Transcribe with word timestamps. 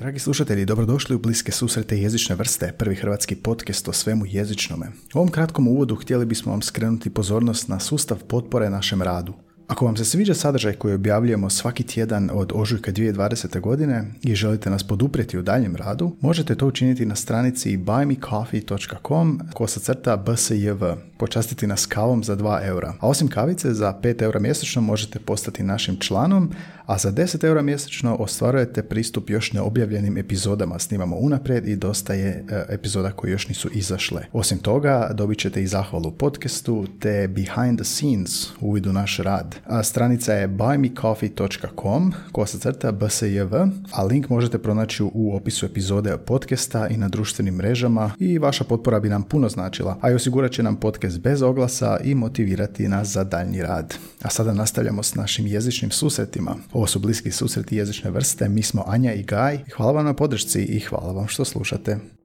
Dragi 0.00 0.18
slušatelji, 0.18 0.64
dobrodošli 0.64 1.16
u 1.16 1.18
Bliske 1.18 1.52
susrete 1.52 1.98
jezične 1.98 2.34
vrste, 2.34 2.72
prvi 2.78 2.94
hrvatski 2.94 3.36
podcast 3.36 3.88
o 3.88 3.92
svemu 3.92 4.26
jezičnome. 4.26 4.86
U 5.14 5.18
ovom 5.18 5.30
kratkom 5.30 5.68
uvodu 5.68 5.96
htjeli 5.96 6.26
bismo 6.26 6.52
vam 6.52 6.62
skrenuti 6.62 7.10
pozornost 7.10 7.68
na 7.68 7.80
sustav 7.80 8.18
potpore 8.28 8.70
našem 8.70 9.02
radu. 9.02 9.34
Ako 9.70 9.84
vam 9.84 9.96
se 9.96 10.04
sviđa 10.04 10.34
sadržaj 10.34 10.72
koji 10.72 10.94
objavljujemo 10.94 11.50
svaki 11.50 11.82
tjedan 11.82 12.30
od 12.32 12.52
ožujka 12.54 12.92
2020. 12.92 13.60
godine 13.60 14.04
i 14.22 14.34
želite 14.34 14.70
nas 14.70 14.82
poduprijeti 14.82 15.38
u 15.38 15.42
daljem 15.42 15.76
radu, 15.76 16.16
možete 16.20 16.54
to 16.54 16.66
učiniti 16.66 17.06
na 17.06 17.16
stranici 17.16 17.78
buymecoffee.com 17.78 19.40
kosa 19.54 19.80
crta 19.80 20.16
bsjv. 20.16 20.84
Počastiti 21.18 21.66
nas 21.66 21.86
kavom 21.86 22.24
za 22.24 22.36
2 22.36 22.66
eura. 22.66 22.94
A 23.00 23.08
osim 23.08 23.28
kavice, 23.28 23.74
za 23.74 23.94
5 24.02 24.22
eura 24.22 24.40
mjesečno 24.40 24.82
možete 24.82 25.18
postati 25.18 25.62
našim 25.62 25.96
članom, 25.96 26.52
a 26.86 26.98
za 26.98 27.12
10 27.12 27.44
eura 27.44 27.62
mjesečno 27.62 28.14
ostvarujete 28.14 28.82
pristup 28.82 29.30
još 29.30 29.52
neobjavljenim 29.52 30.18
epizodama. 30.18 30.78
Snimamo 30.78 31.16
unaprijed 31.16 31.68
i 31.68 31.76
dosta 31.76 32.14
je 32.14 32.28
e, 32.28 32.64
epizoda 32.68 33.12
koje 33.12 33.30
još 33.30 33.48
nisu 33.48 33.68
izašle. 33.72 34.22
Osim 34.32 34.58
toga, 34.58 35.10
dobit 35.14 35.38
ćete 35.38 35.62
i 35.62 35.66
zahvalu 35.66 36.10
podcastu 36.10 36.86
te 37.00 37.28
behind 37.28 37.78
the 37.78 37.84
scenes 37.84 38.48
uvid 38.60 38.86
u 38.86 38.92
naš 38.92 39.16
rad. 39.16 39.59
Stranica 39.82 40.32
je 40.32 40.48
buymecoffee.com 40.48 42.12
kosa 42.32 42.58
crta 42.58 42.92
bsjv, 42.92 43.54
a 43.92 44.04
link 44.04 44.28
možete 44.28 44.58
pronaći 44.58 45.02
u 45.02 45.36
opisu 45.36 45.66
epizode 45.66 46.16
podcasta 46.26 46.88
i 46.88 46.96
na 46.96 47.08
društvenim 47.08 47.54
mrežama 47.54 48.12
i 48.18 48.38
vaša 48.38 48.64
potpora 48.64 49.00
bi 49.00 49.08
nam 49.08 49.22
puno 49.22 49.48
značila, 49.48 49.98
a 50.00 50.10
i 50.10 50.14
osigurat 50.14 50.52
će 50.52 50.62
nam 50.62 50.76
podcast 50.76 51.20
bez 51.20 51.42
oglasa 51.42 51.98
i 52.04 52.14
motivirati 52.14 52.88
nas 52.88 53.08
za 53.08 53.24
daljnji 53.24 53.62
rad. 53.62 53.94
A 54.22 54.30
sada 54.30 54.52
nastavljamo 54.52 55.02
s 55.02 55.14
našim 55.14 55.46
jezičnim 55.46 55.90
susretima. 55.90 56.56
Ovo 56.72 56.86
su 56.86 56.98
bliski 56.98 57.30
susreti 57.30 57.76
jezične 57.76 58.10
vrste, 58.10 58.48
mi 58.48 58.62
smo 58.62 58.84
Anja 58.86 59.12
i 59.12 59.22
Gaj. 59.22 59.58
Hvala 59.76 59.92
vam 59.92 60.04
na 60.04 60.14
podršci 60.14 60.62
i 60.62 60.80
hvala 60.80 61.12
vam 61.12 61.28
što 61.28 61.44
slušate. 61.44 62.19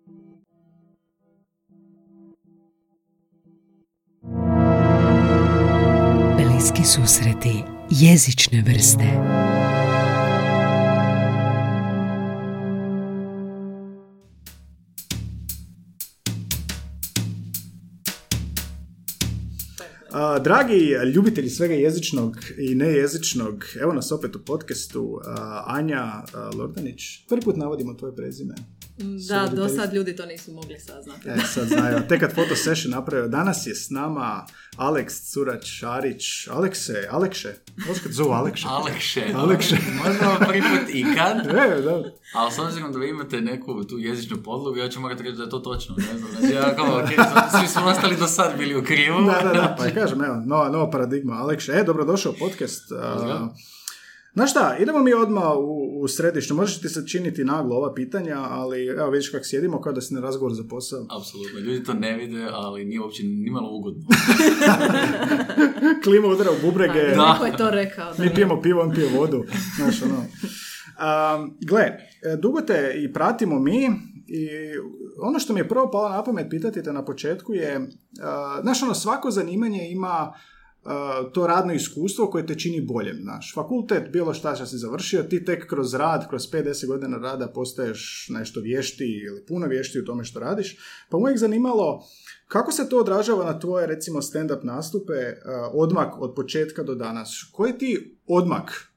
Bliski 6.55 6.83
susreti 6.83 7.63
jezične 7.89 8.63
vrste. 8.67 9.03
A, 20.11 20.39
dragi 20.39 20.95
ljubitelji 21.15 21.49
svega 21.49 21.73
jezičnog 21.73 22.37
i 22.57 22.75
nejezičnog, 22.75 23.65
evo 23.81 23.93
nas 23.93 24.11
opet 24.11 24.35
u 24.35 24.45
podcastu. 24.45 25.19
Anja 25.65 26.03
a, 26.03 26.23
Lordanić, 26.57 27.27
prvi 27.29 27.41
put 27.41 27.55
navodimo 27.57 27.93
tvoje 27.93 28.15
prezime. 28.15 28.55
Da, 28.97 29.47
do 29.55 29.69
sad 29.69 29.93
ljudi 29.93 30.15
to 30.15 30.25
nisu 30.25 30.51
mogli 30.51 30.79
saznati. 30.79 31.29
E, 31.29 31.37
sad 31.53 31.67
znaju. 31.67 31.97
Tek 32.09 32.19
kad 32.19 32.35
foto 32.35 32.55
session 32.55 32.91
napravio. 32.91 33.27
Danas 33.27 33.67
je 33.67 33.75
s 33.75 33.89
nama 33.89 34.45
Aleks 34.77 35.31
Curać 35.31 35.65
Šarić. 35.65 36.47
Alekse, 36.47 37.07
Alekše. 37.11 37.53
Možeš 37.87 38.03
kad 38.03 38.11
zovu 38.11 38.31
Alekše? 38.31 38.67
Alekše. 38.69 39.23
Alekše. 39.35 39.75
Možda 40.05 40.45
prvi 40.47 40.61
put 40.61 40.95
ikad, 40.95 41.37
E, 41.57 41.81
da. 41.81 42.03
ali 42.33 42.51
s 42.51 42.59
obzirom 42.59 42.91
da 42.91 42.99
vi 42.99 43.09
imate 43.09 43.41
neku 43.41 43.83
tu 43.83 43.97
jezičnu 43.97 44.37
podlogu, 44.43 44.77
ja 44.77 44.89
ću 44.89 44.99
morati 44.99 45.23
reći 45.23 45.37
da 45.37 45.43
je 45.43 45.49
to 45.49 45.59
točno, 45.59 45.95
ne 45.97 46.17
znam. 46.17 46.31
Znači, 46.31 46.53
ja 46.53 46.75
kao, 46.75 46.99
ok, 46.99 47.09
svi 47.59 47.67
smo 47.67 47.85
ostali 47.85 48.17
do 48.17 48.27
sad 48.27 48.57
bili 48.57 48.75
u 48.75 48.83
krivu. 48.83 49.21
Da, 49.21 49.47
da, 49.47 49.53
da, 49.53 49.75
pa 49.77 49.89
kažem, 50.01 50.23
evo, 50.23 50.35
nova, 50.45 50.69
nova 50.69 50.89
paradigma. 50.89 51.33
Alekše, 51.33 51.71
e, 51.71 51.83
dobrodošao 51.83 52.31
u 52.31 52.35
podcast. 52.39 52.83
Pozdrav. 52.89 53.49
Znaš 54.35 54.51
šta, 54.51 54.77
idemo 54.79 54.99
mi 54.99 55.13
odmah 55.13 55.43
u, 55.57 55.99
u 56.01 56.07
središtu. 56.07 56.55
Možeš 56.55 56.81
ti 56.81 56.89
se 56.89 57.07
činiti 57.07 57.43
naglo 57.43 57.75
ova 57.75 57.93
pitanja, 57.93 58.37
ali 58.37 58.85
evo 58.87 59.09
vidiš 59.09 59.29
kako 59.29 59.45
sjedimo, 59.45 59.81
kao 59.81 59.93
da 59.93 60.01
si 60.01 60.13
na 60.13 60.21
razgovor 60.21 60.53
za 60.53 60.63
posao. 60.69 61.05
Apsolutno, 61.19 61.59
ljudi 61.59 61.83
to 61.83 61.93
ne 61.93 62.17
vide, 62.17 62.47
ali 62.51 62.85
nije 62.85 63.01
uopće 63.01 63.23
nimalo 63.23 63.69
ugodno. 63.71 64.03
Klima 66.03 66.27
udara 66.27 66.51
u 66.51 66.65
bubrege. 66.65 67.15
Da. 67.15 67.33
Neko 67.33 67.45
je 67.45 67.57
to 67.57 67.69
rekao. 67.69 68.13
Da. 68.13 68.23
Mi 68.23 68.33
pijemo 68.35 68.61
pivo, 68.61 68.81
on 68.81 68.93
pije 68.93 69.09
vodu. 69.17 69.43
Znaš, 69.75 70.01
ono. 70.01 70.17
Um, 70.17 71.57
gle, 71.61 71.81
e, 71.81 71.97
dugo 72.41 72.61
te 72.61 72.93
i 72.95 73.13
pratimo 73.13 73.59
mi 73.59 73.85
i 74.27 74.47
ono 75.21 75.39
što 75.39 75.53
mi 75.53 75.59
je 75.59 75.69
prvo 75.69 75.91
palo 75.91 76.09
na 76.09 76.23
pamet 76.23 76.47
pitati 76.49 76.83
te 76.83 76.93
na 76.93 77.05
početku 77.05 77.53
je, 77.53 77.77
uh, 77.77 78.61
znaš, 78.61 78.83
ono, 78.83 78.93
svako 78.93 79.31
zanimanje 79.31 79.87
ima 79.89 80.29
uh, 80.29 80.54
to 81.33 81.47
radno 81.47 81.73
iskustvo 81.73 82.27
koje 82.27 82.45
te 82.47 82.55
čini 82.55 82.81
boljem, 82.81 83.19
znaš. 83.21 83.53
Fakultet, 83.55 84.11
bilo 84.11 84.33
šta 84.33 84.55
što 84.55 84.65
si 84.65 84.77
završio, 84.77 85.23
ti 85.23 85.45
tek 85.45 85.67
kroz 85.67 85.93
rad, 85.93 86.29
kroz 86.29 86.51
5-10 86.51 86.87
godina 86.87 87.17
rada 87.17 87.47
postaješ 87.47 88.27
nešto 88.29 88.59
vješti 88.59 89.21
ili 89.27 89.45
puno 89.45 89.67
vješti 89.67 89.99
u 89.99 90.05
tome 90.05 90.23
što 90.23 90.39
radiš, 90.39 90.77
pa 91.09 91.17
uvijek 91.17 91.37
zanimalo 91.37 92.03
kako 92.47 92.71
se 92.71 92.89
to 92.89 92.99
odražava 92.99 93.45
na 93.45 93.59
tvoje, 93.59 93.87
recimo, 93.87 94.21
stand-up 94.21 94.63
nastupe, 94.63 95.13
uh, 95.13 95.35
odmak 95.73 96.21
od 96.21 96.33
početka 96.35 96.83
do 96.83 96.95
danas? 96.95 97.49
Koji 97.51 97.77
ti 97.77 98.17
odmak, 98.27 98.93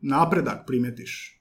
napredak 0.00 0.66
primetiš? 0.66 1.37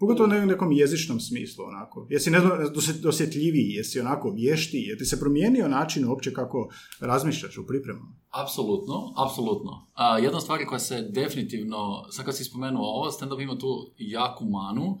Pogotovo 0.00 0.28
u 0.34 0.46
nekom 0.46 0.72
jezičnom 0.72 1.20
smislu, 1.20 1.64
onako. 1.64 2.06
Jesi, 2.10 2.30
ne 2.30 2.40
znam, 2.40 2.50
dos- 2.74 3.00
dosjetljiviji, 3.00 3.68
jesi 3.68 4.00
onako 4.00 4.30
vješti, 4.30 4.76
je 4.78 4.98
ti 4.98 5.04
se 5.04 5.20
promijenio 5.20 5.68
način 5.68 6.04
uopće 6.04 6.32
kako 6.32 6.68
razmišljaš 7.00 7.58
u 7.58 7.66
pripremama? 7.66 8.12
Apsolutno, 8.30 9.12
apsolutno. 9.16 9.86
A, 9.94 10.18
jedna 10.18 10.40
stvar 10.40 10.66
koja 10.66 10.78
se 10.78 11.02
definitivno, 11.02 11.78
sad 12.10 12.24
kad 12.24 12.36
si 12.36 12.44
spomenuo 12.44 12.82
ovo, 12.84 13.10
stand-up 13.10 13.42
ima 13.42 13.58
tu 13.58 13.92
jaku 13.98 14.44
manu, 14.44 14.98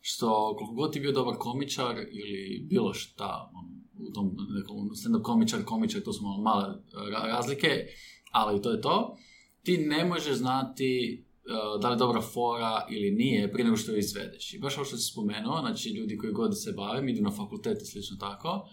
što 0.00 0.54
koliko 0.58 0.74
god 0.74 0.92
ti 0.92 1.00
bio 1.00 1.12
dobar 1.12 1.34
komičar 1.38 1.96
ili 1.98 2.66
bilo 2.66 2.94
šta, 2.94 3.50
ono, 3.54 3.68
u 4.00 4.12
tom 4.12 4.36
stand-up 4.94 5.22
komičar, 5.22 5.64
komičar, 5.64 6.00
to 6.00 6.12
su 6.12 6.22
malo 6.22 6.42
male 6.42 6.74
ra- 7.10 7.26
razlike, 7.26 7.68
ali 8.30 8.62
to 8.62 8.70
je 8.70 8.80
to. 8.80 9.16
Ti 9.62 9.78
ne 9.78 10.04
možeš 10.04 10.36
znati 10.36 11.24
da 11.80 11.88
li 11.88 11.94
je 11.94 11.98
dobra 11.98 12.20
fora 12.20 12.86
ili 12.90 13.10
nije 13.10 13.52
prije 13.52 13.64
nego 13.64 13.76
što 13.76 13.92
je 13.92 13.98
izvedeš. 13.98 14.54
I 14.54 14.58
baš 14.58 14.76
ovo 14.76 14.84
što 14.84 14.96
si 14.96 15.12
spomenuo, 15.12 15.60
znači 15.60 15.88
ljudi 15.88 16.18
koji 16.18 16.32
god 16.32 16.62
se 16.62 16.72
bave, 16.72 17.10
idu 17.10 17.22
na 17.22 17.30
fakultet 17.30 17.82
i 17.82 17.86
slično 17.86 18.16
tako, 18.20 18.68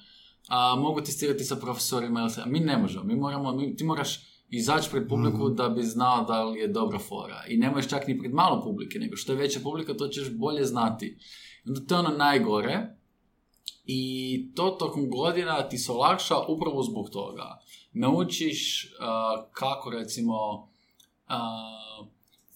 a, 0.47 0.75
mogu 0.75 1.01
testirati 1.01 1.43
sa 1.43 1.55
profesorima, 1.55 2.29
a 2.43 2.45
mi 2.45 2.59
ne 2.59 2.77
možemo, 2.77 3.03
mi 3.03 3.15
moramo, 3.15 3.51
mi, 3.51 3.75
ti 3.75 3.83
moraš 3.83 4.19
izaći 4.49 4.89
pred 4.91 5.07
publiku 5.07 5.49
da 5.49 5.69
bi 5.69 5.83
znao 5.83 6.25
da 6.25 6.43
li 6.43 6.59
je 6.59 6.67
dobra 6.67 6.99
fora. 6.99 7.43
I 7.47 7.57
ne 7.57 7.69
možeš 7.69 7.89
čak 7.89 8.07
ni 8.07 8.19
pred 8.19 8.33
malo 8.33 8.61
publike, 8.63 8.99
nego 8.99 9.15
što 9.15 9.31
je 9.31 9.37
veća 9.37 9.59
publika, 9.63 9.93
to 9.93 10.07
ćeš 10.07 10.31
bolje 10.31 10.65
znati. 10.65 11.17
Onda 11.67 11.81
to 11.87 11.95
je 11.95 11.99
ono 11.99 12.09
najgore. 12.09 12.95
I 13.85 14.51
to 14.55 14.69
tokom 14.69 15.09
godina 15.09 15.69
ti 15.69 15.77
se 15.77 15.91
olakša 15.91 16.35
upravo 16.47 16.83
zbog 16.83 17.09
toga. 17.09 17.59
Naučiš 17.93 18.89
a, 18.99 19.45
kako 19.51 19.89
recimo 19.89 20.35
a, 21.27 21.39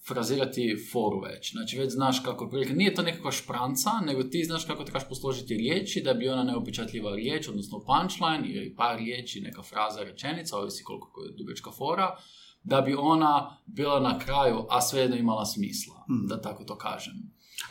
frazirati 0.10 0.78
foru 0.92 1.20
već. 1.20 1.52
Znači 1.52 1.80
već 1.80 1.92
znaš 1.94 2.20
kako 2.20 2.44
je 2.44 2.50
prilike. 2.50 2.74
Nije 2.74 2.94
to 2.94 3.02
nekakva 3.02 3.32
špranca, 3.32 3.92
nego 4.06 4.24
ti 4.24 4.44
znaš 4.44 4.66
kako 4.66 4.84
trebaš 4.84 5.10
posložiti 5.10 5.58
riječi 5.58 6.02
da 6.02 6.14
bi 6.14 6.30
ona 6.30 6.44
neupečatljiva 6.44 7.16
riječ, 7.16 7.48
odnosno 7.48 7.80
punchline 7.80 8.48
ili 8.50 8.76
par 8.76 8.98
riječi, 8.98 9.42
neka 9.42 9.62
fraza, 9.62 10.04
rečenica, 10.04 10.58
ovisi 10.58 10.84
koliko 10.84 11.22
je 11.22 11.34
dugačka 11.38 11.72
fora, 11.72 12.16
da 12.64 12.82
bi 12.82 12.96
ona 12.96 13.58
bila 13.66 14.00
na 14.00 14.20
kraju, 14.20 14.66
a 14.70 14.82
svejedno 14.82 15.18
imala 15.18 15.46
smisla, 15.46 16.06
da 16.30 16.42
tako 16.42 16.64
to 16.64 16.78
kažem. 16.78 17.14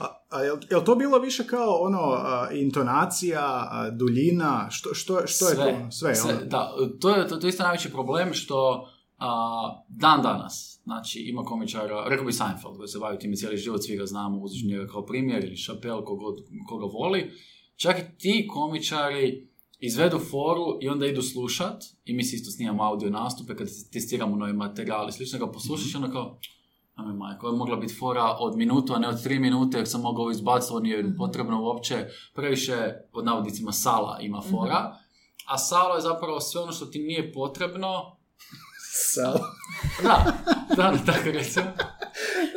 A, 0.00 0.06
a 0.30 0.42
jel, 0.42 0.56
jel 0.70 0.84
to 0.84 0.94
bilo 0.94 1.18
više 1.18 1.46
kao 1.46 1.74
ono 1.80 1.98
a, 1.98 2.48
intonacija, 2.52 3.68
a, 3.70 3.90
duljina, 3.90 4.66
što, 4.70 4.94
što, 4.94 5.26
što 5.26 5.48
je 5.48 5.54
to? 5.54 5.68
ono? 5.68 5.90
Sve, 5.90 6.14
ono? 6.24 6.44
Da, 6.44 6.72
to 7.00 7.16
je, 7.16 7.28
to, 7.28 7.36
to 7.36 7.46
je 7.46 7.48
isto 7.48 7.62
najveći 7.62 7.90
problem 7.90 8.34
što 8.34 8.88
a, 9.18 9.84
dan 9.88 10.22
danas, 10.22 10.77
znači 10.88 11.18
ima 11.20 11.44
komičara, 11.44 12.08
rekao 12.08 12.26
bi 12.26 12.32
Seinfeld, 12.32 12.76
koji 12.76 12.88
se 12.88 12.98
bavi 12.98 13.18
time 13.18 13.36
cijeli 13.36 13.56
život, 13.56 13.82
svi 13.84 13.96
ga 13.96 14.06
znamo, 14.06 14.38
uzeti 14.40 14.66
njega 14.66 14.86
kao 14.86 15.06
primjer, 15.06 15.44
ili 15.44 15.56
Chappelle, 15.56 16.04
kogod, 16.04 16.36
koga 16.68 16.86
voli, 16.86 17.30
čak 17.76 17.98
i 17.98 18.18
ti 18.18 18.48
komičari 18.50 19.48
izvedu 19.80 20.18
foru 20.18 20.78
i 20.80 20.88
onda 20.88 21.06
idu 21.06 21.22
slušat, 21.22 21.84
i 22.04 22.12
mi 22.12 22.24
se 22.24 22.36
isto 22.36 22.50
snimamo 22.50 22.82
audio 22.82 23.10
nastupe, 23.10 23.56
kad 23.56 23.68
testiramo 23.92 24.36
novi 24.36 24.52
materijal 24.52 25.08
i 25.08 25.12
slično, 25.12 25.38
ga 25.38 25.52
poslušaš 25.52 25.94
i 25.94 25.96
onda 25.96 26.10
kao, 26.10 26.38
Ame 26.94 27.14
majko, 27.14 27.48
je 27.48 27.56
mogla 27.56 27.76
biti 27.76 27.94
fora 27.94 28.36
od 28.38 28.56
minutu, 28.56 28.94
a 28.94 28.98
ne 28.98 29.08
od 29.08 29.22
tri 29.22 29.38
minute, 29.38 29.78
jer 29.78 29.88
sam 29.88 30.00
mogao 30.00 30.22
ovo 30.22 30.30
izbaciti, 30.30 30.72
ovo 30.72 30.80
nije 30.80 31.16
potrebno 31.16 31.62
uopće, 31.62 32.06
previše, 32.34 32.76
pod 33.12 33.24
navodnicima, 33.24 33.72
sala 33.72 34.18
ima 34.20 34.42
fora, 34.50 34.96
a 35.48 35.58
salo 35.58 35.94
je 35.94 36.00
zapravo 36.00 36.40
sve 36.40 36.60
ono 36.60 36.72
što 36.72 36.86
ti 36.86 36.98
nije 36.98 37.32
potrebno, 37.32 38.16
Sal. 39.14 39.38
da, 40.02 40.24
da, 40.76 40.98
tako 41.06 41.30
recimo, 41.30 41.66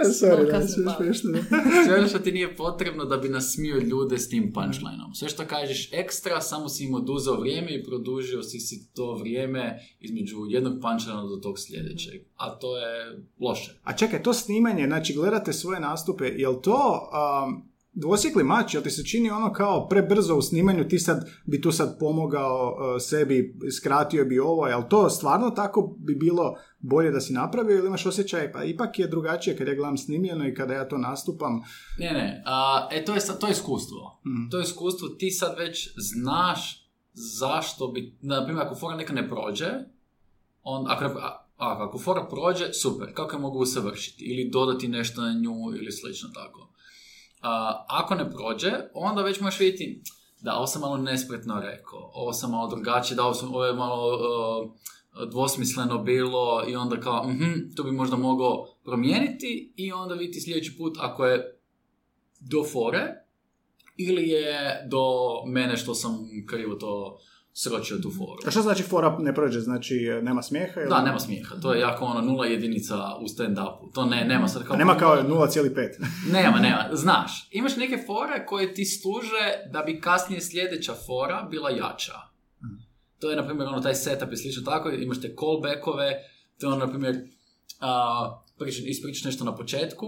Sorry, 0.06 0.38
Smoka 0.38 0.60
da, 0.60 0.68
sve 0.68 0.84
smiješno. 0.98 1.32
da. 1.32 1.40
sve 1.86 1.98
ono 1.98 2.08
što 2.08 2.20
ti 2.20 2.32
nije 2.32 2.56
potrebno 2.56 3.06
da 3.06 3.18
bi 3.18 3.30
nasmio 3.30 3.78
ljude 3.78 4.18
s 4.18 4.30
tim 4.30 4.54
punchlineom. 4.54 5.14
Sve 5.14 5.30
što 5.30 5.46
kažeš 5.46 5.90
ekstra, 5.94 6.42
samo 6.42 6.70
si 6.70 6.84
im 6.84 6.94
oduzeo 6.94 7.40
vrijeme 7.40 7.76
i 7.76 7.84
produžio 7.84 8.44
si 8.44 8.60
si 8.60 8.94
to 8.94 9.14
vrijeme 9.14 9.80
između 10.00 10.38
jednog 10.50 10.74
punchlinea 10.82 11.24
do 11.24 11.36
tog 11.36 11.60
sljedećeg. 11.60 12.22
A 12.36 12.50
to 12.50 12.78
je 12.78 13.20
loše. 13.40 13.80
A 13.84 13.94
čekaj, 13.96 14.24
to 14.24 14.34
snimanje, 14.34 14.86
znači 14.88 15.14
gledate 15.14 15.54
svoje 15.54 15.80
nastupe, 15.80 16.26
jel 16.26 16.62
to, 16.62 17.10
um, 17.46 17.71
dvosjekli 17.94 18.44
mač, 18.44 18.74
jel 18.74 18.84
ti 18.84 18.90
se 18.90 19.06
čini 19.06 19.30
ono 19.30 19.54
kao 19.54 19.88
prebrzo 19.88 20.36
u 20.36 20.42
snimanju, 20.42 20.88
ti 20.88 21.00
sad 21.00 21.30
bi 21.46 21.62
tu 21.62 21.72
sad 21.72 22.00
pomogao 22.00 22.76
uh, 22.76 23.02
sebi, 23.02 23.58
skratio 23.78 24.26
bi 24.26 24.40
ovo, 24.40 24.68
jel 24.68 24.82
to 24.90 25.10
stvarno 25.10 25.50
tako 25.50 25.96
bi 25.98 26.16
bilo 26.16 26.56
bolje 26.80 27.12
da 27.12 27.20
si 27.20 27.34
napravio 27.34 27.78
ili 27.78 27.88
imaš 27.88 28.06
osjećaj, 28.06 28.52
pa 28.52 28.64
ipak 28.64 29.00
je 29.00 29.08
drugačije 29.08 29.58
kad 29.58 29.68
ja 29.68 29.76
gledam 29.76 29.98
snimljeno 29.98 30.48
i 30.48 30.56
kada 30.56 30.74
ja 30.74 30.88
to 30.88 30.98
nastupam. 30.98 31.62
Ne, 32.00 32.12
ne, 32.14 32.44
a, 32.46 32.88
e 32.92 33.06
to 33.06 33.14
je, 33.14 33.22
to 33.40 33.48
je 33.48 33.52
iskustvo. 33.52 34.22
Mhm. 34.26 34.50
To 34.50 34.58
je 34.58 34.64
iskustvo, 34.64 35.08
ti 35.08 35.32
sad 35.32 35.56
već 35.58 35.94
znaš 35.98 36.92
zašto 37.14 37.88
bi, 37.88 38.18
na 38.22 38.46
primjer, 38.46 38.66
ako 38.66 38.76
fora 38.76 38.96
neka 38.96 39.14
ne 39.14 39.30
prođe, 39.30 39.70
on, 40.64 40.86
ako, 40.88 41.06
a, 41.06 41.48
ako 41.58 42.00
fora 42.00 42.28
prođe, 42.30 42.74
super, 42.74 43.14
kako 43.14 43.36
je 43.36 43.42
mogu 43.42 43.60
usavršiti 43.60 44.26
ili 44.26 44.50
dodati 44.50 44.88
nešto 44.88 45.22
na 45.22 45.34
nju 45.34 45.76
ili 45.76 45.92
slično 45.92 46.30
tako. 46.34 46.71
A, 47.42 47.86
ako 47.90 48.16
ne 48.16 48.32
prođe, 48.32 48.72
onda 48.94 49.22
već 49.22 49.40
možeš 49.40 49.60
vidjeti 49.60 50.02
da 50.42 50.56
ovo 50.58 50.68
sam 50.68 50.82
malo 50.82 50.98
nespretno 50.98 51.60
rekao, 51.60 52.12
ovo 52.14 52.34
sam 52.34 52.52
malo 52.52 52.68
drugačije, 52.68 53.16
da 53.16 53.24
ovo, 53.24 53.34
sam, 53.34 53.50
ovo 53.50 53.66
je 53.66 53.74
malo 53.74 54.08
uh, 54.08 54.72
dvosmisleno 55.30 55.98
bilo 55.98 56.64
i 56.68 56.76
onda 56.76 57.00
kao, 57.00 57.28
mhm, 57.28 57.52
to 57.76 57.84
bi 57.84 57.92
možda 57.92 58.16
mogao 58.16 58.68
promijeniti 58.84 59.74
i 59.76 59.92
onda 59.92 60.16
vidjeti 60.16 60.42
sljedeći 60.42 60.78
put 60.78 60.98
ako 61.00 61.26
je 61.26 61.60
do 62.40 62.64
fore 62.64 63.08
ili 63.98 64.30
je 64.30 64.88
do 64.90 65.04
mene 65.48 65.78
što 65.78 65.94
sam 65.94 66.28
krivo 66.50 66.76
to 66.76 67.18
sročio 67.54 67.98
tu 67.98 68.12
foru. 68.18 68.42
A 68.48 68.52
što 68.52 68.62
znači 68.62 68.84
fora 68.84 69.18
ne 69.20 69.36
prođe? 69.36 69.60
Znači 69.60 69.96
e, 69.96 70.22
nema 70.22 70.42
smijeha? 70.42 70.80
Ili... 70.82 70.90
Da, 70.90 71.02
nema 71.02 71.20
smijeha. 71.20 71.56
To 71.62 71.74
je 71.74 71.80
jako 71.80 72.06
ono 72.06 72.22
nula 72.22 72.46
jedinica 72.46 72.96
u 73.22 73.28
stand-upu. 73.28 73.94
To 73.94 74.06
ne, 74.06 74.26
nema 74.26 74.48
sad 74.48 74.64
kao... 74.64 74.74
A 74.74 74.78
nema 74.78 74.98
kao 74.98 75.24
0,5. 75.24 75.90
Nema, 76.34 76.60
nema. 76.60 76.90
Znaš, 76.92 77.48
imaš 77.52 77.76
neke 77.78 78.04
fore 78.08 78.46
koje 78.46 78.74
ti 78.74 78.86
služe 78.86 79.70
da 79.72 79.82
bi 79.82 80.02
kasnije 80.02 80.42
sljedeća 80.42 80.94
fora 81.06 81.48
bila 81.52 81.70
jača. 81.70 82.14
To 83.20 83.30
je, 83.30 83.36
na 83.36 83.46
primjer, 83.46 83.68
ono, 83.68 83.80
taj 83.82 83.96
setup 83.96 84.32
i 84.32 84.38
slično 84.38 84.64
tako, 84.64 84.90
imaš 84.90 85.22
te 85.22 85.36
callbackove, 85.40 86.12
to 86.60 86.68
je 86.68 86.74
ono, 86.74 86.86
na 86.86 86.92
primjer, 86.92 87.16
priča- 88.60 88.84
ispričaš 88.86 89.24
nešto 89.24 89.44
na 89.44 89.56
početku, 89.56 90.08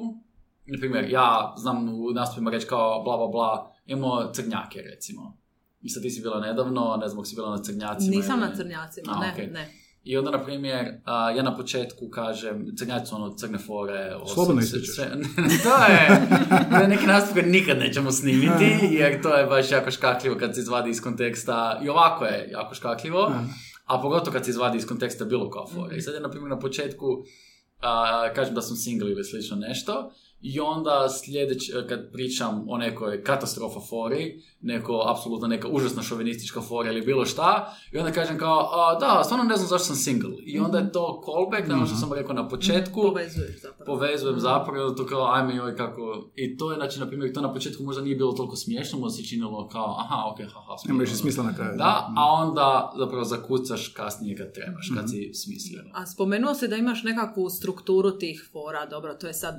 na 0.66 0.80
primjer, 0.80 1.10
ja 1.10 1.54
znam 1.57 1.89
u 1.89 2.12
nastupima 2.12 2.51
reći 2.51 2.68
kao 2.68 3.04
bla 3.04 3.18
bla 3.18 3.28
bla, 3.28 3.72
imamo 3.86 4.31
crnjake, 4.34 4.81
recimo. 4.81 5.38
I 5.84 5.90
sad 5.90 6.04
ti 6.04 6.10
si 6.10 6.22
bila 6.22 6.40
nedavno, 6.40 6.98
ne 7.02 7.10
znam 7.10 7.26
si 7.26 7.36
bila 7.36 7.50
na 7.50 7.64
crnjacima. 7.64 8.12
Nisam 8.12 8.40
ili- 8.40 8.50
na 8.50 8.56
crnjacima, 8.56 9.14
A, 9.14 9.20
ne, 9.20 9.32
okej. 9.34 9.48
ne. 9.48 9.72
I 10.04 10.18
onda, 10.18 10.32
na 10.32 10.44
primjer, 10.44 10.86
a, 11.06 11.32
ja 11.32 11.44
na 11.44 11.56
početku 11.56 12.10
kažem, 12.10 12.66
crnjaci 12.78 13.06
su 13.06 13.16
ono 13.16 13.36
crne 13.36 13.58
fore. 13.58 14.12
Slobodno 14.34 14.62
ističeš. 14.62 14.96
to 15.64 15.76
je, 15.94 16.28
to 16.70 16.78
je 16.78 16.88
neki 16.88 17.06
nastup 17.06 17.34
koji 17.34 17.46
nikad 17.46 17.78
nećemo 17.78 18.12
snimiti, 18.12 18.66
jer 18.92 19.22
to 19.22 19.36
je 19.36 19.46
baš 19.46 19.72
jako 19.72 19.92
škakljivo 19.92 20.36
kad 20.40 20.56
se 20.56 20.62
izvadi 20.62 20.90
iz 20.90 21.02
konteksta. 21.02 21.80
I 21.84 21.90
ovako 21.90 22.26
je 22.26 22.50
jako 22.52 22.76
škakljivo, 22.76 23.32
a 23.86 24.02
pogotovo 24.02 24.32
kad 24.32 24.46
se 24.46 24.52
izvadi 24.52 24.78
iz 24.78 24.88
konteksta 24.88 25.26
bilo 25.26 25.50
koja 25.50 25.66
fora. 25.68 25.96
I 25.96 26.02
sad 26.02 26.14
ja, 26.14 26.20
na 26.20 26.30
primjer, 26.30 26.50
na 26.50 26.60
početku 26.60 27.06
a, 27.80 28.34
kažem 28.36 28.56
da 28.56 28.62
sam 28.62 28.76
single 28.76 29.12
ili 29.12 29.24
slično 29.24 29.58
nešto, 29.58 30.12
i 30.42 30.60
onda 30.60 31.10
sljedeć, 31.10 31.72
kad 31.90 32.12
pričam 32.12 32.66
o 32.70 32.78
nekoj 32.78 33.24
katastrofa 33.24 33.80
fori, 33.80 34.42
neko, 34.63 35.04
apsolutno 35.07 35.48
neka 35.48 35.68
užasna 35.68 36.01
šovinistička 36.01 36.62
fora 36.62 36.92
ili 36.92 37.01
bilo 37.01 37.25
šta, 37.25 37.75
i 37.92 37.98
onda 37.98 38.12
kažem 38.12 38.38
kao, 38.38 38.69
a, 38.74 39.00
da, 39.00 39.24
stvarno 39.24 39.45
ne 39.45 39.56
znam 39.56 39.68
zašto 39.68 39.86
sam 39.86 39.95
single. 39.95 40.36
I 40.45 40.60
onda 40.60 40.77
je 40.77 40.92
to 40.92 41.21
callback 41.25 41.68
na 41.68 41.75
ono 41.75 41.86
što 41.86 41.95
sam 41.95 42.13
rekao 42.13 42.36
na 42.36 42.48
početku, 42.50 43.01
zapravo. 43.62 43.86
povezujem 43.86 44.39
zapravo, 44.39 44.83
onda 44.83 44.95
to 44.95 45.06
kao, 45.06 45.33
ajme 45.33 45.56
joj, 45.56 45.75
kako... 45.75 46.30
I 46.36 46.57
to 46.57 46.71
je, 46.71 46.75
znači, 46.75 47.00
na 47.00 47.07
primjer, 47.07 47.33
to 47.33 47.42
na 47.42 47.54
početku 47.54 47.83
možda 47.83 48.01
nije 48.01 48.15
bilo 48.15 48.31
toliko 48.31 48.56
smiješno, 48.56 49.00
možda 49.00 49.18
se 49.18 49.24
činilo 49.30 49.68
kao, 49.68 49.95
aha, 50.00 50.24
ok, 50.31 50.38
haha, 50.39 50.75
Nema 50.88 51.00
više 51.00 51.15
smiješno. 51.15 51.21
smisla 51.31 51.44
na 51.44 51.56
kraju. 51.56 51.77
Da, 51.77 52.13
a 52.18 52.31
onda 52.31 52.94
zapravo 52.98 53.24
zakucaš 53.24 53.88
kasnije 53.88 54.38
kad 54.38 54.54
trebaš, 54.54 54.92
kad 54.95 55.10
si 55.10 55.33
smislio. 55.33 55.83
A 55.94 56.06
spomenuo 56.06 56.54
si 56.54 56.68
da 56.68 56.75
imaš 56.75 57.04
nekakvu 57.04 57.50
strukturu 57.50 58.12
tih 58.12 58.50
fora, 58.51 58.86
dobro, 58.86 59.13
to 59.13 59.27
je 59.27 59.33
sad, 59.33 59.56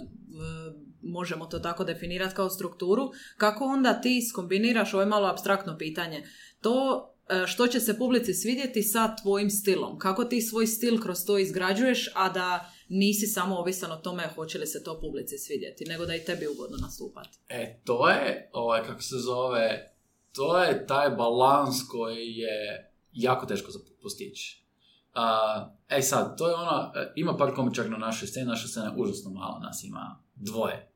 možemo 1.02 1.46
to 1.46 1.58
tako 1.58 1.84
definirati 1.84 2.34
kao 2.34 2.50
strukturu. 2.50 3.10
Kako 3.36 3.64
onda 3.64 4.00
ti 4.00 4.22
skombiniraš, 4.30 4.93
ovo 4.94 5.02
je 5.02 5.06
malo 5.06 5.28
abstraktno 5.28 5.78
pitanje, 5.78 6.22
to 6.60 7.08
e, 7.28 7.46
što 7.46 7.66
će 7.66 7.80
se 7.80 7.98
publici 7.98 8.34
svidjeti 8.34 8.82
sa 8.82 9.16
tvojim 9.16 9.50
stilom? 9.50 9.98
Kako 9.98 10.24
ti 10.24 10.40
svoj 10.40 10.66
stil 10.66 11.00
kroz 11.02 11.24
to 11.26 11.38
izgrađuješ, 11.38 12.10
a 12.14 12.28
da 12.28 12.70
nisi 12.88 13.26
samo 13.26 13.56
ovisan 13.56 13.92
o 13.92 13.96
tome 13.96 14.28
hoće 14.34 14.58
li 14.58 14.66
se 14.66 14.82
to 14.84 15.00
publici 15.00 15.38
svidjeti, 15.38 15.84
nego 15.84 16.06
da 16.06 16.14
i 16.14 16.24
tebi 16.24 16.46
ugodno 16.46 16.76
nastupati? 16.82 17.38
E, 17.48 17.80
to 17.84 18.08
je, 18.08 18.50
ovaj, 18.52 18.82
kako 18.82 19.02
se 19.02 19.16
zove, 19.16 19.94
to 20.32 20.58
je 20.58 20.86
taj 20.86 21.10
balans 21.10 21.76
koji 21.90 22.26
je 22.26 22.90
jako 23.12 23.46
teško 23.46 23.72
postići. 24.02 24.64
Uh, 25.14 25.72
e 25.88 26.02
sad, 26.02 26.38
to 26.38 26.48
je 26.48 26.54
ono, 26.54 26.92
e, 26.94 27.12
ima 27.16 27.36
par 27.36 27.54
komičara 27.54 27.88
na 27.88 27.96
našoj 27.96 28.28
sceni, 28.28 28.46
naša 28.46 28.68
scena 28.68 28.86
je 28.86 28.92
užasno 28.96 29.30
mala, 29.30 29.58
nas 29.58 29.84
ima 29.84 30.22
dvoje. 30.34 30.93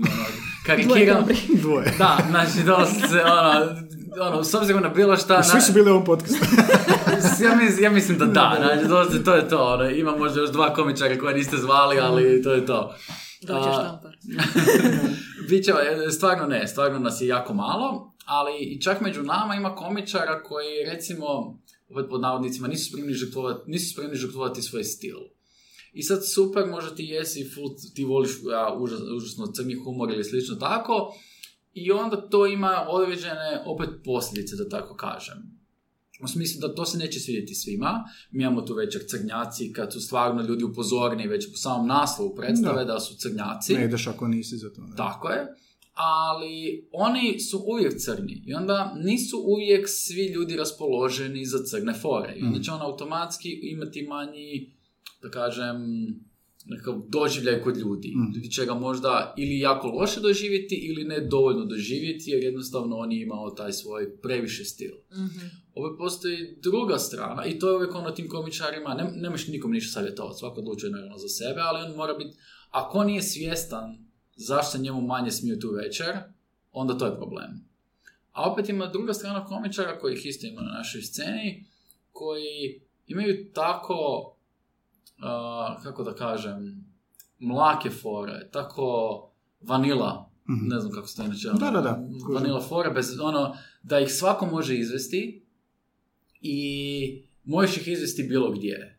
Ono, 0.00 0.24
karikiram, 0.66 1.24
Dvoje. 1.62 1.94
da, 1.98 2.18
znači 2.30 2.66
doslovce, 2.66 3.22
ono, 3.24 3.76
ono, 4.20 4.44
s 4.44 4.54
obzirom 4.54 4.82
na 4.82 4.88
bilo 4.88 5.16
šta... 5.16 5.42
Svi 5.42 5.60
su 5.60 5.72
bili 5.72 5.90
u 5.90 5.92
ovom 5.92 6.04
podcastu. 6.04 6.36
ja, 7.44 7.56
mislim, 7.56 7.84
ja 7.84 7.90
mislim 7.90 8.18
da 8.18 8.26
da, 8.26 8.56
znači, 8.58 8.88
doslovce, 8.88 9.24
to 9.24 9.34
je 9.34 9.48
to, 9.48 9.64
ono, 9.64 9.90
ima 9.90 10.16
možda 10.16 10.40
još 10.40 10.50
dva 10.50 10.74
komičara 10.74 11.18
koje 11.18 11.34
niste 11.34 11.56
zvali, 11.56 11.98
ali 12.00 12.42
to 12.42 12.52
je 12.52 12.66
to. 12.66 12.94
Dođe 13.42 13.68
štampar. 13.72 14.12
Biće, 15.48 15.72
e, 16.06 16.10
stvarno 16.10 16.46
ne, 16.46 16.68
stvarno 16.68 16.98
nas 16.98 17.20
je 17.20 17.26
jako 17.26 17.54
malo, 17.54 18.14
ali 18.24 18.52
i 18.58 18.80
čak 18.80 19.00
među 19.00 19.22
nama 19.22 19.54
ima 19.54 19.74
komičara 19.74 20.42
koji, 20.42 20.84
recimo, 20.92 21.24
opet 21.90 22.10
pod 22.10 22.20
navodnicima, 22.20 22.68
nisu 22.68 22.90
spremni 22.90 23.12
žrtvovati, 23.12 23.70
nisu 23.70 23.92
spremni 23.92 24.16
žrtvovati 24.16 24.62
svoj 24.62 24.84
stil. 24.84 25.16
I 25.92 26.02
sad 26.02 26.28
super, 26.34 26.66
možda 26.66 26.94
ti 26.94 27.04
jesi, 27.04 27.50
full, 27.54 27.68
ti 27.94 28.04
voliš 28.04 28.30
ja, 28.50 28.76
užas, 28.80 29.00
užasno 29.16 29.46
crni 29.46 29.74
humor 29.74 30.10
ili 30.10 30.24
slično 30.24 30.56
tako, 30.56 31.14
i 31.74 31.92
onda 31.92 32.28
to 32.28 32.46
ima 32.46 32.86
određene, 32.88 33.62
opet 33.66 33.88
posljedice, 34.04 34.56
da 34.56 34.68
tako 34.68 34.96
kažem. 34.96 35.62
U 36.22 36.28
smislu 36.28 36.60
da 36.60 36.74
to 36.74 36.84
se 36.86 36.98
neće 36.98 37.20
svidjeti 37.20 37.54
svima. 37.54 38.04
Mi 38.30 38.42
imamo 38.42 38.62
tu 38.62 38.74
večer 38.74 39.02
crnjaci, 39.08 39.72
kad 39.72 39.92
su 39.92 40.00
stvarno 40.00 40.42
ljudi 40.42 40.64
upozorni 40.64 41.26
već 41.26 41.50
po 41.50 41.56
samom 41.56 41.86
naslovu 41.86 42.34
predstave 42.34 42.84
da, 42.84 43.00
su 43.00 43.16
crnjaci. 43.16 43.74
Ne 43.74 43.84
ideš 43.84 44.06
ako 44.06 44.28
nisi 44.28 44.56
za 44.56 44.72
to. 44.72 44.82
da. 44.82 44.96
Tako 44.96 45.28
je. 45.28 45.46
Ali 45.94 46.88
oni 46.92 47.40
su 47.40 47.64
uvijek 47.66 47.92
crni 47.98 48.42
i 48.46 48.54
onda 48.54 48.94
nisu 48.96 49.38
uvijek 49.46 49.88
svi 49.88 50.26
ljudi 50.26 50.56
raspoloženi 50.56 51.44
za 51.44 51.58
crne 51.64 51.94
fore. 51.94 52.34
I 52.36 52.42
onda 52.42 52.60
će 52.60 52.70
on 52.70 52.82
automatski 52.82 53.60
imati 53.62 54.02
manji, 54.02 54.72
da 55.22 55.30
kažem, 55.30 55.76
nekakav 56.66 57.02
doživljaj 57.08 57.62
kod 57.62 57.76
ljudi. 57.76 58.14
Ljudi 58.34 58.50
će 58.50 58.66
ga 58.66 58.74
možda 58.74 59.34
ili 59.38 59.58
jako 59.58 59.86
loše 59.88 60.20
doživjeti 60.20 60.74
ili 60.74 61.04
ne 61.04 61.20
dovoljno 61.20 61.64
doživjeti 61.64 62.30
jer 62.30 62.42
jednostavno 62.42 62.96
on 62.96 63.12
je 63.12 63.22
imao 63.22 63.50
taj 63.50 63.72
svoj 63.72 64.16
previše 64.16 64.64
stil. 64.64 64.92
Ovo 65.74 65.96
postoji 65.98 66.56
druga 66.62 66.98
strana 66.98 67.46
i 67.46 67.58
to 67.58 67.68
je 67.68 67.76
uvijek 67.76 67.94
ono 67.94 68.10
tim 68.10 68.28
komičarima, 68.28 68.94
ne, 68.94 69.10
nemaš 69.14 69.48
nikom 69.48 69.72
ništa 69.72 69.92
savjetovati, 69.92 70.38
svako 70.38 70.60
odlučuje 70.60 70.92
naravno 70.92 71.18
za 71.18 71.28
sebe, 71.28 71.60
ali 71.60 71.90
on 71.90 71.96
mora 71.96 72.14
biti, 72.14 72.36
ako 72.70 72.98
on 72.98 73.06
nije 73.06 73.22
svjestan 73.22 73.98
zašto 74.36 74.78
njemu 74.78 75.00
manje 75.00 75.30
smiju 75.30 75.58
tu 75.58 75.70
večer, 75.70 76.16
onda 76.72 76.98
to 76.98 77.06
je 77.06 77.16
problem. 77.16 77.72
A 78.32 78.52
opet 78.52 78.68
ima 78.68 78.86
druga 78.86 79.12
strana 79.14 79.44
komičara 79.44 79.98
kojih 79.98 80.26
isto 80.26 80.46
ima 80.46 80.60
na 80.60 80.72
našoj 80.72 81.02
sceni, 81.02 81.64
koji 82.12 82.80
imaju 83.06 83.52
tako, 83.54 84.31
uh, 85.18 85.82
kako 85.82 86.02
da 86.02 86.14
kažem, 86.14 86.84
mlake 87.38 87.90
fore, 87.90 88.48
tako 88.52 89.18
vanila, 89.60 90.30
ne 90.46 90.80
znam 90.80 90.92
kako 90.92 91.06
se 91.06 91.16
to 91.16 91.22
inače, 91.22 91.48
Da, 91.60 91.70
da, 91.70 91.80
da. 91.80 92.04
vanila 92.34 92.60
fore, 92.60 92.90
bez 92.90 93.20
ono, 93.20 93.56
da 93.82 94.00
ih 94.00 94.12
svako 94.12 94.46
može 94.46 94.76
izvesti 94.76 95.46
i 96.40 97.26
možeš 97.44 97.76
ih 97.76 97.88
izvesti 97.88 98.22
bilo 98.22 98.50
gdje. 98.50 98.98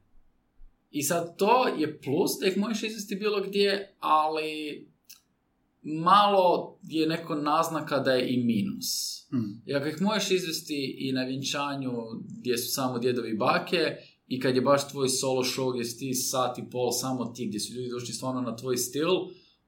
I 0.91 1.03
sad 1.03 1.38
to 1.38 1.67
je 1.67 2.01
plus 2.01 2.32
da 2.41 2.48
ih 2.48 2.58
možeš 2.58 2.84
izvesti 2.84 3.15
bilo 3.15 3.41
gdje, 3.41 3.96
ali 4.00 4.88
malo 5.82 6.79
je 6.84 7.08
neko 7.08 7.36
naznaka 7.36 8.00
da 8.00 8.12
je 8.12 8.34
i 8.34 8.43
minus. 8.43 9.22
Mm. 9.32 9.70
I 9.70 9.75
ako 9.75 9.88
ih 9.88 10.01
možeš 10.01 10.32
izvesti 10.32 10.96
i 11.00 11.12
na 11.12 11.24
vjenčanju 11.24 11.91
gdje 12.39 12.58
su 12.58 12.74
samo 12.74 13.00
djedovi 13.00 13.29
i 13.29 13.38
bake 13.38 13.96
i 14.27 14.39
kad 14.39 14.56
je 14.56 14.62
baš 14.62 14.88
tvoj 14.88 15.10
solo 15.10 15.44
show 15.44 15.74
gdje 15.74 15.86
si 15.86 15.98
ti 15.98 16.13
sat 16.13 16.58
i 16.58 16.70
pol 16.72 16.92
samo 16.92 17.25
ti, 17.25 17.48
gdje 17.48 17.60
su 17.60 17.74
ljudi 17.74 17.89
došli 17.89 18.13
stvarno 18.13 18.42
na 18.42 18.56
tvoj 18.56 18.77
stil, 18.77 19.10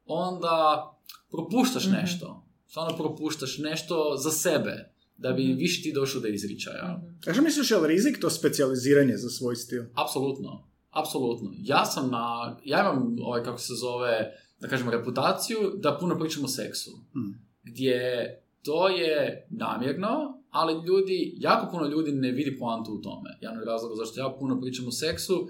onda 0.06 0.86
propuštaš 1.32 1.86
nešto. 1.86 2.46
Stvarno 2.68 2.98
propuštaš 2.98 3.58
nešto 3.58 4.16
za 4.18 4.32
sebe, 4.32 4.94
da 5.18 5.32
bi 5.32 5.44
više 5.44 5.82
ti 5.82 5.94
došao 5.94 6.22
do 6.22 6.28
izričaja. 6.28 7.02
A 7.28 7.34
što 7.34 7.42
misliš, 7.42 7.72
je 7.72 7.78
li 7.78 7.88
rizik 7.88 8.22
to 8.22 8.30
specijaliziranje 8.30 9.18
za 9.18 9.30
svoj 9.30 9.56
stil? 9.56 9.84
Apsolutno, 9.94 10.68
apsolutno. 10.92 11.52
Ja 11.58 11.86
sam 11.86 12.12
na, 12.12 12.58
ja 12.64 12.80
imam 12.80 13.16
ovaj, 13.22 13.44
kako 13.44 13.58
se 13.58 13.74
zove, 13.74 14.32
da 14.60 14.68
kažemo, 14.68 14.92
reputaciju 14.92 15.58
da 15.78 15.98
puno 16.00 16.20
pričam 16.20 16.44
o 16.44 16.48
seksu. 16.48 16.92
Mm. 16.92 17.46
gdje 17.64 18.30
to 18.64 18.88
je 18.88 19.48
namjerno, 19.50 20.44
ali 20.56 20.86
ljudi, 20.88 21.34
jako 21.38 21.72
puno 21.72 21.88
ljudi 21.88 22.12
ne 22.12 22.32
vidi 22.32 22.58
poantu 22.58 22.92
u 22.94 23.02
tome. 23.02 23.30
Jedan 23.42 23.58
od 23.58 23.68
razloga 23.68 23.96
zašto 23.96 24.20
ja 24.20 24.36
puno 24.40 24.62
pričam 24.62 24.88
o 24.88 24.92
seksu, 24.92 25.48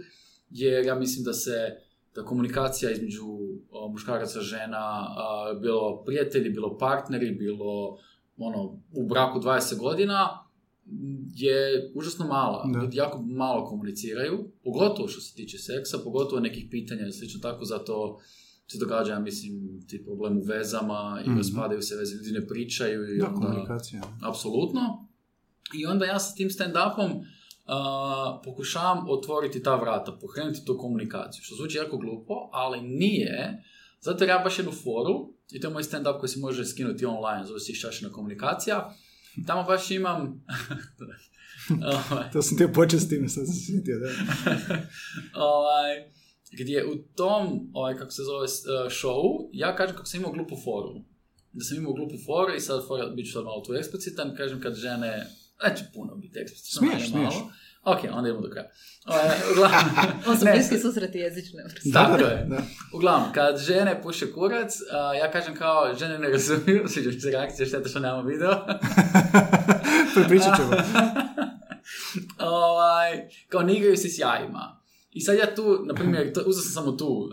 jer 0.50 0.86
ja 0.86 0.96
mislim 0.96 1.24
da 1.24 1.34
se 1.34 1.52
da 2.16 2.24
komunikacija 2.24 2.92
između 2.92 3.26
o, 3.70 3.88
muškaraca, 3.90 4.42
žena, 4.42 5.08
bilo 5.62 6.04
prijatelji, 6.06 6.50
bilo 6.50 6.78
partneri, 6.78 7.32
bilo 7.32 7.98
ono, 8.38 8.80
u 8.94 9.08
braku 9.08 9.40
20 9.40 9.80
godina, 9.80 10.46
je 11.36 11.92
užasno 11.96 12.28
mala. 12.28 12.70
Da. 12.74 12.80
Ljudi 12.80 12.98
jako 12.98 13.22
malo 13.22 13.66
komuniciraju, 13.66 14.52
pogotovo 14.64 15.08
što 15.08 15.22
se 15.22 15.36
tiče 15.36 15.58
seksa, 15.58 15.98
pogotovo 16.04 16.42
nekih 16.42 16.68
pitanja 16.72 17.08
i 17.08 17.12
slično 17.12 17.40
tako, 17.42 17.66
zato 17.66 18.20
se 18.68 18.78
događa, 18.80 19.14
ja 19.14 19.20
mislim, 19.20 19.54
ti 19.88 20.04
problem 20.06 20.38
u 20.38 20.44
vezama 20.44 21.22
i 21.26 21.30
Mhm. 21.30 21.38
raspadaju 21.38 21.82
se 21.82 21.96
veze, 21.96 22.16
ljudi 22.16 22.32
ne 22.32 22.48
pričaju 22.48 23.16
i 23.16 23.18
Da, 23.20 23.28
onda... 23.28 23.40
komunikacija. 23.40 24.02
Apsolutno. 24.22 25.08
I 25.74 25.86
onda 25.86 26.06
ja 26.06 26.20
sa 26.20 26.36
tim 26.36 26.50
stand-upom 26.50 27.24
a, 27.66 28.42
pokušavam 28.44 29.06
otvoriti 29.10 29.64
ta 29.64 29.76
vrata, 29.76 30.18
pokrenuti 30.22 30.66
tu 30.66 30.78
komunikaciju, 30.78 31.44
što 31.44 31.56
zvuči 31.56 31.78
jako 31.78 31.98
glupo, 31.98 32.34
ali 32.54 32.82
nije, 32.82 33.64
zato 34.02 34.24
jer 34.24 34.30
ja 34.30 34.40
baš 34.40 34.60
jednu 34.60 34.72
foru, 34.74 35.34
i 35.52 35.60
to 35.60 35.68
je 35.68 35.74
moj 35.74 35.84
stand-up 35.84 36.20
koji 36.20 36.30
se 36.30 36.40
može 36.40 36.66
skinuti 36.66 37.06
online, 37.06 37.46
zove 37.46 37.60
se 37.60 37.72
Išašina 37.72 38.12
komunikacija, 38.12 38.94
tamo 39.48 39.64
baš 39.64 39.92
imam... 39.92 40.46
Ovaj, 41.84 42.30
To 42.34 42.42
sam 42.42 42.58
ti 42.58 42.68
počeo 42.74 43.00
s 43.00 43.10
tim, 43.10 43.30
sad 43.30 43.46
sam 43.46 43.56
sjetio, 43.56 44.00
da. 44.00 44.10
gdje 46.54 46.86
u 46.86 46.96
tom, 47.16 47.44
ovaj, 47.74 47.98
kako 47.98 48.12
se 48.12 48.24
zove, 48.24 48.48
s- 48.48 48.66
uh, 48.66 48.92
showu, 48.92 49.50
ja 49.54 49.76
kažem 49.76 49.96
kako 49.96 50.08
sam 50.08 50.20
imao 50.20 50.32
glupu 50.32 50.56
foru. 50.58 50.94
Da 51.52 51.64
sam 51.64 51.78
imao 51.78 51.94
glupu 51.94 52.16
foru 52.26 52.54
i 52.56 52.60
sad 52.60 52.88
fora, 52.88 53.06
bit 53.08 53.26
ću 53.26 53.32
sad 53.32 53.44
malo 53.44 53.62
tu 53.62 53.74
eksplicitan, 53.74 54.36
kažem 54.38 54.62
kad 54.62 54.76
žene, 54.76 55.28
neću 55.64 55.84
puno 55.94 56.16
biti 56.16 56.40
eksplicitan, 56.40 56.80
Smiješ, 56.80 57.10
smiješ. 57.10 57.34
malo. 57.34 57.52
Ok, 57.84 58.00
onda 58.12 58.30
idemo 58.30 58.42
do 58.42 58.50
kraja. 58.50 58.70
Ovaj, 59.06 59.26
uglavnom, 59.52 59.92
Ovo 60.28 60.36
su 60.36 60.46
bliski 60.46 60.78
susreti 60.78 61.18
jezične 61.18 61.64
vrste. 61.64 61.90
Tako 61.94 62.18
je. 62.18 62.48
Uglavnom, 62.94 63.34
kad 63.34 63.58
žene 63.60 64.02
puše 64.02 64.32
kurac, 64.32 64.72
a, 64.92 65.14
ja 65.14 65.32
kažem 65.32 65.56
kao, 65.56 65.96
žene 65.96 66.20
ne 66.20 66.30
razumiju, 66.30 66.84
sviđa 66.90 67.10
mi 67.10 67.20
se 67.20 67.32
reakcija, 67.32 67.66
šteta 67.66 67.90
što 67.90 68.00
nemamo 68.00 68.24
video. 68.24 68.66
Prepričat 70.16 70.56
ćemo. 70.58 70.72
ovaj, 72.40 73.12
kao 73.50 73.62
ne 73.62 73.74
igraju 73.74 73.98
se 73.98 74.10
s 74.10 74.20
jajima. 74.20 74.82
I 75.16 75.22
sad 75.22 75.38
ja 75.38 75.56
tu, 75.56 75.86
na 75.86 75.94
primjer, 75.94 76.34
uzeo 76.46 76.62
sam 76.62 76.72
samo 76.72 76.92
tu 76.92 77.08
uh, 77.08 77.32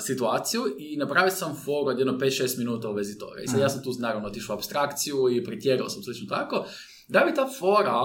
situaciju 0.00 0.62
i 0.78 0.96
napravio 0.96 1.30
sam 1.30 1.56
foru 1.64 1.90
od 1.90 1.98
jedno 1.98 2.12
5-6 2.12 2.58
minuta 2.58 2.90
u 2.90 2.94
vezi 2.94 3.18
toga. 3.18 3.40
I 3.40 3.48
sad 3.48 3.60
ja 3.60 3.68
sam 3.68 3.82
tu 3.82 3.92
naravno 3.98 4.28
otišao 4.28 4.54
u 4.54 4.58
abstrakciju 4.58 5.16
i 5.30 5.44
pretjerao 5.44 5.88
sam 5.88 6.02
slično 6.02 6.26
tako. 6.28 6.64
Da 7.08 7.20
bi 7.20 7.34
ta 7.34 7.48
fora 7.58 8.00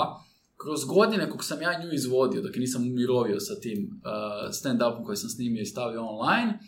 kroz 0.58 0.86
godine 0.86 1.30
kako 1.30 1.44
sam 1.44 1.62
ja 1.62 1.84
nju 1.84 1.94
izvodio, 1.94 2.42
dok 2.42 2.56
nisam 2.56 2.82
umirovio 2.82 3.40
sa 3.40 3.60
tim 3.60 3.80
uh, 3.80 4.51
stand-upom 4.51 5.06
koji 5.06 5.18
sam 5.18 5.30
snimio 5.30 5.62
i 5.62 5.66
stavio 5.66 6.01
online, 6.06 6.60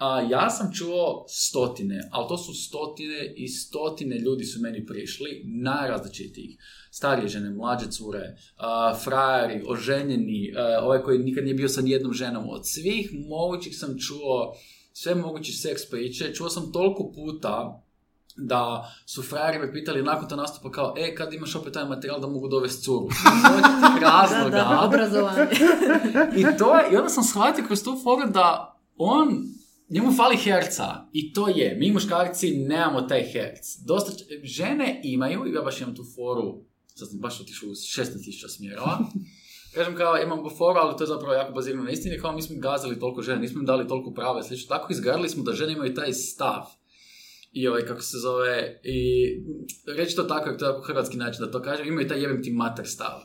a, 0.00 0.20
ja 0.30 0.50
sam 0.50 0.72
čuo 0.72 1.24
stotine, 1.28 2.08
ali 2.10 2.28
to 2.28 2.36
su 2.38 2.54
stotine 2.54 3.34
i 3.36 3.48
stotine 3.48 4.18
ljudi 4.18 4.44
su 4.44 4.60
meni 4.60 4.86
prišli, 4.86 5.42
najrazličitijih. 5.44 6.56
Starije 6.90 7.28
žene, 7.28 7.50
mlađe 7.50 7.90
cure, 7.90 8.36
a, 8.56 8.94
frajeri, 9.04 9.64
oženjeni, 9.66 10.54
a, 10.56 10.80
ovaj 10.82 11.02
koji 11.02 11.18
nikad 11.18 11.44
nije 11.44 11.54
bio 11.54 11.68
sa 11.68 11.80
nijednom 11.80 12.12
ženom. 12.12 12.48
Od 12.48 12.68
svih 12.68 13.10
mogućih 13.28 13.78
sam 13.78 13.98
čuo 13.98 14.54
sve 14.92 15.14
moguće 15.14 15.52
seks 15.52 15.90
priče. 15.90 16.34
Čuo 16.34 16.48
sam 16.48 16.72
toliko 16.72 17.12
puta 17.14 17.82
da 18.36 18.92
su 19.06 19.22
frajeri 19.22 19.58
me 19.58 19.72
pitali 19.72 20.02
nakon 20.02 20.28
to 20.28 20.36
nastupa 20.36 20.70
kao, 20.70 20.94
e, 20.98 21.14
kad 21.14 21.32
imaš 21.32 21.54
opet 21.54 21.72
taj 21.72 21.84
materijal 21.84 22.20
da 22.20 22.26
mogu 22.26 22.48
dovesti 22.48 22.82
curu? 22.82 23.08
Razloga. 24.06 24.50
Da, 24.50 24.64
da, 24.64 24.80
obrazovanje. 24.84 25.46
I 26.40 26.44
to 26.58 26.76
je, 26.76 26.92
i 26.92 26.96
onda 26.96 27.08
sam 27.08 27.24
shvatio 27.24 27.64
kroz 27.66 27.84
tu 27.84 28.00
foru 28.04 28.30
da 28.30 28.76
on, 28.96 29.44
njemu 29.90 30.12
fali 30.12 30.36
herca. 30.36 31.08
I 31.12 31.32
to 31.32 31.48
je, 31.48 31.76
mi 31.78 31.92
muškarci 31.92 32.56
nemamo 32.56 33.02
taj 33.02 33.22
herc. 33.22 33.76
Dosta, 33.86 34.12
žene 34.42 35.00
imaju, 35.04 35.46
i 35.46 35.52
ja 35.52 35.62
baš 35.62 35.80
imam 35.80 35.96
tu 35.96 36.04
foru, 36.14 36.64
sad 36.94 37.08
sam 37.08 37.18
baš 37.18 37.40
otišao 37.40 37.68
u 37.68 37.72
16.000 37.72 38.56
smjerova. 38.56 38.98
Kažem 39.74 39.96
kao, 39.96 40.22
imam 40.22 40.38
foru, 40.58 40.78
ali 40.78 40.96
to 40.96 41.04
je 41.04 41.08
zapravo 41.08 41.34
jako 41.34 41.52
bazirano 41.52 41.84
na 41.84 41.90
istini, 41.90 42.20
kao 42.20 42.32
mi 42.32 42.42
smo 42.42 42.56
gazili 42.58 43.00
toliko 43.00 43.22
žene, 43.22 43.40
nismo 43.40 43.60
im 43.60 43.66
dali 43.66 43.88
toliko 43.88 44.12
prava 44.12 44.40
i 44.40 44.42
slično. 44.42 44.76
Tako 44.76 44.92
izgradili 44.92 45.28
smo 45.28 45.42
da 45.42 45.52
žene 45.52 45.72
imaju 45.72 45.94
taj 45.94 46.12
stav. 46.12 46.62
I 47.52 47.68
ovaj, 47.68 47.86
kako 47.86 48.02
se 48.02 48.18
zove, 48.18 48.80
i 48.84 49.26
reći 49.96 50.16
to 50.16 50.22
tako, 50.22 50.52
to 50.52 50.64
je 50.64 50.68
jako 50.68 50.82
hrvatski 50.82 51.16
način 51.16 51.44
da 51.44 51.50
to 51.50 51.62
kažem, 51.62 51.88
imaju 51.88 52.08
taj 52.08 52.20
jebem 52.20 52.42
ti 52.42 52.50
mater 52.50 52.86
stav. 52.86 53.20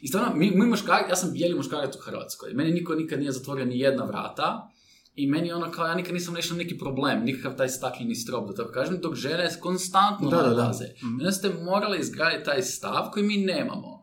I 0.00 0.08
stvarno, 0.08 0.36
mi, 0.36 0.50
mi 0.50 0.66
muškar, 0.66 1.04
ja 1.08 1.16
sam 1.16 1.32
bijeli 1.32 1.54
muškarac 1.54 1.96
u 1.96 2.00
Hrvatskoj. 2.00 2.52
Meni 2.52 2.72
niko 2.72 2.94
nikad 2.94 3.18
nije 3.18 3.32
zatvorio 3.32 3.64
ni 3.64 3.78
jedna 3.78 4.04
vrata. 4.04 4.71
I 5.14 5.26
meni 5.26 5.52
ono 5.52 5.70
kao, 5.70 5.86
ja 5.86 5.94
nikad 5.94 6.14
nisam 6.14 6.34
nešto 6.34 6.54
neki 6.54 6.78
problem, 6.78 7.24
nikakav 7.24 7.56
taj 7.56 7.68
stakleni 7.68 8.14
strop, 8.14 8.48
da 8.48 8.54
tako 8.54 8.72
kažem, 8.72 8.98
dok 9.00 9.14
žene 9.14 9.48
konstantno 9.60 10.30
Da, 10.30 10.36
da, 10.36 10.54
da. 10.54 10.72
Mhm. 11.02 11.14
Onda 11.14 11.32
ste 11.32 11.48
morali 11.48 12.00
izgraditi 12.00 12.44
taj 12.44 12.62
stav 12.62 13.10
koji 13.12 13.26
mi 13.26 13.36
nemamo. 13.36 14.02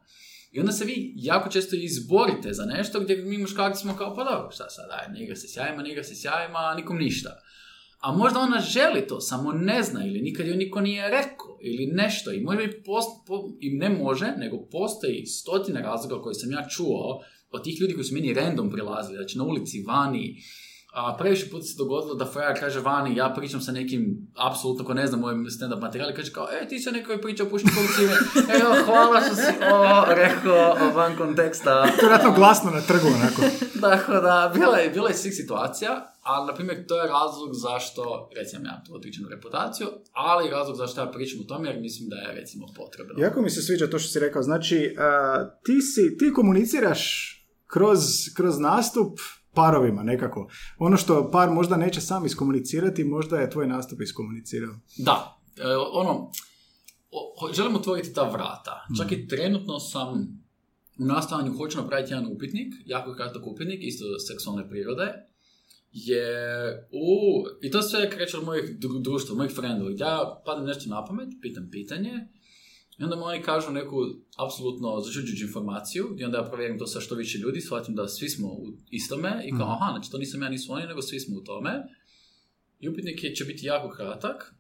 I 0.51 0.60
onda 0.60 0.72
se 0.72 0.86
vi 0.86 1.13
jako 1.16 1.50
često 1.50 1.75
izborite 1.75 2.54
za 2.54 2.66
nešto 2.66 3.00
gdje 3.00 3.18
mi 3.18 3.38
muškarci 3.38 3.82
smo 3.82 3.96
kao, 3.98 4.16
pa 4.16 4.24
dobro, 4.24 4.51
šta 4.51 4.70
sad, 4.70 4.86
aj, 4.92 5.13
ne 5.13 5.24
igra 5.24 5.36
se 5.36 5.48
s 5.48 5.56
jajima, 5.58 5.84
ne 5.84 5.92
igra 5.92 6.04
se 6.04 6.16
s 6.16 6.25
jajima, 6.25 6.74
nikom 6.78 6.98
ništa. 6.98 7.30
A 8.00 8.12
možda 8.12 8.39
ona 8.39 8.60
želi 8.60 9.08
to, 9.08 9.22
samo 9.22 9.51
ne 9.51 9.84
zna 9.84 10.06
ili 10.06 10.22
nikad 10.22 10.48
joj 10.48 10.58
niko 10.58 10.82
nije 10.82 11.10
rekao 11.10 11.58
ili 11.62 11.86
nešto. 11.86 12.32
I 12.32 12.42
može 12.42 12.63
i, 12.63 12.84
post, 12.84 13.10
po- 13.28 13.50
i 13.60 13.70
ne 13.70 13.89
može, 13.89 14.34
nego 14.38 14.58
postoji 14.72 15.25
stotine 15.25 15.82
razloga 15.82 16.24
koje 16.24 16.34
sam 16.34 16.51
ja 16.51 16.68
čuo 16.68 17.24
od 17.51 17.63
tih 17.63 17.82
ljudi 17.82 17.94
koji 17.94 18.04
su 18.04 18.13
meni 18.13 18.34
random 18.34 18.72
prilazili, 18.72 19.18
znači 19.18 19.38
na 19.38 19.44
ulici, 19.44 19.84
vani. 19.88 20.42
A 20.93 21.15
previše 21.17 21.50
puta 21.50 21.63
se 21.63 21.77
dogodilo 21.77 22.15
da 22.15 22.25
frajer 22.25 22.60
kaže 22.60 22.79
vani, 22.79 23.15
ja 23.15 23.34
pričam 23.36 23.62
sa 23.62 23.72
nekim, 23.72 24.27
apsolutno 24.36 24.86
ko 24.86 24.93
ne 24.93 25.08
zna 25.08 25.17
moj 25.17 25.34
stand-up 25.34 25.81
materijal, 25.81 26.13
kaže 26.15 26.34
kao, 26.34 26.48
e, 26.62 26.67
ti 26.67 26.79
se 26.79 26.91
nekoj 26.91 27.22
priča 27.22 27.43
o 27.43 27.50
pušnikom 27.50 27.84
cime. 27.96 28.13
Evo, 28.60 28.75
hvala 28.86 29.22
što 29.22 29.36
si 29.36 29.51
o, 29.74 30.05
rekao 30.13 30.91
van 30.96 31.17
konteksta. 31.17 31.88
To 32.22 32.27
je 32.27 32.36
glasno 32.36 32.72
na 32.72 32.81
trgu, 32.81 33.08
onako. 33.08 33.41
Dakle, 33.89 34.22
da, 34.22 34.51
bila 34.53 34.77
je, 34.77 34.89
bila 34.89 35.10
je 35.10 35.15
svih 35.15 35.34
situacija, 35.36 36.13
ali, 36.22 36.48
na 36.48 36.53
primjer, 36.53 36.86
to 36.88 37.01
je 37.01 37.08
razlog 37.08 37.50
zašto, 37.53 38.29
recimo, 38.38 38.65
ja 38.65 38.84
tu 38.88 38.96
odličnu 38.96 39.29
reputaciju, 39.29 39.88
ali 40.12 40.50
razlog 40.50 40.77
zašto 40.77 41.01
ja 41.01 41.08
pričam 41.08 41.39
o 41.39 41.43
tome, 41.43 41.69
jer 41.69 41.79
mislim 41.79 42.10
da 42.10 42.15
je, 42.15 42.36
recimo, 42.36 42.65
potrebno. 42.75 43.13
Jako 43.17 43.41
mi 43.41 43.50
se 43.50 43.62
sviđa 43.62 43.88
to 43.88 44.00
što 44.00 44.10
si 44.10 44.19
rekao. 44.19 44.43
Znači, 44.43 44.96
a, 45.00 45.50
ti, 45.63 45.81
si, 45.81 46.17
ti 46.17 46.34
komuniciraš 46.34 47.36
kroz, 47.67 48.00
kroz 48.36 48.60
nastup 48.60 49.19
parovima 49.53 50.03
nekako. 50.03 50.50
Ono 50.77 50.98
što 50.98 51.32
par 51.32 51.50
možda 51.50 51.77
neće 51.77 52.01
sam 52.01 52.25
iskomunicirati, 52.25 53.03
možda 53.03 53.38
je 53.38 53.50
tvoj 53.50 53.68
nastup 53.68 54.01
iskomunicirao. 54.01 54.75
Da, 54.98 55.38
e, 55.58 55.63
ono, 55.91 56.32
o- 57.12 57.53
želim 57.53 57.75
otvoriti 57.75 58.13
ta 58.13 58.24
vrata. 58.24 58.86
Čak 58.98 59.12
i 59.12 59.27
trenutno 59.27 59.79
sam 59.79 60.13
u 61.00 61.06
nastavanju 61.06 61.53
hoću 61.53 61.77
napraviti 61.77 62.13
jedan 62.13 62.27
upitnik, 62.27 62.74
jako 62.86 63.13
kratak 63.13 63.48
upitnik, 63.48 63.79
isto 63.82 64.06
seksualne 64.20 64.70
prirode, 64.70 65.13
jer 65.91 66.74
u, 66.91 67.08
i 67.62 67.72
to 67.72 67.82
sve 67.82 68.10
kreće 68.10 68.38
od 68.38 68.44
mojih 68.44 68.63
dru- 68.72 69.01
društva, 69.01 69.36
mojih 69.36 69.51
frendova, 69.51 69.91
ja 69.98 70.41
padem 70.46 70.65
nešto 70.65 70.89
na 70.89 71.06
pamet, 71.06 71.29
pitam 71.41 71.70
pitanje, 71.72 72.12
i 73.00 73.03
onda 73.03 73.15
mi 73.15 73.22
oni 73.22 73.41
kažu 73.41 73.72
neku 73.72 73.96
apsolutno 74.38 75.00
začuđujuću 75.00 75.46
informaciju 75.46 76.15
i 76.18 76.24
onda 76.24 76.38
ja 76.38 76.44
provjerim 76.44 76.79
to 76.79 76.88
sa 76.88 77.00
što 77.00 77.15
više 77.15 77.38
ljudi, 77.38 77.62
shvatim 77.62 77.96
da 77.96 78.08
svi 78.08 78.29
smo 78.29 78.48
u 78.48 78.65
istome 78.89 79.41
i 79.46 79.50
kao, 79.50 79.68
Mhm. 79.68 79.72
aha, 79.72 79.91
znači 79.91 80.12
to 80.12 80.18
nisam 80.18 80.41
ja, 80.41 80.50
nisu 80.50 80.74
oni, 80.74 80.86
nego 80.88 81.01
svi 81.01 81.20
smo 81.20 81.38
u 81.38 81.44
tome. 81.44 81.72
I 82.79 82.89
upitnik 82.89 83.24
je, 83.24 83.36
će 83.36 83.46
biti 83.46 83.65
jako 83.65 83.89
kratak. 83.89 84.56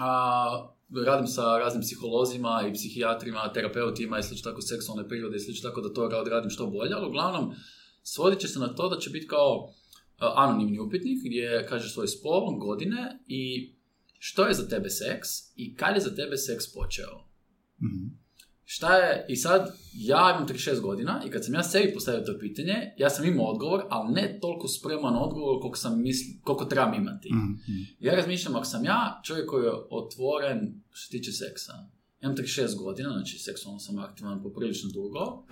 A, 0.00 0.74
radim 1.06 1.26
sa 1.26 1.58
raznim 1.58 1.82
psiholozima 1.82 2.64
i 2.68 2.72
psihijatrima, 2.74 3.52
terapeutima 3.52 4.18
i 4.18 4.22
slično 4.22 4.50
tako 4.50 4.62
seksualne 4.62 5.08
prirode 5.08 5.36
i 5.36 5.40
slično 5.40 5.68
tako 5.70 5.80
da 5.80 5.92
to 5.92 6.02
odradim 6.02 6.50
što 6.50 6.66
bolje, 6.66 6.94
ali 6.94 7.06
uglavnom 7.08 7.54
svodit 8.02 8.38
će 8.40 8.48
se 8.48 8.58
na 8.58 8.74
to 8.74 8.88
da 8.88 8.98
će 8.98 9.10
biti 9.10 9.26
kao 9.26 9.72
anonimni 10.18 10.78
upitnik 10.80 11.18
gdje 11.24 11.66
kažeš 11.68 11.92
svoj 11.92 12.08
spol, 12.08 12.50
godine 12.58 13.18
i 13.26 13.72
što 14.18 14.46
je 14.46 14.54
za 14.54 14.68
tebe 14.68 14.90
seks 14.90 15.28
i 15.56 15.74
kad 15.74 15.94
je 15.94 16.00
za 16.00 16.14
tebe 16.14 16.36
seks 16.36 16.72
počeo. 16.74 17.33
Mhm. 17.82 18.24
Šta 18.66 18.96
je, 18.96 19.26
i 19.28 19.36
sad, 19.36 19.76
ja 19.94 20.34
imam 20.34 20.48
36 20.48 20.80
godina 20.80 21.22
i 21.26 21.30
kad 21.30 21.44
sam 21.44 21.54
ja 21.54 21.62
sebi 21.62 21.94
postavio 21.94 22.20
to 22.20 22.38
pitanje, 22.40 22.74
ja 22.98 23.10
sam 23.10 23.24
imao 23.24 23.46
odgovor, 23.46 23.84
ali 23.90 24.12
ne 24.12 24.38
toliko 24.40 24.68
spreman 24.68 25.16
odgovor 25.16 25.60
koliko, 25.60 25.76
sam 25.76 26.02
misli, 26.02 26.40
koliko 26.42 26.64
trebam 26.64 26.94
imati. 26.94 27.28
Mhm. 27.32 27.52
Ja 28.00 28.14
razmišljam, 28.14 28.56
ako 28.56 28.64
sam 28.64 28.84
ja 28.84 29.20
čovjek 29.24 29.50
koji 29.50 29.64
je 29.64 29.72
otvoren 29.90 30.82
što 30.90 31.06
se 31.06 31.10
tiče 31.10 31.32
seksa, 31.32 31.72
imam 32.22 32.36
36 32.36 32.76
godina, 32.78 33.10
znači 33.10 33.38
seksualno 33.38 33.80
sam 33.80 33.98
aktivan 33.98 34.42
poprilično 34.42 34.90
dugo, 34.90 35.44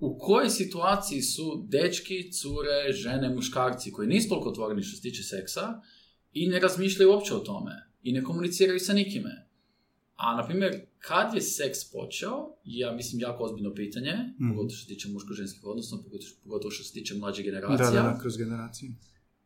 u 0.00 0.18
kojoj 0.18 0.50
situaciji 0.50 1.22
su 1.22 1.66
dečki, 1.68 2.32
cure, 2.32 2.92
žene, 2.92 3.34
muškarci 3.34 3.92
koji 3.92 4.08
nisu 4.08 4.28
toliko 4.28 4.48
otvoreni 4.48 4.82
što 4.82 4.96
se 4.96 5.02
tiče 5.02 5.22
seksa 5.22 5.80
i 6.32 6.46
ne 6.46 6.60
razmišljaju 6.60 7.10
uopće 7.10 7.34
o 7.34 7.38
tome. 7.38 7.72
i 8.02 8.12
ne 8.12 8.22
komuniciraju 8.22 8.80
sa 8.80 8.92
nikime. 8.92 9.48
A, 10.16 10.36
na 10.36 10.46
primjer, 10.46 10.72
kad 11.00 11.34
je 11.34 11.40
seks 11.42 11.90
počeo, 11.92 12.32
ja 12.64 12.92
mislim 12.92 13.20
jako 13.20 13.44
ozbiljno 13.44 13.74
pitanje, 13.74 14.12
Mhm. 14.12 14.48
pogotovo 14.48 14.70
što 14.70 14.82
se 14.82 14.88
tiče 14.88 15.08
muško-ženskih 15.08 15.64
odnosa, 15.64 15.96
pogotovo- 16.44 16.70
što 16.70 16.84
se 16.84 16.92
tiče 16.92 17.14
mlađe 17.14 17.42
Da, 17.42 17.50
generacija. 17.50 17.90
da, 17.92 18.02
da, 18.04 18.18
kroz 18.18 18.36
generaciju. 18.36 18.90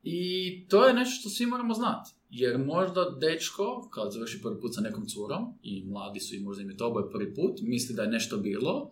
I 0.02 0.20
to 0.68 0.86
je 0.86 0.94
nešto 0.94 1.20
što 1.20 1.28
svi 1.30 1.46
moramo 1.46 1.74
znati. 1.74 2.10
Jer 2.30 2.58
možda 2.60 3.10
dečko, 3.20 3.64
kad 3.90 4.12
završi 4.12 4.42
prvi 4.42 4.60
put 4.60 4.74
sa 4.74 4.80
nekom 4.80 5.06
curom, 5.06 5.44
i 5.62 5.84
mladi 5.84 6.20
su 6.20 6.34
i 6.34 6.40
možda 6.40 6.62
im 6.62 6.70
je 6.70 6.76
to 6.76 6.86
oboje 6.86 7.10
prvi 7.10 7.34
put, 7.34 7.60
misli 7.62 7.94
da 7.94 8.02
je 8.02 8.08
nešto 8.10 8.36
bilo, 8.38 8.90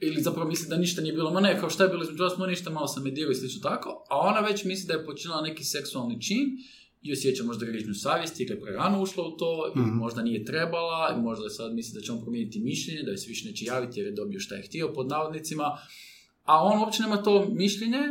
ili 0.00 0.22
zapravo 0.22 0.48
misli 0.48 0.68
da 0.68 0.76
ništa 0.76 1.02
nije 1.02 1.12
bilo, 1.14 1.30
ma 1.30 1.40
ne, 1.40 1.60
kao 1.60 1.70
šta 1.70 1.84
je 1.84 1.88
bilo 1.88 2.02
između 2.02 2.18
ništa, 2.46 2.70
malo 2.70 2.86
sam 2.86 3.06
je 3.06 3.30
i 3.30 3.34
slično 3.34 3.60
tako, 3.60 4.04
a 4.10 4.18
ona 4.20 4.40
već 4.40 4.64
misli 4.64 4.86
da 4.86 4.94
je 4.94 5.06
počinila 5.06 5.40
neki 5.40 5.64
seksualni 5.64 6.22
čin 6.22 6.58
i 7.02 7.12
osjeća 7.12 7.44
možda 7.44 7.66
grižnju 7.66 7.94
savjesti, 7.94 8.42
ili 8.42 8.52
je 8.52 8.60
prerano 8.60 9.02
ušla 9.02 9.24
u 9.24 9.30
to, 9.30 9.72
ili 9.74 9.84
Mhm. 9.86 9.96
možda 9.96 10.22
nije 10.22 10.44
trebala, 10.44 11.14
i 11.14 11.22
možda 11.22 11.48
sad 11.50 11.74
misli 11.74 11.94
da 11.94 12.04
će 12.04 12.12
on 12.12 12.20
promijeniti 12.20 12.60
mišljenje, 12.60 13.02
da 13.02 13.10
joj 13.10 13.18
se 13.18 13.28
više 13.28 13.48
neće 13.48 13.64
javiti 13.64 14.00
jer 14.00 14.06
je 14.06 14.12
dobio 14.12 14.40
šta 14.40 14.54
je 14.54 14.62
htio, 14.62 14.92
pod 14.92 15.08
navodnicima, 15.08 15.78
a 16.44 16.64
on 16.64 16.78
uopće 16.80 17.02
nema 17.02 17.16
to 17.16 17.48
mišljenje, 17.50 18.02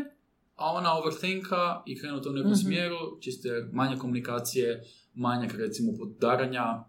a 0.55 0.65
ona 0.67 0.97
overthinka 0.97 1.81
i 1.85 1.99
krenu 1.99 2.21
to 2.21 2.29
u 2.29 2.33
nekom 2.33 2.51
Mhm. 2.51 2.59
smjeru, 2.59 2.97
čisto 3.19 3.47
jer 3.47 3.69
manje 3.71 3.97
komunikacije, 3.97 4.83
manjak 5.13 5.53
recimo 5.53 5.93
podaranja, 5.97 6.83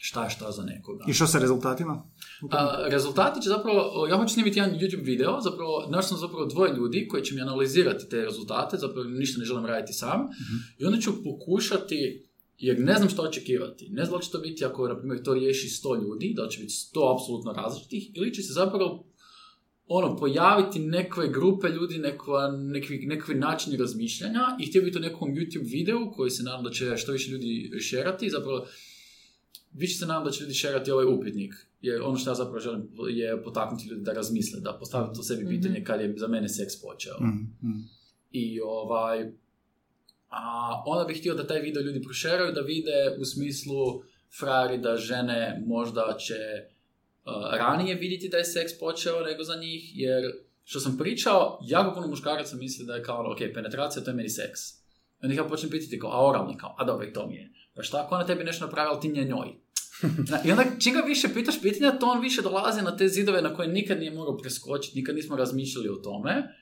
šta 0.00 0.24
je 0.24 0.30
šta 0.30 0.50
za 0.52 0.62
nekoga. 0.62 1.04
I 1.08 1.12
što 1.12 1.26
sa 1.26 1.38
rezultatima? 1.38 2.02
A, 2.50 2.88
rezultati 2.88 3.42
će 3.42 3.48
zapravo, 3.48 4.06
ja 4.10 4.16
hoću 4.16 4.34
snimiti 4.34 4.58
jedan 4.58 4.78
YouTube 4.78 5.04
video, 5.04 5.40
zapravo, 5.40 5.86
našao 5.90 6.08
sam 6.08 6.18
zapravo 6.18 6.46
dvoje 6.46 6.74
ljudi 6.76 7.08
koji 7.10 7.22
će 7.22 7.34
mi 7.34 7.40
analizirati 7.40 8.08
te 8.08 8.16
rezultate, 8.16 8.76
zapravo 8.76 9.08
ništa 9.08 9.38
ne 9.38 9.44
želim 9.44 9.66
raditi 9.66 9.92
sam, 9.92 10.20
i 10.78 10.84
onda 10.84 11.00
ću 11.00 11.24
pokušati, 11.24 12.28
jer 12.58 12.80
ne 12.80 12.94
znam 12.94 13.08
što 13.08 13.22
očekivati, 13.22 13.88
ne 13.90 14.04
znam 14.04 14.12
da 14.12 14.16
li 14.16 14.24
će 14.24 14.30
to 14.30 14.38
biti 14.38 14.64
ako, 14.64 14.88
na 14.88 14.98
primjer, 14.98 15.22
to 15.22 15.34
riješi 15.34 15.68
100 15.68 16.02
ljudi, 16.02 16.34
da 16.36 16.48
će 16.48 16.60
biti 16.60 16.72
100 16.72 17.14
apsolutno 17.14 17.52
različitih, 17.52 18.16
ili 18.16 18.34
će 18.34 18.42
se 18.42 18.52
zapravo 18.52 19.04
ono, 19.88 20.16
pojaviti 20.16 20.78
nekve 20.78 21.28
grupe 21.28 21.68
ljudi, 21.68 21.98
nekva, 21.98 22.50
nekvi, 22.50 23.06
nekvi 23.06 23.34
načini 23.34 23.76
razmišljanja. 23.76 24.40
I 24.60 24.66
htio 24.66 24.82
bi 24.82 24.92
to 24.92 24.98
nekom 24.98 25.28
YouTube 25.28 25.70
videu 25.70 26.10
koji 26.16 26.30
se 26.30 26.42
nadam 26.42 26.64
da 26.64 26.70
će 26.70 26.96
što 26.96 27.12
više 27.12 27.30
ljudi 27.30 27.70
šerati, 27.80 28.30
zapravo 28.30 28.66
više 29.78 29.98
se 29.98 30.06
nadam 30.06 30.24
da 30.24 30.30
će 30.30 30.42
ljudi 30.42 30.54
šerati 30.54 30.90
ovaj 30.90 31.06
upitnik. 31.06 31.54
Jer 31.80 32.02
ono 32.02 32.16
što 32.16 32.30
ja 32.30 32.34
zapravo 32.34 32.60
želim 32.60 32.88
je 33.10 33.42
potaknuti 33.42 33.88
ljudi 33.88 34.02
da 34.02 34.12
razmisle, 34.12 34.60
da 34.60 34.76
postave 34.80 35.12
to 35.14 35.22
sebi 35.22 35.48
pitanje 35.48 35.84
kad 35.84 36.00
je 36.00 36.14
za 36.16 36.28
mene 36.28 36.48
seks 36.48 36.82
počeo. 36.82 37.14
Mm, 37.20 37.68
mm. 37.68 37.88
I 38.30 38.60
ovaj... 38.60 39.32
A 40.30 40.82
onda 40.86 41.04
bih 41.04 41.18
htio 41.18 41.34
da 41.34 41.46
taj 41.46 41.60
video 41.60 41.82
ljudi 41.82 42.02
prošeraju, 42.02 42.52
da 42.52 42.60
vide 42.60 43.16
u 43.20 43.24
smislu 43.24 44.02
frajeri 44.38 44.78
da 44.78 44.96
žene 44.96 45.62
možda 45.66 46.16
će 46.18 46.34
uh, 46.34 47.58
ranije 47.58 47.94
vidjeti 47.94 48.28
da 48.28 48.36
je 48.36 48.44
seks 48.44 48.78
počeo 48.78 49.20
nego 49.20 49.44
za 49.44 49.56
njih, 49.56 49.90
jer 49.94 50.32
što 50.64 50.80
sam 50.80 50.98
pričao, 50.98 51.58
jako 51.62 51.94
puno 51.94 52.06
muškaraca 52.06 52.56
misli 52.56 52.86
da 52.86 52.94
je 52.94 53.02
kao, 53.02 53.20
ono, 53.20 53.32
ok, 53.32 53.38
penetracija 53.54 54.04
to 54.04 54.10
je 54.10 54.14
meni 54.14 54.28
seks. 54.28 54.60
I 54.70 55.22
onda 55.22 55.32
ih 55.32 55.38
ja 55.38 55.44
počnem 55.44 55.70
pitati 55.70 55.98
kao, 55.98 56.10
a 56.10 56.28
oralni 56.28 56.56
kao, 56.56 56.74
a 56.78 56.84
dobro, 56.84 57.06
i 57.06 57.12
to 57.12 57.26
mi 57.26 57.34
je. 57.34 57.50
Pa 57.74 57.82
šta 57.82 58.02
ako 58.04 58.14
ona 58.14 58.26
tebi 58.26 58.44
nešto 58.44 58.64
napravila, 58.64 59.00
ti 59.00 59.08
nije 59.08 59.24
njoj? 59.24 59.54
I 60.44 60.50
onda 60.50 60.64
čim 60.78 60.94
ga 60.94 61.00
više 61.00 61.28
pitaš 61.34 61.62
pitanja, 61.62 61.98
to 61.98 62.06
on 62.06 62.20
više 62.20 62.42
dolazi 62.42 62.82
na 62.82 62.96
te 62.96 63.08
zidove 63.08 63.42
na 63.42 63.54
koje 63.54 63.68
nikad 63.68 63.98
nije 63.98 64.10
mogao 64.10 64.36
preskočiti, 64.36 64.98
nikad 64.98 65.14
nismo 65.14 65.36
razmišljali 65.36 65.88
o 65.88 65.94
tome. 65.96 66.54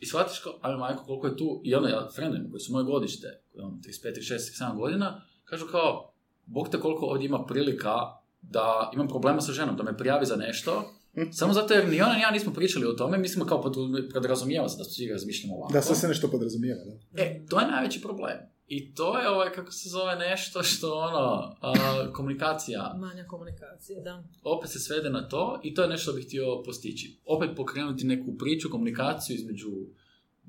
I 0.00 0.06
shvatiš 0.06 0.38
kao, 0.38 0.58
ali 0.62 0.78
majko, 0.78 1.04
koliko 1.04 1.26
je 1.26 1.36
tu, 1.36 1.60
i 1.64 1.74
onda 1.74 1.88
ja, 1.88 2.08
frendovima 2.14 2.50
koji 2.50 2.60
su 2.60 2.72
moje 2.72 2.84
godište, 2.84 3.26
ono 3.58 3.70
35, 3.70 4.18
36, 4.18 4.62
7 4.62 4.76
godina, 4.76 5.22
kažu 5.44 5.66
kao, 5.66 6.12
bog 6.46 6.68
te 6.68 6.80
koliko 6.80 7.06
ovdje 7.06 7.26
ima 7.26 7.44
prilika 7.46 7.94
da 8.42 8.90
imam 8.94 9.08
problema 9.08 9.40
sa 9.40 9.52
ženom, 9.52 9.76
da 9.76 9.82
me 9.82 9.96
prijavi 9.96 10.26
za 10.26 10.36
nešto, 10.36 10.92
samo 11.32 11.52
zato 11.52 11.74
jer 11.74 11.88
ni 11.88 12.00
ona 12.00 12.14
ni 12.14 12.20
ja 12.20 12.30
nismo 12.30 12.52
pričali 12.52 12.86
o 12.86 12.92
tome, 12.92 13.18
mi 13.18 13.28
smo 13.28 13.44
kao 13.44 13.62
pod- 13.62 14.12
podrazumijeva 14.14 14.68
se 14.68 14.78
da 14.78 14.84
svi 14.84 15.08
razmišljamo 15.08 15.54
ovako. 15.54 15.72
Da, 15.72 15.82
sve 15.82 15.96
se 15.96 16.08
nešto 16.08 16.28
podrazumijeva, 16.28 16.80
da. 16.84 17.22
E, 17.22 17.46
to 17.48 17.60
je 17.60 17.66
najveći 17.66 18.02
problem. 18.02 18.36
I 18.68 18.94
to 18.94 19.18
je 19.18 19.28
ovaj, 19.28 19.52
kako 19.52 19.72
se 19.72 19.88
zove, 19.88 20.16
nešto 20.16 20.62
što 20.62 20.94
ono, 20.94 21.56
a, 21.60 22.12
komunikacija, 22.12 22.94
Manja 22.98 23.24
komunikacije, 23.24 24.00
da. 24.00 24.24
opet 24.42 24.70
se 24.70 24.78
svede 24.78 25.10
na 25.10 25.28
to 25.28 25.60
i 25.62 25.74
to 25.74 25.82
je 25.82 25.88
nešto 25.88 26.02
što 26.02 26.12
bih 26.12 26.26
htio 26.26 26.62
postići. 26.64 27.20
Opet 27.24 27.50
pokrenuti 27.56 28.06
neku 28.06 28.36
priču, 28.38 28.70
komunikaciju 28.70 29.36
između 29.36 29.70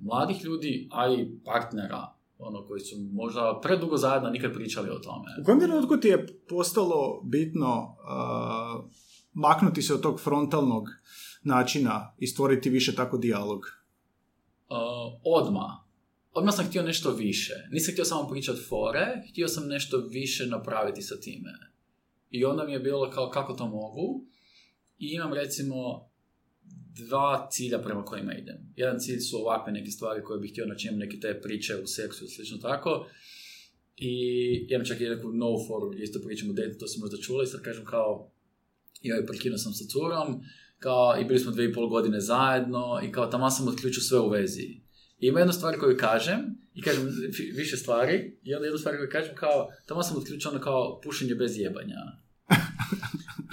mladih 0.01 0.43
ljudi, 0.45 0.87
a 0.91 1.13
i 1.13 1.27
partnera, 1.45 2.13
ono, 2.37 2.65
koji 2.65 2.79
su 2.79 2.95
možda 3.11 3.59
predugo 3.63 3.97
zajedno 3.97 4.29
nikad 4.29 4.53
pričali 4.53 4.89
o 4.89 4.99
tome. 4.99 5.25
U 5.41 5.45
kojem 5.45 5.59
trenutku 5.59 5.97
ti 5.97 6.07
je 6.07 6.27
postalo 6.49 7.21
bitno 7.23 7.97
uh, 7.97 8.85
maknuti 9.33 9.81
se 9.81 9.93
od 9.93 10.01
tog 10.01 10.19
frontalnog 10.19 10.89
načina 11.43 12.15
i 12.17 12.27
stvoriti 12.27 12.69
više 12.69 12.95
tako 12.95 13.17
dijalog? 13.17 13.59
Uh, 14.69 14.77
odma. 15.23 15.86
Odmah 16.37 16.55
sam 16.55 16.65
htio 16.65 16.83
nešto 16.83 17.11
više. 17.11 17.53
Nisam 17.71 17.91
htio 17.93 18.05
samo 18.05 18.29
pričati 18.29 18.61
fore, 18.69 19.23
htio 19.29 19.47
sam 19.47 19.67
nešto 19.67 19.97
više 19.97 20.45
napraviti 20.45 21.01
sa 21.01 21.19
time. 21.19 21.53
I 22.31 22.45
onda 22.45 22.65
mi 22.65 22.73
je 22.73 22.79
bilo 22.79 23.11
kao 23.11 23.29
kako 23.29 23.53
to 23.53 23.67
mogu. 23.67 24.25
I 24.99 25.07
imam 25.13 25.33
recimo 25.33 26.09
dva 27.07 27.47
cilja 27.51 27.79
prema 27.79 28.05
kojima 28.05 28.33
idem. 28.33 28.73
Jedan 28.75 28.99
cilj 28.99 29.19
su 29.19 29.37
ovakve 29.37 29.73
neke 29.73 29.91
stvari 29.91 30.23
koje 30.23 30.39
bih 30.39 30.51
htio 30.51 30.65
naći 30.65 30.87
imam 30.87 30.99
neke 30.99 31.19
te 31.19 31.41
priče 31.41 31.75
u 31.75 31.87
seksu 31.87 32.25
i 32.25 32.29
slično 32.29 32.57
tako. 32.57 33.07
I 33.95 34.13
imam 34.69 34.85
čak 34.85 35.01
i 35.01 35.09
neku 35.09 35.31
novu 35.31 35.65
foru 35.67 35.89
gdje 35.89 36.03
isto 36.03 36.19
pričam 36.25 36.49
o 36.49 36.53
detu, 36.53 36.79
to 36.79 36.87
sam 36.87 36.99
možda 36.99 37.17
čula 37.17 37.43
i 37.43 37.47
sad 37.47 37.61
kažem 37.61 37.85
kao 37.85 38.31
joj, 39.01 39.25
prekinuo 39.25 39.57
sam 39.57 39.73
sa 39.73 39.85
curom, 39.85 40.41
kao, 40.79 41.21
i 41.21 41.25
bili 41.25 41.39
smo 41.39 41.51
dvije 41.51 41.69
i 41.69 41.73
pol 41.73 41.87
godine 41.87 42.21
zajedno, 42.21 42.99
i 43.03 43.11
kao, 43.11 43.25
tamo 43.25 43.49
sam 43.49 43.67
otključio 43.67 44.01
sve 44.01 44.19
u 44.19 44.29
vezi. 44.29 44.86
Ima 45.19 45.39
jednu 45.39 45.53
stvar 45.53 45.79
koju 45.79 45.97
kažem, 45.97 46.57
i 46.73 46.81
kažem 46.81 47.05
vi- 47.05 47.51
više 47.55 47.77
stvari, 47.77 48.37
i 48.43 48.55
onda 48.55 48.65
jednu 48.65 48.77
stvar 48.79 48.97
koju 48.97 49.09
kažem 49.11 49.35
kao, 49.35 49.69
tamo 49.85 50.03
sam 50.03 50.17
otključio 50.17 50.51
ono 50.51 50.59
kao 50.59 51.01
pušenje 51.03 51.35
bez 51.35 51.57
jebanja. 51.57 51.95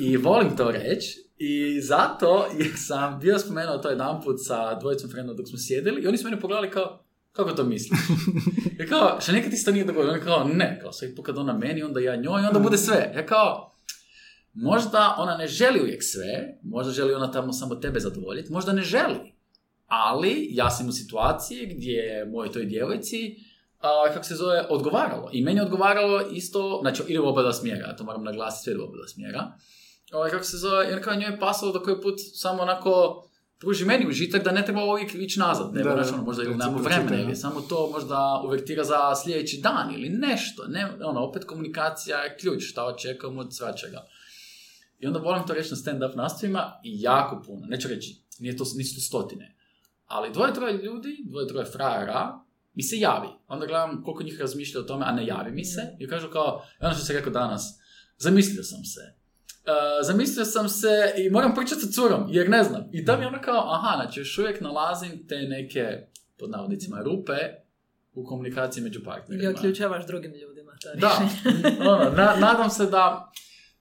I 0.01 0.17
volim 0.17 0.57
to 0.57 0.71
reći, 0.71 1.25
i 1.39 1.81
zato 1.81 2.47
jer 2.59 2.71
sam 2.77 3.21
bio 3.21 3.39
spomenuo 3.39 3.79
to 3.79 3.91
jedan 3.91 4.23
put 4.23 4.37
sa 4.47 4.75
dvojicom 4.75 5.11
frendom 5.11 5.37
dok 5.37 5.49
smo 5.49 5.59
sjedili, 5.59 6.03
i 6.03 6.07
oni 6.07 6.19
su 6.19 6.25
mene 6.25 6.41
pogledali 6.41 6.71
kao, 6.71 7.05
kako 7.33 7.51
to 7.53 7.65
misliš? 7.65 7.99
I 8.85 8.87
kao, 8.87 9.19
što 9.21 9.33
nekad 9.33 9.51
ti 9.51 9.57
se 9.57 9.65
to 9.65 9.71
nije 9.73 9.85
dogodilo? 9.85 10.13
Oni 10.13 10.23
kao, 10.23 10.45
ne, 10.45 10.79
kao, 10.83 10.91
put 11.17 11.27
kad 11.27 11.39
ona 11.39 11.59
meni, 11.59 11.83
onda 11.83 12.01
ja 12.01 12.17
njoj, 12.17 12.47
onda 12.47 12.59
bude 12.59 12.79
sve. 12.79 13.13
Ja 13.17 13.27
kao, 13.27 13.77
možda 14.53 15.15
ona 15.19 15.37
ne 15.37 15.47
želi 15.47 15.81
uvijek 15.81 16.03
sve, 16.03 16.59
možda 16.63 16.93
želi 16.93 17.15
ona 17.15 17.31
tamo 17.31 17.53
samo 17.53 17.75
tebe 17.75 18.01
zadovoljiti, 18.01 18.53
možda 18.53 18.73
ne 18.73 18.83
želi. 18.83 19.34
Ali 19.95 20.49
ja 20.51 20.71
sam 20.71 20.89
u 20.89 20.93
situaciji 20.93 21.67
gdje 21.67 21.93
je 21.93 22.25
moje 22.25 22.53
toj 22.53 22.65
djevojci, 22.65 23.37
a, 23.81 24.13
kako 24.13 24.25
se 24.25 24.35
zove, 24.35 24.67
odgovaralo. 24.71 25.31
I 25.33 25.43
meni 25.43 25.59
je 25.59 25.65
odgovaralo 25.65 26.21
isto, 26.33 26.79
znači 26.83 27.03
ide 27.09 27.21
u 27.21 27.29
oba 27.29 27.43
dva 27.43 27.53
smjera, 27.53 27.87
ja 27.87 27.97
to 27.97 28.05
moram 28.05 28.25
naglasiti, 28.25 28.65
sve 28.65 28.73
ide 28.73 28.83
u 28.83 28.85
oba 28.85 28.97
dva 28.97 29.09
smjera. 29.09 29.53
Ovaj, 30.13 30.31
kako 30.31 30.45
se 30.45 30.57
zove, 30.57 30.87
jer 30.87 31.05
kao 31.05 31.15
njoj 31.15 31.31
je 31.31 31.39
pasalo 31.39 31.73
da 31.73 31.79
koji 31.79 32.01
put 32.01 32.15
samo 32.35 32.63
onako 32.63 33.25
pruži 33.59 33.85
meni 33.85 34.09
užitak 34.09 34.45
da 34.45 34.53
ne 34.53 34.65
treba 34.65 34.85
uvijek 34.85 35.15
ići 35.15 35.41
nazad, 35.41 35.75
nego 35.75 35.89
Da, 35.89 35.95
znaš, 35.95 36.15
ono, 36.15 36.23
možda 36.23 36.43
ili 36.43 36.55
nemamo 36.55 36.79
vremena, 36.79 37.21
ili 37.21 37.37
samo 37.37 37.61
to 37.61 37.91
možda 37.93 38.43
uvertira 38.45 38.85
za 38.85 39.15
sljedeći 39.25 39.61
dan 39.61 39.95
ili 39.95 40.09
nešto, 40.09 40.65
ne, 40.69 40.87
ono, 41.05 41.21
opet 41.21 41.45
komunikacija 41.45 42.19
je 42.19 42.37
ključ, 42.37 42.63
šta 42.63 42.85
očekujemo 42.85 43.41
od 43.41 43.57
svačega. 43.57 44.07
I 44.99 45.07
onda 45.07 45.19
volim 45.19 45.47
to 45.47 45.55
reći 45.55 45.71
na 45.71 45.77
stand-up 45.77 46.17
nastavima 46.17 46.73
i 46.85 47.03
jako 47.03 47.43
puno, 47.47 47.67
neću 47.67 47.89
reći, 47.89 48.23
nije 48.39 48.57
to, 48.57 48.65
nisu 48.77 48.95
to 48.95 49.01
stotine, 49.01 49.57
ali 50.07 50.33
dvoje, 50.33 50.55
troje 50.55 50.75
ljudi, 50.75 51.17
dvoje, 51.25 51.49
troje 51.49 51.67
frajera, 51.67 52.41
mi 52.75 52.83
se 52.83 52.99
javi. 52.99 53.29
Onda 53.49 53.67
gledam 53.67 54.03
koliko 54.05 54.23
njih 54.23 54.41
razmišlja 54.41 54.81
o 54.81 54.85
tome, 54.85 55.05
a 55.07 55.13
ne 55.13 55.27
javi 55.27 55.51
mi 55.53 55.65
se. 55.65 55.81
I 55.99 56.09
kažu 56.09 56.31
kao, 56.31 56.63
ono 56.81 56.95
što 56.95 57.05
sam 57.05 57.17
rekao 57.17 57.33
danas, 57.33 57.81
zamislio 58.19 58.63
sam 58.63 58.85
se. 58.85 59.01
Uh, 59.63 59.71
zamislio 60.03 60.45
sam 60.45 60.69
se 60.69 60.89
i 61.17 61.31
moram 61.31 61.55
pričati 61.55 61.81
sa 61.81 61.91
curom, 61.93 62.25
jer 62.29 62.51
ne 62.51 62.63
znam. 62.63 62.85
I 62.93 63.05
tam 63.05 63.21
je 63.21 63.27
ono 63.27 63.39
kao, 63.41 63.75
aha, 63.75 63.97
znači 63.97 64.21
još 64.21 64.39
uvijek 64.39 64.61
nalazim 64.61 65.27
te 65.29 65.37
neke, 65.39 66.07
pod 66.39 66.51
navodnicima, 66.51 67.01
rupe 67.03 67.33
u 68.15 68.25
komunikaciji 68.25 68.83
među 68.85 68.99
Ili 68.99 69.05
partnerima. 69.05 69.51
otključavaš 69.51 70.07
drugim 70.07 70.33
ljudima. 70.33 70.73
To 70.83 71.01
Da, 71.01 71.29
ono, 71.91 72.11
na- 72.11 72.37
nadam 72.39 72.71
se 72.71 72.87
da, 72.87 73.33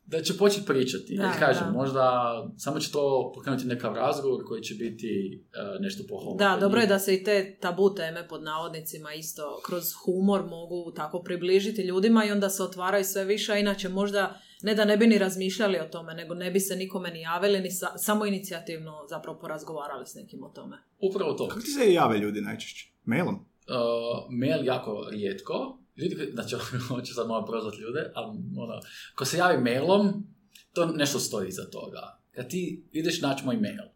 da 0.06 0.22
će 0.22 0.38
početi 0.38 0.66
pričati. 0.66 1.18
Da, 1.18 1.24
Jer 1.24 1.39
kažem, 1.39 1.63
da. 1.66 1.72
možda 1.72 2.34
samo 2.58 2.80
će 2.80 2.92
to 2.92 3.32
pokrenuti 3.36 3.66
nekav 3.66 3.96
razgovor 3.96 4.44
koji 4.48 4.62
će 4.62 4.76
biti 4.76 5.42
uh, 5.42 5.82
nešto 5.82 6.04
pohvalno. 6.10 6.38
Da, 6.38 6.58
dobro 6.62 6.82
je 6.82 6.88
da 6.88 7.00
se 7.00 7.16
i 7.16 7.24
te 7.24 7.58
tabu 7.62 7.96
teme 7.96 8.28
pod 8.28 8.44
navodnicima 8.44 9.13
isto 9.13 9.62
kroz 9.66 9.84
humor 10.06 10.44
mogu 10.44 10.92
tako 10.92 11.24
približiti 11.24 11.82
ljudima 11.82 12.26
i 12.26 12.32
onda 12.32 12.50
se 12.50 12.63
otvaraju 12.63 13.04
sve 13.04 13.26
više, 13.26 13.54
a 13.54 13.58
inače 13.58 13.89
možda 13.89 14.39
ne 14.62 14.76
da 14.76 14.86
ne 14.86 14.98
bi 14.98 15.08
ni 15.08 15.18
razmišljali 15.18 15.80
o 15.80 15.88
tome, 15.88 16.13
nego 16.13 16.34
ne 16.34 16.52
bi 16.52 16.60
se 16.60 16.76
nikome 16.76 17.12
ni 17.12 17.22
javili, 17.22 17.60
ni 17.60 17.72
sa, 17.72 17.88
samo 17.98 18.26
inicijativno 18.26 19.06
zapravo 19.10 19.39
porazgovarali 19.39 20.06
s 20.06 20.16
nekim 20.16 20.44
o 20.44 20.50
tome. 20.50 20.78
Upravo 21.00 21.34
to. 21.34 21.48
Kako 21.48 21.62
ti 21.62 21.72
se 21.72 21.94
jave 21.94 22.18
ljudi 22.18 22.42
najčešće? 22.42 22.94
Mailom? 23.04 23.36
Uh, 23.36 24.34
mail 24.39 24.66
jako 24.66 25.08
rijetko, 25.12 25.83
ljudi 25.95 26.32
znači, 26.34 26.56
hoću 26.88 27.13
sad 27.13 27.27
malo 27.27 27.45
prozvat 27.45 27.73
ljude, 27.79 28.12
ali 28.15 28.27
ono, 28.58 28.79
ko 29.15 29.25
se 29.25 29.38
javi 29.38 29.63
mailom, 29.63 30.27
to 30.73 30.86
nešto 30.86 31.19
stoji 31.19 31.49
iza 31.49 31.63
toga. 31.71 32.19
Kad 32.32 32.49
ti 32.49 32.84
ideš 32.91 33.21
naći 33.21 33.45
moj 33.45 33.58
mail, 33.58 33.89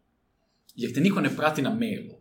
jer 0.74 0.94
te 0.94 1.00
niko 1.00 1.20
ne 1.20 1.36
prati 1.36 1.62
na 1.62 1.70
mailu, 1.70 2.18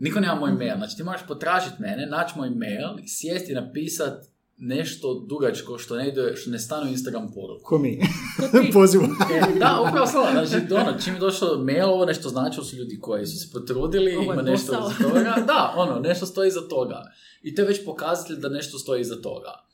niko 0.00 0.20
nema 0.20 0.34
moj 0.34 0.52
mail, 0.52 0.76
znači 0.76 0.96
ti 0.96 1.02
moraš 1.02 1.26
potražiti 1.26 1.82
mene, 1.82 2.06
naći 2.06 2.38
moj 2.38 2.50
mail, 2.50 2.88
sjesti 3.06 3.52
i 3.52 3.54
napisat 3.54 4.33
nešto 4.56 5.24
dugačko 5.28 5.78
što 5.78 5.96
ne 5.96 6.08
ide, 6.08 6.36
što 6.36 6.50
ne 6.50 6.58
stane 6.58 6.86
u 6.86 6.92
Instagram 6.92 7.32
poruku. 7.34 7.64
Ko 7.64 7.78
mi? 7.78 8.00
Pozivu. 8.72 9.04
E, 9.34 9.58
da, 9.58 9.84
upravo 9.88 10.06
sam, 10.06 10.46
znači, 10.46 10.74
ono, 10.74 11.00
čim 11.04 11.14
je 11.14 11.20
došlo 11.20 11.58
mail, 11.58 11.88
ovo 11.90 12.04
nešto 12.04 12.28
znači, 12.28 12.58
ovo 12.60 12.68
su 12.68 12.76
ljudi 12.76 12.98
koji 13.00 13.26
su 13.26 13.38
se 13.38 13.52
potrudili, 13.52 14.16
Ovo 14.16 14.32
ima 14.32 14.42
nešto 14.42 14.72
posao. 14.72 14.90
iza 14.90 15.08
toga. 15.08 15.44
Da, 15.46 15.74
ono, 15.76 16.00
nešto 16.00 16.26
stoji 16.26 16.48
iza 16.48 16.60
toga. 16.68 17.02
I 17.42 17.54
to 17.54 17.62
je 17.62 17.68
već 17.68 17.84
pokazatelj 17.84 18.36
da 18.36 18.48
nešto 18.48 18.78
stoji 18.78 19.00
iza 19.00 19.22
toga. 19.22 19.64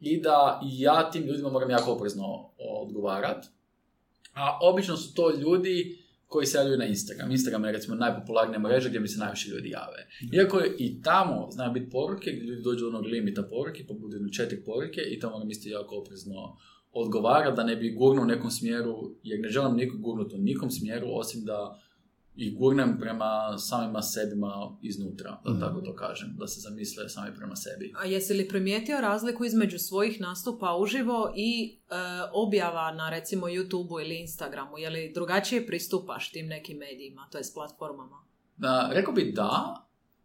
I 0.00 0.20
da 0.20 0.60
ja 0.62 1.10
tim 1.10 1.22
ljudima 1.22 1.50
moram 1.50 1.70
jako 1.70 1.92
oprezno 1.92 2.50
odgovarat. 2.82 3.46
A 4.34 4.58
obično 4.62 4.96
su 4.96 5.14
to 5.14 5.30
ljudi 5.30 6.03
koji 6.26 6.46
se 6.46 6.58
javljaju 6.58 6.78
na 6.78 6.86
Instagram. 6.86 7.30
Instagram 7.30 7.64
je 7.64 7.72
recimo 7.72 7.96
najpopularnija 7.96 8.58
mreža 8.58 8.88
gdje 8.88 9.00
mi 9.00 9.08
se 9.08 9.18
najviše 9.18 9.50
ljudi 9.50 9.68
jave. 9.68 10.06
Iako 10.32 10.58
je 10.58 10.76
i 10.78 11.02
tamo 11.02 11.48
znaju 11.50 11.72
biti 11.72 11.90
poruke 11.90 12.30
gdje 12.32 12.44
ljudi 12.44 12.62
dođu 12.62 12.84
do 12.84 12.88
onog 12.88 13.06
limita 13.06 13.42
poruke, 13.42 13.84
pa 13.88 13.94
bude 13.94 14.16
jedno 14.16 14.28
četiri 14.28 14.64
poruke 14.64 15.00
i 15.00 15.18
to 15.20 15.30
moram 15.30 15.50
isto 15.50 15.68
jako 15.68 15.96
oprezno 15.96 16.56
odgovarati 16.92 17.56
da 17.56 17.64
ne 17.64 17.76
bi 17.76 17.94
gurnuo 17.94 18.24
u 18.24 18.28
nekom 18.28 18.50
smjeru, 18.50 18.94
jer 19.22 19.40
ne 19.40 19.48
želim 19.48 19.76
nikog 19.76 20.00
gurnuti 20.00 20.34
u 20.34 20.38
nikom 20.38 20.70
smjeru, 20.70 21.06
osim 21.10 21.44
da 21.44 21.80
ih 22.36 22.56
gurnem 22.58 22.98
prema 23.00 23.58
samima 23.58 24.02
sebima 24.02 24.78
iznutra, 24.82 25.40
da 25.44 25.60
tako 25.60 25.80
to 25.80 25.94
kažem, 25.96 26.36
da 26.38 26.46
se 26.46 26.60
zamisle 26.60 27.08
sami 27.08 27.36
prema 27.36 27.56
sebi. 27.56 27.92
A 28.02 28.04
jesi 28.04 28.34
li 28.34 28.48
primijetio 28.48 29.00
razliku 29.00 29.44
između 29.44 29.78
svojih 29.78 30.20
nastupa 30.20 30.76
uživo 30.76 31.32
i 31.36 31.78
e, 31.90 31.94
objava 32.32 32.92
na 32.92 33.10
recimo 33.10 33.46
YouTubeu 33.46 34.00
ili 34.00 34.20
Instagramu? 34.20 34.78
Je 34.78 34.90
li 34.90 35.12
drugačije 35.14 35.66
pristupaš 35.66 36.30
tim 36.30 36.46
nekim 36.46 36.78
medijima, 36.78 37.28
to 37.32 37.38
je 37.38 37.44
s 37.44 37.54
platformama? 37.54 38.24
Da, 38.56 38.90
rekao 38.92 39.14
bi 39.14 39.32
da, 39.32 39.83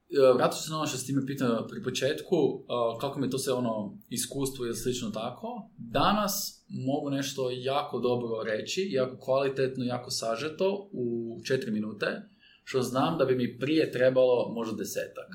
E, 0.09 0.33
vratio 0.35 0.57
ću 0.57 0.63
se 0.63 0.71
na 0.71 0.77
ono 0.77 0.87
što 0.87 0.97
si 0.97 1.07
ti 1.07 1.13
me 1.13 1.25
pitao 1.25 1.67
pri 1.67 1.83
početku, 1.83 2.35
e, 2.35 2.99
kako 3.01 3.19
mi 3.19 3.29
to 3.29 3.37
se 3.37 3.51
ono 3.51 3.97
iskustvo 4.09 4.65
ili 4.65 4.75
slično 4.75 5.09
tako. 5.09 5.69
Danas 5.77 6.65
mogu 6.67 7.09
nešto 7.09 7.49
jako 7.53 7.99
dobro 7.99 8.43
reći, 8.43 8.87
jako 8.91 9.17
kvalitetno, 9.17 9.83
jako 9.85 10.11
sažeto 10.11 10.89
u 10.91 11.37
četiri 11.43 11.71
minute, 11.71 12.21
što 12.63 12.81
znam 12.81 13.17
da 13.17 13.25
bi 13.25 13.35
mi 13.35 13.59
prije 13.59 13.91
trebalo 13.91 14.51
možda 14.53 14.75
desetak. 14.75 15.27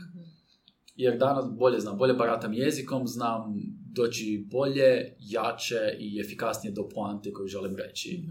Jer 0.97 1.19
danas 1.19 1.45
bolje 1.59 1.81
znam, 1.81 1.99
bolje 1.99 2.15
baratam 2.15 2.53
jezikom, 2.53 3.07
znam 3.07 3.55
doći 3.93 4.47
bolje, 4.51 5.17
jače 5.21 5.97
i 5.99 6.21
efikasnije 6.21 6.73
do 6.73 6.89
poante 6.95 7.33
koju 7.33 7.47
želim 7.47 7.77
reći. 7.77 8.25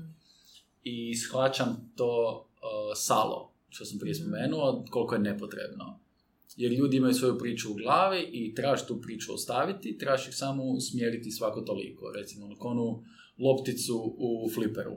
I 0.83 1.15
shvaćam 1.15 1.91
to 1.95 2.41
uh, 2.41 2.93
salo, 2.95 3.53
što 3.69 3.85
sam 3.85 3.99
prije 3.99 4.15
spomenuo, 4.15 4.85
koliko 4.89 5.15
je 5.15 5.21
nepotrebno. 5.21 6.02
Jer 6.55 6.71
ljudi 6.71 6.97
imaju 6.97 7.13
svoju 7.13 7.37
priču 7.37 7.71
u 7.71 7.73
glavi 7.73 8.29
i 8.31 8.55
trebaš 8.55 8.87
tu 8.87 9.01
priču 9.01 9.33
ostaviti, 9.33 9.97
trebaš 9.97 10.27
ih 10.27 10.35
samo 10.35 10.63
usmjeriti 10.63 11.31
svako 11.31 11.61
toliko. 11.61 12.11
Recimo, 12.11 12.45
ono, 12.45 12.55
ko 12.55 12.67
onu 12.67 13.03
lopticu 13.39 14.15
u 14.17 14.49
fliperu. 14.53 14.95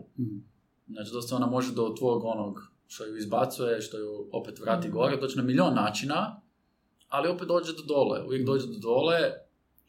Znači, 0.87 1.11
dosta 1.13 1.37
ona 1.37 1.47
može 1.47 1.75
do 1.75 1.95
tvojeg 1.99 2.25
onog 2.25 2.73
što 2.87 3.05
ju 3.05 3.17
izbacuje, 3.17 3.81
što 3.81 3.99
ju 3.99 4.29
opet 4.33 4.59
vrati 4.59 4.89
gore, 4.89 5.17
doći 5.17 5.37
na 5.37 5.43
milion 5.43 5.75
načina, 5.75 6.43
ali 7.09 7.29
opet 7.29 7.49
dođe 7.49 7.73
do 7.73 7.83
dole, 7.89 8.23
uvijek 8.27 8.47
dođe 8.47 8.67
do 8.67 8.79
dole, 8.79 9.19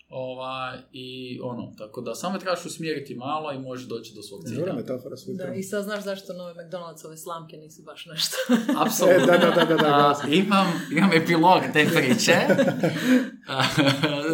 ovaj, 0.09 0.77
i 0.91 1.39
ono, 1.43 1.73
tako 1.77 2.01
da 2.01 2.15
samo 2.15 2.37
trebaš 2.37 2.65
usmjeriti 2.65 3.15
malo 3.15 3.51
i 3.51 3.59
možeš 3.59 3.87
doći 3.87 4.13
do 4.15 4.21
svog 4.21 4.43
cilja. 4.43 4.59
Dobra 4.59 4.73
metafora 4.73 5.17
s 5.17 5.27
Da, 5.27 5.53
i 5.53 5.63
sad 5.63 5.83
znaš 5.83 6.03
zašto 6.03 6.33
nove 6.33 6.53
McDonald'sove 6.53 7.17
slamke 7.17 7.57
nisu 7.57 7.81
baš 7.83 8.05
nešto. 8.05 8.35
Apsolutno. 8.85 9.23
E, 9.23 9.25
da, 9.25 9.37
da, 9.37 9.51
da, 9.55 9.65
da, 9.65 9.75
da, 9.75 10.15
A, 10.23 10.27
imam, 10.27 10.67
imam 10.91 11.09
epilog 11.13 11.61
te 11.73 11.87
priče. 11.95 12.31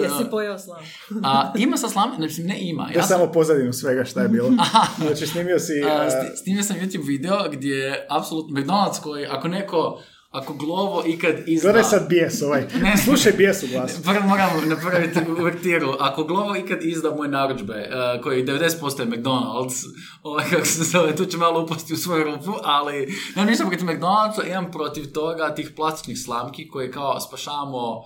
Jesi 0.03 0.29
pojeo 0.31 0.59
slamku? 0.59 0.85
A, 1.23 1.53
ima 1.57 1.77
sa 1.77 1.89
slam, 1.89 2.11
ne, 2.19 2.25
mislim, 2.25 2.47
ne 2.47 2.57
ima. 2.59 2.83
Ja 2.83 2.95
Ja 2.95 3.03
sam, 3.03 3.19
samo 3.19 3.31
pozadinu 3.31 3.73
svega 3.73 4.05
šta 4.05 4.21
je 4.21 4.29
bilo. 4.29 4.49
Znači, 4.97 5.27
snimio 5.27 5.59
si... 5.59 5.83
a, 5.83 5.87
a, 5.87 6.35
snimio 6.35 6.63
sam 6.63 6.77
YouTube 6.77 7.07
video 7.07 7.49
gdje 7.51 7.75
je 7.75 8.07
apsolutno 8.09 8.61
McDonald's 8.61 9.01
koji, 9.01 9.25
ako 9.25 9.47
neko, 9.47 10.01
ako 10.33 10.53
Glovo 10.53 11.03
ikad 11.07 11.35
izda... 11.45 11.71
Gledaj 11.71 11.83
sad 11.83 12.09
bijes 12.09 12.41
ovaj. 12.41 12.67
Ne. 12.83 12.97
Slušaj 12.97 13.31
bijes 13.31 13.63
u 13.63 13.67
glasu. 13.67 14.03
Prvo 14.03 14.27
moram 14.27 14.69
napraviti 14.69 15.19
uvertiru. 15.39 15.93
Ako 15.99 16.23
Glovo 16.23 16.55
ikad 16.55 16.79
izda 16.81 17.15
moje 17.15 17.29
narudžbe, 17.29 17.73
uh, 17.73 18.23
koji 18.23 18.45
90% 18.45 18.99
je 18.99 19.07
McDonald's, 19.07 19.83
ovaj, 20.23 20.45
kako 20.49 20.65
se 20.65 20.83
zove, 20.83 21.15
tu 21.15 21.25
ću 21.25 21.37
malo 21.37 21.63
upasti 21.63 21.93
u 21.93 21.97
svoju 21.97 22.23
rupu, 22.23 22.51
ali 22.63 23.13
nemam 23.35 23.49
ništa 23.49 23.65
protiv 23.65 23.87
McDonald'sa, 23.87 24.47
imam 24.49 24.71
protiv 24.71 25.11
toga 25.13 25.55
tih 25.55 25.71
plastičnih 25.75 26.17
slamki 26.19 26.67
koje 26.67 26.91
kao 26.91 27.19
spašavamo, 27.19 28.01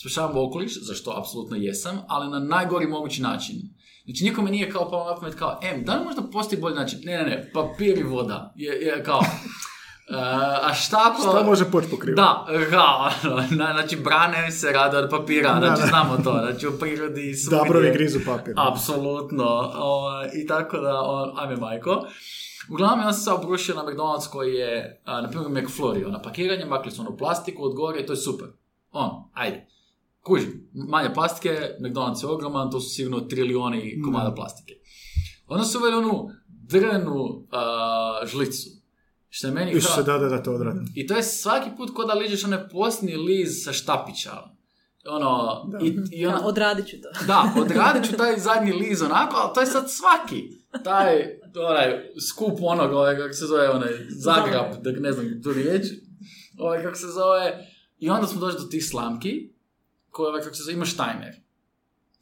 spašavamo 0.00 0.44
okoliš, 0.44 0.86
za 0.86 0.94
što 0.94 1.14
apsolutno 1.18 1.56
jesam, 1.56 2.00
ali 2.08 2.30
na 2.30 2.38
najgori 2.38 2.86
mogući 2.86 3.22
način. 3.22 3.56
Znači, 4.04 4.24
nikome 4.24 4.50
nije 4.50 4.70
kao 4.70 4.90
palo 4.90 5.10
na 5.10 5.20
pamet 5.20 5.34
kao, 5.34 5.60
em, 5.62 5.84
da 5.84 5.94
li 5.94 6.04
možda 6.04 6.22
postoji 6.22 6.60
bolji 6.60 6.74
način? 6.74 7.00
Ne, 7.04 7.16
ne, 7.16 7.24
ne, 7.24 7.50
papir 7.54 7.98
i 7.98 8.02
voda. 8.02 8.52
Je, 8.56 8.72
je 8.72 9.04
kao, 9.04 9.20
uh, 10.10 10.68
a 10.70 10.74
šta 10.74 10.98
ako... 11.12 11.22
Šta 11.22 11.42
može 11.42 11.70
poći 11.70 11.90
pokrivati? 11.90 12.22
Da, 12.22 12.46
ono, 13.24 13.36
na- 13.36 13.72
znači 13.72 13.96
brane 13.96 14.50
se 14.50 14.72
rade 14.72 14.98
od 14.98 15.10
papira, 15.10 15.56
znači 15.58 15.80
da. 15.82 15.86
znamo 15.86 16.16
to, 16.16 16.40
znači 16.46 16.66
u 16.66 16.78
prirodi 16.78 17.34
svugdje. 17.34 17.58
Dabrovi 17.58 17.92
grizu 17.92 18.18
papir. 18.26 18.54
Apsolutno, 18.56 19.72
ovaj, 19.74 20.28
i 20.34 20.46
tako 20.46 20.76
da, 20.76 21.00
on, 21.00 21.32
ajme 21.36 21.56
majko. 21.56 22.06
Uglavnom, 22.72 23.06
ja 23.06 23.12
sam 23.12 23.22
se 23.22 23.44
obrušio 23.44 23.74
na 23.74 23.82
McDonald's 23.82 24.30
koji 24.30 24.54
je, 24.54 25.02
a, 25.04 25.20
na 25.20 25.28
primjer, 25.28 25.50
McFlurry, 25.50 26.06
ono, 26.06 26.22
pakiranje, 26.22 26.64
makli 26.64 26.90
su 26.90 27.02
onu 27.02 27.16
plastiku 27.16 27.64
od 27.64 27.74
gore 27.74 28.00
i 28.00 28.06
to 28.06 28.12
je 28.12 28.16
super. 28.16 28.48
On, 28.90 29.10
ajde. 29.34 29.66
Kuži, 30.22 30.46
manje 30.88 31.14
plastike, 31.14 31.58
McDonald's 31.80 32.22
je 32.22 32.28
ogroman, 32.28 32.70
to 32.70 32.80
su 32.80 32.90
sigurno 32.90 33.20
trilioni 33.20 34.02
komada 34.04 34.34
plastike. 34.34 34.74
Onda 35.46 35.64
su 35.64 35.78
uveli 35.78 35.96
onu 35.96 36.28
drvenu 36.48 37.46
žlicu. 38.24 38.79
Što 39.30 39.46
je 39.46 39.52
meni 39.52 39.80
kao- 39.80 40.02
da, 40.02 40.18
da, 40.18 40.28
da, 40.28 40.42
to 40.42 40.52
odradim. 40.52 40.92
i 40.94 41.06
to 41.06 41.16
je 41.16 41.22
svaki 41.22 41.70
put 41.76 41.90
ko 41.94 42.04
da 42.04 42.14
liđeš 42.14 42.44
onaj 42.44 42.68
posljednji 42.68 43.16
liz 43.16 43.64
sa 43.64 43.72
štapića. 43.72 44.30
Ono, 45.06 45.62
i, 45.82 45.96
i 46.12 46.26
ono, 46.26 46.36
Ja, 46.36 46.44
odradit 46.44 46.86
ću 46.86 46.96
to. 47.02 47.24
da, 47.26 47.52
odradit 47.60 48.10
ću 48.10 48.16
taj 48.16 48.38
zadnji 48.38 48.72
liz 48.72 49.02
onako, 49.02 49.36
ali 49.36 49.54
to 49.54 49.60
je 49.60 49.66
sad 49.66 49.90
svaki. 49.90 50.60
Taj, 50.84 51.38
onaj, 51.70 52.10
skup 52.28 52.58
onog, 52.60 52.92
ovaj, 52.92 53.16
kako 53.16 53.32
se 53.34 53.46
zove, 53.46 53.70
onaj, 53.70 53.92
zagrab, 54.10 54.82
da 54.82 54.92
ne 54.92 55.12
znam 55.12 55.42
tu 55.42 55.52
riječ, 55.52 55.86
ovaj, 56.58 56.82
kako 56.82 56.96
se 56.96 57.06
zove. 57.06 57.66
I 57.98 58.10
onda 58.10 58.26
smo 58.26 58.40
došli 58.40 58.60
do 58.60 58.66
tih 58.66 58.86
slamki, 58.86 59.52
koje, 60.10 60.28
ovaj, 60.28 60.42
kako 60.42 60.54
se 60.54 60.62
zove, 60.62 60.74
imaš 60.74 60.96
timer. 60.96 61.40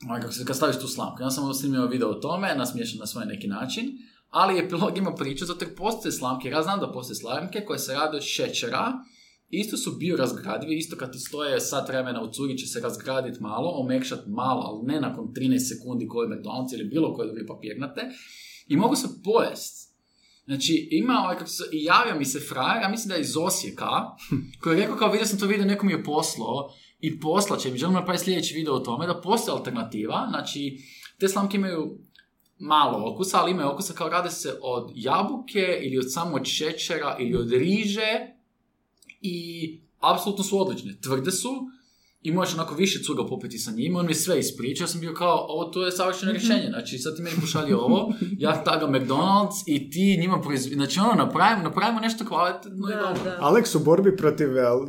Ovaj, 0.08 0.20
kako 0.20 0.32
se, 0.32 0.44
kad 0.44 0.56
staviš 0.56 0.78
tu 0.80 0.88
slamku. 0.88 1.22
Ja 1.22 1.30
sam 1.30 1.54
snimio 1.54 1.86
video 1.86 2.08
o 2.08 2.14
tome, 2.14 2.54
nasmiješan 2.56 2.98
na 2.98 3.06
svoj 3.06 3.26
neki 3.26 3.46
način, 3.46 3.98
ali 4.30 4.58
epilog 4.58 4.98
ima 4.98 5.14
priču, 5.14 5.44
zato 5.44 5.64
jer 5.64 5.74
postoje 5.74 6.12
slamke, 6.12 6.48
ja 6.48 6.62
znam 6.62 6.80
da 6.80 6.92
postoje 6.92 7.16
slamke 7.16 7.64
koje 7.66 7.78
se 7.78 7.94
rade 7.94 8.16
od 8.16 8.22
šećera, 8.22 8.92
isto 9.50 9.76
su 9.76 9.96
biorazgradive, 9.98 10.76
isto 10.76 10.96
kad 10.96 11.12
ti 11.12 11.18
stoje 11.18 11.60
sat 11.60 11.88
vremena 11.88 12.22
u 12.22 12.32
curi 12.32 12.58
će 12.58 12.66
se 12.66 12.80
razgraditi 12.80 13.42
malo, 13.42 13.70
omekšat 13.70 14.26
malo, 14.26 14.60
ali 14.60 14.92
ne 14.92 15.00
nakon 15.00 15.24
13 15.24 15.58
sekundi 15.58 16.08
koji 16.08 16.28
McDonald's 16.28 16.74
ili 16.74 16.84
bilo 16.84 17.14
koje 17.14 17.26
druge 17.26 17.46
papirnate, 17.46 18.00
i 18.68 18.76
mogu 18.76 18.96
se 18.96 19.08
pojest. 19.24 19.88
Znači, 20.46 20.88
ima 20.90 21.20
ovaj, 21.24 21.36
kako 21.38 21.50
se, 21.50 21.64
i 21.72 21.84
javio 21.84 22.18
mi 22.18 22.24
se 22.24 22.40
frajer, 22.40 22.82
ja 22.82 22.88
mislim 22.88 23.08
da 23.08 23.14
je 23.14 23.20
iz 23.20 23.36
Osijeka, 23.36 23.90
koji 24.62 24.76
je 24.76 24.80
rekao 24.80 24.96
kao 24.96 25.10
vidio 25.10 25.26
sam 25.26 25.38
to 25.38 25.46
video, 25.46 25.66
neko 25.66 25.86
mi 25.86 25.92
je 25.92 26.04
poslao 26.04 26.70
i 27.00 27.20
poslaće 27.20 27.70
mi, 27.70 27.78
želim 27.78 27.94
napraviti 27.94 28.24
sljedeći 28.24 28.54
video 28.54 28.74
o 28.74 28.80
tome, 28.80 29.06
da 29.06 29.20
postoji 29.20 29.56
alternativa, 29.58 30.26
znači, 30.30 30.78
te 31.18 31.28
slamke 31.28 31.56
imaju 31.56 31.98
malo 32.58 33.12
okusa, 33.12 33.40
ali 33.40 33.50
imaju 33.50 33.68
okusa 33.68 33.92
kao 33.92 34.08
rade 34.08 34.30
se 34.30 34.58
od 34.62 34.90
jabuke 34.94 35.78
ili 35.82 35.98
od 35.98 36.12
samo 36.12 36.36
od 36.36 36.44
šećera 36.44 37.16
ili 37.18 37.36
od 37.36 37.52
riže 37.52 38.34
i 39.20 39.78
apsolutno 40.00 40.44
su 40.44 40.60
odlične. 40.60 41.00
Tvrde 41.00 41.30
su 41.30 41.50
i 42.22 42.32
možeš 42.32 42.54
onako 42.54 42.74
više 42.74 43.02
cuga 43.02 43.26
popiti 43.26 43.58
sa 43.58 43.70
njima, 43.70 43.98
on 43.98 44.06
mi 44.06 44.10
je 44.10 44.16
sve 44.16 44.38
ispričao, 44.38 44.84
ja 44.84 44.88
sam 44.88 45.00
bio 45.00 45.14
kao, 45.14 45.46
ovo 45.48 45.64
to 45.64 45.86
je 45.86 45.92
savršeno 45.92 46.32
rješenje, 46.32 46.66
znači 46.68 46.98
sad 46.98 47.16
ti 47.16 47.22
meni 47.22 47.36
pošalji 47.40 47.72
ovo, 47.72 48.12
ja 48.38 48.64
tagam 48.64 48.90
McDonald's 48.90 49.62
i 49.66 49.90
ti 49.90 50.18
njima 50.20 50.40
proizvodi, 50.40 50.74
znači 50.74 51.00
ono, 51.00 51.14
napravimo, 51.14 51.62
napravimo 51.62 52.00
nešto 52.00 52.24
kvalitetno 52.24 52.88
i 52.88 52.94
Da, 52.94 53.00
dobro. 53.00 53.22
da. 53.24 53.38
Alex 53.40 53.76
u 53.76 53.80
borbi 53.80 54.16
protiv 54.16 54.48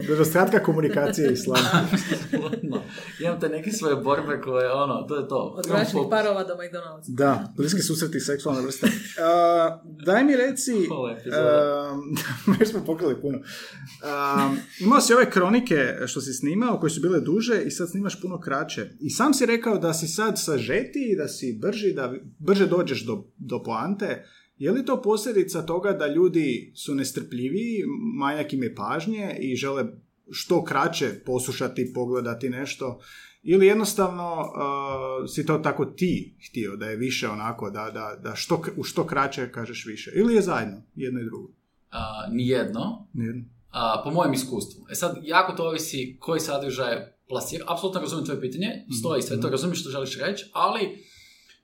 nedostatka 0.10 0.64
komunikacije 0.64 1.34
i 1.34 1.36
slama. 1.36 1.70
Imam 3.24 3.40
te 3.40 3.50
neke 3.50 3.72
svoje 3.72 3.96
borbe 3.96 4.42
koje, 4.42 4.72
ono, 4.72 5.06
to 5.08 5.16
je 5.16 5.28
to. 5.28 5.56
Od 5.58 5.68
bračnih 5.68 6.04
parova 6.10 6.44
do 6.44 6.54
McDonald's. 6.54 7.06
Da, 7.08 7.54
bliski 7.58 7.82
susreti 7.82 8.18
i 8.18 8.22
seksualne 8.22 8.62
vrste. 8.62 8.88
Uh, 8.88 10.04
daj 10.06 10.24
mi 10.24 10.36
reci... 10.36 10.74
Um, 11.30 12.18
već 12.60 12.70
smo 12.72 12.86
pokrili 12.86 13.22
puno. 13.22 13.38
Um, 13.38 14.58
imao 14.80 15.02
si 15.02 15.14
ove 15.14 15.32
kronike 15.32 15.96
što 16.08 16.22
si 16.22 16.34
snimao, 16.34 16.80
koje 16.80 16.90
su 16.90 17.02
bile 17.02 17.19
bile 17.20 17.26
duže 17.26 17.64
i 17.66 17.72
sad 17.72 17.90
snimaš 17.90 18.22
puno 18.22 18.40
kraće. 18.40 18.90
I 19.00 19.10
sam 19.10 19.34
si 19.34 19.46
rekao 19.46 19.78
da 19.78 19.94
si 19.94 20.08
sad 20.08 20.40
sažeti, 20.40 21.16
da 21.18 21.28
si 21.28 21.60
brži, 21.62 21.94
da 21.94 22.14
brže 22.40 22.68
dođeš 22.68 23.06
do, 23.06 23.24
do 23.38 23.64
poante. 23.64 24.26
Je 24.58 24.72
li 24.72 24.86
to 24.86 25.02
posljedica 25.02 25.66
toga 25.66 25.92
da 25.94 26.08
ljudi 26.08 26.72
su 26.76 26.96
nestrpljiviji, 26.96 27.84
manjak 28.18 28.54
im 28.54 28.64
je 28.64 28.76
pažnje 28.76 29.38
i 29.40 29.56
žele 29.56 29.86
što 30.32 30.64
kraće 30.64 31.10
poslušati, 31.26 31.94
pogledati 31.94 32.50
nešto? 32.50 33.00
Ili 33.44 33.68
jednostavno 33.68 34.36
uh, 34.40 35.30
si 35.30 35.46
to 35.46 35.58
tako 35.58 35.86
ti 35.86 36.36
htio, 36.50 36.76
da 36.76 36.86
je 36.86 36.98
više 36.98 37.28
onako, 37.28 37.70
da, 37.70 37.92
da, 37.94 38.20
da 38.24 38.36
što, 38.36 38.62
u 38.78 38.84
što 38.84 39.08
kraće 39.08 39.52
kažeš 39.52 39.86
više? 39.86 40.12
Ili 40.16 40.36
je 40.36 40.42
zajedno, 40.42 40.82
jedno 40.96 41.20
i 41.20 41.26
drugo? 41.26 41.52
A, 41.92 42.28
nijedno. 42.32 43.08
Nijedno. 43.14 43.59
A, 43.72 44.02
po 44.04 44.12
mojem 44.12 44.34
iskustvu. 44.34 44.86
E 44.92 44.96
sad, 44.96 45.18
jako 45.24 45.52
to 45.52 45.68
ovisi 45.68 46.18
koji 46.20 46.40
sadržaj 46.40 47.20
plasira. 47.28 47.66
Apsolutno 47.68 48.02
razumijem 48.02 48.26
tvoje 48.26 48.42
pitanje, 48.42 48.86
stoji 49.00 49.22
sve 49.22 49.42
to, 49.42 49.50
razumijem 49.50 49.76
što 49.76 49.90
želiš 49.90 50.18
reći, 50.18 50.46
ali 50.54 51.06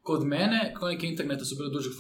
kod 0.02 0.24
mene, 0.24 0.74
kronike 0.78 1.08
interneta 1.08 1.46
su 1.46 1.56
bile 1.56 1.70
dužeg 1.70 1.92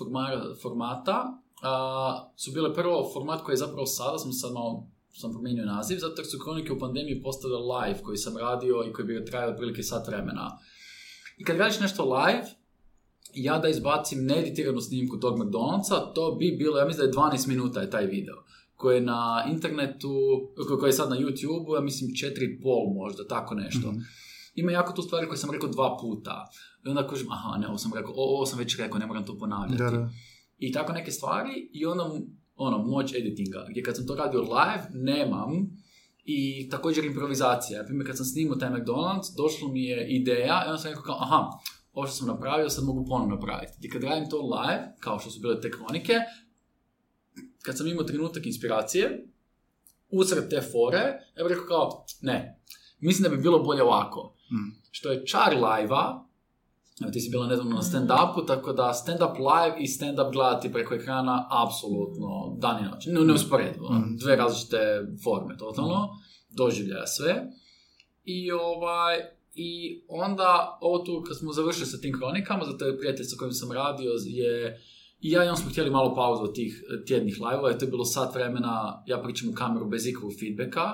formata, 0.61 1.41
a, 1.61 2.31
su 2.35 2.51
bile 2.51 2.73
prvo 2.73 3.09
format 3.13 3.43
koji 3.43 3.53
je 3.53 3.57
zapravo 3.57 3.85
sada, 3.85 4.17
sam 4.17 4.33
sad 4.33 4.53
malo 4.53 4.87
sam 5.11 5.31
promijenio 5.31 5.65
naziv, 5.65 5.97
zato 5.97 6.23
su 6.23 6.39
kronike 6.43 6.73
u 6.73 6.79
pandemiji 6.79 7.21
postale 7.21 7.57
live 7.57 8.03
koji 8.03 8.17
sam 8.17 8.37
radio 8.37 8.83
i 8.89 8.93
koji 8.93 9.05
bi 9.05 9.25
trajao 9.25 9.51
otprilike 9.51 9.83
sat 9.83 10.07
vremena. 10.07 10.57
I 11.37 11.43
kad 11.43 11.57
radiš 11.57 11.79
nešto 11.79 12.13
live, 12.13 12.45
ja 13.33 13.59
da 13.59 13.69
izbacim 13.69 14.25
needitiranu 14.25 14.81
snimku 14.81 15.19
tog 15.19 15.39
McDonald'sa, 15.39 16.13
to 16.13 16.31
bi 16.31 16.55
bilo, 16.59 16.77
ja 16.77 16.85
mislim 16.85 17.11
da 17.11 17.21
je 17.23 17.31
12 17.31 17.47
minuta 17.47 17.81
je 17.81 17.89
taj 17.89 18.05
video 18.05 18.35
koji 18.75 18.95
je 18.95 19.01
na 19.01 19.45
internetu, 19.51 20.13
koji 20.79 20.89
je 20.89 20.93
sad 20.93 21.09
na 21.09 21.15
YouTube, 21.15 21.75
ja 21.75 21.81
mislim 21.81 22.11
4,5 22.11 22.93
možda, 22.95 23.27
tako 23.27 23.55
nešto. 23.55 23.93
Ima 24.55 24.71
jako 24.71 24.93
tu 24.93 25.01
stvari 25.01 25.27
koje 25.27 25.37
sam 25.37 25.51
rekao 25.51 25.69
dva 25.69 25.97
puta. 26.01 26.47
I 26.85 26.89
onda 26.89 27.07
kažem, 27.07 27.27
aha, 27.31 27.57
ne, 27.57 27.67
ovo 27.67 27.77
sam 27.77 27.93
rekao, 27.93 28.11
o, 28.11 28.35
ovo 28.35 28.45
sam 28.45 28.59
već 28.59 28.77
rekao, 28.77 28.99
ne 28.99 29.05
moram 29.05 29.25
to 29.25 29.37
ponavljati. 29.37 29.83
Da, 29.83 29.89
da. 29.89 30.09
I 30.57 30.71
tako 30.71 30.93
neke 30.93 31.11
stvari 31.11 31.69
i 31.73 31.85
onda, 31.85 32.11
ono, 32.55 32.77
moć 32.77 33.13
editinga, 33.13 33.65
gdje 33.69 33.83
kad 33.83 33.95
sam 33.95 34.07
to 34.07 34.15
radio 34.15 34.41
live, 34.41 34.87
nemam 34.93 35.51
i 36.23 36.69
također 36.69 37.05
improvizacija. 37.05 37.83
Primjer, 37.83 38.07
kad 38.07 38.17
sam 38.17 38.25
snimao 38.25 38.57
taj 38.57 38.69
McDonald's, 38.69 39.35
došlo 39.37 39.71
mi 39.71 39.83
je 39.83 40.07
ideja 40.09 40.63
i 40.65 40.69
onda 40.69 40.77
sam 40.77 40.89
rekao 40.89 41.03
kao, 41.03 41.17
aha, 41.21 41.49
ovo 41.93 42.07
što 42.07 42.15
sam 42.15 42.27
napravio, 42.27 42.69
sad 42.69 42.83
mogu 42.83 43.05
ponovno 43.05 43.35
napraviti. 43.35 43.73
I 43.81 43.89
kad 43.89 44.03
radim 44.03 44.29
to 44.29 44.37
live, 44.37 44.95
kao 44.99 45.19
što 45.19 45.29
su 45.29 45.39
bile 45.39 45.61
te 45.61 45.71
kronike, 45.71 46.13
kad 47.65 47.77
sam 47.77 47.87
imao 47.87 48.03
trenutak 48.03 48.45
inspiracije, 48.45 49.27
usred 50.09 50.49
te 50.49 50.61
fore, 50.61 51.03
ja 51.37 51.43
bih 51.43 51.49
rekao 51.49 51.67
kao, 51.67 52.05
ne, 52.21 52.61
mislim 52.99 53.23
da 53.23 53.35
bi 53.35 53.41
bilo 53.41 53.59
bolje 53.59 53.83
ovako. 53.83 54.35
Mm. 54.51 54.81
Što 54.91 55.11
je 55.11 55.25
čar 55.25 55.53
live-a, 55.53 56.25
evo 57.01 57.11
ti 57.11 57.19
si 57.19 57.29
bila 57.29 57.47
nedavno 57.47 57.75
na 57.75 57.81
stand-upu, 57.81 58.47
tako 58.47 58.73
da 58.73 58.93
stand-up 58.93 59.35
live 59.37 59.75
i 59.79 59.87
stand-up 59.87 60.31
gledati 60.31 60.71
preko 60.71 60.95
ekrana, 60.95 61.47
apsolutno, 61.51 62.57
dan 62.57 62.83
i 62.83 62.87
noć. 62.87 63.05
Ne, 63.05 63.25
neusporedivo. 63.25 63.89
Mm. 63.89 64.17
Dve 64.17 64.35
različite 64.35 65.07
forme, 65.23 65.57
totalno. 65.57 66.09
Doživljaja 66.49 67.07
sve. 67.07 67.45
I 68.23 68.51
ovaj, 68.51 69.17
i 69.55 70.01
onda, 70.07 70.77
ovo 70.81 70.99
tu, 70.99 71.23
kad 71.27 71.37
smo 71.37 71.53
završili 71.53 71.85
sa 71.85 71.97
tim 71.97 72.13
kronikama, 72.19 72.65
zato 72.65 72.85
je 72.85 72.97
prijatelj 72.97 73.25
sa 73.25 73.35
kojim 73.37 73.53
sam 73.53 73.71
radio 73.71 74.11
je 74.25 74.81
i 75.25 75.29
ja 75.31 75.45
i 75.45 75.47
on 75.47 75.57
smo 75.57 75.69
htjeli 75.71 75.89
malo 75.89 76.15
pauzu 76.15 76.43
od 76.43 76.55
tih 76.55 76.71
eh, 76.83 77.05
tjednih 77.05 77.35
live-ova, 77.41 77.77
to 77.77 77.85
je 77.85 77.91
bilo 77.91 78.05
sat 78.05 78.35
vremena, 78.35 79.03
ja 79.07 79.17
pričam 79.23 79.49
u 79.49 79.53
kameru 79.53 79.85
bez 79.89 80.07
ikakvog 80.07 80.33
feedbacka, 80.39 80.85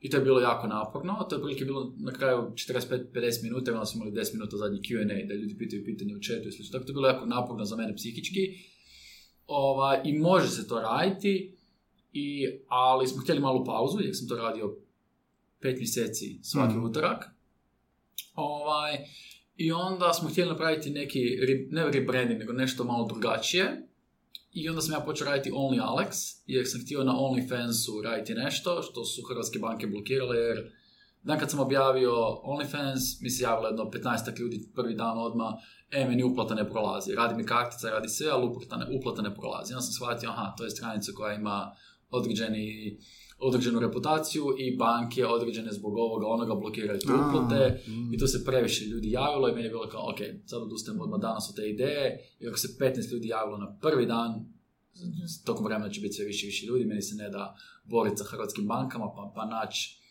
i 0.00 0.10
to 0.10 0.16
je 0.16 0.24
bilo 0.24 0.40
jako 0.40 0.66
naporno, 0.66 1.26
to 1.28 1.36
je 1.36 1.42
prilike 1.42 1.64
bilo 1.64 1.92
na 1.96 2.12
kraju 2.12 2.38
45-50 2.54 3.42
minuta, 3.42 3.70
i 3.70 3.74
onda 3.74 3.86
smo 3.86 3.96
imali 4.04 4.16
10 4.20 4.32
minuta 4.34 4.56
zadnji 4.56 4.78
Q&A, 4.80 5.26
da 5.28 5.34
ljudi 5.34 5.54
pitaju 5.58 5.84
pitanje 5.84 6.16
u 6.16 6.22
chatu 6.26 6.48
i 6.48 6.52
sl. 6.52 6.72
Tako 6.72 6.84
to 6.84 6.90
je 6.90 6.94
bilo 6.94 7.08
jako 7.08 7.26
naporno 7.26 7.64
za 7.64 7.76
mene 7.76 7.96
psihički. 7.96 8.40
Ovaj, 9.46 10.00
I 10.04 10.18
može 10.18 10.48
se 10.48 10.68
to 10.68 10.80
raditi, 10.80 11.56
i, 12.12 12.26
ali 12.68 13.06
smo 13.06 13.22
htjeli 13.22 13.40
malu 13.40 13.64
pauzu, 13.64 13.98
jer 14.00 14.16
sam 14.16 14.28
to 14.28 14.36
radio 14.36 14.76
5 15.62 15.78
mjeseci 15.78 16.38
svaki 16.42 16.74
Mhm. 16.74 16.84
utorak. 16.84 17.24
Ovaj, 18.34 18.92
I 19.56 19.72
onda 19.72 20.12
smo 20.12 20.28
htjeli 20.28 20.50
napraviti 20.50 20.90
neki, 20.90 21.20
ne 21.70 21.90
rebranding, 21.90 22.38
nego 22.40 22.52
nešto 22.52 22.84
malo 22.84 23.06
drugačije. 23.06 23.88
I 24.52 24.68
onda 24.68 24.80
sam 24.80 24.94
ja 24.94 25.00
počeo 25.00 25.26
raditi 25.26 25.50
Only 25.50 25.80
Alex, 25.80 26.42
jer 26.46 26.64
sam 26.68 26.80
htio 26.80 27.04
na 27.04 27.12
OnlyFansu 27.12 28.02
raditi 28.04 28.34
nešto, 28.34 28.82
što 28.82 29.04
su 29.04 29.22
hrvatske 29.28 29.58
banke 29.58 29.86
blokirale, 29.86 30.36
jer 30.38 30.72
dan 31.22 31.38
kad 31.38 31.50
sam 31.50 31.60
objavio 31.60 32.12
OnlyFans, 32.44 33.22
mi 33.22 33.30
se 33.30 33.42
javilo 33.42 33.68
jedno 33.68 33.84
15 33.84 34.38
ljudi 34.38 34.68
prvi 34.74 34.94
dan 34.94 35.18
odmah, 35.18 35.52
e, 35.90 36.08
meni 36.08 36.22
uplata 36.22 36.54
ne 36.54 36.68
prolazi, 36.70 37.14
radi 37.14 37.34
mi 37.34 37.46
kartica, 37.46 37.90
radi 37.90 38.08
sve, 38.08 38.30
ali 38.30 38.46
uplata 38.46 38.76
ne, 38.76 38.86
uplata 38.98 39.22
ne 39.22 39.34
prolazi. 39.34 39.72
I 39.72 39.74
onda 39.74 39.82
sam 39.82 39.92
shvatio, 39.92 40.30
aha, 40.30 40.54
to 40.58 40.64
je 40.64 40.70
stranica 40.70 41.12
koja 41.12 41.34
ima 41.34 41.74
određeni, 42.10 42.98
određenu 43.44 43.80
reputaciju 43.80 44.44
i 44.58 44.76
banke 44.76 45.26
određene 45.26 45.72
zbog 45.72 45.96
ovoga, 45.96 46.26
onoga 46.26 46.54
blokiraju 46.54 47.00
te 47.00 47.12
uplate. 47.12 47.82
mm. 47.88 48.14
I 48.14 48.18
tu 48.18 48.26
se 48.26 48.44
previše 48.44 48.84
ljudi 48.84 49.10
javilo 49.10 49.48
i 49.48 49.52
meni 49.52 49.64
je 49.64 49.70
bilo 49.70 49.88
kao, 49.88 50.10
ok, 50.10 50.18
sad 50.46 50.62
odustajem 50.62 51.00
odmah 51.00 51.20
danas 51.20 51.50
od 51.50 51.56
te 51.56 51.70
ideje, 51.70 52.18
i 52.40 52.48
ako 52.48 52.58
se 52.58 52.68
15 52.80 53.12
ljudi 53.12 53.28
javilo 53.28 53.58
na 53.58 53.78
prvi 53.82 54.06
dan, 54.06 54.54
tokom 55.44 55.64
vremena 55.64 55.90
će 55.90 56.00
biti 56.00 56.14
sve 56.14 56.24
više 56.24 56.46
i 56.46 56.48
više 56.48 56.66
ljudi, 56.66 56.84
meni 56.84 57.02
se 57.02 57.14
ne 57.14 57.30
da 57.30 57.56
boriti 57.84 58.16
sa 58.16 58.24
hrvatskim 58.24 58.66
bankama, 58.66 59.04
pa, 59.16 59.32
pa 59.34 59.44
naći 59.46 60.04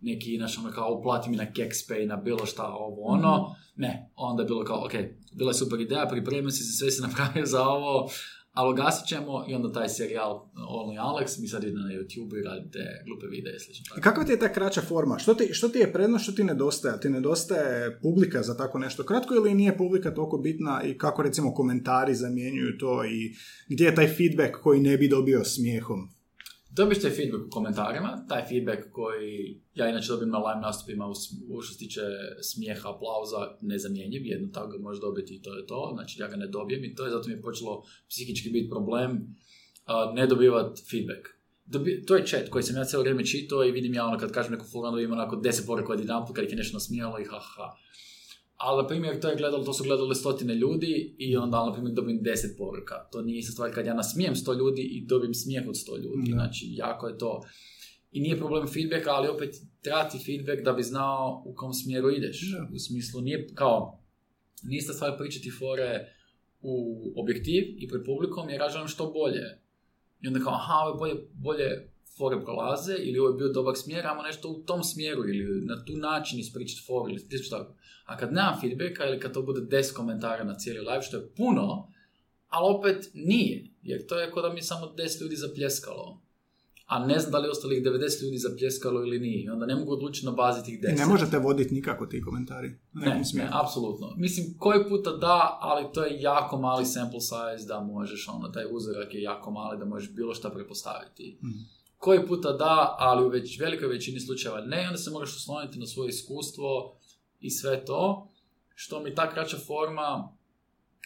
neki, 0.00 0.36
znaš, 0.36 0.58
ono 0.58 0.72
kao, 0.72 0.94
uplati 0.94 1.30
mi 1.30 1.36
na 1.36 1.46
Kexpay, 1.52 2.06
na 2.06 2.16
bilo 2.16 2.46
šta, 2.46 2.66
ovo, 2.66 3.02
ono. 3.04 3.54
Ne, 3.76 4.10
onda 4.16 4.42
je 4.42 4.46
bilo 4.46 4.64
kao, 4.64 4.84
ok, 4.84 4.92
bila 5.32 5.50
je 5.50 5.54
super 5.54 5.80
ideja, 5.80 6.08
pripremio 6.10 6.50
si 6.50 6.64
se, 6.64 6.72
sve 6.72 6.90
si 6.90 7.02
napravio 7.02 7.46
za 7.46 7.68
ovo, 7.68 8.10
ali 8.54 8.72
ugasit 8.72 9.06
ćemo 9.08 9.44
i 9.48 9.54
onda 9.54 9.72
taj 9.72 9.88
serijal 9.88 10.46
Only 10.54 10.98
Alex, 10.98 11.40
mi 11.40 11.48
sad 11.48 11.64
idemo 11.64 11.78
na 11.78 11.94
YouTube 11.94 12.40
i 12.40 12.42
radite 12.42 12.78
glupe 13.06 13.26
videe 13.26 13.58
slično. 13.58 13.96
Kakva 14.00 14.24
ti 14.24 14.32
je 14.32 14.38
ta 14.38 14.52
kraća 14.52 14.80
forma? 14.80 15.18
Što 15.18 15.34
ti, 15.34 15.48
što 15.52 15.68
ti 15.68 15.78
je 15.78 15.92
prednost, 15.92 16.22
što 16.22 16.32
ti 16.32 16.44
nedostaje? 16.44 17.00
Ti 17.00 17.08
nedostaje 17.08 18.00
publika 18.02 18.42
za 18.42 18.56
tako 18.56 18.78
nešto 18.78 19.04
kratko 19.04 19.34
ili 19.34 19.54
nije 19.54 19.76
publika 19.76 20.14
toliko 20.14 20.38
bitna 20.38 20.82
i 20.84 20.98
kako 20.98 21.22
recimo 21.22 21.54
komentari 21.54 22.14
zamjenjuju 22.14 22.78
to 22.78 23.04
i 23.04 23.34
gdje 23.68 23.84
je 23.84 23.94
taj 23.94 24.08
feedback 24.08 24.54
koji 24.62 24.80
ne 24.80 24.96
bi 24.96 25.08
dobio 25.08 25.44
smijehom? 25.44 26.08
Dobiš 26.76 26.98
feedback 27.02 27.46
u 27.46 27.50
komentarima, 27.50 28.26
taj 28.28 28.42
feedback 28.48 28.82
koji 28.92 29.60
ja 29.74 29.88
inače 29.88 30.08
dobijem 30.08 30.30
na 30.30 30.38
live 30.38 30.60
nastupima 30.60 31.08
u, 31.08 31.14
što 31.60 31.72
se 31.72 31.78
tiče 31.78 32.00
smijeha, 32.42 32.88
aplauza, 32.88 33.56
nezamjenjiv, 33.60 34.26
jedno 34.26 34.48
tako 34.52 34.68
ga 34.68 34.78
možeš 34.78 35.00
dobiti 35.00 35.34
i 35.34 35.42
to 35.42 35.56
je 35.56 35.66
to, 35.66 35.90
znači 35.94 36.20
ja 36.20 36.28
ga 36.28 36.36
ne 36.36 36.46
dobijem 36.46 36.84
i 36.84 36.94
to 36.94 37.04
je 37.04 37.10
zato 37.10 37.28
mi 37.28 37.34
je 37.34 37.42
počelo 37.42 37.82
psihički 38.08 38.50
biti 38.50 38.70
problem 38.70 39.36
a, 39.84 40.12
ne 40.14 40.26
dobivat 40.26 40.78
feedback. 40.90 41.28
Dobi, 41.66 42.04
to 42.06 42.16
je 42.16 42.26
chat 42.26 42.48
koji 42.48 42.62
sam 42.62 42.76
ja 42.76 42.84
cijelo 42.84 43.02
vrijeme 43.02 43.26
čitao 43.26 43.64
i 43.64 43.72
vidim 43.72 43.94
ja 43.94 44.06
ono 44.06 44.18
kad 44.18 44.32
kažem 44.32 44.52
neku 44.52 44.64
onda 44.74 45.00
ima 45.00 45.14
onako 45.14 45.36
deset 45.36 45.66
poruka 45.66 45.92
od 45.92 46.00
jedan 46.00 46.26
kad 46.34 46.44
ih 46.44 46.50
je 46.50 46.56
nešto 46.56 46.76
nasmijalo 46.76 47.18
i 47.18 47.24
ha 47.24 47.38
ha 47.38 47.52
ha. 47.56 47.76
Ali, 48.66 48.82
na 48.82 48.88
primjer, 48.88 49.20
to, 49.20 49.28
je 49.28 49.36
gledalo, 49.36 49.64
to 49.64 49.72
su 49.72 49.84
gledali 49.84 50.14
stotine 50.14 50.54
ljudi 50.54 51.14
i 51.18 51.36
onda, 51.36 51.66
na 51.66 51.72
primjer, 51.72 51.94
dobijem 51.94 52.22
deset 52.22 52.58
poruka. 52.58 52.94
To 53.12 53.22
nije 53.22 53.38
ista 53.38 53.52
stvar 53.52 53.74
kad 53.74 53.86
ja 53.86 53.94
nasmijem 53.94 54.36
sto 54.36 54.52
ljudi 54.52 54.82
i 54.82 55.06
dobijem 55.06 55.34
smijeh 55.34 55.68
od 55.68 55.76
sto 55.76 55.96
ljudi. 55.96 56.30
Da. 56.30 56.36
Znači, 56.36 56.66
jako 56.70 57.08
je 57.08 57.18
to... 57.18 57.42
I 58.12 58.20
nije 58.20 58.38
problem 58.38 58.66
feedbacka, 58.66 59.10
ali 59.10 59.28
opet 59.28 59.54
treba 59.82 60.08
ti 60.08 60.18
feedback 60.26 60.62
da 60.64 60.72
bi 60.72 60.82
znao 60.82 61.42
u 61.46 61.54
kom 61.54 61.72
smjeru 61.72 62.10
ideš. 62.10 62.52
Da. 62.52 62.68
U 62.74 62.78
smislu, 62.78 63.20
nije 63.20 63.48
kao... 63.54 64.00
Nije 64.62 64.78
ista 64.78 64.92
stvar 64.92 65.18
pričati 65.18 65.50
fore 65.50 66.06
u 66.60 66.74
objektiv 67.16 67.62
i 67.78 67.88
pred 67.88 68.02
publikom 68.04 68.48
jer 68.50 68.60
ja 68.60 68.68
želim 68.68 68.88
što 68.88 69.10
bolje. 69.10 69.44
I 70.20 70.26
onda 70.28 70.40
kao, 70.40 70.52
aha, 70.52 70.74
ove 70.84 70.98
bolje, 70.98 71.14
bolje 71.34 71.93
fore 72.18 72.44
prolaze 72.44 72.94
ili 72.98 73.18
ovo 73.18 73.28
je 73.28 73.34
bio 73.34 73.48
dobar 73.48 73.76
smjer, 73.76 74.06
ajmo 74.06 74.22
nešto 74.22 74.48
u 74.48 74.62
tom 74.62 74.84
smjeru 74.84 75.28
ili 75.28 75.64
na 75.66 75.84
tu 75.84 75.96
način 75.96 76.38
ispričati 76.38 76.86
foru 76.86 77.10
ili 77.10 77.18
slično 77.18 77.58
tako. 77.58 77.74
A 78.04 78.16
kad 78.16 78.32
nemam 78.32 78.60
feedbacka 78.60 79.06
ili 79.06 79.20
kad 79.20 79.32
to 79.32 79.42
bude 79.42 79.60
10 79.60 79.92
komentara 79.92 80.44
na 80.44 80.54
cijeli 80.54 80.80
live, 80.80 81.02
što 81.02 81.16
je 81.16 81.30
puno, 81.36 81.88
ali 82.48 82.74
opet 82.74 83.10
nije, 83.14 83.70
jer 83.82 84.06
to 84.06 84.18
je 84.18 84.30
kao 84.30 84.42
da 84.42 84.54
mi 84.54 84.62
samo 84.62 84.86
10 84.86 85.22
ljudi 85.22 85.36
zapljeskalo. 85.36 86.24
A 86.86 87.06
ne 87.06 87.18
znam 87.18 87.32
da 87.32 87.38
li 87.38 87.46
je 87.46 87.50
ostalih 87.50 87.82
90 87.82 88.22
ljudi 88.22 88.38
zapljeskalo 88.38 89.02
ili 89.02 89.18
nije. 89.18 89.52
Onda 89.52 89.66
ne 89.66 89.74
mogu 89.74 89.92
odlučiti 89.92 90.26
na 90.26 90.32
bazi 90.32 90.64
tih 90.64 90.80
10. 90.80 90.92
I 90.92 90.94
ne 90.94 91.06
možete 91.06 91.38
voditi 91.38 91.74
nikako 91.74 92.06
ti 92.06 92.22
komentari. 92.22 92.68
Ne, 92.92 93.22
ne, 93.34 93.48
apsolutno. 93.52 94.14
Mislim, 94.16 94.54
koji 94.58 94.88
puta 94.88 95.10
da, 95.10 95.58
ali 95.60 95.92
to 95.94 96.04
je 96.04 96.20
jako 96.20 96.60
mali 96.60 96.84
sample 96.84 97.20
size 97.20 97.68
da 97.68 97.80
možeš, 97.80 98.28
ono, 98.28 98.48
taj 98.48 98.64
uzorak 98.70 99.14
je 99.14 99.22
jako 99.22 99.50
mali 99.50 99.78
da 99.78 99.84
možeš 99.84 100.10
bilo 100.10 100.34
šta 100.34 100.50
prepostaviti. 100.50 101.38
Mhm. 101.42 101.58
Koji 102.04 102.26
puta 102.26 102.52
da, 102.52 102.96
ali 102.98 103.24
u 103.24 103.28
već 103.28 103.60
velikoj 103.60 103.88
većini 103.88 104.20
slučajeva 104.20 104.60
ne, 104.60 104.86
onda 104.86 104.98
se 104.98 105.10
moraš 105.10 105.36
osloniti 105.36 105.78
na 105.78 105.86
svoje 105.86 106.08
iskustvo 106.08 106.96
i 107.40 107.50
sve 107.50 107.84
to, 107.84 108.30
što 108.74 109.00
mi 109.00 109.14
ta 109.14 109.30
kraća 109.30 109.56
forma 109.66 110.28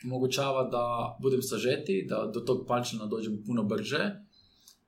omogućava 0.05 0.65
da 0.65 1.17
budem 1.23 1.43
sažeti, 1.43 2.07
da 2.09 2.31
do 2.35 2.41
tog 2.41 2.67
punchline 2.67 3.07
dođem 3.07 3.43
puno 3.47 3.63
brže, 3.63 4.15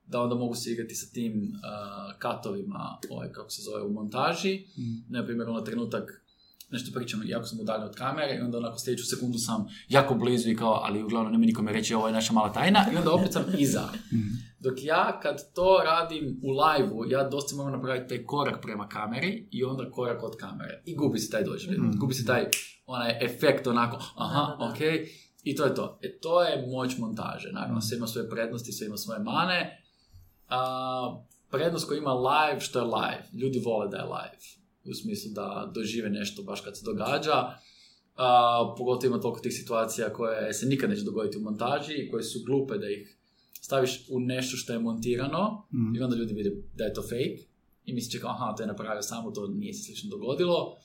da 0.06 0.20
onda 0.22 0.34
mogu 0.34 0.54
se 0.54 0.72
igrati 0.72 0.94
sa 0.94 1.12
tim 1.12 1.32
uh, 1.32 2.18
katovima, 2.18 2.98
ovaj, 3.10 3.32
kako 3.32 3.50
se 3.50 3.62
zove, 3.62 3.82
u 3.82 3.92
montaži. 3.92 4.64
Mm. 4.78 5.12
Na 5.12 5.24
primjer, 5.24 5.48
ono 5.48 5.60
trenutak 5.60 6.24
nešto 6.70 6.98
pričam, 6.98 7.22
jako 7.24 7.46
sam 7.46 7.60
udaljen 7.60 7.86
od 7.86 7.94
kamere 7.94 8.36
i 8.36 8.40
onda 8.40 8.58
onako 8.58 8.78
sljedeću 8.78 9.06
sekundu 9.06 9.38
sam 9.38 9.66
jako 9.88 10.14
blizu 10.14 10.50
i 10.50 10.56
kao, 10.56 10.80
ali 10.84 11.02
uglavnom 11.02 11.32
nema 11.32 11.44
nikome 11.46 11.72
reći 11.72 11.94
ovo 11.94 12.06
je 12.06 12.12
naša 12.12 12.32
mala 12.32 12.52
tajna 12.52 12.86
i 12.92 12.96
onda 12.96 13.12
opet 13.12 13.32
sam 13.32 13.44
iza. 13.58 13.88
Dok 14.60 14.74
ja 14.82 15.20
kad 15.22 15.52
to 15.54 15.80
radim 15.84 16.40
u 16.42 16.50
live 16.50 17.10
ja 17.10 17.28
dosta 17.28 17.56
moram 17.56 17.72
napraviti 17.72 18.08
taj 18.08 18.24
korak 18.24 18.62
prema 18.62 18.88
kameri 18.88 19.48
i 19.50 19.64
onda 19.64 19.90
korak 19.90 20.22
od 20.22 20.36
kamere. 20.36 20.82
I 20.84 20.96
gubi 20.96 21.18
se 21.18 21.30
taj 21.30 21.44
doživljaj. 21.44 21.78
Mhm. 21.78 21.98
Gubi 21.98 22.14
se 22.14 22.26
taj 22.26 22.44
onaj 22.86 23.18
efekt 23.24 23.66
onako, 23.66 23.98
aha, 24.16 24.40
Da, 24.40 24.56
da, 24.58 24.64
da. 24.64 24.70
ok, 24.70 24.80
i 25.42 25.56
to 25.56 25.64
je 25.64 25.74
to. 25.74 25.98
E, 26.02 26.18
to 26.18 26.42
je 26.42 26.66
moć 26.66 26.98
montaže. 26.98 27.52
Naravno, 27.52 27.80
sve 27.80 27.96
ima 27.96 28.06
svoje 28.06 28.30
prednosti, 28.30 28.72
sve 28.72 28.86
ima 28.86 28.96
svoje 28.96 29.20
mane. 29.20 29.82
A, 30.48 31.22
prednost 31.50 31.88
koju 31.88 31.98
ima 31.98 32.14
live, 32.14 32.60
što 32.60 32.78
je 32.78 32.84
live. 32.84 33.24
Ljudi 33.32 33.62
vole 33.64 33.88
da 33.88 33.96
je 33.96 34.02
live. 34.02 34.38
U 34.84 34.94
smislu 34.94 35.30
da 35.34 35.70
dožive 35.74 36.10
nešto 36.10 36.42
baš 36.42 36.60
kad 36.60 36.76
se 36.78 36.84
događa. 36.84 37.54
A, 38.16 38.74
pogotovo 38.78 39.06
ima 39.06 39.20
toliko 39.20 39.40
tih 39.40 39.52
situacija 39.52 40.12
koje 40.12 40.52
se 40.52 40.66
nikad 40.66 40.90
neće 40.90 41.04
dogoditi 41.04 41.38
u 41.38 41.40
montaži 41.40 41.92
i 41.92 42.10
koje 42.10 42.22
su 42.22 42.38
glupe 42.46 42.78
da 42.78 42.88
ih 42.90 43.19
staviš 43.60 44.06
u 44.10 44.20
nešto 44.20 44.56
što 44.56 44.72
je 44.72 44.78
montirano 44.78 45.66
Mm. 45.72 45.96
i 45.96 46.00
onda 46.02 46.16
ljudi 46.16 46.34
vide 46.34 46.50
da 46.74 46.84
je 46.84 46.94
to 46.94 47.02
fake 47.02 47.36
i 47.84 47.92
misliće 47.92 48.20
kao 48.20 48.30
aha, 48.30 48.54
to 48.56 48.62
je 48.62 48.66
napravio 48.66 49.02
samo, 49.02 49.30
to 49.30 49.46
nije 49.46 49.74
se 49.74 49.82
slično 49.82 50.10
dogodilo. 50.10 50.76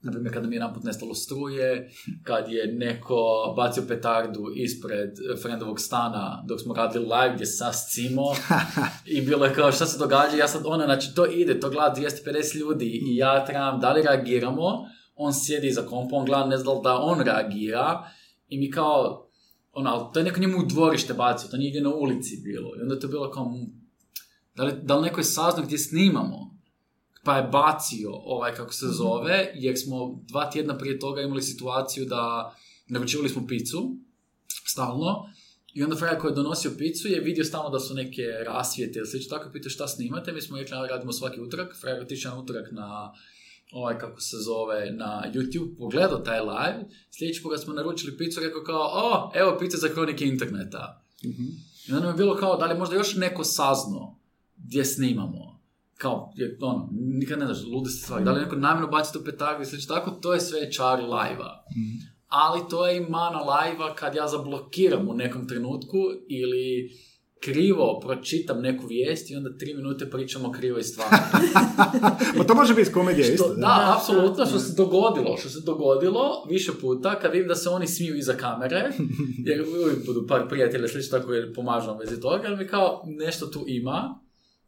Naprimjer, 0.00 0.34
kada 0.34 0.46
mi 0.48 0.56
je 0.56 0.60
naput 0.60 0.84
nestalo 0.84 1.14
struje, 1.14 1.90
kad 2.22 2.48
je 2.48 2.72
neko 2.72 3.16
bacio 3.56 3.82
petardu 3.88 4.44
ispred 4.54 5.10
friendovog 5.42 5.80
stana 5.80 6.44
dok 6.48 6.60
smo 6.60 6.74
radili 6.74 7.04
live 7.04 7.34
gdje 7.34 7.46
se 7.46 7.56
sas 7.56 7.90
cimo 7.92 8.22
i 9.16 9.20
bilo 9.20 9.44
je 9.46 9.54
kao 9.54 9.72
šta 9.72 9.86
se 9.86 9.98
događa, 9.98 10.36
ja 10.36 10.48
sad 10.48 10.62
ona, 10.66 10.84
znači 10.84 11.14
to 11.14 11.26
ide, 11.26 11.60
to 11.60 11.70
gleda 11.70 11.94
250 11.96 12.56
ljudi 12.56 13.02
i 13.06 13.16
ja 13.16 13.44
trebam, 13.44 13.80
da 13.80 13.92
li 13.92 14.02
reagiramo, 14.02 14.84
on 15.14 15.32
sjedi 15.34 15.66
iza 15.66 15.82
kompa, 15.82 16.16
on 16.16 16.26
gleda 16.26 16.46
ne 16.46 16.56
zna 16.56 16.64
da 16.64 16.72
li 16.72 16.80
da 16.82 16.96
on 16.96 17.20
reagira 17.20 18.04
i 18.48 18.58
mi 18.58 18.70
kao, 18.70 19.25
ono, 19.76 19.90
ali 19.90 20.12
to 20.12 20.20
je 20.20 20.24
neko 20.24 20.40
njemu 20.40 20.58
u 20.58 20.66
dvorište 20.66 21.14
bacio, 21.14 21.48
to 21.50 21.56
nije 21.56 21.80
na 21.80 21.94
ulici 21.94 22.40
bilo. 22.44 22.76
I 22.78 22.82
onda 22.82 22.94
je 22.94 23.00
to 23.00 23.08
bilo 23.08 23.30
kao, 23.30 23.52
da 24.54 24.64
li, 24.64 24.72
da 24.82 24.96
li 24.96 25.02
neko 25.02 25.20
je 25.20 25.24
saznao 25.24 25.64
gdje 25.66 25.78
snimamo? 25.78 26.56
Pa 27.24 27.36
je 27.36 27.48
bacio 27.52 28.10
ovaj, 28.12 28.54
kako 28.54 28.72
se 28.72 28.86
zove, 28.86 29.52
jer 29.54 29.78
smo 29.78 30.20
dva 30.22 30.50
tjedna 30.50 30.78
prije 30.78 30.98
toga 30.98 31.22
imali 31.22 31.42
situaciju 31.42 32.04
da 32.04 32.54
naručivali 32.88 33.28
smo 33.28 33.46
picu, 33.46 33.96
stalno, 34.66 35.24
i 35.74 35.82
onda 35.82 35.96
frajer 35.96 36.18
koji 36.18 36.30
je 36.30 36.34
donosio 36.34 36.70
picu 36.78 37.08
je 37.08 37.20
vidio 37.20 37.44
stalno 37.44 37.70
da 37.70 37.80
su 37.80 37.94
neke 37.94 38.22
rasvijete 38.46 38.98
ili 38.98 39.08
slično 39.08 39.38
tako, 39.38 39.50
pitao 39.52 39.70
šta 39.70 39.88
snimate, 39.88 40.32
mi 40.32 40.42
smo 40.42 40.56
rekli 40.58 40.76
"A, 40.76 40.86
radimo 40.86 41.12
svaki 41.12 41.40
utorak, 41.40 41.76
frajer 41.80 41.98
je 41.98 42.02
otišao 42.02 42.34
na 42.34 42.42
utorak 42.42 42.72
na 42.72 43.12
ovaj, 43.72 43.98
kako 43.98 44.20
se 44.20 44.36
zove, 44.36 44.90
na 44.90 45.22
YouTube, 45.34 45.78
pogledao 45.78 46.18
taj 46.18 46.40
live, 46.40 46.84
sljedeći 47.10 47.42
put 47.42 47.52
kad 47.52 47.62
smo 47.62 47.74
naručili 47.74 48.16
picu, 48.16 48.40
rekao 48.40 48.62
kao, 48.62 48.90
o, 48.92 49.30
evo 49.34 49.56
pica 49.58 49.76
za 49.76 49.88
kronike 49.88 50.24
interneta. 50.24 51.02
Mhm. 51.24 51.44
I 51.88 51.92
onda 51.92 52.06
nam 52.06 52.14
je 52.14 52.18
bilo 52.18 52.36
kao, 52.36 52.56
da 52.56 52.66
li 52.66 52.78
možda 52.78 52.96
još 52.96 53.14
neko 53.14 53.44
saznao 53.44 54.18
gdje 54.56 54.84
snimamo? 54.84 55.60
Kao, 55.96 56.32
je, 56.36 56.58
ono, 56.60 56.88
nikad 56.92 57.38
ne 57.38 57.46
znaš, 57.46 57.64
lude 57.64 57.90
se 57.90 57.98
stvari. 57.98 58.24
Da 58.24 58.32
li 58.32 58.40
neko 58.40 58.56
namjerno 58.56 58.88
baci 58.88 59.12
tu 59.12 59.24
petardu 59.24 59.62
i 59.62 59.66
slično 59.66 59.94
tako, 59.94 60.10
to 60.10 60.34
je 60.34 60.40
sve 60.40 60.72
čar 60.72 61.00
live-a. 61.02 61.64
Ali 62.28 62.60
to 62.70 62.86
je 62.86 62.96
i 62.96 63.08
mana 63.08 63.38
live-a 63.38 63.94
kad 63.94 64.14
ja 64.14 64.28
zablokiram 64.28 65.08
u 65.08 65.14
nekom 65.14 65.48
trenutku 65.48 65.98
ili 66.28 66.90
krivo 67.46 68.00
pročitam 68.00 68.60
neku 68.60 68.86
vijest 68.86 69.30
i 69.30 69.36
onda 69.36 69.50
tri 69.58 69.74
minute 69.74 70.10
pričamo 70.10 70.52
krivo 70.52 70.78
i 70.78 70.82
stvarno. 70.82 71.18
Pa 72.38 72.44
to 72.44 72.54
može 72.54 72.74
biti 72.74 72.92
komedija 72.92 73.28
isto, 73.28 73.48
da, 73.48 73.54
da. 73.54 73.94
apsolutno, 73.98 74.46
što 74.46 74.58
se 74.58 74.74
dogodilo, 74.76 75.36
što 75.36 75.48
se 75.48 75.60
dogodilo 75.60 76.46
više 76.48 76.72
puta, 76.80 77.18
kad 77.18 77.32
vidim 77.32 77.48
da 77.48 77.54
se 77.54 77.68
oni 77.68 77.86
smiju 77.86 78.16
iza 78.16 78.32
kamere, 78.32 78.90
jer 79.46 79.62
uvijek 79.62 80.06
budu 80.06 80.26
par 80.26 80.48
prijatelja 80.48 80.88
slično 80.88 81.18
tako 81.18 81.34
jer 81.34 81.54
pomažu 81.54 81.96
vezi 81.98 82.20
toga, 82.20 82.42
ali 82.46 82.56
mi 82.56 82.66
kao 82.66 83.02
nešto 83.06 83.46
tu 83.46 83.64
ima, 83.66 84.20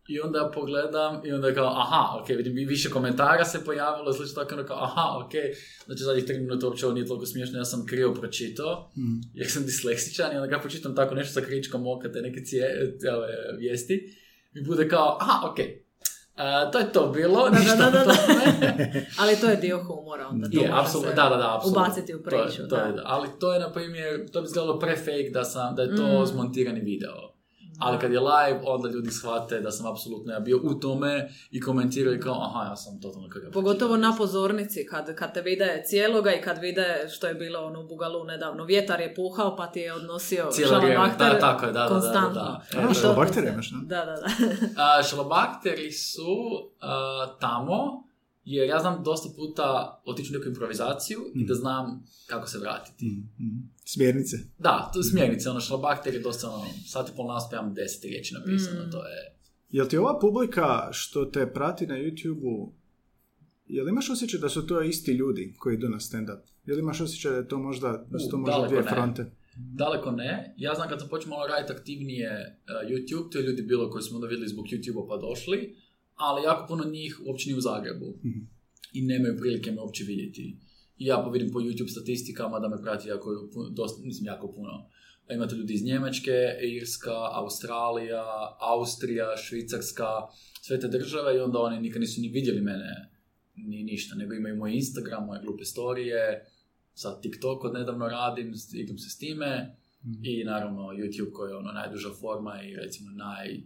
i 0.09 0.21
onda 0.21 0.51
pogledam 0.51 1.21
i 1.25 1.33
onda 1.33 1.49
je 1.49 1.55
kao, 1.55 1.67
aha, 1.69 2.19
ok, 2.19 2.29
vidim 2.29 2.69
više 2.69 2.91
komentara 2.91 3.45
se 3.45 3.65
pojavilo, 3.65 4.13
slično 4.13 4.35
tako, 4.35 4.55
onda 4.55 4.67
kao, 4.67 4.77
aha, 4.79 5.19
ok, 5.19 5.33
znači 5.87 6.03
zadnjih 6.03 6.25
tri 6.25 6.39
minuta 6.39 6.67
uopće 6.67 6.87
ovo 6.87 6.95
nije 6.95 7.07
toliko 7.07 7.27
smiješno, 7.27 7.59
ja 7.59 7.65
sam 7.65 7.87
krivo 7.87 8.15
pročitao, 8.15 8.91
Mm. 8.97 9.21
jer 9.35 9.51
sam 9.51 9.63
disleksičan 9.65 10.33
i 10.33 10.37
onda 10.37 10.47
ga 10.49 10.59
pročitam 10.59 10.95
tako 10.95 11.15
nešto 11.15 11.33
sa 11.33 11.47
kričkom 11.47 11.87
oka, 11.89 12.13
te 12.13 12.21
neke 12.21 12.41
cije, 12.41 12.67
ove 13.11 13.29
vijesti, 13.59 14.15
i 14.55 14.63
bude 14.63 14.89
kao, 14.89 15.19
aha, 15.21 15.49
ok, 15.49 15.59
a, 16.37 16.71
to 16.71 16.79
je 16.79 16.93
to 16.93 17.07
bilo, 17.09 17.51
Da, 17.51 17.59
ništa 17.59 17.77
da, 17.77 17.91
da, 17.91 18.05
da. 18.05 18.15
Ali 19.21 19.37
to 19.37 19.47
je 19.47 19.57
dio 19.57 19.79
humora 19.79 20.29
onda. 20.29 20.49
to 20.51 20.61
Je, 20.61 20.71
apsolutno, 20.75 21.13
da, 21.13 21.23
da, 21.25 21.37
da, 21.37 21.55
apsolutno. 21.57 21.83
Ubaciti 21.83 22.15
u 22.15 22.19
To 22.21 22.37
je- 22.37 22.43
priču, 22.43 22.69
to 22.69 22.77
je, 22.77 22.93
da. 22.93 23.03
Ali 23.05 23.29
to 23.41 23.53
je, 23.55 23.61
na 23.61 23.73
primjer, 23.73 24.31
to 24.31 24.41
bi 24.41 24.47
izgledalo 24.47 24.79
pre 24.79 24.97
fake 24.97 25.31
da, 25.33 25.45
sam, 25.45 25.75
da 25.77 25.83
je 25.83 25.97
to 25.97 26.23
Mm. 26.23 26.27
zmontirani 26.27 26.81
video. 26.83 27.15
Ali 27.79 27.99
kad 27.99 28.13
je 28.13 28.21
live, 28.21 28.61
onda 28.65 28.89
ljudi 28.89 29.11
shvate 29.11 29.61
da 29.61 29.71
sam 29.71 29.87
apsolutno 29.87 30.33
ja 30.33 30.41
bio 30.41 30.61
u 30.63 30.75
tome 30.75 31.29
i 31.51 31.61
komentiraju 31.61 32.21
kao, 32.21 32.35
aha, 32.43 32.65
ja 32.65 32.77
sam 32.77 33.01
totalno 33.01 33.29
kakav. 33.29 33.51
Pogotovo 33.53 33.97
na 33.97 34.15
pozornici, 34.19 34.87
kad, 34.87 35.15
kad 35.15 35.35
te 35.35 35.43
vide 35.43 35.83
cijeloga 35.87 36.33
i 36.33 36.41
kad 36.43 36.59
vide 36.59 37.07
što 37.11 37.27
je 37.27 37.35
bilo 37.35 37.61
ono 37.61 37.81
u 37.81 37.89
Bugalu 37.89 38.25
nedavno. 38.25 38.65
Vjetar 38.65 39.01
je 39.01 39.15
puhao 39.15 39.57
pa 39.57 39.67
ti 39.67 39.81
je 39.81 39.95
odnosio 39.95 40.49
šalabahter 40.69 41.33
da, 41.33 41.39
tako 41.39 41.67
je, 41.67 41.73
da, 41.73 41.79
da, 41.81 41.89
da, 41.89 41.95
da, 41.95 42.01
konstantno. 42.01 42.43
da. 42.43 42.63
E, 42.75 42.81
je- 42.81 42.95
da? 43.87 43.97
Da, 43.97 44.05
da, 44.05 44.17
da. 44.17 44.27
A, 44.99 45.03
šalobakteri 45.03 45.93
su 45.93 46.27
a, 46.81 47.27
tamo, 47.41 48.05
jer 48.45 48.69
ja 48.69 48.79
znam 48.79 49.03
dosta 49.05 49.29
puta 49.37 50.01
otići 50.05 50.33
u 50.35 50.39
neku 50.39 50.49
improvizaciju 50.49 51.21
i 51.35 51.47
da 51.47 51.55
znam 51.55 52.05
kako 52.27 52.47
se 52.47 52.59
vratiti. 52.59 53.05
Mm, 53.05 53.45
mm. 53.45 53.71
Smjernice. 53.93 54.37
Da, 54.59 54.91
to 54.93 54.99
je 54.99 55.05
smjernice, 55.05 55.51
ono, 55.51 55.61
šalobakter 55.61 56.15
je 56.15 56.21
dosta, 56.21 56.51
ono, 56.51 56.67
sat 56.87 57.09
i 57.09 57.13
pol 57.17 57.27
naspijam 57.27 57.75
deset 57.75 58.05
riječi 58.05 58.35
napisano, 58.35 58.87
Mm. 58.87 58.91
to 58.91 58.99
je... 58.99 59.19
Jel 59.71 59.87
ti 59.89 59.97
ova 59.97 60.19
publika 60.21 60.89
što 60.93 61.25
te 61.25 61.53
prati 61.53 61.87
na 61.87 61.95
YouTube-u, 61.95 62.73
jel 63.67 63.89
imaš 63.89 64.11
osjećaj 64.11 64.41
da 64.41 64.49
su 64.49 64.67
to 64.67 64.83
isti 64.83 65.13
ljudi 65.13 65.55
koji 65.59 65.75
idu 65.75 65.89
na 65.89 65.97
stand-up? 65.99 66.41
Jel 66.67 66.79
imaš 66.79 67.01
osjećaj 67.01 67.31
da 67.33 67.37
je 67.39 67.49
to 67.49 67.59
možda, 67.59 68.07
da 68.11 68.19
su 68.19 68.31
to 68.31 68.37
U, 68.37 68.41
možda 68.41 68.67
dvije 68.67 68.83
ne. 68.83 68.91
fronte? 68.91 69.31
Daleko 69.57 70.11
ne. 70.11 70.55
Ja 70.57 70.75
znam 70.75 70.89
kad 70.89 71.01
sam 71.01 71.09
počeo 71.09 71.29
malo 71.31 71.47
raditi 71.47 71.73
aktivnije 71.73 72.31
uh, 72.31 72.91
YouTube, 72.91 73.33
to 73.33 73.39
je 73.39 73.45
ljudi 73.45 73.63
bilo 73.63 73.91
koji 73.91 74.03
smo 74.03 74.15
onda 74.17 74.27
vidjeli 74.29 74.49
zbog 74.49 74.65
YouTube-a 74.67 75.09
pa 75.09 75.17
došli, 75.17 75.77
ali 76.15 76.43
jako 76.45 76.67
puno 76.69 76.85
njih 76.85 77.21
uopće 77.27 77.49
nije 77.49 77.59
u 77.59 77.61
Zagrebu. 77.61 78.09
Mhm. 78.25 78.39
I 78.93 79.03
nemaju 79.03 79.37
prilike 79.39 79.71
me 79.73 79.81
uopće 79.81 80.05
vidjeti. 80.05 80.57
I 80.99 81.07
ja 81.07 81.23
pa 81.25 81.31
vidim 81.31 81.53
po 81.53 81.59
YouTube 81.59 81.91
statistikama 81.91 82.61
da 82.61 82.69
me 82.69 82.83
prati 82.83 83.09
jako, 83.09 83.49
dosta, 83.71 84.03
mislim 84.05 84.27
jako 84.27 84.53
puno. 84.53 84.71
A 85.29 85.35
Imate 85.35 85.55
ljudi 85.55 85.75
iz 85.75 85.85
Njemačke, 85.85 86.59
Irska, 86.63 87.17
Australija, 87.33 88.25
Austrija, 88.61 89.37
Švicarska, 89.37 90.07
sve 90.63 90.81
te 90.81 90.89
države 90.89 91.37
i 91.37 91.41
onda 91.41 91.59
oni 91.59 91.81
nikad 91.81 92.01
nisu 92.01 92.21
ni 92.21 92.29
vidjeli 92.29 92.61
mene 92.61 93.19
ni 93.67 93.83
ništa, 93.85 94.17
nego 94.17 94.35
imaju 94.35 94.57
moj 94.57 94.75
Instagram, 94.75 95.27
moje 95.27 95.41
glupe 95.45 95.65
storije, 95.65 96.47
sad 96.95 97.23
TikTok 97.23 97.65
od 97.65 97.75
nedavno 97.75 98.09
radim, 98.09 98.55
igram 98.73 98.99
se 98.99 99.11
s 99.11 99.19
time 99.19 99.77
i 100.23 100.45
naravno 100.45 100.83
YouTube 100.83 101.33
koji 101.33 101.51
je 101.51 101.57
ono 101.57 101.73
najduža 101.73 102.09
forma 102.21 102.63
i 102.63 102.77
recimo 102.77 103.11
naj 103.11 103.57
uh, 103.57 103.65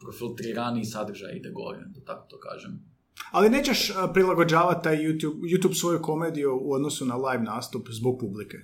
profiltriraniji 0.00 0.84
sadržaj 0.84 1.36
ide 1.36 1.50
gore, 1.50 1.84
da 1.86 2.00
tako 2.04 2.26
to 2.30 2.38
kažem. 2.38 2.87
Ali 3.30 3.50
nećeš 3.50 3.92
prilagođavati 4.12 4.84
taj 4.84 4.96
YouTube, 4.96 5.40
YouTube 5.40 5.80
svoju 5.80 6.02
komediju 6.02 6.58
u 6.62 6.72
odnosu 6.72 7.06
na 7.06 7.16
live 7.16 7.42
nastup 7.42 7.88
zbog 7.90 8.18
publike. 8.20 8.58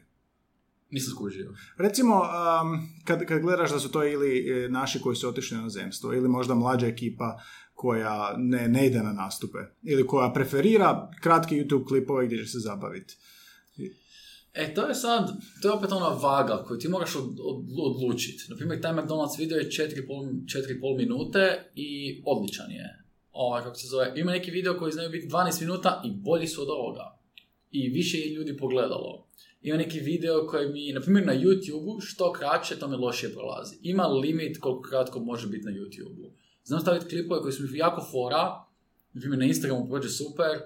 Nisam 0.90 1.10
skužio. 1.10 1.54
Recimo, 1.78 2.14
um, 2.14 2.88
kad, 3.04 3.24
kad 3.24 3.42
gledaš 3.42 3.70
da 3.70 3.78
su 3.78 3.90
to 3.90 4.04
ili 4.04 4.48
e, 4.48 4.68
naši 4.68 5.00
koji 5.00 5.16
su 5.16 5.28
otišli 5.28 5.56
na 5.56 5.68
zemstvo, 5.68 6.14
ili 6.14 6.28
možda 6.28 6.54
mlađa 6.54 6.86
ekipa 6.86 7.38
koja 7.74 8.34
ne, 8.36 8.68
ne 8.68 8.86
ide 8.86 8.98
na 8.98 9.12
nastupe, 9.12 9.58
ili 9.82 10.06
koja 10.06 10.32
preferira 10.32 11.10
kratke 11.20 11.54
YouTube 11.54 11.86
klipove 11.88 12.26
gdje 12.26 12.38
će 12.38 12.46
se 12.46 12.58
zabaviti. 12.58 13.16
E, 14.54 14.74
to 14.74 14.86
je 14.86 14.94
sad, 14.94 15.30
to 15.62 15.68
je 15.68 15.72
opet 15.72 15.92
ona 15.92 16.08
vaga 16.08 16.64
koju 16.66 16.78
ti 16.78 16.88
moraš 16.88 17.16
od, 17.16 17.24
od, 17.24 17.64
odlučiti. 17.78 18.44
Naprimjer, 18.48 18.80
taj 18.80 18.92
McDonald's 18.92 19.38
video 19.38 19.58
je 19.58 19.70
4,5 19.70 20.08
4,5 20.44 20.96
minute 20.96 21.70
i 21.74 22.22
odličan 22.26 22.70
je. 22.70 23.03
Ovaj, 23.34 23.62
kako 23.62 23.76
se 23.76 23.88
zove, 23.88 24.12
ima 24.16 24.32
neki 24.32 24.50
video 24.50 24.78
koji 24.78 24.92
znaju 24.92 25.10
biti 25.10 25.28
12 25.28 25.60
minuta 25.60 26.02
i 26.04 26.10
bolji 26.10 26.46
su 26.46 26.62
od 26.62 26.68
ovoga. 26.70 27.18
I 27.70 27.88
više 27.88 28.18
je 28.18 28.34
ljudi 28.34 28.56
pogledalo. 28.56 29.26
Ima 29.62 29.76
neki 29.76 30.00
video 30.00 30.46
koji 30.46 30.68
mi, 30.68 30.92
na 30.92 31.00
primjer 31.00 31.26
na 31.26 31.34
YouTube-u, 31.34 32.00
što 32.00 32.32
kraće, 32.32 32.78
to 32.78 32.88
mi 32.88 32.96
lošije 32.96 33.32
prolazi. 33.32 33.76
Ima 33.82 34.06
limit 34.06 34.58
koliko 34.60 34.82
kratko 34.82 35.20
može 35.20 35.48
biti 35.48 35.64
na 35.64 35.70
YouTube-u. 35.70 36.30
Znam 36.64 36.80
staviti 36.80 37.08
klipove 37.08 37.40
koji 37.40 37.52
su 37.52 37.62
mi 37.62 37.78
jako 37.78 38.04
fora, 38.10 38.42
na 39.12 39.20
primjer 39.20 39.38
na 39.38 39.44
Instagramu 39.44 39.88
prođe 39.88 40.08
super, 40.08 40.60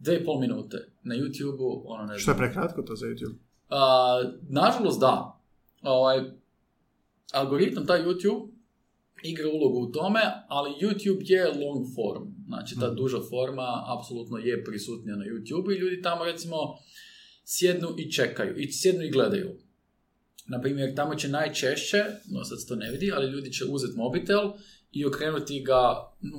2,5 0.00 0.40
minute. 0.40 0.88
Na 1.02 1.14
YouTube-u, 1.14 1.82
ono 1.86 2.02
ne 2.02 2.06
znam. 2.06 2.18
Što 2.18 2.30
je 2.30 2.36
prekratko 2.36 2.82
to 2.82 2.96
za 2.96 3.06
YouTube? 3.06 3.34
A, 3.68 4.22
nažalost, 4.48 5.00
da. 5.00 5.40
Ovaj, 5.82 6.20
algoritam, 7.32 7.86
taj 7.86 8.02
YouTube, 8.02 8.48
igra 9.24 9.48
ulogu 9.48 9.78
u 9.78 9.92
tome, 9.92 10.20
ali 10.48 10.70
YouTube 10.80 11.30
je 11.30 11.44
long 11.44 11.86
form. 11.94 12.24
Znači, 12.46 12.74
ta 12.80 12.90
duža 12.90 13.18
forma 13.30 13.84
apsolutno 13.98 14.38
je 14.38 14.64
prisutnija 14.64 15.16
na 15.16 15.24
YouTube 15.24 15.74
i 15.74 15.78
ljudi 15.78 16.02
tamo, 16.02 16.24
recimo, 16.24 16.56
sjednu 17.44 17.88
i 17.98 18.12
čekaju, 18.12 18.56
i 18.56 18.72
sjednu 18.72 19.02
i 19.04 19.10
gledaju. 19.10 19.50
Naprimjer, 20.48 20.94
tamo 20.94 21.14
će 21.14 21.28
najčešće, 21.28 22.04
no 22.30 22.44
sad 22.44 22.60
se 22.60 22.68
to 22.68 22.76
ne 22.76 22.90
vidi, 22.90 23.12
ali 23.14 23.30
ljudi 23.30 23.52
će 23.52 23.64
uzeti 23.64 23.96
mobitel 23.96 24.50
i 24.92 25.04
okrenuti 25.06 25.64
ga 25.66 25.80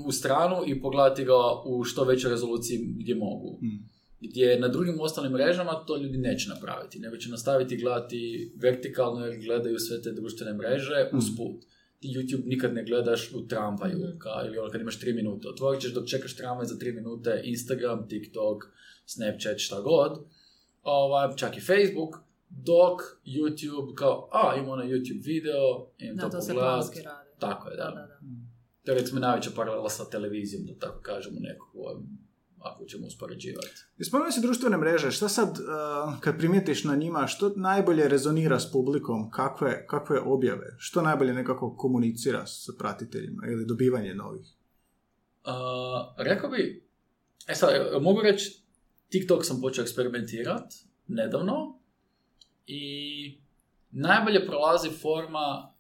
u 0.08 0.12
stranu 0.12 0.56
i 0.68 0.82
pogledati 0.82 1.24
ga 1.24 1.34
u 1.66 1.84
što 1.84 2.04
većoj 2.04 2.32
rezoluciji 2.32 2.80
gdje 3.00 3.16
mogu. 3.16 3.60
Gdje 4.20 4.60
na 4.60 4.68
drugim 4.68 5.00
ostalim 5.00 5.32
mrežama 5.32 5.86
to 5.88 5.98
ljudi 5.98 6.18
neće 6.18 6.50
napraviti, 6.50 7.00
nego 7.00 7.18
će 7.18 7.30
nastaviti 7.30 7.78
gledati 7.78 8.52
vertikalno 8.62 9.26
jer 9.26 9.46
gledaju 9.46 9.80
sve 9.80 10.02
te 10.02 10.12
društvene 10.12 10.54
mreže 10.54 11.10
usput. 11.14 11.64
Ti 12.04 12.10
YouTube 12.10 12.46
nikad 12.46 12.74
ne 12.74 12.84
gledaš 12.84 13.34
u 13.34 13.48
tramvaju, 13.48 14.20
ka, 14.20 14.30
ili 14.48 14.58
ono 14.58 14.70
kad 14.70 14.82
imaš 14.82 15.00
3 15.00 15.16
minute. 15.16 15.48
Otvorit 15.48 15.82
ćeš 15.82 15.94
dok 15.94 16.08
čekaš 16.08 16.36
tramvaj 16.36 16.66
za 16.66 16.76
3 16.76 16.96
minute 16.96 17.42
Instagram, 17.44 18.08
TikTok, 18.08 18.64
Snapchat, 19.06 19.58
šta 19.58 19.82
god. 19.82 20.26
Ovaj, 20.82 21.36
čak 21.36 21.58
i 21.58 21.62
Facebook, 21.62 22.16
dok 22.50 23.02
YouTube 23.26 23.96
kao, 23.96 24.30
a, 24.32 24.56
ima 24.56 24.72
ono 24.72 24.84
YouTube 24.84 25.26
video, 25.26 25.92
imam 25.98 26.18
Da, 26.18 26.30
to 26.30 26.30
to 26.30 26.48
pogledat. 26.48 26.94
Tako 27.40 27.70
je, 27.70 27.78
da. 27.78 27.84
Da, 27.84 27.92
da, 27.92 28.08
da. 28.08 28.20
To 28.86 28.92
je 28.92 28.98
recimo 28.98 29.20
najveća 29.20 29.50
paralela 29.56 29.90
sa 29.90 30.10
televizijom, 30.10 30.66
da 30.66 30.74
tako 30.80 31.02
kažemo 31.02 31.40
nekako, 31.40 32.02
ako 32.64 32.86
ćemo 32.86 33.08
uspoređivati. 33.08 33.86
I 33.98 34.04
spomenuo 34.04 34.32
si 34.32 34.42
društvene 34.42 34.78
mreže, 34.78 35.12
šta 35.12 35.30
sad 35.30 35.50
uh, 35.50 36.20
kad 36.20 36.38
primijetiš 36.38 36.84
na 36.84 36.96
njima, 36.96 37.28
što 37.28 37.54
najbolje 37.56 38.08
rezonira 38.08 38.60
s 38.60 38.72
publikom, 38.72 39.32
kakve, 39.32 39.88
kakve 39.88 40.20
objave, 40.20 40.76
što 40.78 41.02
najbolje 41.02 41.34
nekako 41.34 41.76
komunicira 41.78 42.46
sa 42.46 42.72
pratiteljima 42.80 43.48
ili 43.48 43.66
dobivanje 43.66 44.14
novih? 44.14 44.46
Uh, 45.46 45.52
rekao 46.26 46.50
bi, 46.50 46.88
e 47.48 47.56
sad, 47.56 47.72
mogu 48.02 48.22
reći, 48.22 48.64
TikTok 49.10 49.46
sam 49.46 49.62
počeo 49.62 49.82
eksperimentirati 49.82 50.76
nedavno 51.08 51.80
i 52.68 53.42
najbolje 53.92 54.48
prolazi 54.48 54.90
forma 54.90 55.73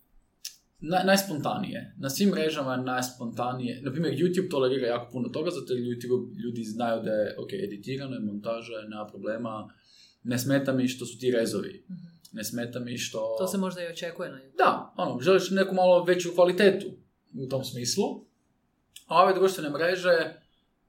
naj, 0.83 1.05
najspontanije. 1.05 1.93
Na 1.97 2.09
svim 2.09 2.29
mrežama 2.29 2.73
je 2.73 2.81
najspontanije. 2.81 3.81
Na 3.81 3.91
primjer, 3.91 4.13
YouTube 4.13 4.49
tolerira 4.49 4.87
jako 4.87 5.11
puno 5.11 5.29
toga, 5.29 5.51
zato 5.51 5.73
jer 5.73 5.83
YouTube 5.83 6.43
ljudi 6.43 6.63
znaju 6.63 7.03
da 7.03 7.11
je 7.11 7.35
ok, 7.39 7.53
editirano, 7.53 8.15
je 8.15 8.19
montaža, 8.19 8.73
je, 8.73 8.89
nema 8.89 9.07
problema. 9.07 9.69
Ne 10.23 10.37
smeta 10.37 10.73
mi 10.73 10.87
što 10.87 11.05
su 11.05 11.19
ti 11.19 11.31
rezovi. 11.31 11.85
Ne 12.31 12.43
smeta 12.43 12.79
mi 12.79 12.97
što... 12.97 13.35
To 13.39 13.47
se 13.47 13.57
možda 13.57 13.83
i 13.83 13.87
očekuje 13.87 14.29
na 14.29 14.37
YouTube. 14.37 14.57
Da, 14.57 14.93
ono, 14.97 15.21
želiš 15.21 15.49
neku 15.49 15.75
malo 15.75 16.03
veću 16.03 16.29
kvalitetu 16.35 16.87
u 17.39 17.47
tom 17.47 17.63
smislu. 17.63 18.03
A 19.07 19.23
ove 19.23 19.33
društvene 19.33 19.69
mreže, 19.69 20.17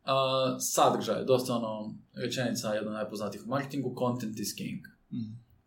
uh, 0.04 0.56
sadržaj, 0.60 1.24
dosta 1.24 1.54
ono, 1.54 1.94
rečenica 2.14 2.74
jedna 2.74 2.90
od 2.90 2.94
najpoznatijih 2.94 3.46
u 3.46 3.48
marketingu, 3.48 3.96
content 3.98 4.40
is 4.40 4.54
king. 4.54 4.80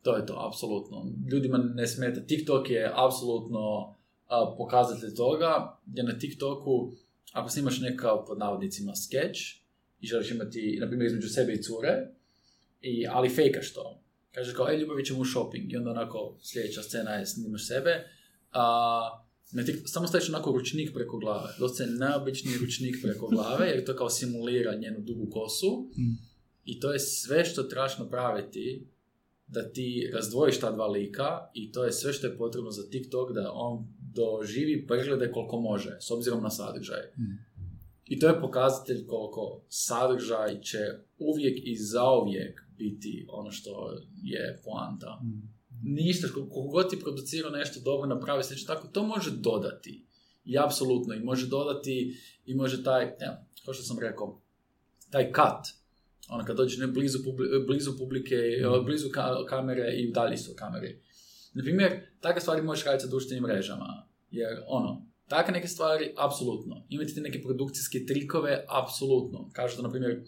To 0.01 0.15
je 0.17 0.25
to, 0.25 0.47
apsolutno. 0.47 1.05
Ljudima 1.31 1.57
ne 1.57 1.87
smeta. 1.87 2.21
TikTok 2.21 2.69
je 2.69 2.91
apsolutno 2.95 3.95
a, 4.27 4.55
pokazatelj 4.57 5.15
toga, 5.15 5.79
gdje 5.85 6.03
na 6.03 6.19
TikToku, 6.19 6.91
ako 7.31 7.49
snimaš 7.49 7.79
neka, 7.79 8.23
pod 8.27 8.37
navodnicima, 8.37 8.95
sketch, 8.95 9.41
i 9.99 10.07
želiš 10.07 10.31
imati, 10.31 10.77
na 10.81 10.87
primjer, 10.87 11.07
između 11.07 11.29
sebe 11.29 11.53
i 11.53 11.61
cure, 11.63 12.07
i, 12.81 13.07
ali 13.07 13.29
fejkaš 13.29 13.73
to. 13.73 14.01
Kažeš 14.31 14.53
kao, 14.55 14.69
e, 14.69 14.77
ljubavi 14.77 15.05
ćemo 15.05 15.19
u 15.19 15.25
shopping, 15.25 15.73
i 15.73 15.77
onda 15.77 15.91
onako 15.91 16.37
sljedeća 16.41 16.83
scena 16.83 17.11
je 17.11 17.25
snimaš 17.25 17.67
sebe, 17.67 18.07
a, 18.51 19.23
na 19.51 19.63
tik, 19.63 19.75
samo 19.85 20.07
staviš 20.07 20.29
onako 20.29 20.51
ručnik 20.51 20.93
preko 20.93 21.17
glave. 21.17 21.53
Dosta 21.59 21.83
je 21.83 21.89
najobičniji 21.89 22.57
ručnik 22.57 22.95
preko 23.01 23.27
glave, 23.27 23.67
jer 23.67 23.85
to 23.85 23.95
kao 23.95 24.09
simulira 24.09 24.75
njenu 24.75 24.99
dugu 24.99 25.29
kosu. 25.29 25.89
I 26.65 26.79
to 26.79 26.93
je 26.93 26.99
sve 26.99 27.45
što 27.45 27.63
trebaš 27.63 27.97
napraviti 27.97 28.87
da 29.47 29.71
ti 29.71 30.11
razdvojiš 30.13 30.59
ta 30.59 30.71
dva 30.71 30.87
lika 30.87 31.49
i 31.53 31.71
to 31.71 31.83
je 31.83 31.91
sve 31.91 32.13
što 32.13 32.27
je 32.27 32.37
potrebno 32.37 32.71
za 32.71 32.89
TikTok 32.89 33.31
da 33.33 33.51
on 33.53 33.87
doživi 34.17 34.87
preglede 34.87 35.31
koliko 35.31 35.59
može, 35.61 35.97
s 35.99 36.11
obzirom 36.11 36.43
na 36.43 36.49
sadržaj. 36.49 37.01
I 38.05 38.19
to 38.19 38.27
je 38.27 38.41
pokazatelj 38.41 39.05
koliko 39.07 39.61
sadržaj 39.69 40.61
će 40.61 40.77
uvijek 41.19 41.57
i 41.63 41.75
zauvijek 41.77 42.61
biti 42.77 43.25
ono 43.29 43.51
što 43.51 43.71
je 44.23 44.61
poanta. 44.65 45.21
Ništa, 45.83 46.27
koliko 46.33 46.61
god 46.61 46.89
ti 46.89 46.99
producirao 46.99 47.51
nešto 47.51 47.79
dobro, 47.79 48.07
napravi 48.09 48.43
se 48.43 48.53
nešto 48.53 48.73
tako, 48.73 48.87
to 48.87 49.03
može 49.03 49.31
dodati. 49.31 50.05
I 50.45 50.57
apsolutno, 50.59 51.13
i 51.13 51.19
može 51.19 51.47
dodati, 51.47 52.17
i 52.45 52.55
može 52.55 52.83
taj, 52.83 53.03
evo, 53.03 53.35
kao 53.65 53.73
što 53.73 53.83
sam 53.83 53.99
rekao, 53.99 54.41
taj 55.09 55.25
cut, 55.25 55.73
ono 56.29 56.45
kad 56.45 56.57
dođeš 56.57 56.77
ne 56.77 56.87
blizu, 56.87 57.17
publi- 57.19 57.67
blizu 57.67 57.97
publike, 57.97 58.35
blizu 58.85 59.07
ka- 59.09 59.45
kamere 59.45 59.93
i 59.97 60.11
dalje 60.11 60.37
su 60.37 60.51
kamere. 60.55 60.99
Na 61.53 61.63
primjer, 61.63 61.91
takve 62.19 62.41
stvari 62.41 62.61
možeš 62.61 62.85
raditi 62.85 63.03
sa 63.03 63.09
društvenim 63.09 63.43
mrežama, 63.43 64.06
jer 64.31 64.63
ono, 64.67 65.05
takve 65.27 65.53
neke 65.53 65.67
stvari, 65.67 66.13
apsolutno. 66.17 66.85
Imati 66.89 67.15
te 67.15 67.21
neke 67.21 67.41
produkcijske 67.41 68.05
trikove, 68.05 68.65
apsolutno. 68.67 69.49
Kažu 69.53 69.77
da, 69.77 69.81
na 69.83 69.89
primjer, 69.89 70.21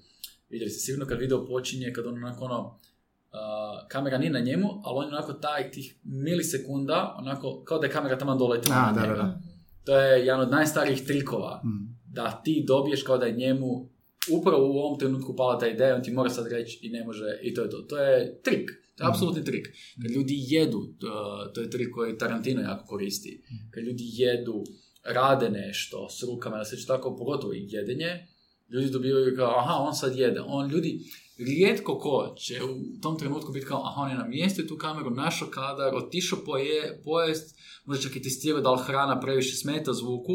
vidjeli 0.49 0.71
ste 0.71 0.79
sigurno 0.79 1.05
kad 1.05 1.19
video 1.19 1.45
počinje, 1.45 1.93
kad 1.93 2.07
on 2.07 2.13
onako 2.13 2.45
ono, 2.45 2.59
uh, 2.59 3.87
kamera 3.87 4.17
nije 4.17 4.31
na 4.31 4.39
njemu, 4.39 4.67
ali 4.83 4.97
on 4.97 5.03
je 5.03 5.17
onako 5.17 5.33
taj 5.33 5.71
tih 5.71 5.95
milisekunda, 6.03 7.15
onako, 7.17 7.63
kao 7.63 7.79
da 7.79 7.85
je 7.85 7.91
kamera 7.91 8.17
tamo 8.17 8.35
dole 8.35 8.57
A, 8.57 8.69
na 8.69 8.91
da, 8.95 9.01
njega. 9.01 9.13
da, 9.13 9.23
da. 9.23 9.41
To 9.83 9.97
je 9.97 10.19
jedan 10.25 10.41
od 10.41 10.51
najstarijih 10.51 11.05
trikova. 11.05 11.61
Da 12.07 12.41
ti 12.43 12.63
dobiješ 12.67 13.03
kao 13.03 13.17
da 13.17 13.25
je 13.25 13.37
njemu 13.37 13.89
upravo 14.31 14.67
u 14.67 14.77
ovom 14.77 14.99
trenutku 14.99 15.35
pala 15.35 15.59
ta 15.59 15.67
ideja, 15.67 15.95
on 15.95 16.03
ti 16.03 16.11
mora 16.11 16.29
sad 16.29 16.47
reći 16.51 16.79
i 16.81 16.89
ne 16.89 17.03
može, 17.03 17.39
i 17.41 17.53
to 17.53 17.61
je 17.61 17.69
to. 17.69 17.77
To 17.77 17.97
je 17.97 18.41
trik. 18.41 18.69
To 18.99 19.05
je 19.05 19.09
apsolutni 19.09 19.43
trik. 19.43 19.67
Kad 20.01 20.11
ljudi 20.11 20.35
jedu, 20.37 20.93
to, 20.99 21.51
to 21.55 21.61
je 21.61 21.69
trik 21.69 21.91
koji 21.93 22.17
Tarantino 22.17 22.61
jako 22.61 22.85
koristi. 22.85 23.43
Kad 23.71 23.83
ljudi 23.83 24.03
jedu, 24.07 24.63
rade 25.03 25.49
nešto 25.49 26.09
s 26.09 26.23
rukama, 26.23 26.57
da 26.57 26.65
se 26.65 26.85
tako, 26.87 27.15
pogotovo 27.17 27.53
i 27.53 27.67
jedenje, 27.69 28.27
ljudi 28.69 28.89
dobivaju 28.89 29.35
kao, 29.35 29.59
aha, 29.59 29.73
on 29.73 29.95
sad 29.95 30.15
jede. 30.15 30.41
On, 30.45 30.69
ljudi, 30.69 30.99
rijetko 31.37 31.99
ko 31.99 32.35
će 32.37 32.63
u 32.63 33.01
tom 33.01 33.19
trenutku 33.19 33.51
biti 33.51 33.65
kao, 33.65 33.81
aha, 33.85 34.01
on 34.01 34.11
je 34.11 34.17
namjestio 34.17 34.65
tu 34.65 34.77
kameru, 34.77 35.09
našao 35.09 35.47
kadar, 35.47 35.95
otišao 35.95 36.39
poje, 36.45 37.01
pojest, 37.03 37.58
možda 37.85 38.03
čak 38.03 38.15
i 38.15 38.21
testirao 38.21 38.61
da 38.61 38.71
li 38.71 38.79
hrana 38.85 39.19
previše 39.19 39.55
smeta 39.55 39.93
zvuku 39.93 40.33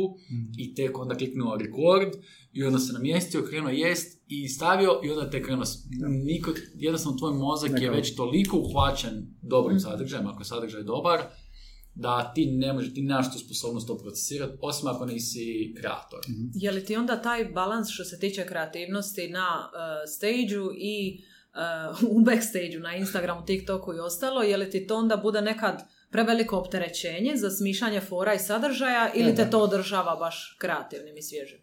i 0.58 0.74
tek 0.74 0.98
onda 0.98 1.14
kliknuo 1.14 1.56
record 1.56 2.12
i 2.52 2.64
onda 2.64 2.78
se 2.78 2.92
namjestio, 2.92 3.42
krenuo 3.42 3.70
jest 3.70 4.22
i 4.28 4.48
stavio 4.48 5.00
i 5.04 5.10
onda 5.10 5.30
tek 5.30 5.44
krenuo, 5.44 5.64
niko, 6.24 6.50
jednostavno 6.74 7.18
tvoj 7.18 7.34
mozak 7.34 7.70
je 7.70 7.90
Neka- 7.90 7.96
već 7.96 8.16
toliko 8.16 8.58
uhvaćen 8.58 9.26
dobrim 9.42 9.80
sadržajem, 9.80 10.26
ako 10.26 10.40
je 10.40 10.44
sadržaj 10.44 10.82
dobar, 10.82 11.20
da 11.94 12.32
ti 12.34 12.46
ne 12.46 12.72
možeš, 12.72 12.94
ti 12.94 13.02
nemaš 13.02 13.32
tu 13.32 13.38
sposobnost 13.38 13.86
to 13.86 13.98
procesirati, 13.98 14.58
osim 14.60 14.88
ako 14.88 15.06
nisi 15.06 15.74
kreator. 15.78 16.20
Je 16.54 16.72
li 16.72 16.84
ti 16.84 16.96
onda 16.96 17.22
taj 17.22 17.44
balans 17.44 17.88
što 17.90 18.04
se 18.04 18.18
tiče 18.18 18.46
kreativnosti 18.46 19.28
na 19.28 19.46
uh, 19.48 20.14
stage 20.16 20.54
i 20.78 21.24
uh, 22.02 22.10
u 22.16 22.20
backstage 22.24 22.78
na 22.78 22.96
Instagramu, 22.96 23.44
TikToku 23.44 23.94
i 23.94 23.98
ostalo, 23.98 24.42
je 24.42 24.56
li 24.56 24.70
ti 24.70 24.86
to 24.86 24.96
onda 24.96 25.16
bude 25.16 25.40
nekad 25.40 25.82
preveliko 26.14 26.58
opterećenje 26.58 27.32
za 27.36 27.50
smišanje 27.50 28.00
fora 28.00 28.34
i 28.34 28.38
sadržaja 28.38 29.12
ili 29.14 29.34
te 29.34 29.50
to 29.50 29.58
održava 29.58 30.16
baš 30.16 30.56
kreativnim 30.58 31.16
i 31.16 31.22
svježim? 31.22 31.58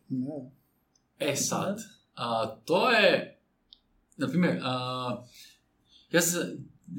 E 1.20 1.36
sad, 1.36 1.80
a, 2.16 2.56
to 2.66 2.89
je, 2.89 3.39
na 4.18 4.28
primjer, 4.28 4.60
a, 4.64 5.24
ja 6.12 6.22
sam, 6.22 6.41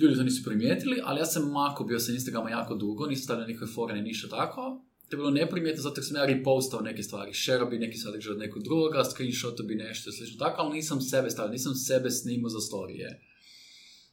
ljudi 0.00 0.16
to 0.16 0.22
nisu 0.22 0.44
primijetili, 0.44 1.00
ali 1.04 1.20
ja 1.20 1.24
sam 1.24 1.50
mako 1.50 1.84
bio 1.84 1.98
sa 1.98 2.12
Instagrama 2.12 2.50
jako 2.50 2.74
dugo, 2.74 3.06
nisam 3.06 3.24
stavljao 3.24 3.46
nikakve 3.46 3.74
fore 3.74 3.94
ni 3.94 4.02
ništa 4.02 4.28
tako. 4.28 4.84
To 5.08 5.16
je 5.16 5.18
bilo 5.18 5.30
neprimjetno 5.30 5.82
zato 5.82 6.00
jer 6.00 6.06
sam 6.06 6.16
ja 6.16 6.24
repostao 6.24 6.80
neke 6.80 7.02
stvari, 7.02 7.34
share 7.34 7.64
bi 7.64 7.78
neki 7.78 7.98
sadržaj 7.98 8.32
od 8.32 8.38
nekog 8.38 8.62
drugoga, 8.62 9.04
screenshotao 9.04 9.66
bi 9.66 9.74
nešto 9.74 10.10
i 10.10 10.12
slično 10.12 10.38
tako, 10.38 10.62
ali 10.62 10.76
nisam 10.76 11.00
sebe 11.00 11.30
stavio, 11.30 11.52
nisam 11.52 11.74
sebe 11.74 12.10
snimao 12.10 12.48
za 12.48 12.60
storije. 12.60 13.31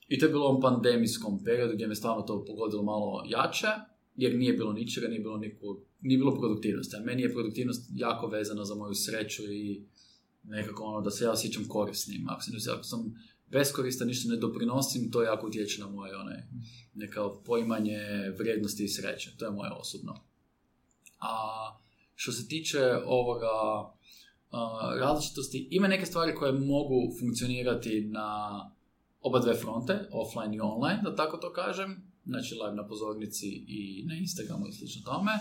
I 0.09 0.19
to 0.19 0.25
je 0.25 0.31
bilo 0.31 0.45
u 0.45 0.49
ovom 0.49 0.61
pandemijskom 0.61 1.43
periodu 1.43 1.73
gdje 1.73 1.87
me 1.87 1.95
stvarno 1.95 2.21
to 2.21 2.45
pogodilo 2.45 2.83
malo 2.83 3.23
jače, 3.27 3.67
jer 4.15 4.35
nije 4.35 4.53
bilo 4.53 4.73
ničega, 4.73 5.07
nije 5.07 5.19
bilo, 5.19 5.37
nikog, 5.37 5.79
nije 6.01 6.17
bilo 6.17 6.35
produktivnosti. 6.39 6.95
A 6.95 6.99
meni 6.99 7.21
je 7.21 7.33
produktivnost 7.33 7.89
jako 7.95 8.27
vezana 8.27 8.65
za 8.65 8.75
moju 8.75 8.93
sreću 8.93 9.43
i 9.43 9.83
nekako 10.43 10.83
ono 10.83 11.01
da 11.01 11.11
se 11.11 11.23
ja 11.23 11.31
osjećam 11.31 11.67
korisnim. 11.67 12.29
Ako, 12.29 12.41
se, 12.41 12.71
ako 12.71 12.83
sam 12.83 13.13
beskoristan, 13.47 14.07
ništa 14.07 14.29
ne 14.29 14.37
doprinosim, 14.37 15.11
to 15.11 15.23
jako 15.23 15.47
utječe 15.47 15.81
na 15.81 15.87
moje 15.87 16.15
one, 16.15 16.49
neka 16.93 17.29
poimanje 17.45 17.99
vrijednosti 18.39 18.83
i 18.83 18.87
sreće. 18.87 19.37
To 19.37 19.45
je 19.45 19.51
moje 19.51 19.71
osobno. 19.71 20.13
A 21.19 21.31
što 22.15 22.31
se 22.31 22.47
tiče 22.47 22.79
ovoga 23.05 23.47
a, 24.51 24.95
različitosti, 24.99 25.67
ima 25.71 25.87
neke 25.87 26.05
stvari 26.05 26.35
koje 26.35 26.51
mogu 26.51 27.13
funkcionirati 27.19 28.01
na 28.01 28.59
oba 29.21 29.39
dve 29.39 29.55
fronte, 29.55 30.09
offline 30.11 30.55
i 30.55 30.59
online, 30.59 31.01
da 31.03 31.15
tako 31.15 31.37
to 31.37 31.53
kažem. 31.53 32.09
znači 32.25 32.55
live 32.55 32.75
na 32.75 32.87
pozornici 32.87 33.47
i 33.67 34.03
na 34.07 34.15
Instagramu 34.15 34.67
i 34.67 34.71
slično 34.71 35.01
tome, 35.05 35.31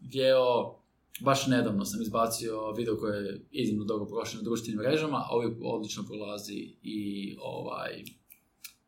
gdje 0.00 0.36
o, 0.36 0.78
baš 1.20 1.46
nedavno 1.46 1.84
sam 1.84 2.02
izbacio 2.02 2.72
video 2.72 2.96
koji 2.96 3.24
je 3.24 3.46
iznimno 3.50 3.84
dobro 3.84 4.06
prošao 4.06 4.38
na 4.38 4.42
društvenim 4.42 4.80
mrežama, 4.80 5.16
a 5.16 5.28
ovaj 5.30 5.46
odlično 5.62 6.02
prolazi 6.02 6.76
i 6.82 7.36
ovaj 7.40 8.04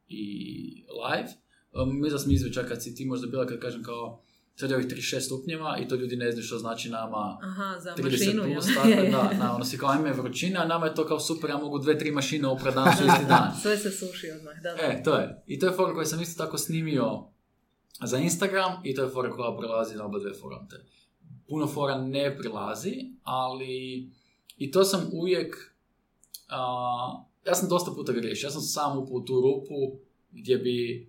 i 0.09 0.85
live. 1.05 1.29
Um, 1.72 1.89
mislim 1.89 2.11
da 2.11 2.18
sam 2.18 2.31
izveo 2.31 2.68
kad 2.68 2.83
si 2.83 2.95
ti 2.95 3.05
možda 3.05 3.27
bila 3.27 3.47
kad 3.47 3.61
kažem 3.61 3.83
kao 3.83 4.24
sad 4.57 4.70
je 4.70 4.76
ovih 4.76 4.86
36 4.86 5.20
stupnjeva 5.20 5.78
i 5.78 5.88
to 5.88 5.94
ljudi 5.94 6.16
ne 6.16 6.32
znaju 6.32 6.46
što 6.46 6.59
znači 6.59 6.90
nama 6.90 7.38
Aha, 7.42 7.80
za 7.80 7.94
30 7.94 8.11
mašinu. 8.11 8.42
plus, 8.42 8.66
jel? 8.66 8.74
tako 8.74 8.88
da, 8.88 9.30
da, 9.40 9.52
ono 9.55 9.64
si 9.64 9.78
kao 9.78 9.88
ajme 9.88 10.12
vrućina, 10.12 10.62
a 10.62 10.66
nama 10.66 10.86
je 10.86 10.94
to 10.94 11.07
kao 11.07 11.20
super, 11.20 11.50
ja 11.50 11.57
mogu 11.57 11.78
dve, 11.78 11.98
tri 11.98 12.11
mašine 12.11 12.48
oprat 12.48 12.74
danas 12.74 13.00
u 13.00 13.05
isti 13.05 13.24
dan. 13.28 13.52
Sve 13.62 13.76
se 13.76 13.90
suši 13.90 14.30
odmah, 14.30 14.55
da, 14.62 14.74
da. 14.74 14.82
E, 14.82 15.02
to 15.02 15.14
je. 15.14 15.42
I 15.46 15.59
to 15.59 15.66
je 15.66 15.72
fora 15.72 15.94
koju 15.94 16.07
sam 16.07 16.22
isto 16.22 16.44
tako 16.44 16.59
snimio 16.59 17.22
za 18.05 18.18
Instagram 18.18 18.72
i 18.84 18.94
to 18.94 19.02
je 19.02 19.09
fora 19.09 19.30
koja 19.30 19.57
prelazi 19.59 19.96
na 19.96 20.05
oba 20.05 20.18
dve 20.18 20.32
fronte. 20.34 20.76
Puno 21.48 21.66
fora 21.66 21.98
ne 21.98 22.38
prilazi, 22.38 22.94
ali 23.22 24.11
i 24.57 24.70
to 24.70 24.84
sam 24.84 25.11
uvijek, 25.12 25.74
a, 26.48 27.24
ja 27.46 27.55
sam 27.55 27.68
dosta 27.68 27.90
puta 27.90 28.12
griješio, 28.12 28.46
ja 28.46 28.50
sam 28.50 28.62
sam 28.62 28.98
upao 28.98 29.14
u 29.14 29.24
tu 29.24 29.40
rupu 29.40 29.98
gdje 30.30 30.59
bi 30.59 31.09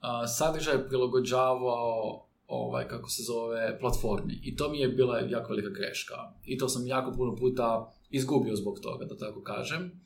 a, 0.00 0.26
sadržaj 0.26 0.88
prilagođavao 0.88 2.27
ovaj, 2.48 2.88
kako 2.88 3.10
se 3.10 3.22
zove, 3.22 3.78
platformi. 3.80 4.40
I 4.42 4.56
to 4.56 4.70
mi 4.70 4.80
je 4.80 4.88
bila 4.88 5.18
jako 5.18 5.52
velika 5.52 5.70
greška. 5.70 6.14
I 6.44 6.58
to 6.58 6.68
sam 6.68 6.86
jako 6.86 7.12
puno 7.12 7.36
puta 7.36 7.92
izgubio 8.10 8.56
zbog 8.56 8.80
toga, 8.80 9.04
da 9.04 9.16
tako 9.16 9.42
kažem. 9.42 10.00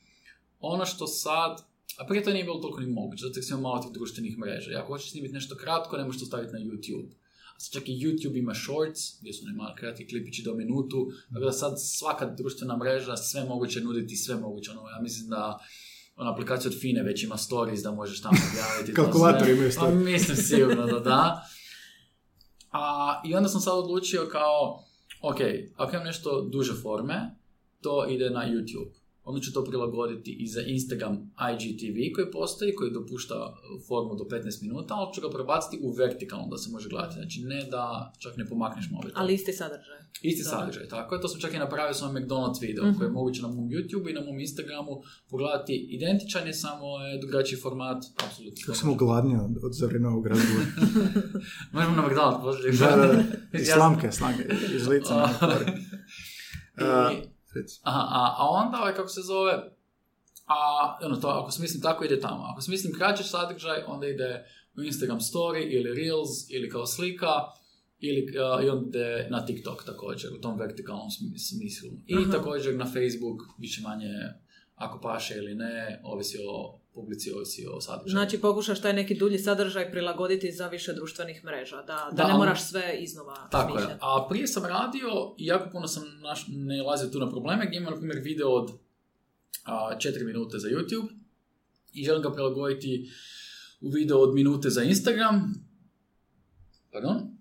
Ono 0.59 0.85
što 0.85 1.07
sad, 1.07 1.61
a 1.97 2.05
prije 2.05 2.23
to 2.23 2.31
nije 2.31 2.43
bilo 2.43 2.59
toliko 2.59 2.79
ni 2.79 2.87
moguće, 2.87 3.25
zato 3.27 3.41
sam 3.41 3.61
malo 3.61 3.81
tih 3.81 3.91
društvenih 3.91 4.37
mreža. 4.37 4.71
I 4.71 4.75
ako 4.75 4.87
hoćeš 4.87 5.11
snimiti 5.11 5.33
nešto 5.33 5.55
kratko, 5.55 5.97
ne 5.97 6.05
možeš 6.05 6.19
to 6.19 6.25
staviti 6.25 6.53
na 6.53 6.59
YouTube. 6.59 7.09
A 7.55 7.59
sad 7.59 7.73
čak 7.73 7.89
i 7.89 7.91
YouTube 7.91 8.37
ima 8.37 8.53
shorts, 8.55 9.01
gdje 9.21 9.33
su 9.33 9.45
nemali 9.45 9.75
kratki 9.75 10.07
klipići 10.07 10.43
do 10.43 10.53
minutu, 10.53 11.11
tako 11.33 11.45
da 11.45 11.51
sad 11.51 11.73
svaka 11.81 12.25
društvena 12.25 12.77
mreža 12.77 13.17
sve 13.17 13.45
moguće 13.45 13.81
nuditi, 13.81 14.15
sve 14.15 14.35
moguće. 14.35 14.71
Ono, 14.71 14.89
ja 14.89 15.01
mislim 15.01 15.29
da 15.29 15.59
ona 16.15 16.33
aplikacija 16.33 16.71
od 16.71 16.79
Fine 16.81 17.03
već 17.03 17.23
ima 17.23 17.37
stories 17.37 17.81
da 17.81 17.91
možeš 17.91 18.21
tamo 18.21 18.37
objaviti. 18.51 18.93
to 18.95 19.03
Kalkulator 19.03 19.49
imaju 19.49 19.69
Pa 19.69 19.73
stories. 19.73 20.05
mislim 20.05 20.37
sigurno 20.37 20.85
da 20.85 20.99
da. 20.99 21.41
A, 22.73 23.21
I 23.25 23.35
onda 23.35 23.49
sam 23.49 23.61
sad 23.61 23.73
odlučio 23.77 24.27
kao, 24.31 24.83
ok, 25.21 25.37
ako 25.75 25.91
imam 25.91 26.05
nešto 26.05 26.41
duže 26.41 26.73
forme, 26.81 27.35
to 27.81 28.05
ide 28.09 28.29
na 28.29 28.45
YouTube. 28.45 28.91
Onda 29.23 29.41
ću 29.41 29.53
to 29.53 29.63
prilagoditi 29.63 30.31
i 30.39 30.47
za 30.47 30.61
Instagram 30.67 31.13
IGTV 31.51 31.97
koji 32.15 32.31
postoji, 32.31 32.75
koji 32.75 32.91
dopušta 32.91 33.35
formu 33.87 34.13
do 34.15 34.23
15 34.25 34.61
minuta, 34.61 34.93
ali 34.93 35.13
ću 35.13 35.21
ga 35.21 35.29
prebaciti 35.29 35.79
u 35.81 35.91
vertikalno 35.93 36.47
da 36.47 36.57
se 36.57 36.69
može 36.71 36.89
gledati. 36.89 37.13
Znači 37.13 37.41
ne 37.43 37.59
da 37.65 37.83
čak 38.19 38.37
ne 38.37 38.45
pomakneš 38.45 38.85
mobitel. 38.91 39.21
Ali 39.21 39.33
isti 39.33 39.53
sadržaj. 39.53 39.99
Isti 40.21 40.43
sadržaj, 40.45 40.87
tako 40.87 41.15
je. 41.15 41.21
To 41.21 41.27
sam 41.27 41.39
čak 41.39 41.53
i 41.53 41.57
napravio 41.57 41.93
sa 41.93 42.05
McDonald's 42.07 42.61
video, 42.61 42.83
Mhm. 42.85 42.97
koji 42.97 43.07
je 43.07 43.11
moguće 43.11 43.41
na 43.41 43.47
mom 43.47 43.67
YouTube 43.67 44.09
i 44.09 44.13
na 44.13 44.21
mom 44.21 44.39
Instagramu 44.39 44.93
pogledati 45.29 45.87
identičan 45.91 46.47
je, 46.47 46.53
samo 46.55 46.85
je 46.99 47.19
drugačiji 47.19 47.59
format, 47.59 47.97
apsolutno. 48.25 48.61
Kako 48.65 48.77
sam 48.77 48.89
ogladnio 48.89 49.39
od, 49.39 49.55
od 49.63 49.73
za 49.73 49.85
vrijeme 49.87 50.07
ovog 50.07 50.27
razgovora. 50.27 50.65
Možemo 51.73 51.95
na 51.95 52.03
McDonald's 52.03 52.41
poslije. 52.41 52.71
da, 52.73 52.95
da, 52.97 53.07
da. 53.53 53.65
Slamke, 53.75 54.11
slamke. 54.11 54.43
Iz 54.75 54.87
lica. 54.87 55.15
na 56.77 57.11
I- 57.13 57.32
reci. 57.55 57.79
Aha, 57.83 57.99
a, 57.99 58.35
a 58.37 58.49
onda, 58.49 58.77
ovaj, 58.77 58.95
kako 58.95 59.07
se 59.07 59.21
zove, 59.21 59.51
a, 60.45 60.97
ono, 61.05 61.15
to, 61.15 61.27
ako 61.27 61.51
smislim 61.51 61.81
tako, 61.81 62.05
ide 62.05 62.19
tamo. 62.19 62.43
Ako 62.43 62.61
smislim 62.61 62.93
kraći 62.93 63.23
sadržaj, 63.23 63.83
onda 63.87 64.07
ide 64.07 64.45
u 64.77 64.83
Instagram 64.83 65.19
story 65.19 65.67
ili 65.71 65.93
Reels 65.95 66.49
ili 66.49 66.69
kao 66.69 66.85
slika 66.85 67.33
ili, 67.99 68.37
a, 68.39 68.61
i 68.63 68.69
onda 68.69 69.29
na 69.29 69.45
TikTok 69.45 69.83
također, 69.85 70.33
u 70.33 70.41
tom 70.41 70.59
vertikalnom 70.59 71.07
smi- 71.09 71.37
smislu. 71.37 71.89
I 72.07 72.15
Aha. 72.15 72.31
također 72.31 72.75
na 72.75 72.85
Facebook, 72.85 73.41
više 73.57 73.81
manje, 73.81 74.13
ako 74.75 75.01
paše 75.01 75.35
ili 75.37 75.55
ne, 75.55 76.01
ovisi 76.03 76.37
o 76.49 76.79
publici, 76.93 77.31
ovisi 77.31 77.67
o 77.71 77.81
sadržaju. 77.81 78.11
Znači 78.11 78.41
pokušaš 78.41 78.81
taj 78.81 78.93
neki 78.93 79.15
dulji 79.15 79.37
sadržaj 79.37 79.91
prilagoditi 79.91 80.51
za 80.51 80.67
više 80.67 80.93
društvenih 80.93 81.43
mreža, 81.45 81.75
da, 81.75 82.09
da, 82.11 82.23
Da, 82.23 82.27
ne 82.27 82.33
moraš 82.33 82.69
sve 82.69 82.97
iznova 82.99 83.47
Tako 83.51 83.79
je. 83.79 83.97
A 84.01 84.25
prije 84.29 84.47
sam 84.47 84.65
radio 84.65 85.35
i 85.37 85.45
jako 85.45 85.69
puno 85.71 85.87
sam 85.87 86.03
naš, 86.21 86.45
nalazio 86.47 87.09
tu 87.09 87.19
na 87.19 87.29
probleme 87.29 87.65
gdje 87.67 87.77
ima, 87.77 87.89
na 87.89 87.97
primjer, 87.97 88.19
video 88.23 88.49
od 88.49 88.71
a, 89.65 89.95
4 89.97 90.25
minute 90.25 90.59
za 90.59 90.67
YouTube 90.67 91.07
i 91.93 92.05
želim 92.05 92.21
ga 92.21 92.31
prilagoditi 92.31 93.11
u 93.81 93.89
video 93.89 94.19
od 94.19 94.33
minute 94.33 94.69
za 94.69 94.83
Instagram. 94.83 95.53
Pardon. 96.91 97.37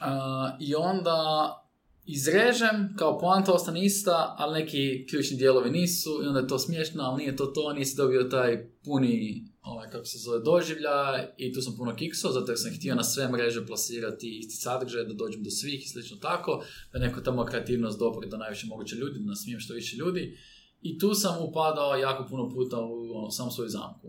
A, 0.00 0.56
I 0.60 0.74
onda 0.74 1.67
izrežem, 2.10 2.94
kao 2.96 3.18
poanta 3.18 3.52
ostane 3.52 3.84
ista, 3.84 4.34
ali 4.38 4.60
neki 4.60 5.06
ključni 5.10 5.36
dijelovi 5.36 5.70
nisu 5.70 6.10
i 6.24 6.26
onda 6.26 6.40
je 6.40 6.46
to 6.46 6.58
smiješno, 6.58 7.02
ali 7.02 7.18
nije 7.18 7.36
to 7.36 7.46
to, 7.46 7.72
nisi 7.72 7.96
dobio 7.96 8.22
taj 8.22 8.70
puni, 8.84 9.44
ovaj, 9.60 9.90
kako 9.90 10.04
se 10.04 10.18
zove, 10.18 10.40
doživlja 10.40 11.28
i 11.36 11.52
tu 11.52 11.60
sam 11.62 11.74
puno 11.76 11.96
kiksao, 11.96 12.32
zato 12.32 12.52
jer 12.52 12.58
sam 12.58 12.74
htio 12.76 12.94
na 12.94 13.04
sve 13.04 13.28
mreže 13.28 13.66
plasirati 13.66 14.38
isti 14.38 14.56
sadržaj, 14.56 15.04
da 15.04 15.14
dođem 15.14 15.42
do 15.42 15.50
svih 15.50 15.84
i 15.84 15.88
slično 15.88 16.16
tako, 16.16 16.64
da 16.92 16.98
neko 16.98 17.20
tamo 17.20 17.44
kreativnost 17.44 17.98
dopre 17.98 18.28
do 18.28 18.36
najviše 18.36 18.66
moguće 18.66 18.96
ljudi, 18.96 19.18
da 19.18 19.26
nasmijem 19.26 19.60
što 19.60 19.74
više 19.74 19.96
ljudi. 19.96 20.38
I 20.82 20.98
tu 20.98 21.14
sam 21.14 21.42
upadao 21.42 21.96
jako 21.96 22.26
puno 22.28 22.50
puta 22.50 22.76
u 22.80 23.18
ono, 23.18 23.30
sam 23.30 23.50
svoju 23.50 23.68
zamku. 23.68 24.08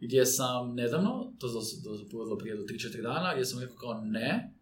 Gdje 0.00 0.26
sam 0.26 0.74
nedavno, 0.74 1.32
to 1.38 1.48
do, 2.28 2.36
prije 2.36 2.56
do 2.56 2.62
3-4 2.62 3.02
dana, 3.02 3.32
gdje 3.32 3.44
sam 3.44 3.60
rekao 3.60 3.76
kao 3.76 4.00
ne, 4.04 4.55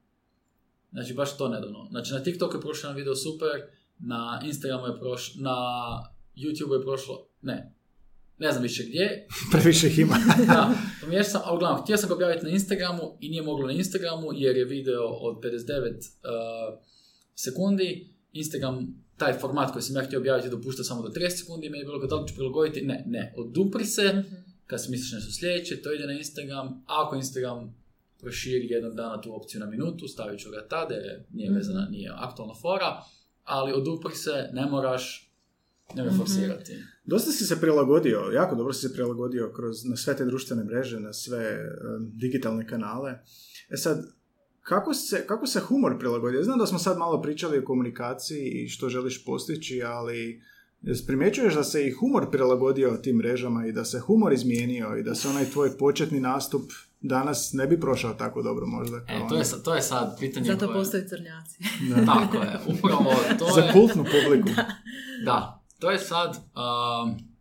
Znači, 0.94 1.14
baš 1.14 1.36
to 1.36 1.48
nedavno. 1.48 1.86
Znači, 1.90 2.12
na 2.12 2.22
TikToku 2.22 2.56
je 2.56 2.60
prošao 2.60 2.88
jedan 2.88 2.96
video 2.96 3.14
super, 3.16 3.50
na 3.98 4.40
Instagramu 4.44 4.86
je 4.86 4.98
prošlo, 5.00 5.42
na 5.42 5.56
YouTubeu 6.36 6.78
je 6.78 6.82
prošlo, 6.82 7.26
ne, 7.42 7.74
ne 8.38 8.50
znam 8.52 8.62
više 8.62 8.84
gdje. 8.84 9.26
Previše 9.52 9.86
ih 9.86 9.98
ima. 9.98 10.16
da, 10.46 10.70
pomiješao 11.00 11.30
sam, 11.30 11.42
a 11.44 11.54
uglavnom, 11.54 11.82
htio 11.82 11.96
sam 11.96 12.08
ga 12.08 12.14
objaviti 12.14 12.44
na 12.44 12.50
Instagramu 12.50 13.16
i 13.20 13.28
nije 13.28 13.42
moglo 13.42 13.66
na 13.66 13.72
Instagramu 13.72 14.28
jer 14.34 14.56
je 14.56 14.64
video 14.64 15.02
od 15.02 15.36
59 15.36 15.90
uh, 15.90 16.80
sekundi. 17.34 18.14
Instagram, 18.32 19.04
taj 19.16 19.38
format 19.38 19.72
koji 19.72 19.82
sam 19.82 19.96
ja 19.96 20.04
htio 20.06 20.18
objaviti 20.18 20.50
dopušta 20.50 20.84
samo 20.84 21.02
do 21.02 21.08
30 21.08 21.28
sekundi, 21.30 21.68
meni 21.70 21.82
je 21.82 21.84
bilo 21.84 22.06
da 22.06 22.16
li 22.16 22.28
ću 22.28 22.34
prilagoditi, 22.34 22.82
ne, 22.82 23.04
ne, 23.06 23.34
odupri 23.36 23.84
se, 23.84 24.02
Mhm. 24.02 24.34
kad 24.66 24.84
si 24.84 24.90
misliš 24.90 25.12
nešto 25.12 25.32
sljedeće, 25.32 25.82
to 25.82 25.92
ide 25.92 26.06
na 26.06 26.12
Instagram, 26.12 26.66
a 26.86 27.06
ako 27.06 27.16
Instagram 27.16 27.83
proširi 28.24 28.66
jednog 28.66 28.94
dana 28.94 29.20
tu 29.20 29.36
opciju 29.36 29.60
na 29.60 29.66
minutu, 29.66 30.08
stavit 30.08 30.40
ću 30.40 30.50
ga 30.50 30.68
tada, 30.68 30.94
jer 30.94 31.22
nije 31.32 31.50
vezana, 31.50 31.88
nije 31.90 32.10
aktualna 32.16 32.54
fora, 32.54 33.02
ali 33.44 33.72
odupri 33.72 34.14
se, 34.14 34.48
ne 34.52 34.66
moraš, 34.66 35.30
nemoj 35.94 36.10
Mhm. 36.10 36.18
forsirati. 36.20 36.72
Dosta 37.04 37.30
si 37.32 37.44
se 37.44 37.60
prilagodio, 37.60 38.18
jako 38.34 38.56
dobro 38.56 38.72
si 38.72 38.88
se 38.88 38.94
prilagodio 38.94 39.52
kroz, 39.56 39.84
na 39.84 39.96
sve 39.96 40.16
te 40.16 40.24
društvene 40.24 40.64
mreže, 40.64 41.00
na 41.00 41.12
sve 41.12 41.44
em, 41.50 42.10
digitalne 42.14 42.66
kanale. 42.66 43.10
E 43.70 43.76
sad, 43.76 44.06
kako 44.60 44.94
se, 44.94 45.24
kako 45.26 45.46
se 45.46 45.60
humor 45.60 45.98
prilagodio? 45.98 46.42
Znam 46.42 46.58
da 46.58 46.66
smo 46.66 46.78
sad 46.78 46.98
malo 46.98 47.22
pričali 47.22 47.58
o 47.58 47.64
komunikaciji 47.64 48.50
i 48.50 48.68
što 48.68 48.88
želiš 48.88 49.24
postići, 49.24 49.82
ali 49.82 50.42
primjećuješ 51.06 51.54
da 51.54 51.64
se 51.64 51.86
i 51.86 51.90
humor 51.90 52.30
prilagodio 52.30 52.98
tim 53.02 53.16
mrežama 53.16 53.66
i 53.66 53.72
da 53.72 53.84
se 53.84 53.98
humor 54.00 54.32
izmijenio 54.32 54.96
i 54.96 55.02
da 55.02 55.14
se 55.14 55.28
onaj 55.28 55.44
tvoj 55.44 55.78
početni 55.78 56.20
nastup 56.20 56.62
danas 57.08 57.52
ne 57.52 57.66
bi 57.66 57.80
prošao 57.80 58.14
tako 58.14 58.42
dobro 58.42 58.66
možda 58.66 59.04
kao 59.04 59.16
E, 59.16 59.28
to 59.28 59.36
je, 59.36 59.44
sad, 59.44 59.64
to 59.64 59.74
je 59.74 59.82
sad 59.82 60.18
pitanje 60.18 60.46
Zato 60.46 60.66
koje... 60.66 60.78
postoje 60.78 61.08
crnjaci. 61.08 61.58
Da. 61.90 62.04
Tako 62.14 62.36
je, 62.36 62.60
upravo 62.66 63.14
to 63.38 63.46
Za 63.54 63.60
je... 63.60 63.72
kultnu 63.72 64.04
publiku. 64.04 64.48
Da, 65.24 65.62
to 65.78 65.90
je 65.90 65.98
sad... 65.98 66.36
um, 66.36 67.34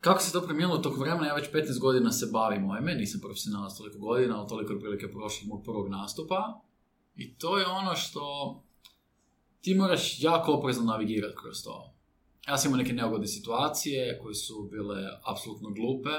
kako 0.00 0.22
se 0.22 0.32
to 0.32 0.40
promijenilo 0.40 0.78
tokom 0.78 1.00
vremena, 1.00 1.26
ja 1.26 1.34
već 1.34 1.50
15 1.52 1.80
godina 1.80 2.12
se 2.12 2.26
bavim 2.32 2.70
ovime, 2.70 2.94
nisam 2.94 3.20
profesionalac 3.20 3.76
toliko 3.76 3.98
godina, 3.98 4.38
ali 4.38 4.48
toliko 4.48 4.72
je 4.72 4.80
prilike 4.80 5.12
prošlo 5.12 5.48
mog 5.48 5.64
prvog 5.64 5.88
nastupa. 5.88 6.60
I 7.16 7.34
to 7.34 7.58
je 7.58 7.66
ono 7.66 7.96
što 7.96 8.22
ti 9.60 9.74
moraš 9.74 10.22
jako 10.22 10.52
oprezno 10.52 10.84
navigirati 10.84 11.36
kroz 11.42 11.64
to. 11.64 11.94
Ja 12.48 12.58
sam 12.58 12.68
imao 12.68 12.78
neke 12.78 12.92
neugodne 12.92 13.26
situacije 13.26 14.18
koje 14.22 14.34
su 14.34 14.68
bile 14.72 14.96
apsolutno 15.32 15.70
glupe, 15.70 16.10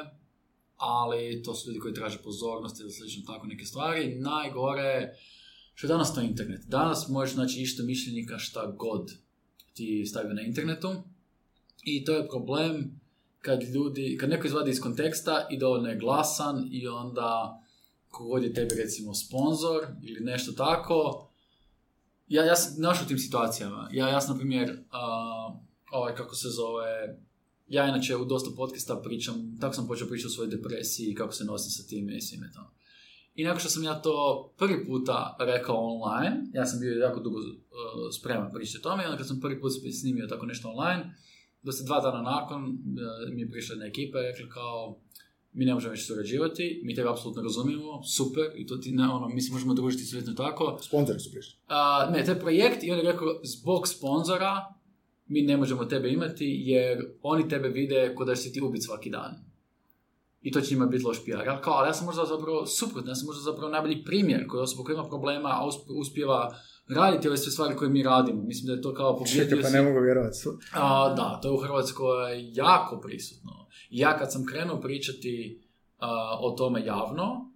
ali 0.76 1.44
to 1.44 1.56
su 1.56 1.70
ljudi 1.70 1.80
koji 1.80 1.94
traže 1.94 2.18
pozornost 2.24 2.80
ili 2.80 2.92
slično 2.92 3.24
tako 3.34 3.48
neke 3.48 3.66
stvari. 3.66 4.16
Najgore 4.16 5.14
što 5.74 5.88
je 5.88 5.90
danas 5.90 6.16
to 6.16 6.22
internet. 6.22 6.62
Danas 6.68 7.08
možeš 7.10 7.36
naći 7.36 7.62
isto 7.62 7.84
mišljenika 7.84 8.38
šta 8.38 8.72
god 8.78 9.12
ti 9.74 10.06
stavi 10.06 10.34
na 10.34 10.42
internetu 10.42 10.96
i 11.84 12.06
to 12.06 12.16
je 12.16 12.28
problem 12.28 13.02
kad 13.40 13.64
ljudi, 13.64 14.18
kad 14.20 14.30
neko 14.30 14.48
izvadi 14.48 14.72
iz 14.72 14.82
konteksta 14.82 15.48
i 15.52 15.58
dovoljno 15.58 15.90
je 15.90 16.00
glasan 16.00 16.68
i 16.72 16.88
onda 16.88 17.62
kogod 18.10 18.44
je 18.44 18.54
tebi 18.54 18.76
recimo 18.76 19.14
sponzor 19.14 19.88
ili 20.04 20.20
nešto 20.20 20.52
tako, 20.52 21.30
ja, 22.28 22.44
ja 22.44 22.56
sam 22.56 22.82
našao 22.82 23.06
u 23.06 23.08
tim 23.08 23.18
situacijama. 23.18 23.90
Ja, 23.92 24.10
ja 24.10 24.22
sam, 24.22 24.34
na 24.34 24.40
primjer, 24.40 24.72
uh, 24.72 25.60
ovaj, 25.92 26.16
kako 26.16 26.36
se 26.36 26.50
zove, 26.50 27.20
ja 27.68 27.88
inače 27.88 28.16
u 28.16 28.26
dosta 28.26 28.50
podcasta 28.58 28.96
pričam, 29.04 29.58
tako 29.62 29.76
sam 29.76 29.88
počeo 29.88 30.08
pričati 30.08 30.28
o 30.28 30.30
svojoj 30.30 30.56
depresiji 30.56 31.08
i 31.08 31.16
kako 31.16 31.34
se 31.34 31.46
nosim 31.46 31.72
sa 31.72 31.88
time 31.90 32.18
i 32.18 32.22
svime 32.22 32.52
to. 32.54 32.72
I 33.36 33.44
nakon 33.44 33.60
što 33.60 33.70
sam 33.70 33.84
ja 33.84 34.02
to 34.02 34.50
prvi 34.58 34.86
puta 34.86 35.38
rekao 35.40 35.76
online, 35.78 36.44
ja 36.54 36.66
sam 36.66 36.80
bio 36.80 36.94
jako 36.94 37.20
dugo 37.20 37.38
uh, 37.38 37.46
spreman 38.20 38.52
pričati 38.54 38.78
o 38.78 38.90
tome, 38.90 39.04
i 39.04 39.06
onda 39.06 39.18
kad 39.18 39.28
sam 39.28 39.40
prvi 39.42 39.62
put 39.62 39.72
snimio 40.02 40.28
tako 40.28 40.46
nešto 40.46 40.70
online, 40.70 41.16
da 41.62 41.72
se 41.72 41.84
dva 41.84 42.00
dana 42.00 42.22
nakon 42.22 42.64
uh, 42.64 43.34
mi 43.34 43.42
je 43.42 43.50
prišla 43.52 43.74
jedna 43.74 43.86
ekipa 43.86 44.20
i 44.20 44.24
rekla 44.24 44.50
kao, 44.50 44.98
mi 45.54 45.66
ne 45.66 45.74
možemo 45.74 45.92
više 45.92 46.06
surađivati, 46.06 46.82
mi 46.84 46.96
tebe 46.96 47.10
apsolutno 47.10 47.42
razumijemo, 47.42 48.04
super, 48.04 48.44
i 48.56 48.68
to 48.68 48.78
ti, 48.78 48.92
ne, 48.92 49.08
ono, 49.10 49.28
mi 49.30 49.42
se 49.42 49.52
možemo 49.52 49.74
družiti 49.74 50.04
svijetno 50.04 50.34
tako. 50.34 50.78
Sponzori 50.82 51.20
su 51.20 51.32
prišli. 51.32 51.54
A, 51.68 52.10
ne, 52.12 52.26
taj 52.26 52.40
projekt, 52.40 52.84
i 52.84 52.92
on 52.92 52.98
je 52.98 53.04
rekao, 53.04 53.40
zbog 53.44 53.88
sponzora, 53.88 54.74
mi 55.28 55.42
ne 55.42 55.58
možemo 55.58 55.86
tebe 55.86 56.10
imati, 56.10 56.62
jer 56.66 57.06
oni 57.22 57.50
tebe 57.50 57.68
vide 57.70 58.16
kod 58.16 58.28
da 58.28 58.36
si 58.36 58.54
ti 58.54 58.62
ubit 58.62 58.84
svaki 58.84 59.10
dan. 59.10 59.36
I 60.42 60.52
to 60.52 60.62
će 60.62 60.74
njima 60.76 60.86
biti 60.86 61.04
loš 61.06 61.26
PR. 61.26 61.46
Ja 61.46 61.62
kao, 61.62 61.74
ali 61.74 61.90
ja 61.90 61.94
sam 61.94 62.06
možda 62.06 62.26
zapravo 62.26 62.66
suprotno, 62.66 63.12
ja 63.12 63.16
sam 63.16 63.26
možda 63.26 63.42
zapravo 63.42 63.70
najbolji 63.72 64.04
primjer 64.04 64.48
koji 64.48 64.62
osoba 64.62 64.84
koja 64.84 64.94
ima 64.94 65.08
problema, 65.08 65.50
a 65.50 65.66
usp- 65.68 66.00
uspjeva 66.00 66.56
raditi 66.88 67.28
ove 67.28 67.38
sve 67.38 67.52
stvari 67.52 67.76
koje 67.76 67.90
mi 67.90 68.04
radimo. 68.04 68.44
Mislim 68.44 68.68
da 68.68 68.74
je 68.74 68.82
to 68.82 68.94
kao 68.94 69.24
Čekaj, 69.34 69.62
pa 69.62 69.70
ne 69.70 69.82
mogu 69.82 70.00
vjerovati. 70.00 70.38
a, 70.74 71.14
da, 71.16 71.40
to 71.42 71.48
je 71.48 71.54
u 71.54 71.58
Hrvatskoj 71.58 72.52
jako 72.54 73.00
prisutno. 73.00 73.52
Ja 73.90 74.18
kad 74.18 74.32
sam 74.32 74.46
krenuo 74.46 74.82
pričati 74.82 75.62
a, 76.00 76.38
o 76.42 76.52
tome 76.52 76.86
javno, 76.86 77.52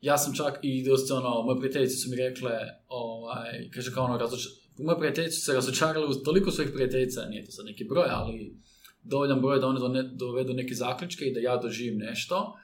ja 0.00 0.18
sam 0.18 0.34
čak 0.34 0.58
i 0.62 0.84
dosta 0.84 1.14
ono, 1.14 1.42
moje 1.42 1.58
prijateljice 1.58 1.96
su 1.96 2.10
mi 2.10 2.16
rekle, 2.16 2.50
ovaj, 2.88 3.70
kaže 3.74 3.94
kao 3.94 4.04
ono, 4.04 4.18
razoč... 4.18 4.40
moje 4.82 4.98
prijateljice 4.98 5.36
su 5.36 5.44
se 5.44 5.52
razočarale 5.52 6.06
u 6.06 6.14
toliko 6.14 6.50
svojih 6.50 6.72
prijateljica, 6.72 7.26
nije 7.26 7.44
to 7.44 7.52
sad 7.52 7.66
neki 7.66 7.84
broj, 7.84 8.06
ali 8.08 8.56
dovoljan 9.02 9.40
broj 9.40 9.58
da 9.58 9.66
one 9.66 10.02
dovedu 10.02 10.52
neke 10.52 10.74
zaključke 10.74 11.24
i 11.24 11.34
da 11.34 11.40
ja 11.40 11.56
doživim 11.56 11.98
nešto. 11.98 12.54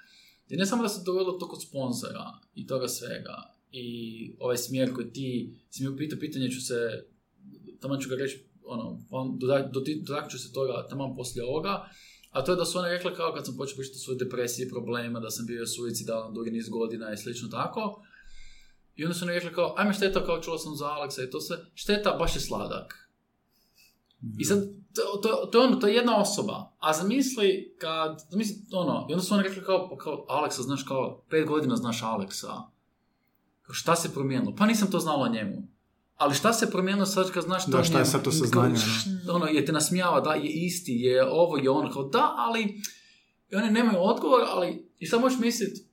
I 0.49 0.57
ne 0.57 0.67
samo 0.67 0.83
da 0.83 0.89
se 0.89 1.05
dogodilo 1.07 1.33
to 1.33 1.49
kod 1.49 1.63
sponzora 1.63 2.25
i 2.55 2.67
toga 2.67 2.89
svega, 2.89 3.59
i 3.73 3.87
ovaj 4.39 4.57
smjer 4.57 4.95
koji 4.95 5.13
ti 5.13 5.55
si 5.71 5.83
mi 5.83 5.89
upitao 5.89 6.19
pitanje 6.19 6.51
ću 6.51 6.61
se, 6.61 7.05
tamo 7.81 7.97
ću 7.97 8.09
ga 8.09 8.17
reći, 8.17 8.45
ono, 8.65 8.99
dotaknut 9.41 10.31
ću 10.31 10.39
se 10.39 10.53
toga 10.53 10.87
tamo 10.91 11.15
poslije 11.17 11.45
ovoga, 11.45 11.89
a 12.31 12.45
to 12.45 12.53
je 12.53 12.57
da 12.57 12.65
su 12.65 12.79
one 12.79 12.89
rekle 12.89 13.15
kao 13.15 13.33
kad 13.33 13.47
sam 13.47 13.57
počeo 13.57 13.77
pričati 13.77 13.97
o 13.97 13.99
svojoj 13.99 14.19
depresiji 14.19 14.69
problema, 14.69 15.21
da 15.21 15.31
sam 15.31 15.47
bio 15.47 15.67
suicidalan 15.67 16.35
dugi 16.35 16.51
niz 16.51 16.69
godina 16.69 17.13
i 17.13 17.17
slično 17.17 17.49
tako. 17.49 18.03
I 18.99 19.05
onda 19.05 19.15
su 19.15 19.25
one 19.25 19.35
rekle 19.35 19.53
kao, 19.53 19.75
ajme 19.77 19.95
šteta, 19.95 20.25
kao 20.25 20.41
čula 20.41 20.59
sam 20.59 20.75
za 20.75 20.87
Aleksa 20.87 21.23
i 21.23 21.31
to 21.31 21.41
sve, 21.41 21.57
šteta, 21.75 22.17
baš 22.19 22.37
je 22.37 22.41
sladak. 22.41 23.11
I 24.39 24.45
sad, 24.45 24.59
to, 24.95 25.03
to, 25.23 25.49
to, 25.53 25.61
je 25.61 25.67
ono, 25.67 25.77
to 25.77 25.87
je 25.87 25.95
jedna 25.95 26.21
osoba. 26.21 26.73
A 26.79 26.93
zamisli 26.93 27.77
kad, 27.81 28.27
zamisli 28.31 28.57
ono, 28.73 29.07
i 29.11 29.13
onda 29.13 29.25
su 29.25 29.35
oni 29.35 29.43
rekli 29.43 29.65
kao, 29.65 29.89
pa 29.91 29.97
kao, 29.97 30.27
Aleksa, 30.29 30.63
znaš 30.63 30.83
kao, 30.83 31.25
pet 31.31 31.47
godina 31.49 31.77
znaš 31.77 32.03
Aleksa. 32.03 32.53
Šta 33.71 33.97
se 33.97 34.15
promijenilo? 34.15 34.55
Pa 34.57 34.67
nisam 34.67 34.91
to 34.91 34.99
znala 34.99 35.25
o 35.25 35.33
njemu. 35.33 35.69
Ali 36.17 36.35
šta 36.35 36.53
se 36.53 36.71
promijenilo 36.71 37.07
sad 37.07 37.31
kad 37.31 37.45
znaš 37.45 37.65
to 37.65 37.71
Da, 37.71 37.85
šta 37.85 37.99
je 37.99 38.05
sad 38.05 38.25
to 38.25 38.33
saznanje, 38.33 38.77
Ono, 39.31 39.47
je 39.47 39.65
te 39.65 39.73
nasmijava, 39.73 40.21
da, 40.21 40.35
je 40.35 40.51
isti, 40.51 40.93
je 40.93 41.31
ovo, 41.31 41.57
je 41.57 41.71
ono, 41.71 41.91
kao, 41.91 42.05
da, 42.05 42.35
ali, 42.37 42.83
i 43.51 43.57
oni 43.57 43.71
nemaju 43.71 43.99
odgovor, 44.01 44.41
ali, 44.47 44.91
i 44.99 45.07
sad 45.07 45.21
možeš 45.21 45.39
misliti, 45.39 45.89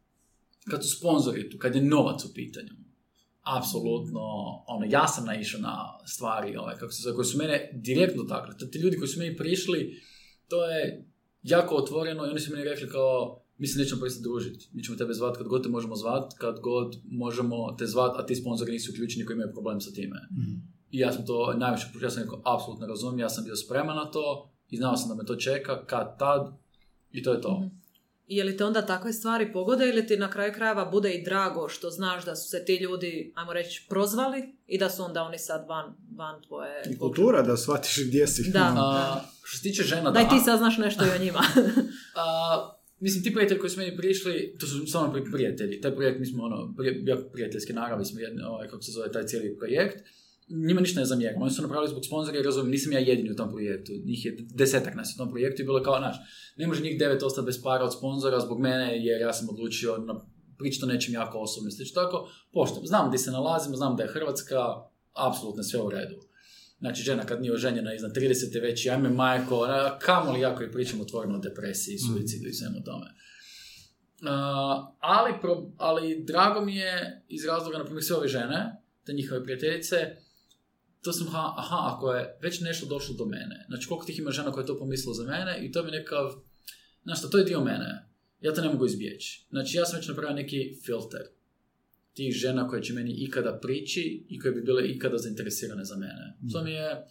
kad 0.69 0.83
su 0.83 0.97
sponzori 0.97 1.49
tu, 1.49 1.57
kad 1.57 1.75
je 1.75 1.81
novac 1.81 2.25
u 2.25 2.33
pitanju, 2.33 2.84
apsolutno, 3.45 4.21
ono, 4.67 4.85
ja 4.89 5.07
sam 5.07 5.25
naišao 5.25 5.61
na 5.61 5.75
stvari, 6.05 6.57
ovaj, 6.57 6.75
kako 6.75 6.91
se 6.91 7.01
zove, 7.01 7.15
koji 7.15 7.25
su 7.25 7.37
mene 7.37 7.69
direktno 7.73 8.23
takle. 8.23 8.57
Ti 8.71 8.79
ljudi 8.79 8.97
koji 8.97 9.07
su 9.07 9.19
meni 9.19 9.37
prišli, 9.37 10.01
to 10.47 10.65
je 10.65 11.05
jako 11.43 11.75
otvoreno 11.75 12.25
i 12.25 12.29
oni 12.29 12.39
su 12.39 12.51
meni 12.51 12.63
rekli 12.63 12.89
kao, 12.89 13.41
mi 13.57 13.67
se 13.67 13.79
nećemo 13.79 14.01
prestati 14.01 14.23
družiti. 14.23 14.69
Mi 14.73 14.83
ćemo 14.83 14.97
tebe 14.97 15.13
zvati 15.13 15.37
kad 15.37 15.47
god 15.47 15.63
te 15.63 15.69
možemo 15.69 15.95
zvati, 15.95 16.35
kad 16.39 16.59
god 16.59 16.95
možemo 17.05 17.75
te 17.77 17.85
zvati, 17.85 18.15
a 18.19 18.25
ti 18.25 18.35
sponzori 18.35 18.71
nisu 18.71 18.91
uključeni 18.91 19.25
koji 19.25 19.35
imaju 19.35 19.53
problem 19.53 19.81
sa 19.81 19.91
time. 19.91 20.19
I 20.91 20.99
ja 20.99 21.11
sam 21.11 21.25
to 21.25 21.53
najviše, 21.53 21.87
ja 22.01 22.09
sam 22.09 22.23
rekao, 22.23 22.41
apsolutno 22.45 22.87
razumijem, 22.87 23.19
ja 23.19 23.29
sam 23.29 23.43
bio 23.43 23.55
spreman 23.55 23.95
na 23.95 24.11
to 24.11 24.49
i 24.69 24.77
znao 24.77 24.97
sam 24.97 25.09
da 25.09 25.15
me 25.15 25.25
to 25.25 25.35
čeka 25.35 25.85
kad 25.85 26.19
tad 26.19 26.57
i 27.11 27.23
to 27.23 27.33
je 27.33 27.41
to. 27.41 27.69
Je 28.27 28.43
li 28.43 28.57
te 28.57 28.65
onda 28.65 28.85
takve 28.85 29.13
stvari 29.13 29.53
pogode 29.53 29.89
ili 29.89 30.07
ti 30.07 30.17
na 30.17 30.31
kraju 30.31 30.53
krajeva 30.53 30.85
bude 30.85 31.11
i 31.11 31.23
drago 31.23 31.69
što 31.69 31.89
znaš 31.89 32.25
da 32.25 32.35
su 32.35 32.49
se 32.49 32.65
ti 32.65 32.75
ljudi, 32.75 33.31
ajmo 33.35 33.53
reći, 33.53 33.85
prozvali 33.89 34.55
i 34.67 34.77
da 34.77 34.89
su 34.89 35.03
onda 35.03 35.23
oni 35.23 35.39
sad 35.39 35.65
van, 35.67 35.95
van 36.17 36.41
tvoje... 36.41 36.83
I 36.91 36.97
kultura 36.97 37.41
da 37.41 37.57
shvatiš 37.57 37.99
gdje 38.07 38.27
si. 38.27 38.51
Da. 38.51 38.73
A, 38.77 39.21
što 39.47 39.57
se 39.57 39.63
tiče 39.63 39.83
žena, 39.83 40.11
Daj 40.11 40.23
da. 40.23 40.29
ti 40.29 40.35
saznaš 40.45 40.77
nešto 40.77 41.05
i 41.05 41.09
o 41.09 41.23
njima. 41.23 41.41
A, 42.15 42.75
mislim, 42.99 43.23
ti 43.23 43.33
prijatelji 43.33 43.59
koji 43.59 43.69
su 43.69 43.79
meni 43.79 43.97
prišli, 43.97 44.55
to 44.59 44.67
su 44.67 44.87
samo 44.87 45.13
pri- 45.13 45.31
prijatelji. 45.31 45.81
Taj 45.81 45.95
projekt, 45.95 46.19
mi 46.19 46.25
smo 46.25 46.43
ono, 46.43 46.73
prije, 46.77 47.03
prijateljske 47.33 47.73
naravi 47.73 48.05
smo 48.05 48.19
jedni, 48.19 48.41
ovaj, 48.43 48.67
kako 48.67 48.81
se 48.81 48.91
zove 48.91 49.11
taj 49.11 49.25
cijeli 49.25 49.55
projekt. 49.57 50.03
Njima 50.47 50.81
ništa 50.81 50.99
ne 50.99 51.05
zamjeram. 51.05 51.41
Oni 51.41 51.51
su 51.51 51.61
napravili 51.61 51.89
zbog 51.89 52.05
sponzora 52.05 52.39
i 52.39 52.43
razumijem, 52.43 52.71
nisam 52.71 52.91
ja 52.93 52.99
jedini 52.99 53.31
u 53.31 53.35
tom 53.35 53.51
projektu. 53.51 53.91
Njih 54.05 54.25
je 54.25 54.37
desetak 54.53 54.95
nas 54.95 55.13
u 55.15 55.17
tom 55.17 55.29
projektu 55.29 55.61
i 55.61 55.65
bilo 55.65 55.83
kao, 55.83 55.97
znaš, 55.97 56.15
ne 56.57 56.67
može 56.67 56.83
njih 56.83 56.99
devet 56.99 57.23
ostati 57.23 57.45
bez 57.45 57.61
para 57.63 57.83
od 57.83 57.93
sponzora 57.97 58.39
zbog 58.39 58.59
mene 58.59 59.05
jer 59.05 59.21
ja 59.21 59.33
sam 59.33 59.49
odlučio 59.49 59.97
na, 59.97 60.25
pričati 60.57 60.85
o 60.85 60.87
nečem 60.87 61.13
jako 61.13 61.37
osobno 61.39 61.67
i 61.67 61.71
slično 61.71 62.01
tako. 62.01 62.29
Pošto, 62.53 62.81
znam 62.83 63.07
gdje 63.07 63.17
se 63.17 63.31
nalazimo, 63.31 63.75
znam 63.75 63.95
da 63.95 64.03
je 64.03 64.09
Hrvatska, 64.09 64.57
apsolutno 65.13 65.63
sve 65.63 65.81
u 65.81 65.89
redu. 65.89 66.15
Znači, 66.79 67.03
žena 67.03 67.25
kad 67.25 67.41
nije 67.41 67.53
oženjena 67.53 67.93
iznad 67.93 68.15
30. 68.15 68.61
već, 68.61 68.87
ajme 68.87 69.09
majko, 69.09 69.63
a 69.63 69.99
kamo 69.99 70.31
li 70.31 70.39
jako 70.39 70.63
i 70.63 70.71
pričamo 70.71 71.03
otvoreno 71.03 71.35
o 71.35 71.39
depresiji, 71.39 71.97
suicidu 71.97 72.47
i 72.49 72.53
svemu 72.53 72.83
tome. 72.83 73.05
Uh, 74.21 74.29
ali, 74.99 75.33
pro- 75.41 75.71
ali 75.77 76.23
drago 76.23 76.61
mi 76.61 76.75
je 76.75 77.23
iz 77.27 77.45
razloga, 77.45 77.77
na 77.77 77.83
primjer, 77.83 78.03
sve 78.03 78.15
ove 78.15 78.27
žene, 78.27 78.75
te 79.05 79.13
njihove 79.13 79.43
prijateljice, 79.43 80.15
to 81.05 81.13
sam, 81.13 81.27
aha, 81.27 81.53
aha, 81.57 81.95
ako 81.95 82.11
je 82.11 82.37
već 82.41 82.61
nešto 82.61 82.85
došlo 82.85 83.15
do 83.15 83.25
mene, 83.25 83.65
znači 83.67 83.87
koliko 83.87 84.05
tih 84.05 84.19
ima 84.19 84.31
žena 84.31 84.51
koje 84.51 84.63
je 84.63 84.67
to 84.67 84.79
pomislilo 84.79 85.13
za 85.13 85.23
mene 85.23 85.65
i 85.65 85.71
to 85.71 85.83
mi 85.83 85.89
je 85.89 85.99
nekav, 85.99 86.31
znaš 87.03 87.19
šta, 87.19 87.29
to 87.29 87.37
je 87.37 87.43
dio 87.43 87.63
mene, 87.63 88.09
ja 88.41 88.53
to 88.53 88.61
ne 88.61 88.69
mogu 88.69 88.85
izbjeći. 88.85 89.45
Znači, 89.49 89.77
ja 89.77 89.85
sam 89.85 89.99
već 89.99 90.07
napravio 90.07 90.35
neki 90.35 90.79
filter 90.85 91.21
tih 92.13 92.33
žena 92.33 92.67
koje 92.67 92.83
će 92.83 92.93
meni 92.93 93.11
ikada 93.17 93.59
prići 93.61 94.25
i 94.29 94.39
koje 94.39 94.51
bi 94.51 94.61
bile 94.61 94.87
ikada 94.87 95.17
zainteresirane 95.17 95.83
za 95.83 95.95
mene. 95.95 96.37
To 96.53 96.63
mi 96.63 96.71
je 96.71 97.07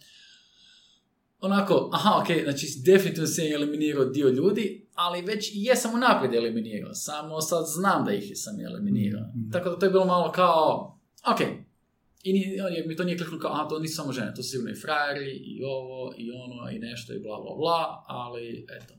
onako, 1.39 1.89
aha, 1.93 2.21
ok, 2.21 2.43
znači 2.43 2.67
definitivno 2.85 3.27
sam 3.27 3.45
eliminirao 3.45 4.05
dio 4.05 4.29
ljudi, 4.29 4.87
ali 4.93 5.21
već 5.21 5.51
i 5.53 5.63
jesam 5.63 5.93
unaprijed 5.93 6.33
eliminirao, 6.33 6.93
samo 6.93 7.41
sad 7.41 7.65
znam 7.67 8.05
da 8.05 8.13
ih 8.13 8.31
sam 8.35 8.59
eliminirao. 8.59 9.21
Mhm. 9.21 9.51
Tako 9.51 9.69
da 9.69 9.79
to 9.79 9.85
je 9.85 9.91
bilo 9.91 10.05
malo 10.05 10.31
kao, 10.31 10.97
ok, 11.31 11.64
i 12.25 12.33
ni, 12.33 12.39
jer 12.75 12.87
mi 12.87 12.95
to 12.95 13.03
nije 13.03 13.17
kliknulo 13.17 13.41
kao, 13.41 13.51
aha, 13.51 13.67
to 13.69 13.79
nisu 13.79 13.95
samo 13.95 14.13
žene, 14.13 14.33
to 14.35 14.43
su 14.43 14.49
sigurno 14.49 14.71
i 14.71 14.81
frajeri, 14.81 15.31
i 15.31 15.63
ovo, 15.63 16.13
i 16.17 16.31
ono, 16.31 16.69
i 16.71 16.79
nešto, 16.79 17.13
i 17.13 17.19
bla, 17.19 17.41
bla, 17.41 17.55
bla, 17.55 18.05
ali 18.07 18.65
eto. 18.69 18.93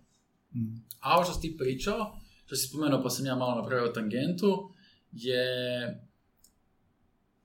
Mm. 0.55 0.87
A 1.01 1.15
ovo 1.17 1.25
što 1.25 1.35
si 1.35 1.41
ti 1.41 1.57
pričao, 1.59 2.19
što 2.47 2.57
si 2.57 2.69
spomenuo 2.69 3.03
pa 3.03 3.11
sam 3.11 3.27
ja 3.27 3.35
malo 3.35 3.61
napravio 3.61 3.93
tangentu, 3.93 4.71
je 5.13 5.47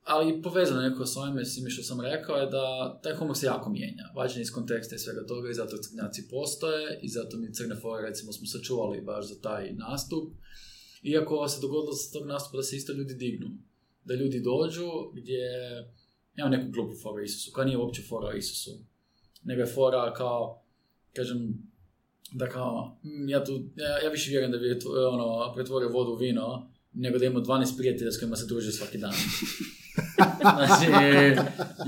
ali 0.04 0.42
povezano 0.42 0.80
neko 0.80 1.06
s 1.06 1.16
ovime 1.16 1.44
svime 1.44 1.70
što 1.70 1.82
sam 1.82 2.00
rekao 2.00 2.36
je 2.36 2.46
da 2.46 2.98
taj 3.02 3.14
humor 3.14 3.36
se 3.36 3.46
jako 3.46 3.70
mijenja. 3.70 4.04
Vađen 4.16 4.42
iz 4.42 4.52
konteksta 4.52 4.94
i 4.94 4.98
svega 4.98 5.26
toga 5.26 5.50
i 5.50 5.54
zato 5.54 5.76
crnjaci 5.76 6.28
postoje 6.30 6.98
i 7.02 7.08
zato 7.08 7.36
mi 7.36 7.54
crne 7.54 7.76
fore 7.76 8.08
recimo 8.08 8.32
smo 8.32 8.46
sačuvali 8.46 9.00
baš 9.00 9.28
za 9.28 9.40
taj 9.40 9.72
nastup. 9.72 10.32
Iako 11.02 11.48
se 11.48 11.60
dogodilo 11.60 11.92
sa 11.92 12.12
tog 12.12 12.26
nastupa 12.26 12.56
da 12.56 12.62
se 12.62 12.76
isto 12.76 12.92
ljudi 12.92 13.14
dignu. 13.14 13.50
Da 14.04 14.14
ljudi 14.14 14.40
dođu 14.40 14.88
gdje 15.14 15.40
nema 16.36 16.50
neku 16.50 16.70
glupu 16.70 16.94
foru 17.02 17.16
o 17.16 17.20
Isusu, 17.20 17.52
koja 17.52 17.64
nije 17.64 17.78
uopće 17.78 18.02
fora 18.02 18.28
o 18.28 18.32
Isusu. 18.32 18.70
Nego 19.42 19.60
je 19.60 19.66
fora 19.66 20.14
kao, 20.14 20.62
kažem, 21.12 21.72
da 22.32 22.48
kao, 22.48 22.98
mm, 23.04 23.28
ja 23.28 23.44
tu, 23.44 23.52
ja, 23.76 23.98
ja 24.04 24.10
više 24.10 24.30
vjerujem 24.30 24.52
da 24.52 24.58
bi 24.58 24.78
ono, 25.12 25.52
pretvorio 25.54 25.88
vodu 25.88 26.12
u 26.12 26.16
vino, 26.16 26.70
nego 26.92 27.18
da 27.18 27.26
ima 27.26 27.40
12 27.40 27.76
prijatelja 27.76 28.12
s 28.12 28.18
kojima 28.18 28.36
se 28.36 28.46
druže 28.46 28.72
svaki 28.72 28.98
dan. 28.98 29.12
Znači, 30.40 30.90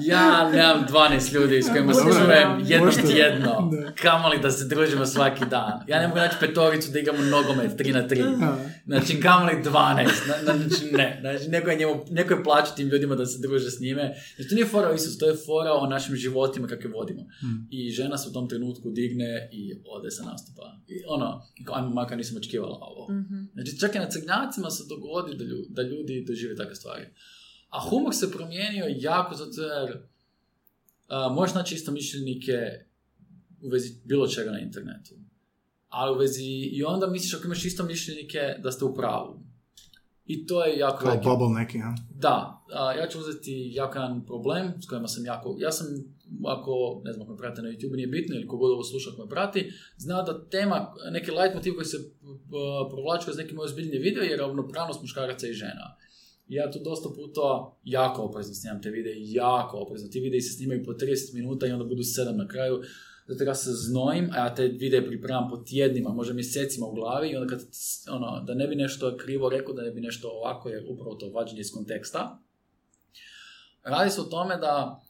ja 0.01 0.51
nemam 0.51 0.87
12 0.89 1.33
ljudi 1.33 1.63
s 1.63 1.69
kojima 1.69 1.95
se 1.95 2.01
čujem 2.03 2.51
možda. 2.81 3.03
tjedno, 3.05 3.71
kamoli 3.95 4.39
da 4.39 4.51
se 4.51 4.65
družimo 4.67 5.07
svaki 5.07 5.45
dan. 5.47 5.73
Ja 5.89 6.01
ne 6.01 6.09
mogu 6.09 6.19
naći 6.19 6.37
petoricu 6.41 6.91
da 6.93 6.99
igramo 6.99 7.19
nogomet 7.21 7.71
3 7.73 7.93
na 7.93 8.09
3. 8.09 8.23
A, 8.43 8.57
Znači, 8.87 9.21
kamoli 9.21 9.53
12. 9.55 9.97
Na- 10.29 10.53
na- 10.53 10.59
Znači, 10.59 10.85
ne. 10.93 11.19
Znači, 11.21 11.49
neko 11.49 11.71
je, 11.71 11.77
njemu, 11.77 12.05
neko 12.11 12.35
je 12.35 12.45
plaća 12.45 12.75
tim 12.75 12.89
ljudima 12.89 13.15
da 13.15 13.27
se 13.27 13.39
druže 13.41 13.71
s 13.71 13.81
njime. 13.81 14.03
Znači, 14.37 14.49
to 14.49 14.55
nije 14.55 14.67
fora 14.67 14.89
o 14.89 14.95
Isusu, 14.95 15.19
to 15.19 15.27
je 15.27 15.37
fora 15.37 15.73
o 15.73 15.87
našim 15.87 16.17
životima 16.17 16.69
kakve 16.69 16.91
vodimo. 16.91 17.23
Mm. 17.23 17.67
I 17.71 17.91
žena 17.91 18.19
se 18.19 18.29
u 18.29 18.33
tom 18.33 18.49
trenutku 18.49 18.91
digne 18.91 19.49
i 19.53 19.63
ode 19.89 20.11
sa 20.11 20.23
nastupa. 20.25 20.63
I 20.89 20.95
ono, 21.09 21.43
ajmo, 21.73 21.89
makar 21.91 22.17
nisam 22.19 22.37
očekivala 22.37 22.79
ovo. 22.83 23.07
Mhm. 23.13 23.35
Znači, 23.55 23.79
čak 23.81 23.95
i 23.95 23.99
na 23.99 24.11
crnjacima 24.11 24.71
se 24.71 24.83
dogodi 24.89 25.37
da, 25.37 25.45
lju- 25.45 25.67
da 25.69 25.83
ljudi 25.83 26.25
dožive 26.29 26.57
takve 26.57 26.75
stvari. 26.75 27.05
A 27.75 27.81
humor 27.91 28.15
se 28.15 28.33
promijenio 28.33 28.85
jako 28.89 29.35
zato 29.35 29.63
jer 29.63 29.99
a, 31.09 31.29
možeš 31.29 31.55
naći 31.55 31.75
isto 31.75 31.93
mišljenike 31.93 32.53
u 33.63 33.69
vezi 33.69 33.95
bilo 34.05 34.29
čega 34.29 34.51
na 34.51 34.61
internetu. 34.61 35.15
ali 35.89 36.17
u 36.17 36.19
vezi, 36.19 36.45
i 36.73 36.85
onda 36.85 37.07
misliš 37.07 37.35
ako 37.35 37.45
imaš 37.45 37.65
isto 37.65 37.85
mišljenike 37.85 38.39
da 38.63 38.73
ste 38.73 38.85
u 38.85 38.95
pravu. 38.95 39.41
I 40.27 40.47
to 40.47 40.65
je 40.65 40.79
jako 40.79 40.99
Kao 41.05 41.17
bubble 41.17 41.61
neki, 41.61 41.79
ha? 41.79 41.95
da, 42.11 42.65
a, 42.73 42.93
ja 42.93 43.09
ću 43.09 43.19
uzeti 43.19 43.71
jako 43.75 43.99
jedan 43.99 44.27
problem 44.27 44.73
s 44.83 44.87
kojima 44.89 45.09
sam 45.09 45.25
jako, 45.25 45.57
ja 45.59 45.73
sam, 45.73 45.87
ako, 46.47 47.03
ne 47.05 47.13
znam, 47.13 47.23
ako 47.23 47.33
me 47.33 47.39
prate 47.39 47.63
na 47.63 47.69
YouTube, 47.69 47.97
nije 47.97 48.07
bitno, 48.07 48.37
ili 48.37 48.47
kogod 48.47 48.71
ovo 48.73 48.85
sluša 48.85 49.11
ako 49.11 49.23
me 49.23 49.29
prati, 49.29 49.73
zna 49.97 50.23
da 50.23 50.49
tema, 50.49 50.95
neki 51.11 51.31
light 51.31 51.55
motiv 51.55 51.75
koji 51.75 51.85
se 51.85 51.97
uh, 51.97 52.91
provlači 52.91 53.25
kroz 53.25 53.37
neke 53.37 53.55
moje 53.55 53.65
ozbiljnije 53.65 54.01
video 54.01 54.23
je 54.23 54.37
ravnopravnost 54.37 55.01
muškaraca 55.03 55.49
i 55.49 55.53
žena. 55.53 55.97
Ja 56.49 56.71
tu 56.71 56.79
dosta 56.79 57.09
puta 57.09 57.77
jako 57.85 58.23
oprezno 58.23 58.55
snimam 58.55 58.83
te 58.83 58.91
videe, 58.91 59.15
jako 59.17 59.79
oprezno. 59.79 60.09
Ti 60.09 60.21
videi 60.21 60.41
se 60.41 60.57
snimaju 60.57 60.85
po 60.85 60.93
30 60.93 61.35
minuta 61.35 61.67
i 61.67 61.73
onda 61.73 61.85
budu 61.85 62.03
7 62.03 62.37
na 62.37 62.49
kraju. 62.49 62.83
Zato 63.29 63.45
ja 63.45 63.55
se 63.55 63.71
znojim, 63.73 64.31
a 64.33 64.37
ja 64.37 64.55
te 64.55 64.69
videe 64.69 65.07
pripremam 65.07 65.51
po 65.51 65.57
tjednima, 65.57 66.11
možda 66.11 66.35
mjesecima 66.35 66.87
u 66.87 66.95
glavi 66.95 67.29
i 67.29 67.37
onda 67.37 67.57
kad, 67.57 67.67
ono, 68.11 68.43
da 68.47 68.55
ne 68.55 68.67
bi 68.67 68.75
nešto 68.75 69.17
krivo 69.17 69.49
rekao, 69.49 69.75
da 69.75 69.83
ne 69.83 69.91
bi 69.91 70.01
nešto 70.01 70.29
ovako, 70.29 70.69
jer 70.69 70.87
upravo 70.89 71.15
to 71.15 71.31
vađenje 71.31 71.61
iz 71.61 71.73
konteksta. 71.73 72.39
Radi 73.83 74.11
se 74.11 74.21
o 74.21 74.25
tome 74.25 74.57
da 74.57 75.05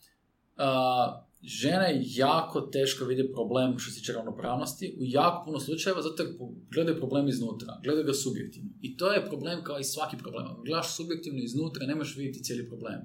žene 1.46 2.02
jako 2.04 2.60
teško 2.60 3.04
vide 3.04 3.32
problem 3.32 3.78
što 3.78 3.90
se 3.90 3.98
tiče 3.98 4.12
ravnopravnosti 4.12 4.96
u 5.00 5.04
jako 5.04 5.44
puno 5.44 5.60
slučajeva 5.60 6.02
zato 6.02 6.22
jer 6.22 6.32
gledaju 6.74 6.98
problem 6.98 7.28
iznutra, 7.28 7.80
gledaju 7.84 8.06
ga 8.06 8.12
subjektivno. 8.12 8.70
I 8.80 8.96
to 8.96 9.12
je 9.12 9.26
problem 9.26 9.64
kao 9.64 9.78
i 9.78 9.84
svaki 9.84 10.16
problem. 10.16 10.46
Gledaš 10.64 10.96
subjektivno 10.96 11.42
iznutra, 11.42 11.86
ne 11.86 11.94
možeš 11.94 12.16
vidjeti 12.16 12.42
cijeli 12.44 12.68
problem. 12.68 13.00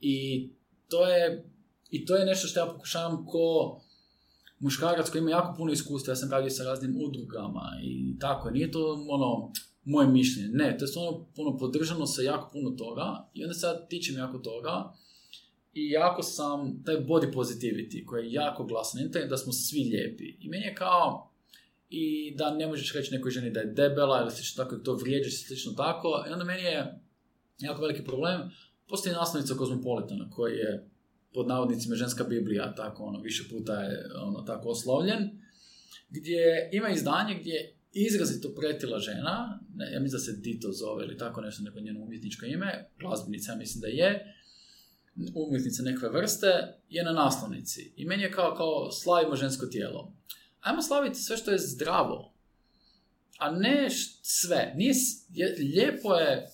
I 0.00 0.48
to 0.88 1.06
je, 1.06 1.50
i 1.90 2.06
to 2.06 2.16
je 2.16 2.26
nešto 2.26 2.48
što 2.48 2.60
ja 2.60 2.66
pokušavam 2.66 3.26
ko 3.26 3.80
muškarac 4.58 5.10
koji 5.10 5.20
ima 5.20 5.30
jako 5.30 5.54
puno 5.56 5.72
iskustva, 5.72 6.12
ja 6.12 6.16
sam 6.16 6.30
radio 6.30 6.50
sa 6.50 6.64
raznim 6.64 6.96
udrugama 7.06 7.62
i 7.82 8.18
tako, 8.18 8.50
nije 8.50 8.70
to 8.70 9.06
ono 9.08 9.52
moje 9.84 10.08
mišljenje, 10.08 10.48
ne, 10.52 10.76
to 10.78 10.84
je 10.84 10.88
stvarno 10.88 11.26
puno 11.36 11.56
podržano 11.56 12.06
sa 12.06 12.22
jako 12.22 12.50
puno 12.52 12.70
toga 12.70 13.30
i 13.34 13.44
onda 13.44 13.54
sad 13.54 13.88
tičem 13.88 14.16
jako 14.16 14.38
toga 14.38 14.92
i 15.76 15.90
jako 15.90 16.22
sam, 16.22 16.82
taj 16.84 16.96
body 16.96 17.32
positivity 17.32 18.04
koji 18.04 18.24
je 18.24 18.32
jako 18.32 18.64
glasan, 18.64 19.02
internet 19.02 19.30
da 19.30 19.36
smo 19.36 19.52
svi 19.52 19.78
lijepi. 19.78 20.36
I 20.40 20.48
meni 20.48 20.64
je 20.64 20.74
kao 20.74 21.30
i 21.88 22.34
da 22.36 22.54
ne 22.54 22.66
možeš 22.66 22.94
reći 22.94 23.14
nekoj 23.14 23.30
ženi 23.30 23.50
da 23.50 23.60
je 23.60 23.66
debela 23.66 24.22
ili 24.22 24.30
slično 24.30 24.64
tako, 24.64 24.76
to 24.76 24.94
vrijeđa 24.94 25.30
se 25.30 25.36
slično 25.36 25.72
tako 25.72 26.24
i 26.28 26.32
onda 26.32 26.44
meni 26.44 26.62
je 26.62 27.00
jako 27.58 27.80
veliki 27.80 28.04
problem, 28.04 28.40
postoji 28.88 29.14
naslovnica 29.14 29.54
Kozmopolitana 29.54 30.30
koji 30.30 30.56
je 30.56 30.88
pod 31.34 31.48
navodnicima 31.48 31.96
ženska 31.96 32.24
biblija, 32.24 32.74
tako 32.74 33.04
ono, 33.04 33.20
više 33.20 33.48
puta 33.50 33.82
je 33.82 34.06
ono, 34.22 34.42
tako 34.42 34.68
oslovljen, 34.68 35.30
gdje 36.08 36.70
ima 36.72 36.88
izdanje 36.88 37.38
gdje 37.40 37.52
je 37.52 38.06
izrazito 38.06 38.54
pretila 38.54 38.98
žena, 38.98 39.60
ne, 39.74 39.92
ja 39.92 40.00
mislim 40.00 40.18
da 40.18 40.24
se 40.24 40.40
Dito 40.40 40.72
zove 40.72 41.04
ili 41.04 41.16
tako 41.16 41.40
nešto, 41.40 41.62
neko 41.62 41.80
njeno 41.80 42.00
umjetničko 42.00 42.46
ime, 42.46 42.90
glazbenica 43.00 43.56
mislim 43.56 43.80
da 43.80 43.86
je, 43.86 44.35
umjetnica 45.34 45.82
nekve 45.82 46.08
vrste, 46.08 46.46
je 46.88 47.04
na 47.04 47.12
naslovnici. 47.12 47.92
I 47.96 48.04
meni 48.04 48.22
je 48.22 48.32
kao, 48.32 48.54
kao 48.56 48.90
slavimo 48.90 49.36
žensko 49.36 49.66
tijelo. 49.66 50.12
Ajmo 50.60 50.82
slaviti 50.82 51.18
sve 51.18 51.36
što 51.36 51.50
je 51.50 51.58
zdravo, 51.58 52.32
a 53.38 53.50
ne 53.50 53.86
š- 53.90 54.18
sve. 54.22 54.72
Nije, 54.76 54.94
je, 55.32 55.56
lijepo 55.58 56.14
je 56.14 56.50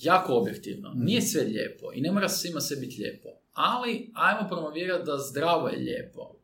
jako 0.00 0.34
objektivno. 0.34 0.92
Nije 0.94 1.22
sve 1.22 1.42
lijepo 1.42 1.92
i 1.94 2.00
ne 2.00 2.12
mora 2.12 2.28
svima 2.28 2.60
sve 2.60 2.76
biti 2.76 3.02
lijepo. 3.02 3.28
Ali 3.52 4.10
ajmo 4.14 4.48
promovirati 4.48 5.06
da 5.06 5.18
zdravo 5.18 5.68
je 5.68 5.78
lijepo. 5.78 6.36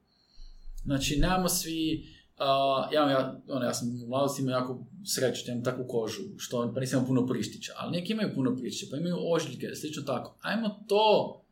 Znači, 0.85 1.17
nemamo 1.17 1.49
svi... 1.49 2.07
Uh, 2.41 2.93
ja, 2.93 3.11
ja, 3.11 3.41
ono, 3.49 3.65
ja 3.65 3.75
sam 3.75 3.89
u 4.05 4.09
mladosti 4.09 4.43
imao 4.43 4.53
jako 4.53 4.87
sreću, 5.07 5.51
imam 5.51 5.65
takvu 5.65 5.87
kožu, 5.89 6.23
što, 6.37 6.73
pa 6.75 6.81
nisam 6.81 7.07
puno 7.07 7.27
prištića, 7.27 7.73
ali 7.77 7.93
neki 7.93 8.13
imaju 8.13 8.35
puno 8.35 8.57
prištića, 8.57 8.87
pa 8.91 8.97
imaju 8.97 9.17
ožiljke, 9.33 9.75
slično 9.75 10.03
tako. 10.03 10.39
Ajmo 10.41 10.85
to 10.89 11.45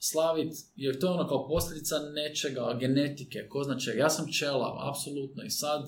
slavit, 0.00 0.52
jer 0.76 0.98
to 0.98 1.06
je 1.06 1.12
ono 1.12 1.28
kao 1.28 1.48
posljedica 1.48 1.96
nečega, 2.14 2.76
genetike, 2.80 3.48
ko 3.48 3.64
zna 3.64 3.78
čega. 3.78 3.98
Ja 3.98 4.10
sam 4.10 4.32
čelav, 4.32 4.88
apsolutno, 4.88 5.42
i 5.42 5.50
sad 5.50 5.82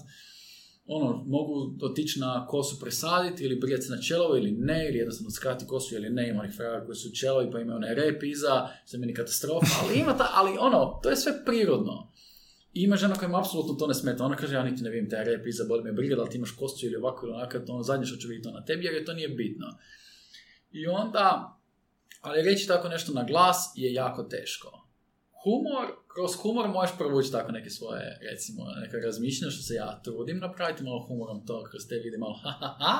ono, 0.86 1.24
mogu 1.26 1.74
otići 1.82 2.20
na 2.20 2.46
kosu 2.46 2.80
presaditi 2.80 3.44
ili 3.44 3.60
brijati 3.60 3.90
na 3.90 4.02
čelovo 4.02 4.36
ili 4.36 4.50
ne, 4.50 4.88
ili 4.88 4.98
jednostavno 4.98 5.30
skrati 5.30 5.66
kosu 5.66 5.94
ili 5.94 6.10
ne, 6.10 6.28
ima 6.28 6.40
onih 6.40 6.54
koji 6.86 6.96
su 6.96 7.10
čelovi 7.14 7.50
pa 7.50 7.60
imaju 7.60 7.76
onaj 7.76 7.94
rep 7.94 8.22
iza, 8.22 8.68
što 8.86 8.98
meni 8.98 9.14
katastrofa, 9.14 9.66
ali 9.82 9.98
ima 9.98 10.16
ta, 10.16 10.30
ali 10.34 10.56
ono, 10.60 11.00
to 11.02 11.10
je 11.10 11.16
sve 11.16 11.44
prirodno. 11.44 12.12
I 12.74 12.82
ima 12.82 12.96
žena 12.96 13.14
koja 13.14 13.28
ima 13.28 13.38
apsolutno 13.38 13.74
to 13.74 13.86
ne 13.86 13.94
smeta, 13.94 14.24
ona 14.24 14.36
kaže 14.36 14.54
ja 14.54 14.64
niti 14.64 14.82
ne 14.82 14.90
vidim 14.90 15.10
taj 15.10 15.24
rep 15.24 15.46
iza, 15.46 15.64
boli 15.68 15.82
me 15.82 15.92
briga 15.92 16.16
da 16.16 16.22
li 16.22 16.30
ti 16.30 16.36
imaš 16.36 16.50
kostu 16.50 16.86
ili 16.86 16.96
ovako 16.96 17.26
ili 17.26 17.34
onako, 17.34 17.58
to 17.58 17.72
ono 17.72 17.82
zadnje 17.82 18.06
što 18.06 18.16
ću 18.16 18.28
vidjeti 18.28 18.48
to 18.48 18.54
na 18.54 18.64
tebi, 18.64 18.84
jer 18.84 18.94
je 18.94 19.04
to 19.04 19.12
nije 19.12 19.28
bitno. 19.28 19.66
I 20.72 20.86
onda, 20.86 21.56
ali 22.22 22.42
reći 22.42 22.66
tako 22.66 22.88
nešto 22.88 23.12
na 23.12 23.24
glas 23.24 23.72
je 23.76 23.92
jako 23.92 24.22
teško. 24.22 24.88
Humor, 25.42 25.86
kroz 26.14 26.34
humor 26.42 26.68
možeš 26.68 26.96
provući 26.98 27.32
tako 27.32 27.52
neke 27.52 27.70
svoje, 27.70 28.18
recimo, 28.30 28.64
neka 28.80 28.96
razmišljanja 28.96 29.50
što 29.50 29.62
se 29.62 29.74
ja 29.74 30.00
trudim 30.04 30.38
napraviti, 30.38 30.82
malo 30.82 31.06
humorom 31.06 31.46
to 31.46 31.64
kroz 31.70 31.82
te 31.88 31.94
vide 31.94 32.18
malo 32.18 32.34
ha 32.42 32.50
ha 32.50 32.76
ha, 32.78 32.94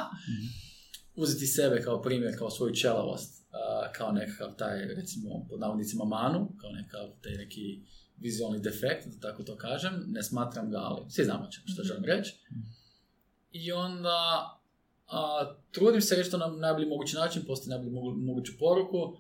uzeti 1.15 1.47
sebe 1.47 1.83
kao 1.83 2.03
primjer, 2.03 2.39
kao 2.39 2.51
svoju 2.51 2.75
čelavost, 2.75 3.47
kao 3.93 4.13
nekakav 4.13 4.57
taj, 4.57 4.85
recimo, 4.85 5.47
pod 5.49 5.61
navodnicima 5.61 6.05
manu, 6.05 6.49
kao 6.61 6.71
nekakav 6.71 7.09
taj 7.23 7.33
neki 7.33 7.83
vizualni 8.17 8.61
defekt, 8.61 9.07
da 9.07 9.29
tako 9.29 9.43
to 9.43 9.57
kažem, 9.57 10.05
ne 10.07 10.23
smatram 10.23 10.71
ga, 10.71 10.79
ali 10.79 11.11
svi 11.11 11.25
znamo 11.25 11.49
što 11.65 11.83
želim 11.83 12.05
reći. 12.05 12.37
I 13.51 13.73
onda 13.73 14.19
a, 15.13 15.21
trudim 15.71 16.01
se 16.01 16.17
reći 16.17 16.31
to 16.31 16.39
na 16.39 16.47
najbolji 16.47 16.87
mogući 16.87 17.17
način, 17.17 17.43
postoji 17.47 17.71
najbolji 17.71 17.91
mogu, 17.91 18.11
moguću 18.13 18.53
poruku, 18.59 19.17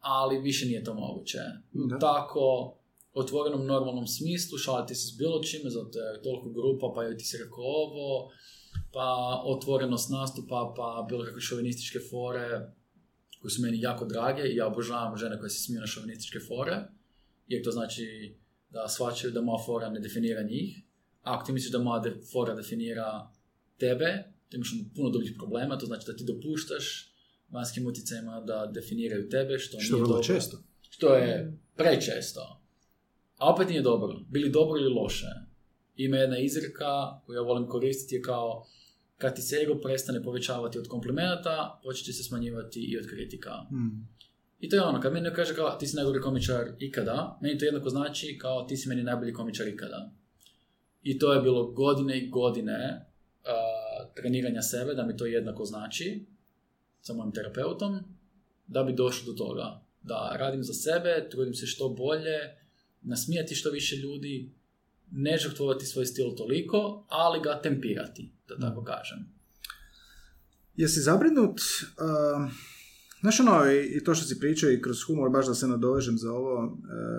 ali 0.00 0.38
više 0.40 0.66
nije 0.66 0.84
to 0.84 0.94
moguće. 0.94 1.38
U 1.74 1.86
Da. 1.86 1.98
tako 1.98 2.74
otvorenom 3.14 3.66
normalnom 3.66 4.06
smislu, 4.06 4.58
šaliti 4.58 4.94
se 4.94 5.06
s 5.06 5.18
bilo 5.18 5.42
čime, 5.42 5.70
zato 5.70 5.98
je 5.98 6.22
toliko 6.22 6.48
grupa, 6.50 6.92
pa 6.94 7.02
joj 7.04 7.16
ti 7.18 7.24
se 7.24 7.38
rekao 7.44 7.64
ovo, 7.64 8.30
pa 8.92 9.06
otvorenost 9.44 10.10
nastupa, 10.10 10.74
pa 10.76 11.06
bilo 11.08 11.24
kakve 11.24 11.40
šovinističke 11.40 11.98
fore, 12.10 12.48
koje 13.40 13.50
su 13.50 13.62
meni 13.62 13.80
jako 13.80 14.04
drage 14.04 14.42
i 14.42 14.56
ja 14.56 14.66
obožavam 14.66 15.16
žene 15.16 15.38
koje 15.38 15.50
se 15.50 15.62
smiju 15.64 15.80
na 15.80 15.86
šovinističke 15.86 16.38
fore, 16.48 16.76
jer 17.48 17.64
to 17.64 17.70
znači 17.70 18.36
da 18.70 18.88
shvaćaju 18.88 19.32
da 19.32 19.40
moja 19.40 19.64
fora 19.66 19.88
ne 19.90 20.00
definira 20.00 20.42
njih. 20.42 20.82
Ako 21.22 21.46
ti 21.46 21.52
misliš 21.52 21.72
da 21.72 21.78
moja 21.78 22.00
de- 22.00 22.20
fora 22.32 22.54
definira 22.54 23.30
tebe, 23.78 24.24
imaš 24.52 24.74
puno 24.96 25.10
drugih 25.10 25.32
problema, 25.36 25.78
to 25.78 25.86
znači 25.86 26.06
da 26.06 26.16
ti 26.16 26.24
dopuštaš 26.24 27.12
vanjskim 27.50 27.86
utjecajima 27.86 28.40
da 28.40 28.70
definiraju 28.74 29.28
tebe, 29.28 29.58
što, 29.58 29.80
Što 29.80 29.96
nije 29.96 30.06
dobro. 30.06 30.22
često. 30.22 30.58
Što 30.90 31.14
je 31.14 31.58
prečesto. 31.76 32.60
A 33.36 33.52
opet 33.52 33.68
nije 33.68 33.82
dobro. 33.82 34.20
Bili 34.28 34.50
dobro 34.50 34.80
ili 34.80 34.94
loše. 34.94 35.26
Ima 35.96 36.16
jedna 36.16 36.38
izreka 36.38 37.20
koju 37.26 37.36
ja 37.36 37.42
volim 37.42 37.68
koristiti 37.68 38.14
je 38.14 38.22
kao 38.22 38.66
kad 39.18 39.36
ti 39.36 39.42
se 39.42 39.56
ego 39.56 39.80
prestane 39.80 40.22
povećavati 40.22 40.78
od 40.78 40.88
komplimenata, 40.88 41.80
počet 41.82 42.06
će 42.06 42.12
se 42.12 42.22
smanjivati 42.22 42.80
i 42.80 42.98
od 42.98 43.06
kritika. 43.06 43.50
Mm. 43.50 44.08
I 44.60 44.68
to 44.68 44.76
je 44.76 44.82
ono, 44.82 45.00
kad 45.00 45.12
meni 45.12 45.30
kaže 45.34 45.54
kao 45.54 45.70
ti 45.70 45.86
si 45.86 45.96
najgori 45.96 46.20
komičar 46.20 46.64
ikada, 46.78 47.38
meni 47.42 47.58
to 47.58 47.64
jednako 47.64 47.90
znači 47.90 48.38
kao 48.38 48.62
ti 48.62 48.76
si 48.76 48.88
meni 48.88 49.02
najbolji 49.02 49.32
komičar 49.32 49.68
ikada. 49.68 50.10
I 51.02 51.18
to 51.18 51.32
je 51.32 51.40
bilo 51.40 51.72
godine 51.72 52.18
i 52.18 52.28
godine 52.28 53.06
treniranja 54.16 54.62
sebe, 54.62 54.94
da 54.94 55.06
mi 55.06 55.16
to 55.16 55.26
jednako 55.26 55.64
znači, 55.64 56.26
sa 57.00 57.12
mojim 57.12 57.32
terapeutom, 57.32 58.00
da 58.66 58.82
bi 58.82 58.92
došlo 58.92 59.32
do 59.32 59.38
toga. 59.38 59.82
Da 60.02 60.36
radim 60.38 60.64
za 60.64 60.74
sebe, 60.74 61.28
trudim 61.30 61.54
se 61.54 61.66
što 61.66 61.88
bolje, 61.88 62.38
nasmijati 63.02 63.54
što 63.54 63.70
više 63.70 63.96
ljudi, 63.96 64.50
ne 65.10 65.38
žrtvovati 65.38 65.86
svoj 65.86 66.06
stil 66.06 66.34
toliko, 66.36 67.06
ali 67.08 67.40
ga 67.40 67.60
tempirati, 67.62 68.30
da 68.48 68.58
tako 68.58 68.84
kažem. 68.84 69.18
Jesi 70.76 71.00
zabrinut, 71.00 71.60
uh, 71.60 72.52
znaš 73.20 73.40
ono, 73.40 73.72
i, 73.72 74.04
to 74.04 74.14
što 74.14 74.24
si 74.26 74.40
pričao 74.40 74.70
i 74.70 74.82
kroz 74.82 75.02
humor, 75.06 75.30
baš 75.30 75.46
da 75.46 75.54
se 75.54 75.68
nadovežem 75.68 76.18
za 76.18 76.32
ovo, 76.32 76.64
uh, 76.64 76.72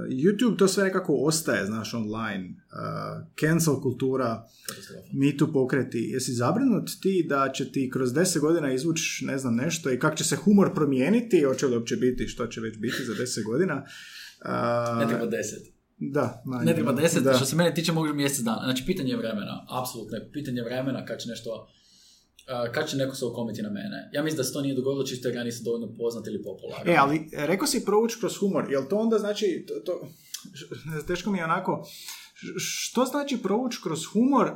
YouTube 0.10 0.58
to 0.58 0.68
sve 0.68 0.84
nekako 0.84 1.14
ostaje, 1.16 1.66
znaš, 1.66 1.94
online, 1.94 2.50
uh, 2.50 3.28
cancel 3.40 3.82
kultura, 3.82 4.48
mi 5.14 5.38
tu 5.38 5.54
pokreti. 5.54 5.98
Jesi 5.98 6.34
zabrinut 6.34 6.90
ti 7.02 7.26
da 7.30 7.52
će 7.54 7.72
ti 7.72 7.90
kroz 7.94 8.14
deset 8.14 8.42
godina 8.42 8.74
izvući 8.74 9.26
ne 9.26 9.38
znam 9.38 9.56
nešto 9.56 9.92
i 9.92 10.00
kako 10.00 10.16
će 10.16 10.24
se 10.24 10.36
humor 10.36 10.74
promijeniti, 10.74 11.44
hoće 11.44 11.68
li 11.68 11.78
uopće 11.78 11.96
biti, 11.96 12.28
što 12.28 12.48
će 12.48 12.62
već 12.62 12.78
biti 12.78 13.04
za 13.08 13.14
deset 13.14 13.44
godina? 13.44 13.86
Uh, 14.46 15.00
Ne 15.00 15.08
treba 15.08 15.26
deset. 15.26 15.78
Da, 16.00 16.42
manje, 16.46 16.66
Ne 16.66 16.76
treba 16.76 16.94
deset, 16.94 17.24
da. 17.24 17.34
što 17.34 17.46
se 17.46 17.56
mene 17.56 17.74
tiče 17.74 17.92
mogu 17.92 18.14
mjesec 18.14 18.40
dana. 18.40 18.62
Znači, 18.64 18.84
pitanje 18.86 19.10
je 19.10 19.18
vremena, 19.18 19.66
apsolutno 19.82 20.18
je 20.18 20.30
pitanje 20.34 20.62
vremena 20.64 21.06
kad 21.06 21.20
će 21.20 21.30
nešto, 21.30 21.68
uh, 22.48 22.74
kad 22.74 22.90
će 22.90 22.98
neko 22.98 23.16
se 23.16 23.26
okomiti 23.26 23.62
na 23.62 23.70
mene. 23.70 24.10
Ja 24.14 24.24
mislim 24.24 24.38
da 24.38 24.44
se 24.44 24.54
to 24.54 24.62
nije 24.62 24.76
dogodilo 24.76 25.04
čisto 25.04 25.28
jer 25.28 25.38
ja 25.38 25.44
nisam 25.44 25.64
dovoljno 25.64 25.94
poznat 25.98 26.28
ili 26.28 26.44
popularan. 26.44 26.90
E, 26.90 26.96
ali 27.00 27.30
rekao 27.34 27.68
si 27.68 27.86
provući 27.86 28.20
kroz 28.20 28.38
humor, 28.38 28.66
jel 28.72 28.84
to 28.90 28.98
onda 28.98 29.20
znači, 29.20 29.66
to, 29.68 29.74
to, 29.86 30.08
teško 31.08 31.32
mi 31.32 31.38
je 31.38 31.44
onako, 31.44 31.88
što 32.58 33.06
znači 33.06 33.38
provući 33.38 33.80
kroz 33.84 34.06
humor 34.06 34.52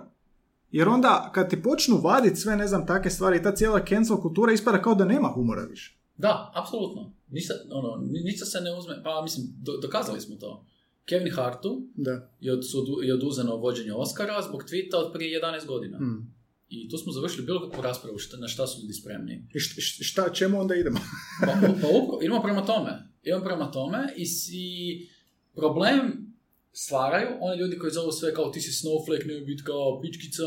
Jer 0.71 0.87
onda 0.87 1.31
kad 1.33 1.49
ti 1.49 1.63
počnu 1.63 1.97
vaditi 1.97 2.35
sve, 2.35 2.55
ne 2.55 2.67
znam, 2.67 2.87
takve 2.87 3.11
stvari 3.11 3.37
i 3.37 3.43
ta 3.43 3.55
cijela 3.55 3.85
cancel 3.85 4.17
kultura 4.17 4.53
ispada 4.53 4.81
kao 4.81 4.95
da 4.95 5.05
nema 5.05 5.27
humora 5.27 5.63
više. 5.63 5.97
Da, 6.17 6.51
apsolutno. 6.55 7.13
Ništa, 7.29 7.53
ono, 7.71 7.89
ni- 8.11 8.23
ništa 8.23 8.45
se 8.45 8.61
ne 8.61 8.77
uzme, 8.77 9.03
pa 9.03 9.21
mislim, 9.21 9.47
do- 9.61 9.77
dokazali 9.81 10.21
smo 10.21 10.35
to. 10.35 10.65
Kevin 11.09 11.33
Hartu 11.33 11.87
Da. 11.95 12.29
je, 12.39 12.53
od, 12.53 12.63
je 13.03 13.13
oduzeno 13.13 13.55
vođenje 13.55 13.93
Oscara 13.93 14.41
zbog 14.41 14.63
tweeta 14.63 14.95
od 14.95 15.13
prije 15.13 15.41
11 15.41 15.65
godina. 15.67 15.97
Hmm. 15.97 16.33
I 16.71 16.89
tu 16.89 16.97
smo 16.97 17.11
završili 17.11 17.45
bilo 17.45 17.61
kakvu 17.61 17.83
raspravu 17.83 18.17
šta, 18.17 18.37
na 18.37 18.47
šta 18.47 18.67
su 18.67 18.81
ljudi 18.81 18.93
spremni. 18.93 19.33
I 19.49 19.57
št- 19.57 19.79
št- 19.79 20.03
šta, 20.03 20.29
čemu 20.29 20.59
onda 20.59 20.75
idemo? 20.75 20.99
Pa, 21.41 21.51
pa 21.61 21.87
upravo, 21.89 22.19
idemo 22.21 22.41
prema 22.41 22.65
tome. 22.65 22.91
Idemo 23.23 23.43
prema 23.43 23.71
tome 23.71 23.97
i, 24.17 24.25
s- 24.25 24.49
i 24.53 25.07
problem 25.55 26.27
stvaraju 26.73 27.27
oni 27.39 27.57
ljudi 27.57 27.77
koji 27.77 27.91
zovu 27.91 28.11
sve 28.11 28.33
kao 28.33 28.49
ti 28.49 28.61
si 28.61 28.71
snowflake, 28.77 29.27
ne 29.27 29.41
biti 29.41 29.63
kao 29.63 30.01
pičkica, 30.01 30.43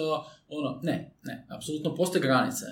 ono, 0.49 0.81
ne, 0.83 1.12
ne, 1.22 1.47
apsolutno 1.51 1.95
postoje 1.95 2.22
granice. 2.22 2.64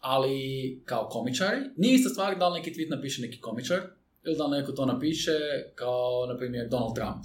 Ali 0.00 0.38
kao 0.84 1.08
komičari, 1.08 1.60
nije 1.76 1.94
ista 1.94 2.08
stvar 2.08 2.38
da 2.38 2.48
li 2.48 2.60
neki 2.60 2.70
tweet 2.72 2.90
napiše 2.90 3.22
neki 3.22 3.40
komičar 3.40 3.80
ili 4.24 4.36
da 4.36 4.46
li 4.46 4.58
neko 4.58 4.72
to 4.72 4.86
napiše 4.86 5.32
kao, 5.74 6.26
na 6.28 6.36
primjer, 6.36 6.68
Donald 6.68 6.94
Trump. 6.94 7.24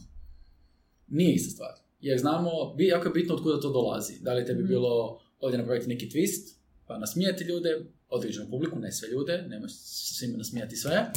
Nije 1.08 1.34
ista 1.34 1.51
stvar. 1.51 1.70
Jer 2.01 2.20
znamo, 2.20 2.49
bi- 2.74 2.88
jako 2.88 3.08
je 3.08 3.14
bitno 3.14 3.36
od 3.36 3.43
kuda 3.43 3.60
to 3.60 3.70
dolazi. 3.72 4.14
Da 4.22 4.34
li 4.34 4.45
tebi 4.45 4.64
bilo 4.64 5.20
ovdje 5.44 5.58
napraviti 5.58 5.88
neki 5.88 6.10
twist, 6.10 6.56
pa 6.88 6.98
nasmijati 6.98 7.44
ljude, 7.44 7.86
određenu 8.10 8.50
publiku, 8.50 8.80
ne 8.80 8.91
sve 8.91 9.10
ljude, 9.10 9.46
nemoj 9.48 9.70
svima 9.70 10.38
nasmijati 10.38 10.76
sve. 10.76 11.12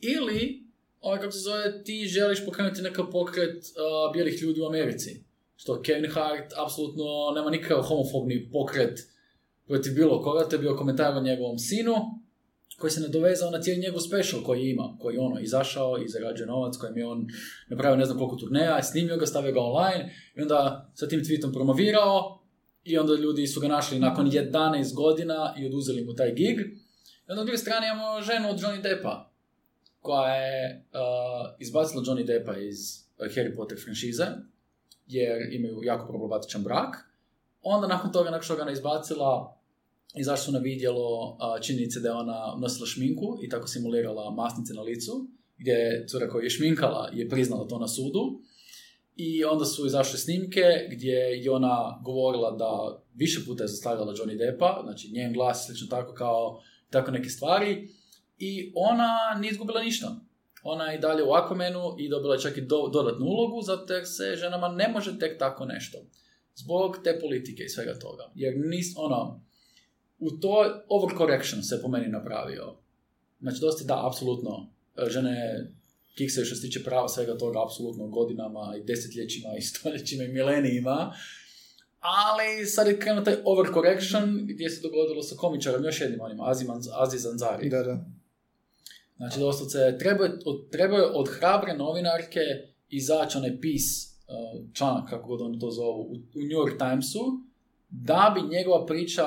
Ili, 0.00 0.66
ovaj 1.00 1.20
kako 1.20 1.32
se 1.32 1.38
zove, 1.38 1.84
ti 1.84 2.06
želiš 2.06 2.44
pokrenuti 2.44 2.82
nekav 2.82 3.10
pokret 3.10 3.56
uh, 3.56 4.12
bijelih 4.12 4.42
ljudi 4.42 4.60
u 4.60 4.66
Americi. 4.66 5.24
Što 5.56 5.82
Kevin 5.82 6.10
Hart 6.10 6.52
apsolutno 6.66 7.04
nema 7.34 7.50
nikakav 7.50 7.82
homofobni 7.82 8.50
pokret 8.52 9.00
protiv 9.66 9.94
bilo 9.94 10.22
koga, 10.22 10.48
to 10.48 10.56
je 10.56 10.60
bio 10.60 10.76
komentar 10.76 11.16
o 11.16 11.22
njegovom 11.22 11.58
sinu, 11.58 11.94
koji 12.78 12.90
se 12.90 13.00
nadovezao 13.00 13.50
na 13.50 13.60
cijeli 13.60 13.80
njegov 13.80 14.00
special 14.00 14.42
koji 14.42 14.70
ima, 14.70 14.96
koji 15.00 15.14
je 15.14 15.20
ono 15.20 15.40
izašao 15.40 15.98
i 15.98 16.08
zarađuje 16.08 16.46
novac, 16.46 16.76
kojim 16.76 16.98
je 16.98 17.06
on 17.06 17.26
napravio 17.68 17.96
ne 17.96 18.04
znam 18.04 18.18
koliko 18.18 18.36
turneja, 18.36 18.82
snimio 18.82 19.16
ga, 19.16 19.26
stavio 19.26 19.52
ga 19.52 19.60
online 19.60 20.14
i 20.36 20.42
onda 20.42 20.90
sa 20.94 21.08
tim 21.08 21.20
tweetom 21.20 21.52
promovirao 21.52 22.43
i 22.84 22.98
onda 22.98 23.14
ljudi 23.14 23.46
su 23.46 23.60
ga 23.60 23.68
našli 23.68 23.98
nakon 23.98 24.30
11 24.30 24.94
godina 24.94 25.54
i 25.58 25.66
oduzeli 25.66 26.04
mu 26.04 26.14
taj 26.14 26.32
gig. 26.32 26.58
I 27.28 27.30
onda 27.30 27.42
s 27.42 27.46
druge 27.46 27.58
strane 27.58 27.86
imamo 27.88 28.22
ženu 28.22 28.50
od 28.50 28.60
Johnny 28.60 28.82
Deppa, 28.82 29.30
koja 30.00 30.34
je 30.34 30.84
uh, 30.92 31.56
izbacila 31.58 32.02
Johnny 32.02 32.26
Deppa 32.26 32.56
iz 32.56 32.78
uh, 33.18 33.26
Harry 33.26 33.56
Potter 33.56 33.78
franšize, 33.84 34.26
jer 35.06 35.52
imaju 35.52 35.80
jako 35.82 36.08
problematičan 36.08 36.62
brak. 36.62 36.96
Onda 37.62 37.88
nakon 37.88 38.12
toga, 38.12 38.30
nakon 38.30 38.44
što 38.44 38.56
ga 38.56 38.62
ona 38.62 38.72
izbacila, 38.72 39.56
izašlo 40.14 40.52
na 40.52 40.58
vidjelo 40.58 41.28
uh, 41.28 41.60
činjenice 41.62 42.00
da 42.00 42.08
je 42.08 42.14
ona 42.14 42.56
nosila 42.60 42.86
šminku 42.86 43.38
i 43.42 43.48
tako 43.48 43.66
simulirala 43.66 44.30
masnice 44.30 44.74
na 44.74 44.82
licu, 44.82 45.26
gdje 45.58 45.72
je 45.72 46.06
cura 46.06 46.28
koja 46.28 46.44
je 46.44 46.50
šminkala 46.50 47.10
je 47.12 47.28
priznala 47.28 47.68
to 47.68 47.78
na 47.78 47.88
sudu. 47.88 48.40
I 49.16 49.44
onda 49.44 49.64
su 49.64 49.86
izašle 49.86 50.18
snimke 50.18 50.62
gdje 50.90 51.14
je 51.14 51.50
ona 51.50 52.00
govorila 52.04 52.50
da 52.50 53.02
više 53.14 53.40
puta 53.46 53.64
je 53.64 53.68
zastavljala 53.68 54.14
Johnny 54.14 54.38
Deppa, 54.38 54.80
znači 54.84 55.10
njen 55.12 55.32
glas, 55.32 55.66
slično 55.66 55.86
tako 55.86 56.14
kao 56.14 56.60
tako 56.90 57.10
neke 57.10 57.28
stvari. 57.28 57.88
I 58.38 58.72
ona 58.74 59.40
nije 59.40 59.50
izgubila 59.50 59.82
ništa. 59.82 60.16
Ona 60.62 60.84
je 60.84 60.98
i 60.98 61.00
dalje 61.00 61.22
u 61.22 61.26
Aquamanu 61.26 61.94
i 61.98 62.08
dobila 62.08 62.38
čak 62.38 62.56
i 62.56 62.60
do, 62.60 62.88
dodatnu 62.92 63.26
ulogu, 63.26 63.62
zato 63.62 63.94
jer 63.94 64.02
se 64.06 64.36
ženama 64.36 64.68
ne 64.68 64.88
može 64.88 65.18
tek 65.18 65.38
tako 65.38 65.64
nešto. 65.64 65.98
Zbog 66.54 66.98
te 67.04 67.18
politike 67.20 67.62
i 67.62 67.68
svega 67.68 67.98
toga. 67.98 68.30
Jer 68.34 68.54
nis, 68.56 68.86
ono, 68.96 69.40
u 70.18 70.30
toj 70.30 70.66
overcorrection 70.88 71.62
se 71.62 71.82
po 71.82 71.88
meni 71.88 72.08
napravio. 72.08 72.76
Znači, 73.40 73.60
dosta 73.60 73.84
da, 73.84 74.06
apsolutno, 74.06 74.70
žene 75.08 75.66
kiksaju 76.14 76.46
što 76.46 76.56
se 76.56 76.62
tiče 76.62 76.84
prava 76.84 77.08
svega 77.08 77.38
toga, 77.38 77.62
apsolutno 77.64 78.06
godinama 78.06 78.74
i 78.78 78.84
desetljećima 78.84 79.48
i 79.58 79.62
stoljećima 79.70 80.24
i 80.24 80.28
milenijima. 80.28 81.14
Ali 82.00 82.66
sad 82.66 82.86
je 82.86 82.98
krenuo 82.98 83.24
taj 83.24 83.36
overcorrection 83.44 84.46
gdje 84.46 84.70
se 84.70 84.82
dogodilo 84.82 85.22
sa 85.22 85.36
komičarom, 85.36 85.84
još 85.84 86.00
jednim 86.00 86.20
onim, 86.20 86.40
Azi, 86.40 86.64
Manz- 86.64 86.90
Azi 86.92 87.18
Zanzari. 87.18 87.68
Da, 87.68 87.82
da. 87.82 88.04
Znači, 89.16 89.38
doslovce, 89.40 89.98
treba 89.98 90.28
od, 90.44 90.70
treba 90.70 90.96
je 90.96 91.04
od 91.04 91.28
hrabre 91.28 91.74
novinarke 91.74 92.40
izaći 92.88 93.38
onaj 93.38 93.60
pis, 93.60 94.06
uh, 94.06 94.72
članak, 94.72 95.10
kako 95.10 95.28
god 95.28 95.40
oni 95.40 95.58
to 95.58 95.70
zovu, 95.70 96.00
u, 96.00 96.14
u 96.14 96.40
New 96.40 96.58
York 96.58 96.78
Timesu, 96.78 97.20
da 97.88 98.34
bi 98.34 98.56
njegova 98.56 98.86
priča 98.86 99.24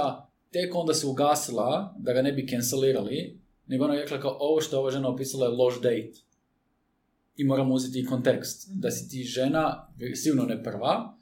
tek 0.52 0.76
onda 0.76 0.94
se 0.94 1.08
ugasila, 1.08 1.96
da 1.98 2.14
ga 2.14 2.22
ne 2.22 2.32
bi 2.32 2.48
cancelirali, 2.48 3.40
nego 3.68 3.86
ona 3.86 3.94
je 3.94 4.02
rekla 4.02 4.20
kao 4.20 4.38
ovo 4.40 4.62
što 4.62 4.76
je 4.76 4.80
ova 4.80 4.92
žena 4.92 5.10
opisala 5.10 5.46
je 5.46 5.52
loš 5.52 5.76
date. 5.76 6.27
I 7.38 7.44
moramo 7.44 7.74
uzeti 7.74 8.06
kontekst. 8.06 8.70
Da 8.74 8.92
si 8.92 9.10
ti 9.10 9.24
žena, 9.24 9.88
sigurno 10.16 10.46
ne 10.46 10.64
prva, 10.64 11.18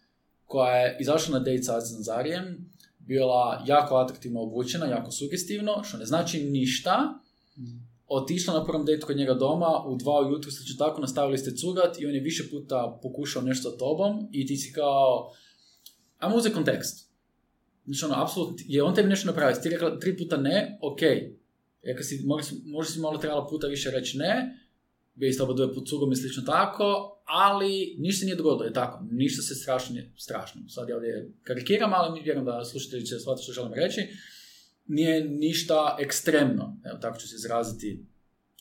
koja 0.46 0.76
je 0.76 0.98
izašla 1.00 1.40
na 1.40 1.40
date 1.40 1.64
sa 1.64 1.78
Azizom 1.78 2.04
Zarijem, 2.04 2.72
bila 3.00 3.64
jako 3.68 3.96
atraktivno 3.96 4.42
obučena, 4.42 4.86
jako 4.86 5.12
sugestivno, 5.12 5.84
što 5.84 5.98
ne 5.98 6.06
znači 6.06 6.44
ništa, 6.44 7.20
otišla 8.08 8.54
na 8.54 8.66
prvom 8.66 8.86
dejtu 8.86 9.08
kod 9.08 9.18
njega 9.18 9.34
doma, 9.34 9.84
u 9.88 9.96
dva 9.96 10.28
ujutru 10.28 10.52
slično 10.52 10.86
tako, 10.86 11.02
nastavili 11.02 11.38
ste 11.38 11.56
cugat 11.56 12.00
i 12.00 12.06
on 12.06 12.14
je 12.14 12.20
više 12.20 12.50
puta 12.50 13.00
pokušao 13.02 13.42
nešto 13.42 13.72
tobom 13.72 14.30
i 14.32 14.48
ti 14.48 14.58
si 14.58 14.74
kao, 14.74 15.32
ajmo 16.18 16.36
uzeti 16.36 16.56
kontekst. 16.56 17.10
Znači 17.86 18.06
ono, 18.06 18.24
apsolutno, 18.24 18.66
je 18.68 18.84
on 18.84 18.96
tebi 18.96 19.10
nešto 19.10 19.28
napravio, 19.28 19.62
ti 19.62 19.70
rekla 19.70 20.00
tri 20.00 20.18
puta 20.18 20.38
ne, 20.38 20.78
ok. 20.82 21.00
Rekla 21.84 22.04
si, 22.04 22.24
možda 22.66 22.94
si 22.94 23.00
malo 23.00 23.18
trebala 23.18 23.48
puta 23.48 23.68
više 23.68 23.92
reći 23.92 24.18
ne, 24.18 24.60
bio 25.16 25.30
isto 25.30 25.44
oba 25.44 25.74
pod 25.74 25.88
cugom 25.88 26.12
i 26.12 26.16
slično 26.16 26.44
tako, 26.44 27.22
ali 27.26 27.96
ništa 28.00 28.20
se 28.20 28.26
nije 28.26 28.36
dogodilo, 28.36 28.66
je 28.66 28.74
tako, 28.74 29.06
ništa 29.12 29.42
se 29.42 29.56
strašno 29.56 29.94
nije 29.94 30.12
strašno. 30.18 30.62
Sad 30.70 30.90
ja 30.90 30.96
ovdje 30.96 31.32
karikiram, 31.44 31.94
ali 31.94 32.14
mi 32.14 32.24
vjerujem 32.24 32.46
da 32.46 32.66
slušatelji 32.66 33.06
će 33.06 33.20
shvatiti 33.20 33.44
što 33.44 33.54
želim 33.54 33.74
reći. 33.74 34.08
Nije 34.88 35.26
ništa 35.26 35.98
ekstremno, 36.00 36.80
evo 36.86 36.98
tako 37.02 37.20
ću 37.20 37.28
se 37.28 37.36
izraziti. 37.36 38.06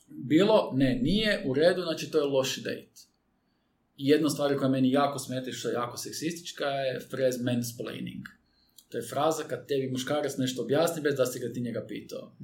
Bilo, 0.09 0.73
ne, 0.75 0.99
nije, 1.03 1.43
u 1.47 1.55
redu, 1.55 1.83
znači 1.83 2.11
to 2.11 2.19
je 2.19 2.25
loši 2.25 2.61
date. 2.61 3.01
I 3.97 4.09
jedna 4.09 4.31
stvar 4.31 4.59
koja 4.59 4.69
meni 4.69 4.91
jako 4.91 5.19
smeta 5.19 5.53
što 5.53 5.69
je 5.69 5.73
jako 5.73 5.97
seksistička 5.97 6.65
je 6.65 7.01
phrase 7.11 7.43
mansplaining. 7.43 8.25
To 8.89 8.99
je 8.99 9.03
fraza 9.03 9.43
kad 9.43 9.67
tebi 9.69 9.91
muškarac 9.91 10.37
nešto 10.37 10.63
objasni 10.63 11.03
bez 11.03 11.15
da 11.15 11.27
si 11.27 11.41
ga 11.41 11.53
ti 11.53 11.61
njega 11.61 11.85
pitao. 11.89 12.37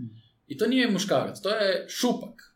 I 0.46 0.56
to 0.56 0.66
nije 0.66 0.90
muškarac, 0.90 1.40
to 1.40 1.48
je 1.48 1.86
šupak. 1.88 2.49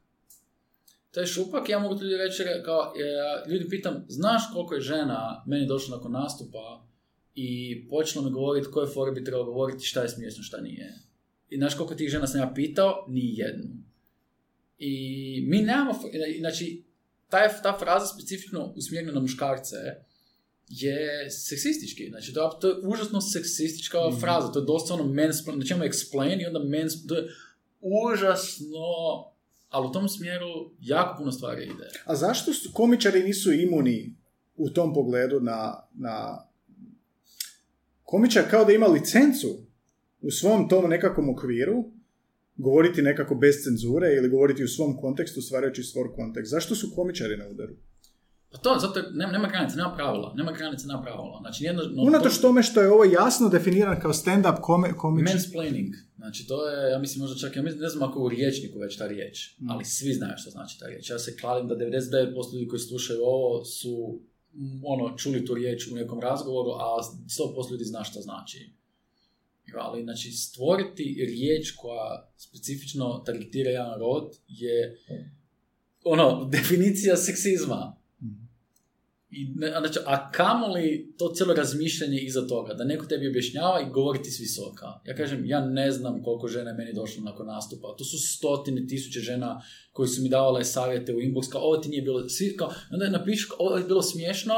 To 1.15 1.21
je 1.21 1.27
šupak, 1.27 1.69
ja 1.69 1.79
mogu 1.79 2.03
ljudi 2.03 2.17
reći 2.17 2.43
kao, 2.65 2.93
e, 2.97 3.51
ljudi 3.51 3.69
pitam, 3.69 4.05
znaš 4.09 4.43
koliko 4.53 4.75
je 4.75 4.81
žena 4.81 5.45
meni 5.47 5.67
došla 5.67 5.97
nakon 5.97 6.13
nastupa 6.13 6.87
i 7.35 7.49
počela 7.89 8.25
mi 8.25 8.31
govoriti 8.31 8.71
koje 8.71 8.87
fore 8.87 9.13
bi 9.13 9.25
trebalo 9.25 9.45
govoriti, 9.45 9.85
šta 9.85 10.03
je 10.03 10.09
smiješno, 10.09 10.43
šta 10.43 10.61
nije. 10.61 10.95
I 11.51 11.57
znaš 11.57 11.75
koliko 11.75 11.95
tih 11.95 12.09
žena 12.11 12.27
sam 12.27 12.41
ja 12.41 12.53
pitao? 12.55 13.07
Ni 13.09 13.35
jednu. 13.37 13.65
I 14.79 14.95
mi 15.49 15.59
nemamo, 15.59 15.95
znači, 16.39 16.83
taj, 17.29 17.49
ta 17.63 17.79
fraza 17.79 18.07
specifično 18.07 18.73
usmjerena 18.77 19.13
na 19.13 19.21
muškarce 19.21 19.77
je 20.69 21.31
seksistički. 21.31 22.09
Znači, 22.09 22.33
to, 22.33 22.43
je- 22.43 22.61
to 22.61 22.69
je 22.69 22.75
užasno 22.85 23.21
seksistička 23.21 23.99
fraza. 24.21 24.53
To 24.53 24.59
je 24.59 24.65
doslovno 24.65 25.05
mansplain, 25.15 25.59
znači 25.59 25.73
imamo 25.73 25.91
explain 25.91 26.43
i 26.43 26.47
onda 26.47 26.59
mansplain, 26.59 27.09
to 27.09 27.15
je 27.15 27.29
užasno, 27.81 28.87
ali 29.75 29.87
u 29.89 29.93
tom 29.93 30.09
smjeru 30.09 30.47
jako 30.81 31.19
puno 31.19 31.33
stvari 31.33 31.65
ide. 31.65 31.89
A 32.05 32.15
zašto 32.15 32.51
komičari 32.73 33.23
nisu 33.23 33.53
imuni 33.53 34.17
u 34.57 34.71
tom 34.71 34.95
pogledu 34.95 35.41
na, 35.41 35.89
na... 35.95 36.47
Komičar 38.03 38.45
kao 38.51 38.65
da 38.65 38.73
ima 38.73 38.87
licencu 38.87 39.49
u 40.21 40.31
svom 40.31 40.69
tom 40.69 40.91
nekakvom 40.91 41.31
okviru 41.31 41.85
govoriti 42.57 43.03
nekako 43.03 43.35
bez 43.35 43.55
cenzure 43.65 44.15
ili 44.15 44.29
govoriti 44.29 44.65
u 44.65 44.69
svom 44.69 44.97
kontekstu 44.97 45.43
stvarajući 45.43 45.83
svoj 45.83 46.13
kontekst. 46.15 46.51
Zašto 46.51 46.75
su 46.75 46.93
komičari 46.95 47.37
na 47.37 47.49
udaru? 47.49 47.75
Pa 48.55 48.61
to, 48.61 48.77
zato 48.81 49.01
nema, 49.13 49.33
nema 49.33 49.49
granice, 49.49 49.77
nema 49.77 49.95
pravila. 49.97 50.33
Nema 50.37 50.53
granice, 50.53 50.87
nema 50.87 51.03
pravila. 51.03 51.39
Znači, 51.41 51.63
nijedno, 51.63 51.83
no, 51.83 52.03
Unatoč 52.03 52.39
tome 52.39 52.63
što 52.63 52.83
je 52.83 52.91
ovo 52.91 53.05
jasno 53.05 53.49
definiran 53.49 54.01
kao 54.01 54.13
stand-up 54.13 54.61
kome, 54.61 54.97
komičar. 54.97 55.35
Mansplaining. 55.35 55.95
Znači, 56.17 56.47
to 56.47 56.69
je, 56.69 56.91
ja 56.91 56.99
mislim, 56.99 57.21
možda 57.21 57.37
čak, 57.41 57.57
ja 57.57 57.63
mislim, 57.63 57.83
ne 57.83 57.89
znam 57.89 58.11
ako 58.11 58.21
u 58.21 58.29
riječniku 58.29 58.79
već 58.79 58.99
ta 58.99 59.07
riječ, 59.07 59.57
ali 59.69 59.85
svi 59.85 60.13
znaju 60.13 60.33
što 60.37 60.51
znači 60.51 60.79
ta 60.81 60.87
riječ. 60.87 61.11
Ja 61.11 61.19
se 61.19 61.37
kladim 61.37 61.69
da 61.69 61.75
99% 61.75 62.55
ljudi 62.55 62.69
koji 62.69 62.81
slušaju 62.81 63.21
ovo 63.23 63.65
su, 63.65 64.21
mm, 64.53 64.81
ono, 64.85 65.17
čuli 65.17 65.45
tu 65.47 65.55
riječ 65.55 65.89
u 65.93 65.95
nekom 65.95 66.21
razgovoru, 66.21 66.71
a 66.71 67.03
100% 67.29 67.71
ljudi 67.71 67.85
zna 67.85 68.05
što 68.05 68.21
znači. 68.21 68.73
Ali, 69.79 70.03
znači, 70.03 70.31
stvoriti 70.31 71.25
riječ 71.29 71.71
koja 71.71 72.33
specifično 72.37 73.23
targetira 73.27 73.71
jedan 73.71 73.99
rod 73.99 74.37
je, 74.49 74.99
ono, 76.05 76.45
definicija 76.53 77.17
seksizma. 77.17 78.04
I, 79.37 79.53
znači, 79.81 79.99
a 80.07 80.31
kamoli 80.31 81.15
to 81.19 81.29
cijelo 81.29 81.55
razmišljanje 81.55 82.19
iza 82.19 82.47
toga, 82.47 82.75
da 82.75 82.85
neko 82.85 83.07
tebi 83.07 83.29
objašnjava 83.29 83.81
i 83.81 83.91
govori 83.91 84.23
ti 84.23 84.31
s 84.31 84.41
visoka. 84.41 84.87
Ja 85.07 85.15
kažem, 85.17 85.45
ja 85.47 85.67
ne 85.67 85.91
znam 85.93 86.23
koliko 86.23 86.49
žena 86.49 86.71
je 86.71 86.77
meni 86.77 86.93
došlo 86.93 87.23
nakon 87.25 87.47
nastupa. 87.47 87.95
To 87.99 88.05
su 88.05 88.19
stotine 88.19 88.87
tisuće 88.87 89.21
žena 89.21 89.63
koji 89.93 90.09
su 90.09 90.23
mi 90.23 90.29
davale 90.29 90.65
savjete 90.65 91.15
u 91.15 91.19
inbox, 91.19 91.49
kao 91.49 91.61
ovo 91.63 91.77
ti 91.77 91.89
nije 91.89 92.03
bilo, 92.03 92.29
svi, 92.29 92.57
kao, 92.57 92.73
onda 92.93 93.09
napišu, 93.09 93.49
kao, 93.49 93.67
ovo 93.67 93.77
je 93.77 93.85
bilo 93.85 94.03
smiješno, 94.03 94.55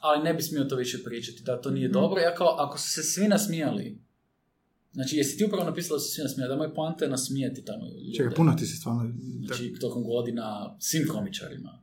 ali 0.00 0.24
ne 0.24 0.34
bi 0.34 0.42
smio 0.42 0.64
to 0.64 0.76
više 0.76 1.04
pričati, 1.04 1.42
da 1.42 1.60
to 1.60 1.70
nije 1.70 1.88
Mhm. 1.88 1.92
dobro. 1.92 2.20
Ja 2.20 2.34
kao, 2.34 2.48
ako 2.58 2.78
su 2.78 2.90
se 2.90 3.02
svi 3.02 3.28
nasmijali, 3.28 3.98
znači 4.92 5.16
jesi 5.16 5.38
ti 5.38 5.44
upravo 5.44 5.64
napisala 5.64 5.96
da 5.96 6.00
su 6.00 6.08
se 6.08 6.14
svi 6.14 6.22
nasmijali, 6.22 6.48
da 6.52 6.56
moj 6.56 6.74
poanta 6.74 7.04
je 7.04 7.10
nasmijati 7.10 7.64
tamo 7.64 7.86
ljude. 7.86 8.16
Čekaj, 8.16 8.34
puno 8.34 8.52
ti 8.58 8.66
si 8.66 8.76
stvarno... 8.76 9.12
Znači, 9.46 9.74
tokom 9.80 10.04
godina 10.04 10.76
svim 10.80 11.08
komičarima. 11.08 11.82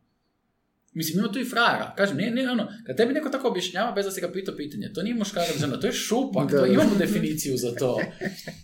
Mislim, 0.97 1.19
ima 1.19 1.31
tu 1.31 1.39
i 1.39 1.45
frajera. 1.45 1.93
Kažem, 1.97 2.17
nije, 2.17 2.31
nije 2.31 2.51
ono, 2.51 2.67
kad 2.85 2.97
tebi 2.97 3.13
neko 3.13 3.29
tako 3.29 3.47
objašnjava 3.47 3.91
bez 3.91 4.05
da 4.05 4.11
se 4.11 4.21
ga 4.21 4.31
pita 4.31 4.51
pitanje, 4.57 4.93
to 4.93 5.03
nije 5.03 5.15
muškarac 5.15 5.57
žena, 5.59 5.79
to 5.79 5.87
je 5.87 5.93
šupak, 5.93 6.51
Da, 6.51 6.59
to 6.59 6.65
imamo 6.65 6.95
definiciju 6.97 7.57
za 7.57 7.75
to. 7.75 7.99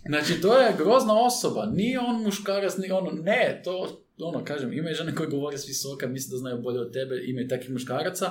Znači, 0.08 0.40
to 0.40 0.58
je 0.60 0.74
grozna 0.78 1.20
osoba, 1.20 1.66
nije 1.66 2.00
on 2.00 2.22
muškarac, 2.22 2.76
nije 2.76 2.94
ono, 2.94 3.10
ne, 3.10 3.60
to, 3.64 4.04
ono, 4.18 4.44
kažem, 4.44 4.72
ima 4.72 4.90
i 4.90 4.94
žene 4.94 5.14
koje 5.14 5.28
govore 5.28 5.58
s 5.58 5.68
visoka, 5.68 6.06
misle 6.06 6.30
da 6.30 6.38
znaju 6.38 6.62
bolje 6.62 6.80
od 6.80 6.92
tebe, 6.92 7.20
ima 7.24 7.40
i 7.40 7.48
takvih 7.48 7.70
muškaraca, 7.70 8.30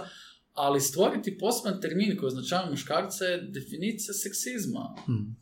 ali 0.53 0.81
stvoriti 0.81 1.37
poseban 1.37 1.81
termin 1.81 2.17
koji 2.17 2.27
označava 2.27 2.69
muškarca 2.69 3.25
je 3.25 3.41
definicija 3.41 4.13
seksizma. 4.13 4.95
Hmm. 5.05 5.35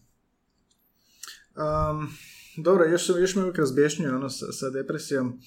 Um, 1.56 2.18
dobro, 2.58 2.86
još, 2.86 3.10
još 3.10 3.36
me 3.36 3.42
uvijek 3.42 3.58
razbješnjuje 3.58 4.16
ono 4.16 4.30
sa, 4.30 4.52
sa 4.52 4.70
depresijom 4.70 5.40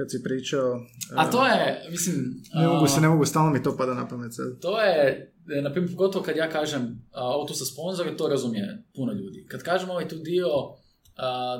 kad 0.00 0.10
si 0.10 0.22
pričao. 0.22 0.80
A 1.16 1.30
to 1.30 1.46
je, 1.46 1.86
mislim... 1.90 2.16
Ne 2.54 2.68
mogu 2.68 2.86
se, 2.86 3.00
ne 3.00 3.08
mogu, 3.08 3.24
stalno 3.24 3.50
mi 3.50 3.62
to 3.62 3.76
pada 3.76 3.94
na 3.94 4.08
pamet 4.08 4.34
sad. 4.34 4.60
To 4.60 4.80
je, 4.80 5.32
e, 5.56 5.62
na 5.62 5.72
primjer, 5.72 5.92
pogotovo 5.92 6.24
kad 6.24 6.36
ja 6.36 6.50
kažem 6.50 7.08
ovo 7.12 7.46
tu 7.46 7.54
sa 7.54 7.64
sponzore, 7.64 8.16
to 8.16 8.28
razumije 8.28 8.84
puno 8.94 9.12
ljudi. 9.12 9.46
Kad 9.48 9.62
kažem 9.62 9.90
ovaj 9.90 10.08
tu 10.08 10.16
dio 10.16 10.46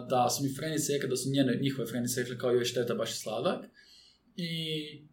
da 0.09 0.29
su 0.31 0.45
mi 0.45 0.55
frenice 0.55 0.93
rekli, 0.93 1.09
da 1.09 1.17
su 1.17 1.31
njene, 1.31 1.59
njihove 1.63 1.87
frenice 1.87 2.21
rekli 2.21 2.39
kao 2.39 2.51
joj 2.51 2.65
šteta, 2.65 2.95
baš 2.95 3.11
je 3.11 3.15
sladak. 3.15 3.65
I 4.37 4.51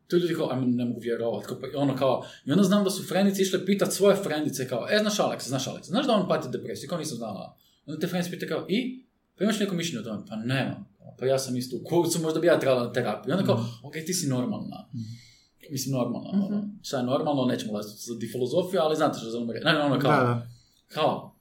tu 0.07 0.17
ljudi 0.17 0.33
kao, 0.33 0.51
ajme, 0.51 0.65
ne 0.67 0.85
mogu 0.85 0.99
vjerovati. 0.99 1.47
Kao, 1.47 1.59
pa, 1.59 1.67
ono 1.75 1.95
kao, 1.95 2.25
I 2.45 2.51
onda 2.51 2.63
znam 2.63 2.83
da 2.83 2.89
su 2.89 3.03
frenice 3.03 3.41
išle 3.41 3.65
pitat 3.65 3.93
svoje 3.93 4.15
frenice 4.15 4.67
kao, 4.67 4.87
e, 4.89 4.97
znaš 5.01 5.19
Aleksa, 5.19 5.49
znaš 5.49 5.67
Aleksa, 5.67 5.89
znaš 5.89 6.07
da 6.07 6.13
on 6.13 6.27
pati 6.27 6.47
depresiju, 6.51 6.89
kao 6.89 6.97
nisam 6.97 7.17
znala. 7.17 7.57
Onda 7.85 7.99
te 7.99 8.07
frenice 8.07 8.31
pita 8.31 8.47
kao, 8.47 8.65
i? 8.69 9.05
Pa 9.37 9.43
imaš 9.43 9.59
neko 9.59 9.75
mišljenje 9.75 10.01
o 10.01 10.03
tome? 10.03 10.23
Pa 10.29 10.35
nemam. 10.35 10.96
Pa 11.19 11.25
ja 11.25 11.39
sam 11.39 11.57
isto 11.57 11.77
u 11.77 11.83
kurcu, 11.83 12.21
možda 12.21 12.39
bi 12.39 12.47
ja 12.47 12.59
trebala 12.59 12.83
na 12.83 12.93
terapiju. 12.93 13.31
I 13.31 13.33
onda 13.33 13.45
kao, 13.45 13.65
ok, 13.83 13.93
ti 13.93 14.13
si 14.13 14.27
normalna. 14.27 14.89
Mislim, 15.71 15.95
normalno. 15.95 16.29
Mhm. 16.33 16.41
ono. 16.41 16.69
Šta 16.81 16.97
je 16.97 17.03
normalno, 17.03 17.45
nećemo 17.45 17.71
ulaziti 17.71 18.01
za 18.01 18.13
filozofiju, 18.31 18.79
ali 18.81 18.95
znate 18.95 19.19
što 19.19 19.29
želim 19.29 19.51
reći. 19.51 19.65
Ne, 19.65 19.79
ono 19.79 19.99
kao, 19.99 20.11
Da, 20.11 20.23
da. 20.23 20.47
kao. 20.87 21.35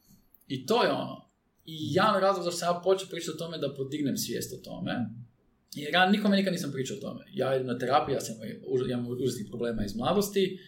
I 0.46 0.66
to 0.66 0.82
je 0.82 0.92
ono. 0.92 1.26
I 1.64 1.74
jedan 1.94 2.20
razlog 2.20 2.44
zašto 2.44 2.58
sam 2.58 2.74
ja 2.74 2.80
počeo 2.84 3.08
pričati 3.08 3.34
o 3.34 3.38
tome 3.38 3.58
da 3.58 3.74
podignem 3.74 4.16
svijest 4.16 4.52
o 4.54 4.64
tome. 4.64 4.92
Jer 5.74 5.94
ja 5.94 6.10
nikome 6.10 6.36
nikad 6.36 6.52
nisam 6.52 6.72
pričao 6.72 6.96
o 6.96 7.00
tome. 7.00 7.24
Ja 7.32 7.54
idem 7.54 7.66
na 7.66 7.78
terapiju, 7.78 8.14
ja 8.14 8.20
sam 8.20 8.34
imam 8.90 9.06
užasnih 9.22 9.46
problema 9.48 9.84
iz 9.84 9.96
mladosti, 9.96 10.58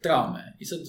traume. 0.00 0.56
I 0.58 0.64
sad, 0.64 0.80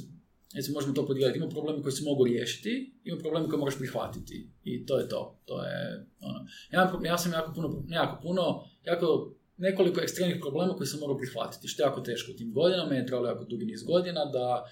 recimo, 0.56 0.74
možemo 0.74 0.94
to 0.94 1.06
podijeliti. 1.06 1.40
Ima 1.40 1.50
problemi 1.50 1.82
koji 1.82 1.92
se 1.92 2.04
mogu 2.04 2.24
riješiti, 2.24 2.94
ima 3.04 3.18
problemi 3.18 3.50
koje 3.50 3.60
moraš 3.60 3.78
prihvatiti. 3.78 4.50
I 4.64 4.86
to 4.86 5.00
je 5.00 5.10
to. 5.10 5.40
To 5.46 5.64
je, 5.64 6.06
ono. 6.20 6.40
Ja, 6.72 7.00
ja 7.06 7.18
sam 7.18 7.32
jako 7.32 7.54
puno, 7.54 7.84
jako 7.90 8.22
puno, 8.22 8.64
jako 8.84 9.36
nekoliko 9.58 10.02
ekstremnih 10.02 10.38
problema 10.42 10.74
koje 10.74 10.88
sam 10.88 11.00
morao 11.00 11.18
prihvatiti. 11.18 11.68
Što 11.68 11.84
je 11.84 11.88
jako 11.88 12.02
teško 12.02 12.32
u 12.32 12.36
tim 12.36 12.54
godinama, 12.54 12.94
je 12.94 13.06
trebalo 13.06 13.28
jako 13.28 13.44
dugi 13.44 13.66
niz 13.66 13.84
godina 13.84 14.26
da 14.26 14.66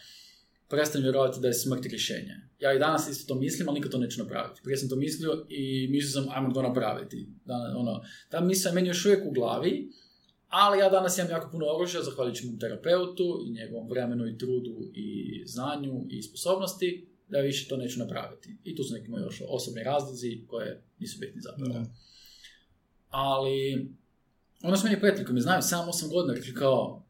prestanem 0.69 1.03
vjerovati 1.03 1.39
da 1.41 1.47
je 1.47 1.53
smrt 1.53 1.85
rješenje. 1.85 2.35
Ja 2.59 2.73
i 2.73 2.79
danas 2.79 3.09
isto 3.09 3.33
to 3.33 3.39
mislim, 3.39 3.69
ali 3.69 3.75
nikad 3.79 3.91
to 3.91 3.97
neću 3.97 4.23
napraviti. 4.23 4.61
Prije 4.63 4.77
sam 4.77 4.89
to 4.89 4.95
mislio 4.95 5.45
i 5.49 5.87
mislio 5.91 6.11
sam, 6.11 6.25
ajmo 6.29 6.53
to 6.53 6.61
napraviti. 6.61 7.29
Da, 7.45 7.73
ono, 7.77 8.01
ta 8.29 8.41
misla 8.41 8.69
je 8.69 8.75
meni 8.75 8.87
još 8.87 9.05
uvijek 9.05 9.25
u 9.25 9.31
glavi, 9.31 9.89
ali 10.49 10.79
ja 10.79 10.89
danas 10.89 11.17
imam 11.17 11.31
jako 11.31 11.51
puno 11.51 11.65
oružja, 11.65 12.03
zahvaljujući 12.03 12.45
mom 12.45 12.59
terapeutu 12.59 13.43
i 13.45 13.51
njegovom 13.51 13.89
vremenu 13.89 14.27
i 14.27 14.37
trudu 14.37 14.91
i 14.93 15.41
znanju 15.45 16.05
i 16.09 16.21
sposobnosti, 16.21 17.07
da 17.27 17.39
više 17.39 17.67
to 17.67 17.77
neću 17.77 17.99
napraviti. 17.99 18.57
I 18.63 18.75
tu 18.75 18.83
su 18.83 18.93
neki 18.93 19.09
moji 19.09 19.23
još 19.23 19.41
osobni 19.49 19.83
razlozi 19.83 20.45
koje 20.47 20.83
nisu 20.99 21.19
bitni 21.19 21.41
zapravo. 21.41 21.73
Da. 21.73 21.85
Ali, 23.09 23.87
ono 24.63 24.77
su 24.77 24.85
meni 24.85 24.99
prijatelji 24.99 25.25
koji 25.25 25.35
me 25.35 25.41
znaju 25.41 25.61
7-8 25.61 26.11
godina 26.11 26.33
rekli 26.33 26.53
kao, 26.53 27.05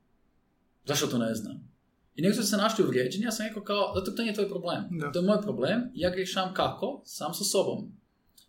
zašto 0.86 1.08
to 1.08 1.18
ne 1.18 1.36
znam? 1.36 1.70
I 2.16 2.22
nego 2.22 2.36
su 2.36 2.44
se 2.44 2.58
našli 2.58 2.86
uvrijeđeni, 2.86 3.26
ja 3.26 3.32
sam 3.32 3.48
rekao 3.48 3.64
kao, 3.64 3.94
zato 3.96 4.12
to 4.12 4.22
nije 4.22 4.34
tvoj 4.34 4.50
problem. 4.50 4.88
Da. 4.92 5.12
To 5.12 5.20
je 5.20 5.26
moj 5.26 5.42
problem, 5.42 5.92
ja 5.94 6.10
ga 6.10 6.16
rješavam 6.16 6.54
kako? 6.54 7.02
Sam 7.06 7.34
sa 7.34 7.44
sobom. 7.44 7.92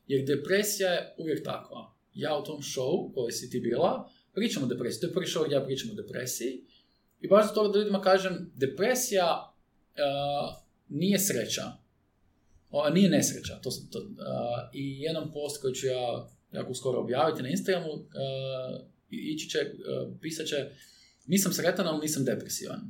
Jer 0.06 0.26
depresija 0.26 0.90
je 0.90 1.14
uvijek 1.18 1.44
takva. 1.44 1.94
Ja 2.14 2.38
u 2.38 2.44
tom 2.44 2.58
show 2.58 3.14
koji 3.14 3.32
si 3.32 3.50
ti 3.50 3.60
bila, 3.60 4.10
pričam 4.34 4.62
o 4.62 4.66
depresiji. 4.66 5.00
To 5.00 5.06
je 5.06 5.12
prvi 5.12 5.26
show 5.26 5.44
gdje 5.44 5.54
ja 5.54 5.64
pričam 5.64 5.90
o 5.90 5.94
depresiji. 5.94 6.64
I 7.20 7.28
baš 7.28 7.44
zbog 7.44 7.54
toga 7.54 7.72
da 7.72 7.78
ljudima 7.78 8.00
kažem, 8.00 8.52
depresija 8.54 9.52
uh, 9.52 10.62
nije 10.88 11.18
sreća. 11.18 11.72
O, 12.70 12.90
nije 12.90 13.10
nesreća. 13.10 13.60
To, 13.62 13.70
to, 13.92 13.98
uh, 13.98 14.06
I 14.72 15.00
jedan 15.00 15.32
post 15.32 15.62
koji 15.62 15.74
ću 15.74 15.86
ja 15.86 16.28
jako 16.52 16.74
skoro 16.74 17.00
objaviti 17.00 17.42
na 17.42 17.48
Instagramu, 17.48 17.92
uh, 17.92 18.00
ići 19.10 19.48
će, 19.48 19.58
uh, 19.58 20.12
pisat 20.20 20.46
će, 20.46 20.56
nisam 21.26 21.52
sretan, 21.52 21.86
ali 21.86 22.00
nisam 22.00 22.24
depresivan. 22.24 22.80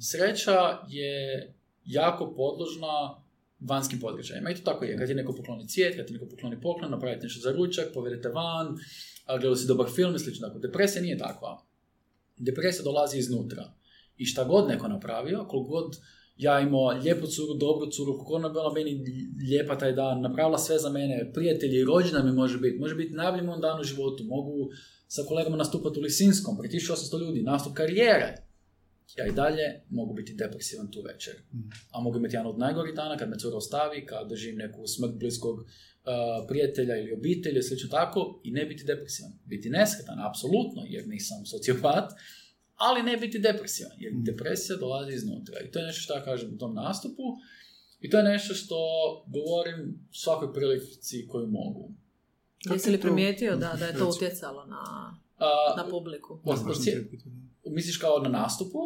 Sreća 0.00 0.78
je 0.88 1.54
jako 1.84 2.34
podložna 2.34 3.22
vanjskim 3.60 4.00
podređajima. 4.00 4.50
I 4.50 4.54
to 4.54 4.60
tako 4.64 4.84
je. 4.84 4.98
Kad 4.98 5.08
ti 5.08 5.14
neko 5.14 5.32
pokloni 5.32 5.68
cvijet, 5.68 5.96
kad 5.96 6.06
ti 6.06 6.12
neko 6.12 6.26
pokloni 6.28 6.60
poklon, 6.60 6.90
napravite 6.90 7.22
nešto 7.22 7.40
za 7.40 7.52
ručak, 7.52 7.92
povedete 7.94 8.28
van, 8.28 8.78
a 9.26 9.38
gledali 9.38 9.56
si 9.56 9.66
dobar 9.66 9.86
film 9.94 10.14
i 10.14 10.18
slično. 10.18 10.48
Tako, 10.48 10.58
depresija 10.58 11.02
nije 11.02 11.18
takva. 11.18 11.62
Depresija 12.36 12.84
dolazi 12.84 13.18
iznutra. 13.18 13.72
I 14.16 14.26
šta 14.26 14.44
god 14.44 14.68
neko 14.68 14.88
napravio, 14.88 15.46
koliko 15.48 15.70
god 15.70 15.96
ja 16.36 16.60
imao 16.60 16.88
lijepu 16.88 17.26
curu, 17.26 17.54
dobru 17.54 17.90
curu, 17.90 18.12
koliko 18.12 18.34
ona 18.34 18.48
bila 18.48 18.72
meni 18.72 19.04
lijepa 19.48 19.78
taj 19.78 19.92
dan, 19.92 20.20
napravila 20.20 20.58
sve 20.58 20.78
za 20.78 20.90
mene, 20.90 21.30
prijatelji, 21.34 21.84
rođena 21.84 22.22
mi 22.22 22.32
može 22.32 22.58
biti, 22.58 22.78
može 22.78 22.94
biti 22.94 23.14
najbolji 23.14 23.44
moj 23.44 23.58
dan 23.60 23.80
u 23.80 23.84
životu, 23.84 24.24
mogu 24.24 24.70
sa 25.08 25.22
kolegama 25.28 25.56
nastupati 25.56 25.98
u 25.98 26.02
Lisinskom, 26.02 26.58
pred 26.58 26.70
1800 26.70 27.20
ljudi, 27.20 27.42
nastup 27.42 27.74
karijere. 27.74 28.46
Ja 29.16 29.26
i 29.26 29.32
dalje 29.32 29.80
mogu 29.90 30.14
biti 30.14 30.34
depresivan 30.34 30.90
tu 30.90 31.02
večer. 31.02 31.34
A 31.92 32.00
mogu 32.00 32.18
imati 32.18 32.34
jedan 32.34 32.46
od 32.46 32.58
najgorih 32.58 32.94
dana 32.94 33.16
kad 33.16 33.28
me 33.28 33.38
cura 33.38 33.56
ostavi, 33.56 34.06
kad 34.06 34.28
doživim 34.28 34.58
neku 34.58 34.86
smrt 34.86 35.14
bliskog 35.14 35.58
uh, 35.58 35.64
prijatelja 36.48 36.96
ili 36.96 37.12
obitelji, 37.12 37.62
slično 37.62 37.88
tako, 37.88 38.40
i 38.44 38.50
ne 38.50 38.66
biti 38.66 38.84
depresivan. 38.84 39.32
Biti 39.44 39.70
nesretan, 39.70 40.18
apsolutno, 40.28 40.82
jer 40.86 41.08
nisam 41.08 41.46
sociopat, 41.46 42.12
ali 42.74 43.02
ne 43.02 43.16
biti 43.16 43.38
depresivan, 43.38 43.96
jer 43.98 44.12
depresija 44.14 44.76
dolazi 44.76 45.12
iznutra. 45.12 45.60
I 45.60 45.70
to 45.70 45.78
je 45.78 45.86
nešto 45.86 46.00
što 46.00 46.14
ja 46.14 46.24
kažem 46.24 46.54
u 46.54 46.58
tom 46.58 46.74
nastupu, 46.74 47.22
i 48.00 48.10
to 48.10 48.18
je 48.18 48.24
nešto 48.24 48.54
što 48.54 48.76
govorim 49.26 50.08
svakoj 50.12 50.52
prilici 50.52 51.26
koju 51.28 51.46
mogu. 51.46 51.90
Jesi 52.72 52.90
li 52.90 53.00
primijetio 53.00 53.56
da, 53.56 53.76
da 53.78 53.86
je 53.86 53.98
to 53.98 54.08
utjecalo 54.08 54.66
na, 54.66 54.82
na 55.76 55.90
publiku? 55.90 56.40
Misliš 57.66 57.96
kao 57.96 58.18
na 58.18 58.28
nastupu? 58.28 58.78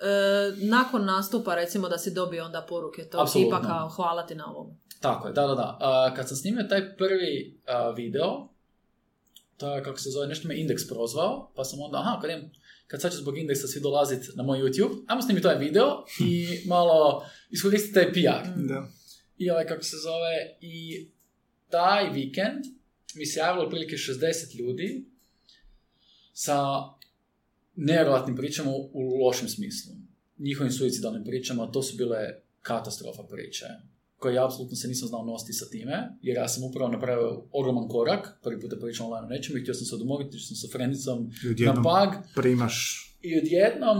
E, 0.00 0.66
nakon 0.66 1.04
nastupa, 1.04 1.54
recimo 1.54 1.88
da 1.88 1.98
si 1.98 2.14
dobio 2.14 2.44
onda 2.44 2.66
poruke 2.68 3.04
to 3.04 3.26
tipa 3.32 3.62
kao 3.62 3.88
hvala 3.88 4.26
ti 4.26 4.34
na 4.34 4.50
ovom. 4.50 4.76
Tako 5.00 5.28
je, 5.28 5.34
da, 5.34 5.46
da, 5.46 5.54
da. 5.54 5.78
A, 5.80 6.14
kad 6.16 6.28
sam 6.28 6.36
snimio 6.36 6.62
taj 6.62 6.96
prvi 6.96 7.60
a, 7.66 7.90
video, 7.90 8.48
to 9.56 9.74
je, 9.74 9.84
kako 9.84 9.98
se 9.98 10.10
zove, 10.10 10.26
nešto 10.26 10.48
me 10.48 10.60
Indeks 10.60 10.88
prozvao, 10.88 11.52
pa 11.56 11.64
sam 11.64 11.80
onda, 11.80 11.98
aha, 11.98 12.20
kad, 12.20 12.30
imam, 12.30 12.50
kad 12.86 13.00
sad 13.00 13.12
će 13.12 13.18
zbog 13.18 13.38
Indeksa 13.38 13.66
svi 13.66 13.80
dolaziti 13.80 14.28
na 14.34 14.42
moj 14.42 14.58
YouTube, 14.58 15.04
ajmo 15.06 15.22
snimiti 15.22 15.42
taj 15.42 15.58
video 15.58 16.04
i 16.20 16.46
malo 16.74 17.24
iskoristiti 17.50 17.94
taj 17.94 18.12
PR. 18.12 18.48
Da. 18.68 18.88
I 19.38 19.50
ovaj, 19.50 19.66
kako 19.66 19.82
se 19.82 19.96
zove, 19.96 20.56
i 20.60 21.08
taj 21.70 22.10
vikend 22.10 22.64
mi 23.14 23.26
se 23.26 23.40
javilo 23.40 23.64
otprilike 23.64 23.96
60 23.96 24.58
ljudi 24.58 25.04
sa 26.32 26.58
nevjerojatnim 27.76 28.36
pričama 28.36 28.70
u- 28.70 29.24
lošem 29.26 29.48
smislu. 29.48 29.92
Njihovim 30.38 30.72
suicidalnim 30.72 31.24
pričama, 31.24 31.70
to 31.72 31.82
su 31.82 31.96
bile 31.96 32.18
katastrofa 32.62 33.22
priče 33.22 33.66
koje 34.16 34.34
ja 34.34 34.46
apsolutno 34.46 34.76
se 34.76 34.88
nisam 34.88 35.08
znao 35.08 35.24
nositi 35.24 35.52
sa 35.52 35.66
time, 35.70 35.96
jer 36.22 36.36
ja 36.36 36.48
sam 36.48 36.64
upravo 36.64 36.92
napravio 36.92 37.42
ogroman 37.52 37.88
korak, 37.88 38.38
prvi 38.42 38.60
puta 38.60 38.76
pričam 38.80 39.06
online 39.06 39.26
o 39.26 39.28
nečemu 39.28 39.58
i 39.58 39.62
htio 39.62 39.74
sam 39.74 39.86
se 39.86 39.94
odmoriti, 39.94 40.38
što 40.38 40.54
sam 40.54 40.56
sa 40.56 40.68
frendicom 40.72 41.30
I 41.58 41.62
na 41.64 41.82
pag, 41.82 42.08
primaš... 42.34 42.76
i 43.22 43.38
odjednom 43.38 43.98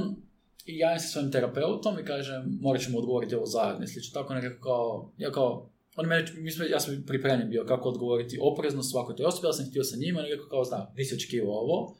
i 0.66 0.78
javim 0.78 1.00
se 1.00 1.08
svojim 1.08 1.30
terapeutom 1.32 1.98
i 1.98 2.04
kažem, 2.04 2.58
morat 2.60 2.82
ćemo 2.82 2.98
odgovoriti 2.98 3.34
ovo 3.34 3.46
zajedno 3.46 3.86
slično. 3.86 4.20
Tako 4.20 4.34
nekako 4.34 4.62
kao, 4.62 5.12
ja 5.18 5.32
kao, 5.32 5.70
on 5.96 6.06
meni, 6.06 6.28
mi 6.36 6.50
smo, 6.50 6.64
ja 6.64 6.80
sam 6.80 7.04
pripremljen 7.06 7.50
bio 7.50 7.64
kako 7.64 7.88
odgovoriti 7.88 8.38
oprezno 8.42 8.82
svakoj 8.82 9.16
toj 9.16 9.26
osobi, 9.26 9.46
ja 9.46 9.52
sam 9.52 9.66
htio 9.70 9.84
sa 9.84 9.96
njima, 9.96 10.22
nekako 10.22 10.48
kao, 10.48 10.64
zna, 10.64 10.92
nisi 10.96 11.14
očekivao 11.14 11.54
ovo. 11.54 11.96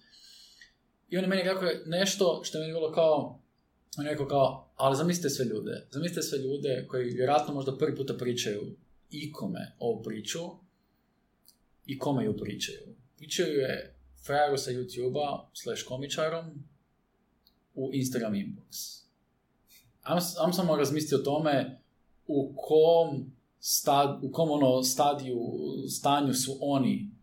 I 1.14 1.16
on 1.16 1.24
je 1.24 1.28
meni 1.28 1.42
rekao 1.42 1.68
nešto 1.86 2.40
što 2.44 2.58
je 2.58 2.62
meni 2.62 2.72
bilo 2.72 2.92
kao, 2.92 3.40
on 3.98 4.04
je 4.04 4.10
rekao 4.10 4.26
kao, 4.26 4.72
ali 4.76 4.96
zamislite 4.96 5.30
sve 5.30 5.44
ljude, 5.44 5.86
zamislite 5.90 6.22
sve 6.22 6.38
ljude 6.38 6.86
koji 6.88 7.04
vjerojatno 7.04 7.54
možda 7.54 7.78
prvi 7.78 7.96
puta 7.96 8.14
pričaju 8.14 8.76
ikome 9.10 9.76
ovu 9.78 10.02
priču 10.02 10.38
i 11.86 11.98
kome 11.98 12.24
ju 12.24 12.36
pričaju. 12.36 12.96
Pričaju 13.16 13.58
je 13.58 13.96
frajeru 14.26 14.56
sa 14.56 14.70
YouTube-a 14.70 15.50
slash 15.52 15.84
komičarom 15.84 16.64
u 17.74 17.90
Instagram 17.92 18.32
inbox. 18.32 19.02
Ajmo, 20.02 20.20
ajmo 20.40 20.52
samo 20.52 20.76
razmisliti 20.76 21.14
o 21.14 21.24
tome 21.24 21.80
u 22.26 22.54
kom, 22.56 23.32
stad, 23.58 24.18
u 24.22 24.32
kom 24.32 24.50
ono 24.50 24.82
stadiju, 24.82 25.38
stanju 25.88 26.34
su 26.34 26.58
oni 26.60 27.13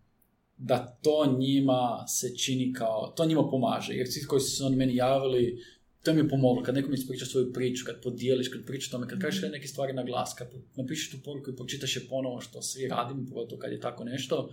da 0.63 0.97
to 1.01 1.37
njima 1.39 2.05
se 2.07 2.35
čini 2.37 2.73
kao, 2.73 3.13
to 3.17 3.25
njima 3.25 3.49
pomaže. 3.49 3.93
Jer 3.93 4.07
svi 4.11 4.25
koji 4.27 4.41
su 4.41 4.57
se 4.57 4.63
oni 4.63 4.75
meni 4.75 4.95
javili, 4.95 5.57
to 6.03 6.13
mi 6.13 6.19
je 6.19 6.29
pomoglo. 6.29 6.63
Kad 6.63 6.75
nekom 6.75 6.93
ispriča 6.93 7.25
svoju 7.25 7.53
priču, 7.53 7.85
kad 7.85 8.01
podijeliš, 8.01 8.47
kad 8.47 8.65
pričaš 8.65 8.89
tome, 8.89 9.07
kad 9.07 9.21
kažeš 9.21 9.51
neke 9.51 9.67
stvari 9.67 9.93
na 9.93 10.03
glas, 10.03 10.33
kad 10.37 10.47
napišeš 10.75 11.11
tu 11.11 11.17
poruku 11.23 11.49
i 11.49 11.55
pročitaš 11.55 11.95
je 11.95 12.07
ponovo 12.09 12.41
što 12.41 12.61
svi 12.61 12.87
radimo, 12.87 13.25
pogotovo 13.29 13.59
kad 13.59 13.71
je 13.71 13.79
tako 13.79 14.03
nešto, 14.03 14.49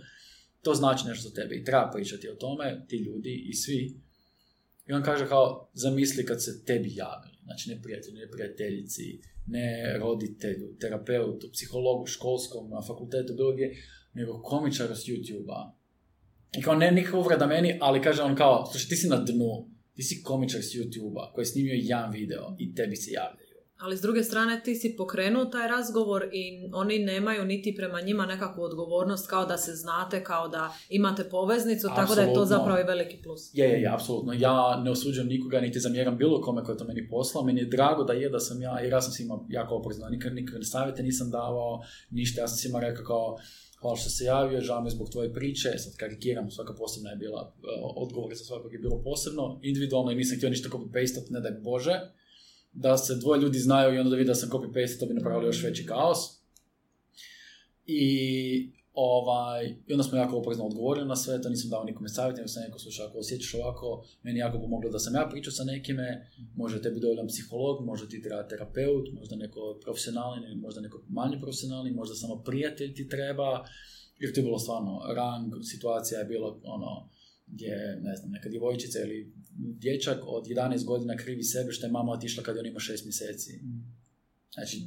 to 0.61 0.73
znači 0.73 1.07
nešto 1.07 1.29
za 1.29 1.35
tebe 1.35 1.55
i 1.55 1.63
treba 1.63 1.91
pričati 1.93 2.29
o 2.29 2.35
tome, 2.35 2.85
ti 2.87 2.97
ljudi 2.97 3.45
i 3.49 3.53
svi. 3.53 4.01
I 4.87 4.93
on 4.93 5.03
kaže 5.03 5.27
kao, 5.27 5.69
zamisli 5.73 6.25
kad 6.25 6.43
se 6.43 6.65
tebi 6.65 6.95
javili, 6.95 7.37
znači 7.43 7.69
ne 7.69 7.81
prijatelju, 7.81 8.17
ne 8.17 8.31
prijateljici, 8.31 9.21
ne 9.47 9.97
roditelju, 9.99 10.75
terapeutu, 10.79 11.49
psihologu, 11.51 12.05
školskom, 12.05 12.69
na 12.69 12.81
fakultetu, 12.81 13.33
bilo 13.33 13.53
gdje, 13.53 13.75
nego 14.13 14.41
komičaru 14.41 14.95
s 14.95 15.05
YouTube-a. 15.05 15.78
I 16.57 16.61
kao, 16.61 16.75
ne 16.75 16.91
nikakva 16.91 17.19
uvreda 17.19 17.47
meni, 17.47 17.77
ali 17.81 18.01
kaže 18.01 18.21
on 18.21 18.35
kao, 18.35 18.65
slušaj, 18.71 18.89
ti 18.89 18.95
si 18.95 19.07
na 19.07 19.15
dnu, 19.15 19.67
ti 19.95 20.03
si 20.03 20.23
komičar 20.23 20.61
s 20.61 20.75
YouTube-a 20.75 21.31
koji 21.33 21.41
je 21.43 21.45
snimio 21.45 21.73
jedan 21.73 22.11
video 22.11 22.55
i 22.59 22.75
tebi 22.75 22.95
se 22.95 23.11
javljaju. 23.11 23.49
Ali 23.79 23.97
s 23.97 24.01
druge 24.01 24.23
strane 24.23 24.61
ti 24.63 24.75
si 24.75 24.95
pokrenuo 24.97 25.45
taj 25.45 25.67
razgovor 25.67 26.23
i 26.33 26.69
oni 26.73 26.99
nemaju 26.99 27.45
niti 27.45 27.75
prema 27.75 28.01
njima 28.01 28.25
nekakvu 28.25 28.61
odgovornost 28.63 29.29
kao 29.29 29.45
da 29.45 29.57
se 29.57 29.75
znate, 29.75 30.23
kao 30.23 30.47
da 30.47 30.73
imate 30.89 31.23
poveznicu, 31.23 31.87
tako 31.95 32.15
da 32.15 32.21
je 32.21 32.33
to 32.33 32.45
zapravo 32.45 32.79
i 32.79 32.83
veliki 32.83 33.17
plus. 33.23 33.49
Je, 33.53 33.69
je, 33.69 33.81
je, 33.81 33.93
apsolutno. 33.93 34.33
Ja 34.33 34.81
ne 34.83 34.91
osuđujem 34.91 35.27
nikoga, 35.27 35.61
niti 35.61 35.79
zamjeram 35.79 36.17
bilo 36.17 36.41
kome 36.41 36.63
koji 36.63 36.73
je 36.73 36.77
to 36.77 36.85
meni 36.85 37.07
poslao. 37.09 37.43
Meni 37.43 37.59
je 37.59 37.65
drago 37.65 38.03
da 38.03 38.13
je 38.13 38.29
da 38.29 38.39
sam 38.39 38.61
ja, 38.61 38.79
jer 38.79 38.91
ja 38.91 39.01
sam 39.01 39.11
svima 39.11 39.39
jako 39.49 39.75
oprezno, 39.75 40.09
nikad 40.09 40.35
nikakve 40.35 40.63
savjete 40.63 41.03
nisam 41.03 41.31
davao, 41.31 41.81
ništa, 42.09 42.41
ja 42.41 42.47
sam 42.47 42.57
svima 42.57 42.79
rekao 42.79 43.05
kao, 43.05 43.37
hvala 43.81 43.95
što 43.95 44.09
se 44.09 44.23
javio, 44.25 44.61
žao 44.61 44.81
mi 44.83 44.89
zbog 44.89 45.09
tvoje 45.09 45.33
priče, 45.33 45.69
sad 45.77 45.95
karikiram, 45.95 46.51
svaka 46.51 46.73
posebna 46.73 47.09
je 47.09 47.15
bila, 47.15 47.53
e, 47.63 47.67
odgovor 47.95 48.35
za 48.35 48.43
svakog 48.43 48.73
je 48.73 48.79
bilo 48.79 49.03
posebno, 49.03 49.59
individualno 49.63 50.11
i 50.11 50.15
nisam 50.15 50.37
htio 50.37 50.49
ništa 50.49 50.69
copy-pastat, 50.69 51.29
ne 51.29 51.39
daj 51.39 51.51
Bože, 51.51 51.99
da 52.71 52.97
se 52.97 53.15
dvoje 53.15 53.41
ljudi 53.41 53.59
znaju 53.59 53.95
i 53.95 53.97
onda 53.97 54.09
da 54.09 54.15
vidi 54.15 54.27
da 54.27 54.35
sam 54.35 54.49
copy-paste, 54.49 54.99
to 54.99 55.05
bi 55.05 55.13
napravilo 55.13 55.45
još 55.45 55.63
veći 55.63 55.85
kaos. 55.85 56.17
I, 57.85 58.78
ovaj, 58.93 59.75
I 59.87 59.93
onda 59.93 60.03
smo 60.03 60.17
jako 60.17 60.37
oprezno 60.37 60.65
odgovorili 60.65 61.07
na 61.07 61.15
sve, 61.15 61.41
to 61.41 61.49
nisam 61.49 61.69
dao 61.69 61.83
nikome 61.83 62.09
savjet, 62.09 62.37
nego 62.37 62.47
sam 62.47 62.63
rekao, 62.63 62.79
slušaj, 62.79 63.05
ako 63.05 63.17
osjećaš 63.17 63.53
ovako, 63.53 64.05
meni 64.23 64.39
jako 64.39 64.59
pomoglo 64.59 64.89
da 64.89 64.99
sam 64.99 65.15
ja 65.15 65.27
pričao 65.31 65.51
sa 65.51 65.63
nekime, 65.63 66.29
može 66.55 66.81
tebi 66.81 66.99
dovoljan 66.99 67.27
psiholog, 67.27 67.85
može 67.85 68.09
ti 68.09 68.21
treba 68.21 68.47
terapeut, 68.47 69.07
možda 69.13 69.35
neko 69.35 69.79
profesionalni, 69.83 70.55
možda 70.55 70.81
neko 70.81 71.03
manje 71.09 71.37
profesionalni, 71.39 71.91
možda 71.91 72.15
samo 72.15 72.43
prijatelj 72.43 72.93
ti 72.93 73.09
treba, 73.09 73.65
jer 74.19 74.33
to 74.33 74.39
je 74.39 74.43
bilo 74.43 74.59
stvarno 74.59 75.01
rang, 75.15 75.53
situacija 75.63 76.19
je 76.19 76.25
bila 76.25 76.59
ono, 76.63 77.09
gdje, 77.47 77.99
ne 78.01 78.15
znam, 78.15 78.31
neka 78.31 78.49
djevojčica 78.49 78.99
ili 78.99 79.33
dječak 79.57 80.19
od 80.25 80.45
11 80.45 80.85
godina 80.85 81.17
krivi 81.17 81.43
sebe 81.43 81.71
što 81.71 81.85
je 81.85 81.91
mama 81.91 82.11
otišla 82.11 82.43
kad 82.43 82.55
je 82.55 82.59
on 82.59 82.65
ima 82.65 82.79
6 82.79 83.03
mjeseci. 83.05 83.51
Znači, 84.53 84.77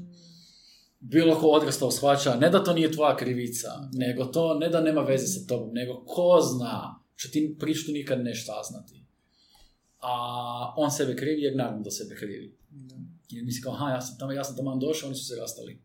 bilo 1.02 1.40
ko 1.40 1.46
odrastao 1.46 1.90
shvaća, 1.90 2.34
ne 2.34 2.50
da 2.50 2.64
to 2.64 2.72
nije 2.72 2.92
tvoja 2.92 3.16
krivica, 3.16 3.68
nego 3.92 4.24
to 4.24 4.54
ne 4.54 4.68
da 4.68 4.80
nema 4.80 5.00
veze 5.00 5.26
sa 5.26 5.46
tobom, 5.46 5.70
nego 5.72 6.04
ko 6.06 6.40
zna, 6.40 7.00
što 7.16 7.32
ti 7.32 7.56
priču 7.58 7.92
nikad 7.92 8.24
neš 8.24 8.46
saznati. 8.46 9.04
A 10.00 10.74
on 10.76 10.90
sebe 10.90 11.16
krivi 11.16 11.42
jer 11.42 11.56
naravno 11.56 11.82
da 11.82 11.90
sebe 11.90 12.14
krivi. 12.14 12.56
Jer 13.30 13.44
misli 13.44 13.62
kao, 13.62 13.72
aha, 13.72 13.90
ja 13.90 14.00
sam 14.00 14.18
tamo, 14.18 14.32
ja 14.32 14.44
sam 14.44 14.56
tamo 14.56 14.76
došao, 14.76 15.06
oni 15.06 15.16
su 15.16 15.24
se 15.24 15.36
rastali. 15.40 15.82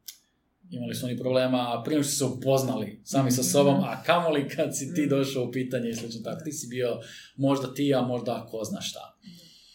Imali 0.70 0.96
su 0.96 1.06
oni 1.06 1.18
problema 1.18 1.82
prije 1.86 2.04
su 2.04 2.18
se 2.18 2.26
upoznali 2.26 3.02
sami 3.04 3.32
sa 3.32 3.44
sobom, 3.44 3.76
a 3.76 4.04
kamoli 4.04 4.50
kad 4.50 4.78
si 4.78 4.94
ti 4.94 5.08
došao 5.08 5.44
u 5.44 5.52
pitanje 5.52 5.90
i 5.90 5.94
slično 5.94 6.22
tako. 6.24 6.44
Ti 6.44 6.52
si 6.52 6.68
bio 6.68 7.00
možda 7.36 7.74
ti, 7.74 7.94
a 7.96 8.02
možda 8.02 8.48
ko 8.52 8.64
zna 8.64 8.82
šta. 8.82 9.18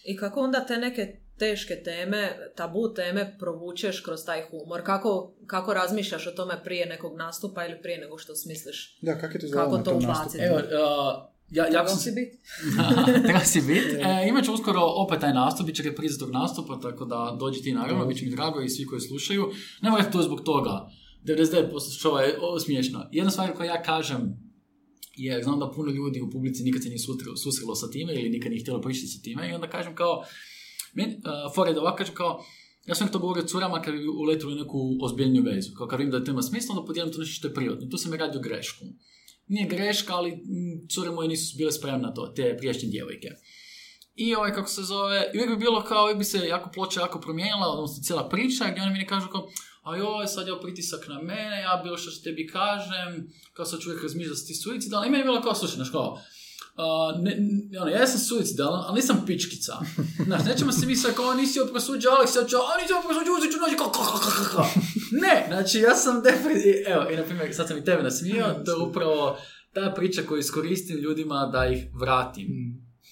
I 0.04 0.16
kako 0.16 0.40
onda 0.40 0.66
te 0.66 0.78
neke 0.78 1.21
teške 1.38 1.82
teme, 1.84 2.38
tabu 2.56 2.94
teme 2.94 3.36
provučeš 3.38 4.00
kroz 4.00 4.24
taj 4.26 4.42
humor? 4.50 4.82
Kako, 4.84 5.34
kako 5.46 5.74
razmišljaš 5.74 6.26
o 6.26 6.30
tome 6.30 6.60
prije 6.64 6.86
nekog 6.86 7.16
nastupa 7.16 7.66
ili 7.66 7.82
prije 7.82 7.98
nego 7.98 8.18
što 8.18 8.34
smisliš? 8.34 8.98
Da, 9.02 9.18
kako 9.18 9.36
je 9.36 9.40
to 9.40 9.46
Kako 9.56 9.76
to 9.78 9.82
tom 9.82 9.96
ubaciti? 9.96 10.38
nastupu? 10.38 10.44
Evo, 10.44 10.56
uh, 10.56 11.32
ja, 11.50 11.66
ja 11.72 11.88
sam 11.88 11.98
si 11.98 12.10
biti? 12.10 12.38
Treba 13.26 13.44
si 13.44 13.60
bit. 13.60 13.84
E, 13.84 14.28
imat 14.28 14.44
ću 14.44 14.54
uskoro 14.54 14.80
opet 14.80 15.20
taj 15.20 15.32
nastup, 15.32 15.66
bit 15.66 15.76
će 15.76 15.82
repriza 15.82 16.18
tog 16.18 16.30
nastupa, 16.30 16.80
tako 16.82 17.04
da 17.04 17.36
dođi 17.40 17.62
ti 17.62 17.72
naravno, 17.72 18.06
bit 18.06 18.18
će 18.18 18.24
mi 18.24 18.30
drago 18.30 18.60
i 18.60 18.68
svi 18.68 18.86
koji 18.86 19.00
slušaju. 19.00 19.50
Ne 19.82 19.90
morate 19.90 20.10
to 20.10 20.22
zbog 20.22 20.40
toga. 20.40 20.88
99% 21.24 22.00
šova 22.00 22.22
je 22.22 22.38
o, 22.40 22.60
smiješno. 22.60 23.08
Jedna 23.12 23.30
stvar 23.30 23.52
koju 23.52 23.66
ja 23.66 23.82
kažem, 23.82 24.36
jer 25.16 25.42
znam 25.42 25.60
da 25.60 25.70
puno 25.70 25.92
ljudi 25.92 26.20
u 26.20 26.30
publici 26.30 26.62
nikad 26.62 26.82
se 26.82 26.88
nije 26.88 26.98
susrelo 27.42 27.74
sa 27.74 27.90
time 27.90 28.14
ili 28.14 28.28
nikad 28.30 28.50
nije 28.52 28.62
htjelo 28.62 28.80
pričati 28.80 29.06
sa 29.06 29.22
time 29.22 29.50
i 29.50 29.54
onda 29.54 29.66
kažem 29.66 29.94
kao, 29.94 30.24
meni, 30.92 31.14
uh, 31.14 31.54
for 31.54 31.68
je 31.68 31.74
da 31.74 31.80
ovako 31.80 31.96
kažem 31.96 32.14
kao, 32.14 32.44
ja 32.86 32.94
sam 32.94 33.08
to 33.08 33.18
govorio 33.18 33.46
curama 33.46 33.82
kad 33.82 33.94
bi 33.94 34.08
uletili 34.08 34.52
u 34.52 34.56
neku 34.56 34.98
ozbiljniju 35.02 35.42
vezu. 35.42 35.74
Kao 35.78 35.86
kad 35.86 35.98
vidim 35.98 36.12
da 36.12 36.24
to 36.24 36.30
ima 36.30 36.42
smisla, 36.42 36.74
onda 36.74 36.86
podijelim 36.86 37.12
to 37.12 37.18
nešto 37.18 37.34
što 37.34 37.48
je 37.48 37.54
privatno. 37.54 37.88
Tu 37.90 37.96
sam 37.96 38.12
je 38.12 38.18
radio 38.18 38.40
grešku. 38.40 38.84
Nije 39.46 39.68
greška, 39.68 40.14
ali 40.14 40.30
mm, 40.30 40.88
cure 40.94 41.10
moje 41.10 41.28
nisu 41.28 41.56
bile 41.56 41.72
spremne 41.72 42.02
na 42.02 42.14
to, 42.14 42.26
te 42.26 42.56
prijašnje 42.58 42.88
djevojke. 42.88 43.28
I 44.14 44.34
ovaj, 44.34 44.52
kako 44.52 44.68
se 44.68 44.82
zove, 44.82 45.30
uvijek 45.34 45.50
bi 45.50 45.56
bilo 45.56 45.84
kao, 45.84 46.02
uvijek 46.04 46.18
bi 46.18 46.24
se 46.24 46.38
jako 46.38 46.70
ploča 46.70 47.00
jako 47.00 47.20
promijenila, 47.20 47.66
odnosno 47.66 48.02
cijela 48.02 48.28
priča, 48.28 48.70
gdje 48.70 48.82
oni 48.82 48.92
mi 48.92 48.98
ne 48.98 49.06
kažu 49.06 49.28
kao, 49.28 49.48
a 49.82 49.96
joj, 49.96 50.26
sad 50.26 50.46
je 50.46 50.60
pritisak 50.62 51.08
na 51.08 51.22
mene, 51.22 51.60
ja 51.60 51.80
bilo 51.84 51.96
što 51.96 52.10
što 52.10 52.24
tebi 52.24 52.46
kažem, 52.46 53.32
kao 53.52 53.64
sad 53.64 53.80
čovjek 53.80 54.02
razmišlja 54.02 54.30
da 54.30 54.36
si 54.36 54.46
ti 54.46 54.54
suicidalan. 54.54 55.08
I 55.08 55.10
meni 55.10 55.20
je 55.20 55.24
bilo 55.24 55.42
kao, 55.42 55.54
slušaj, 55.54 55.92
kao, 55.92 56.18
a, 56.76 57.12
ne, 57.18 57.36
ne, 57.38 57.80
ono, 57.80 57.90
ja 57.90 58.00
jesam 58.00 58.18
suicidalan, 58.18 58.84
ali 58.86 58.94
nisam 58.94 59.22
pičkica. 59.26 59.72
Znaš, 60.26 60.44
nećemo 60.44 60.72
se 60.72 60.86
mi 60.86 60.96
sad 60.96 61.14
kao, 61.14 61.34
nisi 61.34 61.60
oprosuđa, 61.60 62.08
Aleks, 62.10 62.36
ja 62.36 62.44
ću, 62.44 62.56
a 62.56 62.82
nisi 62.82 62.92
oprosuđa, 62.92 63.30
uzet 63.38 63.52
ću 63.52 63.58
noći, 63.60 63.76
kao, 63.76 63.90
kao, 63.90 64.04
kao, 64.04 64.44
kao. 64.52 64.68
Ne, 65.24 65.44
znači, 65.48 65.78
ja 65.78 65.94
sam 65.94 66.22
definitivno, 66.22 66.80
evo, 66.86 67.10
i 67.10 67.16
na 67.16 67.22
primjer, 67.22 67.54
sad 67.54 67.68
sam 67.68 67.78
i 67.78 67.84
tebe 67.84 68.02
nasmio, 68.02 68.44
to 68.64 68.70
je 68.70 68.88
upravo 68.88 69.36
ta 69.72 69.92
priča 69.96 70.22
koju 70.28 70.38
iskoristim 70.38 70.96
ljudima 70.98 71.50
da 71.52 71.66
ih 71.66 71.86
vratim 72.00 72.48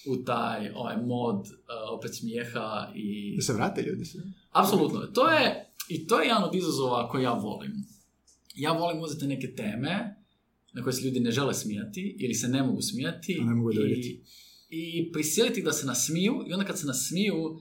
u 0.07 0.23
taj 0.23 0.71
ovaj 0.75 0.97
mod 0.97 1.37
uh, 1.37 1.97
opet 1.97 2.15
smijeha 2.15 2.91
i... 2.95 3.35
Da 3.35 3.41
se 3.41 3.53
vrate 3.53 3.81
ljudi 3.81 4.05
se. 4.05 4.17
Apsolutno. 4.51 4.99
To 4.99 5.27
je, 5.27 5.73
I 5.87 6.07
to 6.07 6.19
je 6.19 6.27
jedan 6.27 6.43
od 6.43 6.55
izazova 6.55 7.09
koji 7.09 7.23
ja 7.23 7.33
volim. 7.33 7.71
Ja 8.55 8.71
volim 8.71 9.01
uzeti 9.01 9.27
neke 9.27 9.55
teme 9.55 10.20
na 10.73 10.83
koje 10.83 10.93
se 10.93 11.05
ljudi 11.05 11.19
ne 11.19 11.31
žele 11.31 11.53
smijati 11.53 12.15
ili 12.19 12.33
se 12.33 12.47
ne 12.47 12.63
mogu 12.63 12.81
smijati 12.81 13.37
A 13.41 13.45
ne 13.45 13.55
mogu 13.55 13.71
i, 13.71 14.21
i 14.69 15.11
prisiliti 15.11 15.61
da 15.61 15.71
se 15.71 15.85
nasmiju 15.85 16.33
i 16.47 16.53
onda 16.53 16.65
kad 16.65 16.79
se 16.79 16.87
nasmiju 16.87 17.59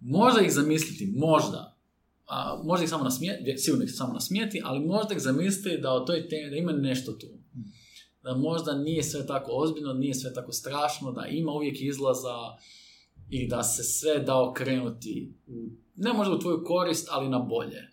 možda 0.00 0.40
ih 0.40 0.52
zamisliti, 0.52 1.12
možda 1.16 1.80
a, 2.30 2.62
možda 2.64 2.84
ih 2.84 2.90
samo 2.90 3.04
nasmijeti, 3.04 3.58
sigurno 3.58 3.84
ih 3.84 3.90
samo 3.94 4.12
nasmijeti, 4.12 4.60
ali 4.64 4.86
možda 4.86 5.14
ih 5.14 5.20
zamisliti 5.20 5.82
da 5.82 5.92
o 5.92 6.00
toj 6.00 6.28
temi, 6.28 6.50
da 6.50 6.56
ima 6.56 6.72
nešto 6.72 7.12
tu. 7.12 7.26
Da 8.22 8.36
možda 8.36 8.74
nije 8.74 9.02
sve 9.02 9.26
tako 9.26 9.50
ozbiljno, 9.52 9.92
nije 9.92 10.14
sve 10.14 10.34
tako 10.34 10.52
strašno, 10.52 11.12
da 11.12 11.26
ima 11.26 11.52
uvijek 11.52 11.80
izlaza 11.80 12.36
i 13.28 13.48
da 13.48 13.62
se 13.62 13.82
sve 13.82 14.18
da 14.18 14.42
okrenuti 14.42 15.34
u, 15.46 15.68
ne 15.96 16.12
možda 16.12 16.34
u 16.34 16.38
tvoju 16.38 16.64
korist, 16.66 17.08
ali 17.10 17.28
na 17.28 17.38
bolje. 17.38 17.90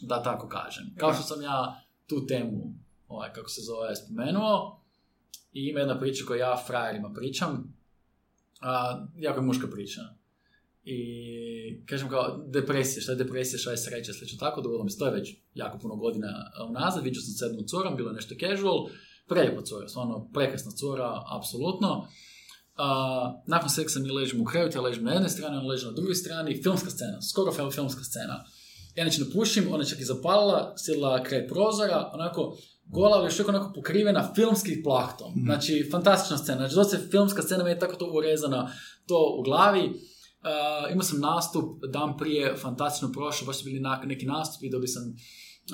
Da 0.00 0.22
tako 0.22 0.48
kažem. 0.48 0.94
Kao 0.98 1.14
što 1.14 1.22
sam 1.22 1.42
ja 1.42 1.80
tu 2.06 2.26
temu, 2.26 2.74
ovaj, 3.12 3.32
kako 3.32 3.48
se 3.48 3.60
zove, 3.60 3.96
spomenuo, 3.96 4.82
i 5.52 5.68
ima 5.68 5.80
jedna 5.80 6.00
priča 6.00 6.24
koju 6.26 6.38
ja 6.38 6.62
frajerima 6.66 7.12
pričam, 7.14 7.74
a, 8.60 9.06
jako 9.16 9.40
je 9.40 9.46
muška 9.46 9.66
priča. 9.66 10.00
I 10.84 11.86
kažem 11.86 12.08
kao, 12.08 12.44
depresija, 12.46 13.02
šta 13.02 13.12
je 13.12 13.16
depresija, 13.16 13.58
šta 13.58 13.70
je 13.70 13.76
sreća, 13.76 14.12
slično 14.12 14.38
tako, 14.38 14.60
dogodilo 14.60 14.84
mi 14.84 14.90
se, 14.90 14.98
to 14.98 15.06
je 15.06 15.12
već 15.12 15.34
jako 15.54 15.78
puno 15.78 15.96
godina 15.96 16.50
unazad, 16.68 17.04
vidio 17.04 17.22
sam 17.22 17.34
s 17.34 17.40
jednom 17.40 17.66
curom, 17.66 17.96
bilo 17.96 18.10
je 18.10 18.14
nešto 18.14 18.34
casual, 18.40 18.88
prelijepa 19.28 19.62
cura, 19.62 19.88
stvarno 19.88 20.28
prekrasna 20.34 20.70
cura, 20.70 21.22
apsolutno. 21.38 22.06
A, 22.76 23.42
nakon 23.46 23.70
seksa 23.70 24.00
mi 24.00 24.10
ležimo 24.10 24.42
u 24.42 24.46
krevetu, 24.46 24.78
ja 24.78 24.82
ležim 24.82 25.04
na 25.04 25.12
jednoj 25.12 25.30
strani, 25.30 25.56
on 25.56 25.66
leži 25.66 25.86
na 25.86 25.92
drugoj 25.92 26.14
strani, 26.14 26.62
filmska 26.62 26.90
scena, 26.90 27.22
skoro 27.22 27.52
film, 27.52 27.70
filmska 27.70 28.04
scena. 28.04 28.44
Ja 28.94 29.04
neće 29.04 29.24
napušim, 29.24 29.72
ona 29.72 29.84
čak 29.84 30.00
i 30.00 30.04
zapalila, 30.04 30.74
sjedila 30.76 31.22
kraj 31.22 31.48
prozora, 31.48 32.10
onako, 32.14 32.56
gola, 32.92 33.16
ali 33.16 33.26
još 33.26 33.34
uvijek 33.34 33.48
onako 33.48 33.72
pokrivena 33.74 34.32
filmskim 34.34 34.80
plahtom. 34.84 35.32
Znači, 35.44 35.88
fantastična 35.90 36.38
scena. 36.38 36.58
Znači, 36.58 36.74
dosad 36.74 37.10
filmska 37.10 37.42
scena 37.42 37.64
mi 37.64 37.70
je 37.70 37.78
tako 37.78 37.96
to 37.96 38.10
urezana, 38.14 38.72
to 39.06 39.36
u 39.38 39.42
glavi. 39.42 39.84
Uh, 39.88 40.92
imao 40.92 41.02
sam 41.02 41.20
nastup 41.20 41.64
dan 41.92 42.16
prije, 42.16 42.56
fantastično 42.56 43.12
prošlo, 43.12 43.46
baš 43.46 43.58
su 43.58 43.64
bili 43.64 43.80
na- 43.80 44.02
neki 44.04 44.26
nastupi, 44.26 44.70
dobio 44.70 44.88
sam 44.88 45.02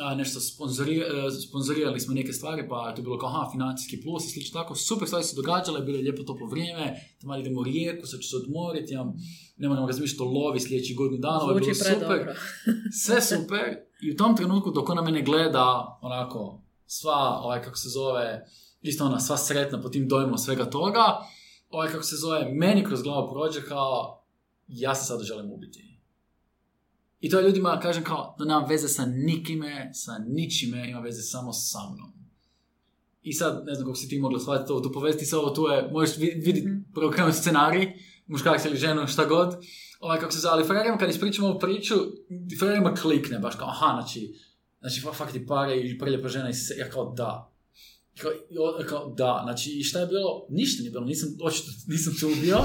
a, 0.02 0.14
nešto 0.14 0.40
sponzori, 0.40 0.98
e, 1.00 1.30
sponzorirali 1.48 2.00
smo 2.00 2.14
neke 2.14 2.32
stvari, 2.32 2.68
pa 2.68 2.92
to 2.94 3.00
je 3.00 3.04
bilo 3.04 3.18
kao 3.18 3.28
aha, 3.28 3.50
financijski 3.52 4.00
plus 4.02 4.24
i 4.24 4.30
slično 4.30 4.60
tako. 4.60 4.74
Super 4.74 5.08
stvari 5.08 5.24
su 5.24 5.36
događale, 5.36 5.80
bilo 5.80 5.96
je 5.96 6.02
lijepo 6.02 6.22
toplo 6.22 6.46
vrijeme, 6.46 6.94
tamo 7.20 7.36
idemo 7.36 7.60
u 7.60 7.64
rijeku, 7.64 8.06
sad 8.06 8.20
ću 8.20 8.28
se 8.28 8.36
odmoriti, 8.36 8.92
imam, 8.92 9.12
ne 9.56 9.68
moramo 9.68 9.86
razmišljati 9.86 10.22
o 10.22 10.26
lovi 10.26 10.60
sljedećih 10.60 10.96
godinu 10.96 11.20
dana, 11.20 11.40
ovo 11.40 11.52
je 11.52 11.60
bilo 11.60 11.74
super. 11.74 12.34
Sve 13.04 13.22
super 13.22 13.76
i 14.02 14.12
u 14.12 14.16
tom 14.16 14.36
trenutku 14.36 14.70
dok 14.70 14.88
ona 14.88 15.02
mene 15.02 15.22
gleda, 15.22 15.98
onako, 16.02 16.62
sva, 16.88 17.40
ovaj, 17.42 17.62
kako 17.62 17.76
se 17.76 17.88
zove, 17.88 18.46
isto 18.82 19.04
ona, 19.04 19.20
sva 19.20 19.36
sretna 19.36 19.82
po 19.82 19.88
tim 19.88 20.08
dojmom 20.08 20.38
svega 20.38 20.64
toga, 20.70 21.04
ovaj, 21.70 21.92
kako 21.92 22.02
se 22.02 22.16
zove, 22.16 22.48
meni 22.52 22.84
kroz 22.84 23.02
glavu 23.02 23.30
prođe 23.30 23.62
kao, 23.68 24.24
ja 24.68 24.94
se 24.94 25.06
sada 25.06 25.24
želim 25.24 25.52
ubiti. 25.52 26.00
I 27.20 27.30
to 27.30 27.38
je 27.38 27.44
ljudima, 27.44 27.80
kažem 27.82 28.04
kao, 28.04 28.36
da 28.38 28.44
nemam 28.44 28.68
veze 28.68 28.88
sa 28.88 29.06
nikime, 29.06 29.90
sa 29.94 30.18
ničime, 30.28 30.90
ima 30.90 31.00
veze 31.00 31.22
samo 31.22 31.52
sa 31.52 31.78
mnom. 31.94 32.12
I 33.22 33.32
sad, 33.32 33.62
ne 33.66 33.74
znam 33.74 33.86
kako 33.86 33.96
si 33.96 34.08
ti 34.08 34.18
mogla 34.18 34.40
shvatiti 34.40 34.72
ovo, 34.72 34.80
tu 34.80 34.92
povesti 34.92 35.26
se 35.26 35.36
ovo, 35.36 35.50
tu 35.50 35.66
je, 35.66 35.90
možeš 35.92 36.16
vid- 36.16 36.44
vidjeti, 36.44 36.68
prvo 36.94 37.10
krenuti 37.10 37.36
scenarij, 37.36 37.92
muškarac 38.26 38.64
ili 38.64 38.76
ženu, 38.76 39.06
šta 39.06 39.24
god, 39.24 39.56
ovaj, 40.00 40.20
kako 40.20 40.32
se 40.32 40.38
zove, 40.38 40.52
ali 40.52 40.66
Ferrarima 40.66 40.98
kad 40.98 41.10
ispričam 41.10 41.44
ovu 41.44 41.58
priču, 41.58 41.94
Ferrarima 42.60 42.94
klikne, 42.94 43.38
baš 43.38 43.54
kao, 43.56 43.68
aha, 43.68 44.00
znači, 44.00 44.34
znači, 44.80 45.00
fa- 45.00 45.14
fakt 45.14 45.32
ti 45.32 45.46
pare 45.46 45.76
i 45.80 45.98
preljepa 45.98 46.28
žena 46.28 46.48
i 46.48 46.54
se, 46.54 46.74
ja 46.78 46.90
kao, 46.90 47.12
da. 47.16 47.52
Kao, 48.20 48.30
i 48.50 48.58
o- 48.58 48.84
kao, 48.88 49.14
da, 49.16 49.40
znači, 49.44 49.70
i 49.70 49.82
šta 49.84 50.00
je 50.00 50.06
bilo? 50.06 50.46
Ništa 50.50 50.80
nije 50.80 50.90
bilo, 50.90 51.04
nisam, 51.04 51.36
očito 51.42 51.70
nisam 51.92 52.14
čubio, 52.20 52.58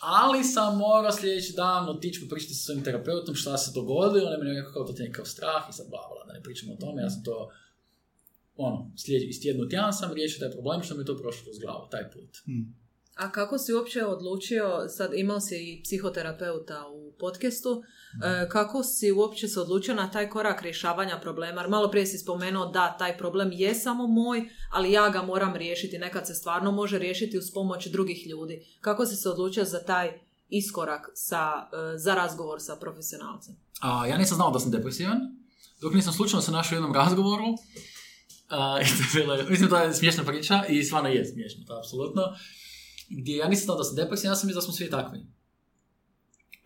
ali 0.00 0.44
sam 0.44 0.78
morao 0.78 1.12
sljedeći 1.12 1.52
dan 1.52 1.88
otići 1.88 2.20
popričati 2.20 2.54
sa 2.54 2.64
svojim 2.64 2.84
terapeutom 2.84 3.34
šta 3.34 3.58
se 3.58 3.70
dogodilo, 3.74 4.26
on 4.26 4.32
je 4.32 4.38
meni 4.38 4.56
rekao 4.58 4.72
kao 4.72 4.84
to 4.84 4.92
ti 4.92 5.02
je 5.02 5.08
nekakav 5.08 5.26
strah 5.26 5.62
i 5.70 5.72
sad 5.72 5.86
bla 5.90 6.00
bla, 6.08 6.24
da 6.26 6.32
ne 6.32 6.42
pričamo 6.42 6.72
o 6.72 6.76
tome, 6.76 7.02
ja 7.02 7.10
sam 7.10 7.24
to 7.24 7.50
ono, 8.56 8.92
sljedeći, 8.96 9.26
iz 9.30 9.40
tjednu 9.42 9.62
u 9.64 9.68
tjedan 9.68 9.92
sam 9.92 10.12
riješio 10.12 10.40
taj 10.40 10.50
problem 10.50 10.82
što 10.82 10.94
mi 10.94 11.00
je 11.02 11.06
to 11.06 11.16
prošlo 11.16 11.42
kroz 11.44 11.58
glavu, 11.58 11.88
taj 11.90 12.10
put. 12.10 12.30
A 13.16 13.32
kako 13.32 13.58
si 13.58 13.72
uopće 13.74 14.04
odlučio, 14.04 14.88
sad 14.88 15.10
imao 15.14 15.40
si 15.40 15.54
i 15.56 15.82
psihoterapeuta 15.84 16.86
u 16.88 17.12
podcastu, 17.18 17.82
kako 18.48 18.82
si 18.82 19.12
uopće 19.12 19.48
se 19.48 19.60
odlučio 19.60 19.94
na 19.94 20.10
taj 20.10 20.28
korak 20.28 20.62
rješavanja 20.62 21.18
problema? 21.22 21.68
Malo 21.68 21.90
prije 21.90 22.06
si 22.06 22.18
spomenuo 22.18 22.66
da 22.66 22.96
taj 22.98 23.18
problem 23.18 23.50
je 23.52 23.74
samo 23.74 24.06
moj, 24.06 24.48
ali 24.72 24.92
ja 24.92 25.08
ga 25.08 25.22
moram 25.22 25.56
riješiti. 25.56 25.98
Nekad 25.98 26.26
se 26.26 26.34
stvarno 26.34 26.70
može 26.70 26.98
riješiti 26.98 27.38
uz 27.38 27.50
pomoć 27.54 27.86
drugih 27.86 28.26
ljudi. 28.26 28.66
Kako 28.80 29.06
si 29.06 29.16
se 29.16 29.28
odlučio 29.28 29.64
za 29.64 29.84
taj 29.84 30.20
iskorak 30.48 31.08
sa, 31.14 31.68
e, 31.72 31.98
za 31.98 32.14
razgovor 32.14 32.60
sa 32.60 32.76
profesionalcem? 32.76 33.56
A, 33.80 34.06
ja 34.06 34.18
nisam 34.18 34.36
znao 34.36 34.50
da 34.50 34.58
sam 34.58 34.70
depresivan, 34.70 35.18
dok 35.80 35.94
nisam 35.94 36.12
slučajno 36.12 36.42
se 36.42 36.52
našao 36.52 36.76
u 36.76 36.78
jednom 36.78 36.94
razgovoru, 36.94 37.44
bilo, 39.14 39.36
mislim 39.50 39.70
da 39.70 39.78
je 39.78 39.94
smiješna 39.94 40.24
priča 40.24 40.64
i 40.68 40.84
stvarno 40.84 41.08
je 41.08 41.24
smiješno, 41.24 41.64
to 41.66 41.78
apsolutno, 41.78 42.22
gdje 43.08 43.36
ja 43.36 43.48
nisam 43.48 43.64
znao 43.64 43.76
da 43.76 43.84
sam 43.84 43.96
depresivan, 43.96 44.32
ja 44.32 44.36
sam 44.36 44.46
mislio 44.46 44.60
da 44.60 44.64
smo 44.64 44.74
svi 44.74 44.90
takvi. 44.90 45.26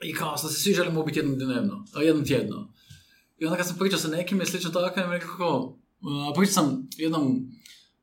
I 0.05 0.15
kao, 0.15 0.31
da 0.31 0.37
se 0.39 0.61
svi 0.61 0.75
želimo 0.75 1.01
ubiti 1.01 1.19
jednom 1.19 1.39
dnevno, 1.39 1.85
jednom 2.03 2.25
tjedno. 2.25 2.73
I 3.39 3.45
onda 3.45 3.57
kad 3.57 3.67
sam 3.67 3.77
pričao 3.79 3.99
sa 3.99 4.09
nekim 4.09 4.43
i 4.43 4.47
slično 4.47 4.71
tako, 4.71 5.01
mi 5.01 5.13
rekao 5.13 5.31
kako, 5.31 5.79
a, 6.03 6.33
pričao 6.35 6.53
sam 6.53 6.89
jednom 6.97 7.47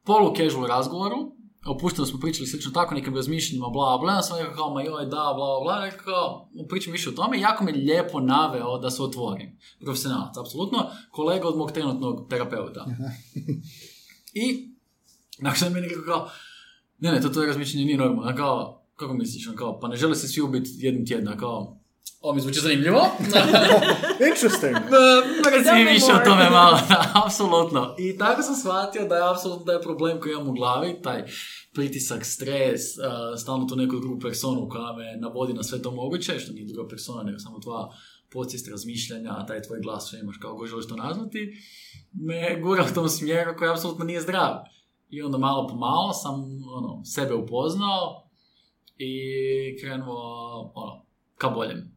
polu 0.03 0.35
casual 0.35 0.67
razgovoru, 0.67 1.17
opušteno 1.65 2.05
smo 2.05 2.19
pričali 2.19 2.47
slično 2.47 2.71
tako, 2.71 2.95
nekim 2.95 3.15
razmišljanjima, 3.15 3.69
bla, 3.69 3.97
bla, 3.97 4.13
ja 4.13 4.21
sam 4.21 4.37
rekao 4.37 4.55
kao, 4.55 4.73
ma 4.73 4.81
joj, 4.81 5.05
da, 5.05 5.33
bla, 5.35 5.59
bla, 5.63 5.85
rekao 5.85 6.03
kao, 6.03 6.49
pričam 6.69 6.93
više 6.93 7.09
o 7.09 7.13
tome 7.13 7.37
i 7.37 7.41
jako 7.41 7.63
me 7.63 7.71
lijepo 7.71 8.19
naveo 8.19 8.77
da 8.77 8.89
se 8.89 9.03
otvorim. 9.03 9.57
Profesionalac, 9.83 10.37
apsolutno, 10.37 10.89
kolega 11.11 11.47
od 11.47 11.57
mog 11.57 11.71
trenutnog 11.71 12.29
terapeuta. 12.29 12.85
I, 14.43 14.71
nakon 15.39 15.67
je 15.67 15.73
meni 15.73 15.87
rekao 15.87 16.03
kao, 16.03 16.29
ne, 16.99 17.11
ne, 17.11 17.21
to 17.21 17.29
tvoje 17.29 17.47
razmišljanje 17.47 17.85
nije 17.85 17.97
normalno, 17.97 18.35
kao, 18.37 18.85
kako 18.95 19.13
misliš, 19.13 19.49
kao, 19.57 19.79
pa 19.79 19.87
ne 19.87 19.95
žele 19.95 20.15
se 20.15 20.27
svi 20.27 20.41
ubiti 20.41 20.69
jednim 20.73 21.05
tjedna, 21.05 21.37
kao, 21.37 21.80
ovo 22.21 22.33
mi 22.33 22.41
zvuči 22.41 22.59
zanimljivo. 22.59 23.01
Interesting. 24.29 24.75
Reci 25.51 25.63
Tell 25.63 25.77
mi 25.77 25.83
me 25.83 25.91
više 25.91 26.11
o 26.21 26.25
tome 26.25 26.49
malo, 26.49 26.77
da, 26.89 27.11
apsolutno. 27.25 27.95
I 27.99 28.17
tako 28.17 28.41
sam 28.41 28.55
shvatio 28.55 29.07
da 29.07 29.15
je 29.15 29.31
apsolutno 29.31 29.65
taj 29.65 29.81
problem 29.81 30.19
koji 30.19 30.31
imam 30.33 30.47
u 30.47 30.53
glavi, 30.53 31.01
taj 31.03 31.25
pritisak, 31.73 32.25
stres, 32.25 32.81
uh, 32.81 33.39
stalno 33.39 33.65
tu 33.65 33.75
neku 33.75 33.99
drugu 33.99 34.19
personu 34.19 34.69
koja 34.69 34.93
me 34.93 35.17
navodi 35.17 35.53
na 35.53 35.63
sve 35.63 35.81
to 35.81 35.91
moguće, 35.91 36.39
što 36.39 36.53
nije 36.53 36.73
druga 36.73 36.89
persona, 36.89 37.23
nego 37.23 37.39
samo 37.39 37.59
tvoja 37.59 37.87
podsvijest 38.31 38.67
razmišljanja, 38.67 39.45
taj 39.47 39.61
tvoj 39.61 39.79
glas 39.79 40.07
što 40.07 40.17
imaš, 40.17 40.37
kako 40.37 40.55
god 40.55 40.69
želiš 40.69 40.87
to 40.87 40.95
nazvati, 40.95 41.53
me 42.13 42.61
gura 42.61 42.85
u 42.91 42.93
tom 42.93 43.09
smjeru 43.09 43.51
koji 43.57 43.71
apsolutno 43.71 44.05
nije 44.05 44.21
zdrav. 44.21 44.55
I 45.09 45.21
onda 45.21 45.37
malo 45.37 45.67
po 45.67 45.75
malo 45.75 46.13
sam 46.13 46.35
ono, 46.77 47.01
sebe 47.05 47.33
upoznao 47.33 48.29
i 48.97 49.11
krenuo 49.81 50.71
ono, 50.75 51.00
ka 51.41 51.49
boljem. 51.49 51.91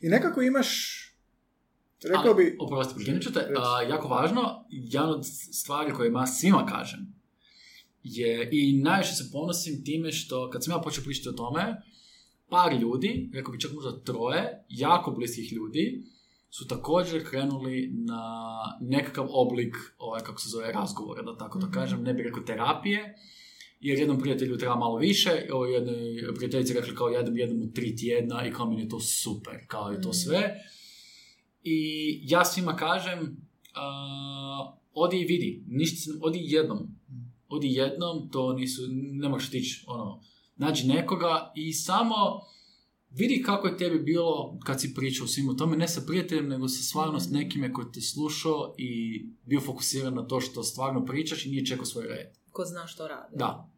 I 0.00 0.08
nekako 0.08 0.42
imaš, 0.42 0.68
rekao 2.04 2.32
Ali, 2.32 2.44
bi... 2.44 2.56
Oprosti, 2.60 2.94
prekinut 2.94 3.22
ću 3.22 3.32
te. 3.32 3.40
A, 3.56 3.82
jako 3.82 4.08
važno, 4.08 4.64
jedan 4.70 5.10
od 5.10 5.26
stvari 5.52 5.92
koje 5.92 6.12
ja 6.12 6.26
svima 6.26 6.66
kažem 6.66 7.22
je, 8.02 8.48
i 8.52 8.82
najviše 8.82 9.12
se 9.12 9.30
ponosim 9.32 9.84
time 9.84 10.12
što, 10.12 10.50
kad 10.50 10.64
sam 10.64 10.74
ja 10.74 10.78
počeo 10.78 11.04
pričati 11.04 11.28
o 11.28 11.32
tome, 11.32 11.82
par 12.48 12.72
ljudi, 12.80 13.30
rekao 13.34 13.52
bi 13.52 13.60
čak 13.60 13.72
možda 13.72 14.00
troje, 14.00 14.64
jako 14.68 15.10
bliskih 15.10 15.52
ljudi, 15.52 16.04
su 16.50 16.68
također 16.68 17.30
krenuli 17.30 17.90
na 17.92 18.22
nekakav 18.80 19.26
oblik, 19.30 19.76
ovaj, 19.98 20.20
kako 20.20 20.40
se 20.40 20.48
zove, 20.48 20.72
razgovora, 20.72 21.22
da 21.22 21.36
tako 21.36 21.60
to 21.60 21.70
kažem, 21.70 22.02
ne 22.02 22.14
bih 22.14 22.24
rekao 22.24 22.42
terapije, 22.42 23.14
jer 23.82 23.98
jednom 23.98 24.20
prijatelju 24.20 24.58
treba 24.58 24.76
malo 24.76 24.96
više, 24.96 25.30
ovo 25.52 25.66
jednoj 25.66 26.34
prijateljici 26.36 26.74
rekli 26.74 26.94
kao 26.94 27.08
jednom 27.08 27.36
jednom 27.36 27.62
u 27.62 27.72
tri 27.72 27.96
tjedna 27.96 28.46
i 28.46 28.52
kao 28.52 28.70
meni 28.70 28.82
je 28.82 28.88
to 28.88 29.00
super, 29.00 29.54
kao 29.66 29.94
i 29.94 30.00
to 30.00 30.12
sve. 30.12 30.54
I 31.62 31.78
ja 32.22 32.44
svima 32.44 32.76
kažem, 32.76 33.18
uh, 33.20 34.74
odi 34.94 35.20
i 35.20 35.24
vidi, 35.24 35.64
ništa, 35.66 36.12
odi 36.20 36.38
jednom. 36.42 36.78
Odi 37.48 37.72
jednom, 37.72 38.30
to 38.30 38.52
nisu, 38.52 38.82
ne 38.92 39.28
možeš 39.28 39.50
tići, 39.50 39.84
ono, 39.86 40.22
nađi 40.56 40.86
nekoga 40.86 41.52
i 41.56 41.72
samo 41.72 42.14
vidi 43.10 43.42
kako 43.42 43.66
je 43.66 43.76
tebi 43.76 43.98
bilo 43.98 44.58
kad 44.64 44.80
si 44.80 44.94
pričao 44.94 45.24
o 45.24 45.28
svim 45.28 45.56
tome, 45.56 45.76
ne 45.76 45.88
sa 45.88 46.02
prijateljem, 46.06 46.48
nego 46.48 46.68
sa 46.68 46.82
stvarno 46.82 47.20
s 47.20 47.30
nekime 47.30 47.72
koji 47.72 47.86
te 47.92 48.00
slušao 48.00 48.74
i 48.78 49.22
bio 49.46 49.60
fokusiran 49.60 50.14
na 50.14 50.26
to 50.26 50.40
što 50.40 50.62
stvarno 50.62 51.04
pričaš 51.04 51.46
i 51.46 51.50
nije 51.50 51.66
čekao 51.66 51.84
svoj 51.84 52.06
red. 52.06 52.26
Ko 52.52 52.64
zna 52.64 52.86
što 52.86 53.08
radi. 53.08 53.36
Da. 53.36 53.71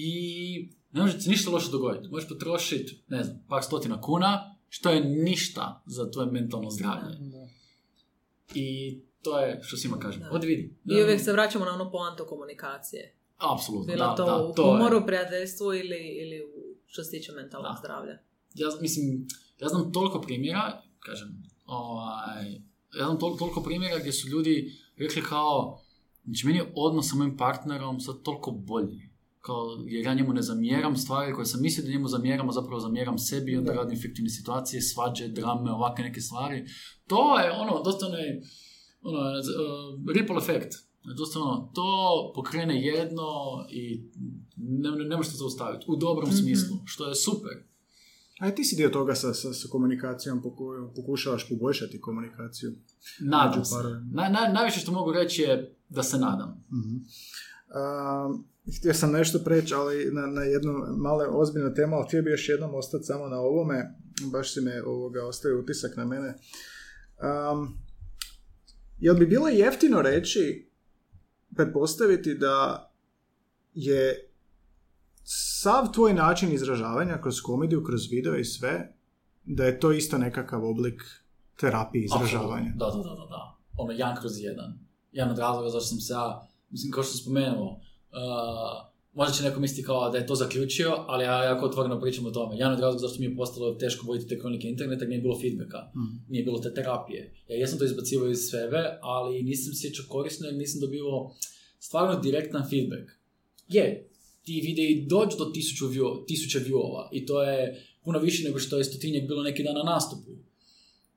I 0.00 0.68
ne 0.92 1.00
može 1.00 1.18
ti 1.18 1.28
ništa 1.30 1.50
loše 1.50 1.70
dogoditi. 1.70 2.08
Možeš 2.08 2.28
potrošiti, 2.28 3.02
ne 3.08 3.24
znam, 3.24 3.44
par 3.48 3.62
stotina 3.62 4.00
kuna, 4.00 4.56
što 4.68 4.90
je 4.90 5.04
ništa 5.04 5.82
za 5.86 6.10
tvoje 6.10 6.30
mentalno 6.30 6.70
zdravlje. 6.70 7.16
I 8.54 8.98
to 9.22 9.40
je 9.40 9.60
što 9.62 9.76
svima 9.76 9.98
kažem. 9.98 10.22
Da. 10.22 10.30
Odi 10.30 10.46
vidi. 10.46 10.74
I 10.84 11.02
uvijek 11.02 11.20
se 11.20 11.32
vraćamo 11.32 11.64
na 11.64 11.72
onu 11.72 11.90
poantu 11.90 12.24
komunikacije. 12.28 13.14
Apsolutno, 13.54 13.92
Bilo 13.94 14.06
da, 14.06 14.14
to 14.14 14.24
da, 14.26 14.36
u 14.36 14.52
to 14.54 14.62
je. 14.64 14.78
humoru, 14.78 15.06
prijateljstvu 15.06 15.74
ili, 15.74 15.98
ili 16.22 16.42
u, 16.44 16.76
što 16.86 17.04
se 17.04 17.10
tiče 17.10 17.32
mentalnog 17.32 17.72
Da. 17.72 17.78
zdravlja. 17.78 18.18
ja 18.54 18.68
mislim, 18.80 19.26
ja 19.60 19.68
znam 19.68 19.92
toliko 19.92 20.20
primjera, 20.20 20.82
kažem, 20.98 21.42
ovaj, 21.66 22.52
ja 22.98 23.04
znam 23.04 23.18
toliko, 23.18 23.38
toliko 23.38 23.62
primjera 23.62 23.98
gdje 23.98 24.12
su 24.12 24.28
ljudi 24.28 24.72
rekli 24.96 25.22
kao, 25.22 25.80
znači 26.24 26.46
meni 26.46 26.58
je 26.58 26.72
odnos 26.76 27.10
sa 27.10 27.16
mojim 27.16 27.36
partnerom 27.36 28.00
sad 28.00 28.22
toliko 28.22 28.50
bolji. 28.50 29.07
Kao, 29.48 29.58
jer 29.86 30.06
ja 30.06 30.14
njemu 30.14 30.32
ne 30.32 30.42
zamjeram 30.42 30.96
stvari 30.96 31.34
koje 31.34 31.46
sam 31.46 31.62
mislio 31.62 31.84
da 31.84 31.90
njemu 31.90 32.08
zamjeram, 32.08 32.48
a 32.48 32.52
zapravo 32.52 32.80
zamjeram 32.80 33.18
sebi 33.20 33.52
i 33.52 33.56
onda 33.56 33.72
Da. 33.72 33.78
radim 33.78 33.98
fiktivne 33.98 34.30
situacije, 34.30 34.82
svađe, 34.82 35.28
drame, 35.30 35.70
ovakve 35.72 36.04
neke 36.04 36.20
stvari. 36.20 36.64
To 37.06 37.38
je 37.38 37.50
ono, 37.52 37.82
dosta 37.82 38.06
onaj, 38.06 38.26
ono, 39.02 39.18
uh, 39.20 40.14
ripple 40.14 40.36
efekt. 40.36 40.72
Dosta 41.16 41.40
ono, 41.40 41.72
to 41.74 41.88
pokrene 42.34 42.82
jedno 42.82 43.26
i 43.70 44.02
ne, 44.56 44.90
ne, 44.90 45.04
ne 45.04 45.16
možete 45.16 45.36
zaustaviti. 45.36 45.84
U 45.88 45.96
dobrom 45.96 46.28
Mhm. 46.28 46.36
smislu, 46.36 46.76
što 46.84 47.08
je 47.08 47.14
super. 47.16 47.52
A 48.40 48.50
ti 48.50 48.64
si 48.64 48.76
dio 48.76 48.88
toga 48.90 49.14
sa, 49.14 49.34
sa, 49.34 49.52
sa 49.52 49.68
komunikacijom, 49.68 50.42
poku- 50.42 50.92
pokušavaš 50.96 51.48
poboljšati 51.48 52.00
komunikaciju. 52.00 52.72
Nadam 53.20 53.64
se. 53.64 53.74
Na, 54.12 54.28
na, 54.28 54.48
najviše 54.48 54.80
što 54.80 54.92
mogu 54.92 55.12
reći 55.12 55.42
je 55.42 55.76
da 55.88 56.02
se 56.02 56.18
nadam. 56.18 56.64
Mhm. 56.70 56.96
A, 57.70 58.34
htio 58.78 58.94
sam 58.94 59.12
nešto 59.12 59.38
preći, 59.38 59.74
ali 59.74 60.10
na, 60.12 60.26
na 60.26 60.42
jednu 60.42 60.72
male 60.96 61.26
ozbiljnu 61.28 61.74
temu, 61.74 61.96
ali 61.96 62.06
htio 62.06 62.22
bi 62.22 62.30
još 62.30 62.48
jednom 62.48 62.74
ostati 62.74 63.04
samo 63.04 63.28
na 63.28 63.40
ovome. 63.40 63.94
Baš 64.32 64.54
si 64.54 64.60
me 64.60 64.82
ovoga, 64.82 65.26
ostavio 65.26 65.60
utisak 65.60 65.96
na 65.96 66.04
mene. 66.04 66.28
Um, 66.28 67.78
jel 68.98 69.14
bi 69.14 69.26
bilo 69.26 69.48
jeftino 69.48 70.02
reći, 70.02 70.70
pretpostaviti 71.56 72.34
da 72.34 72.88
je 73.74 74.30
sav 75.60 75.92
tvoj 75.92 76.14
način 76.14 76.52
izražavanja 76.52 77.20
kroz 77.22 77.40
komediju, 77.40 77.84
kroz 77.84 78.10
video 78.10 78.36
i 78.36 78.44
sve, 78.44 78.94
da 79.44 79.64
je 79.64 79.80
to 79.80 79.92
isto 79.92 80.18
nekakav 80.18 80.64
oblik 80.64 81.02
terapije 81.60 82.04
izražavanja. 82.04 82.72
Da, 82.76 82.86
da, 82.86 82.96
da, 82.96 83.14
da, 83.14 83.26
da. 83.30 83.58
Ono, 83.76 83.92
jedan 83.92 84.16
kroz 84.20 84.32
jedan. 84.40 84.78
Jedan 85.12 85.32
od 85.32 85.38
razloga 85.38 85.68
zašto 85.68 85.86
sam 85.86 86.00
se 86.00 86.12
ja, 86.12 86.48
mislim, 86.70 86.92
kao 86.92 87.02
što 87.02 87.12
sam 87.12 87.20
spomenuo, 87.20 87.80
uh, 88.12 88.88
možda 89.12 89.34
će 89.34 89.42
neko 89.42 89.60
misliti 89.60 89.82
kao 89.82 90.10
da 90.10 90.18
je 90.18 90.26
to 90.26 90.34
zaključio, 90.34 90.94
ali 91.06 91.24
ja 91.24 91.44
jako 91.44 91.66
otvoreno 91.66 92.00
pričam 92.00 92.26
o 92.26 92.30
tome. 92.30 92.56
Jedan 92.56 92.72
od 92.72 92.80
razloga 92.80 92.98
zašto 92.98 93.20
mi 93.20 93.26
je 93.26 93.36
postalo 93.36 93.74
teško 93.74 94.06
voditi 94.06 94.28
te 94.28 94.38
kronike 94.40 94.68
interneta, 94.68 95.04
nije 95.04 95.20
bilo 95.20 95.40
feedbacka, 95.40 95.78
Mhm. 95.96 96.16
nije 96.28 96.44
bilo 96.44 96.58
te 96.58 96.74
terapije. 96.74 97.34
Ja 97.48 97.56
jesam 97.56 97.78
to 97.78 97.84
izbacivao 97.84 98.28
iz 98.30 98.38
sebe, 98.50 98.98
ali 99.00 99.42
nisam 99.42 99.74
sjećao 99.74 100.04
korisno 100.08 100.46
jer 100.46 100.56
nisam 100.56 100.80
dobivao 100.80 101.34
stvarno 101.78 102.20
direktan 102.20 102.68
feedback. 102.70 103.10
Je, 103.68 104.10
ti 104.42 104.60
videi 104.64 105.06
dođu 105.06 105.36
do 105.38 105.44
tisuću, 105.44 105.88
view, 105.88 106.26
tisuća 106.26 106.58
viewova 106.58 107.08
i 107.12 107.26
to 107.26 107.42
je 107.42 107.84
puno 108.04 108.18
više 108.18 108.44
nego 108.44 108.58
što 108.58 108.78
je 108.78 108.84
stotinjak 108.84 109.28
bilo 109.28 109.42
neki 109.42 109.62
dan 109.62 109.74
na 109.74 109.82
nastupu. 109.82 110.30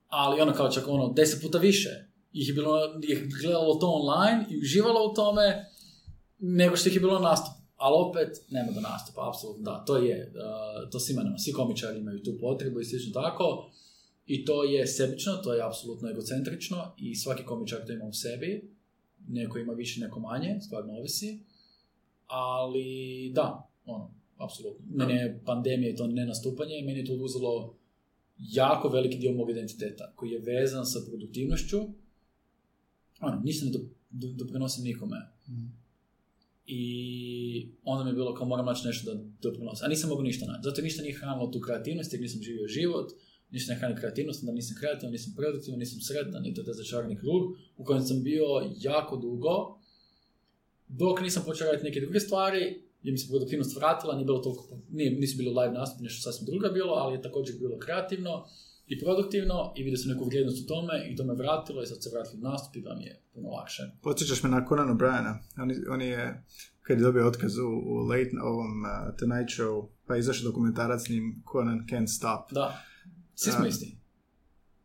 Ali 0.07 0.41
ono 0.41 0.53
kao 0.53 0.71
čak 0.71 0.87
ono, 0.87 1.13
deset 1.13 1.41
puta 1.41 1.57
više 1.57 1.89
ih 2.33 2.47
je 2.47 2.53
bilo, 2.53 2.77
je 3.01 3.27
gledalo 3.41 3.75
to 3.75 3.87
online 3.87 4.45
i 4.49 4.57
uživalo 4.57 5.11
u 5.11 5.13
tome 5.13 5.65
nego 6.41 6.75
što 6.75 6.89
ih 6.89 6.95
je 6.95 6.99
bilo 6.99 7.19
na 7.19 7.29
nastupu. 7.29 7.61
Ali 7.75 7.95
opet, 7.97 8.29
nema 8.49 8.71
do 8.71 8.81
nastupa, 8.81 9.29
apsolutno 9.29 9.63
da, 9.63 9.85
to 9.85 9.97
je, 9.97 10.33
uh, 10.35 10.89
to 10.89 10.99
svima 10.99 11.23
nama, 11.23 11.37
svi 11.37 11.53
komičari 11.53 11.99
imaju 11.99 12.23
tu 12.23 12.37
potrebu 12.39 12.79
i 12.79 12.85
slično 12.85 13.21
tako. 13.21 13.71
I 14.25 14.45
to 14.45 14.63
je 14.63 14.87
sebično, 14.87 15.33
to 15.33 15.53
je 15.53 15.65
apsolutno 15.67 16.09
egocentrično 16.09 16.93
i 16.97 17.15
svaki 17.15 17.43
komičar 17.43 17.85
to 17.85 17.93
ima 17.93 18.05
u 18.05 18.13
sebi. 18.13 18.71
Neko 19.27 19.59
ima 19.59 19.73
više, 19.73 19.99
neko 19.99 20.19
manje, 20.19 20.59
stvarno 20.61 20.93
ovisi. 20.93 21.39
Ali 22.27 23.31
da, 23.35 23.69
ono, 23.85 24.13
apsolutno. 24.37 24.85
Mene 24.89 25.13
je 25.13 25.41
pandemija 25.45 25.91
i 25.91 25.95
to 25.95 26.07
nenastupanje, 26.07 26.83
meni 26.85 26.99
je 26.99 27.05
to 27.05 27.13
uzelo 27.13 27.75
jako 28.37 28.89
veliki 28.89 29.17
dio 29.17 29.31
mog 29.31 29.49
identiteta, 29.49 30.11
koji 30.15 30.29
je 30.29 30.39
vezan 30.39 30.85
sa 30.85 30.99
produktivnošću. 31.07 31.79
Ono, 33.21 33.41
ništa 33.43 33.65
ne 33.65 33.71
do, 33.71 33.79
do, 34.09 34.27
doprinosim 34.27 34.83
nikome. 34.83 35.17
I 36.73 37.67
onda 37.83 38.03
mi 38.03 38.09
je 38.09 38.13
bilo 38.13 38.33
kao 38.33 38.47
moram 38.47 38.65
naći 38.65 38.87
nešto 38.87 39.13
da 39.13 39.21
doprinosi. 39.41 39.85
A 39.85 39.87
nisam 39.87 40.09
mogao 40.09 40.23
ništa 40.23 40.45
naći. 40.45 40.63
Zato 40.63 40.81
ništa 40.81 41.01
nije 41.01 41.17
hranilo 41.19 41.47
tu 41.47 41.59
kreativnost, 41.59 42.13
jer 42.13 42.21
nisam 42.21 42.41
živio 42.41 42.67
život, 42.67 43.11
ništa 43.51 43.73
ne 43.73 43.79
hrani 43.79 43.95
kreativnost, 43.95 44.43
onda 44.43 44.53
nisam 44.53 44.77
kreativan, 44.79 45.11
nisam 45.11 45.33
produktivan, 45.37 45.79
nisam 45.79 45.99
sretan 46.01 46.45
i 46.45 46.53
to 46.53 46.61
je 46.61 46.73
začarani 46.73 47.17
krug 47.17 47.41
u 47.77 47.83
kojem 47.83 48.03
sam 48.03 48.23
bio 48.23 48.45
jako 48.81 49.17
dugo, 49.17 49.79
dok 50.87 51.21
nisam 51.21 51.43
počeo 51.45 51.67
raditi 51.67 51.83
neke 51.83 51.99
druge 51.99 52.19
stvari, 52.19 52.83
gdje 53.01 53.11
mi 53.11 53.17
se 53.17 53.27
produktivnost 53.27 53.75
vratila, 53.75 54.15
nije 54.15 54.25
bilo 54.25 54.39
toliko, 54.39 54.63
nije, 54.91 55.11
nisu 55.11 55.37
bili 55.37 55.49
live 55.49 55.73
nastupi, 55.73 56.03
nešto 56.03 56.21
sasvim 56.21 56.45
drugo 56.45 56.65
je 56.65 56.71
bilo, 56.71 56.93
ali 56.93 57.15
je 57.15 57.21
također 57.21 57.55
bilo 57.59 57.77
kreativno 57.77 58.45
i 58.91 58.99
produktivno 58.99 59.73
i 59.77 59.83
vidio 59.83 59.97
sam 59.97 60.11
neku 60.11 60.25
vrijednost 60.25 60.63
u 60.63 60.67
tome 60.67 60.93
i 61.09 61.15
to 61.15 61.23
me 61.23 61.33
vratilo 61.33 61.83
i 61.83 61.85
sad 61.85 62.03
se 62.03 62.09
vratili 62.13 62.41
nastup 62.41 62.75
i 62.75 62.81
da 62.81 62.95
mi 62.95 63.03
je 63.03 63.21
puno 63.33 63.49
lakše. 63.49 63.83
Podsjećaš 64.01 64.43
me 64.43 64.49
na 64.49 64.65
Conan 64.69 64.89
O'Briena. 64.97 65.33
On, 65.61 65.71
on 65.93 66.01
je, 66.01 66.43
kad 66.81 66.97
je 66.97 67.03
dobio 67.03 67.27
otkaz 67.27 67.57
u, 67.57 67.69
u 67.91 67.93
late, 68.11 68.31
ovom 68.43 68.71
uh, 68.81 69.17
Tonight 69.19 69.49
Show, 69.57 69.87
pa 70.07 70.13
je 70.15 70.19
izašao 70.19 70.49
dokumentarac 70.49 71.01
s 71.05 71.09
njim 71.09 71.43
Conan 71.51 71.79
Can't 71.89 72.07
Stop. 72.17 72.51
Da, 72.51 72.81
svi 73.35 73.51
smo 73.51 73.61
Da. 73.61 73.67
isti. 73.67 73.97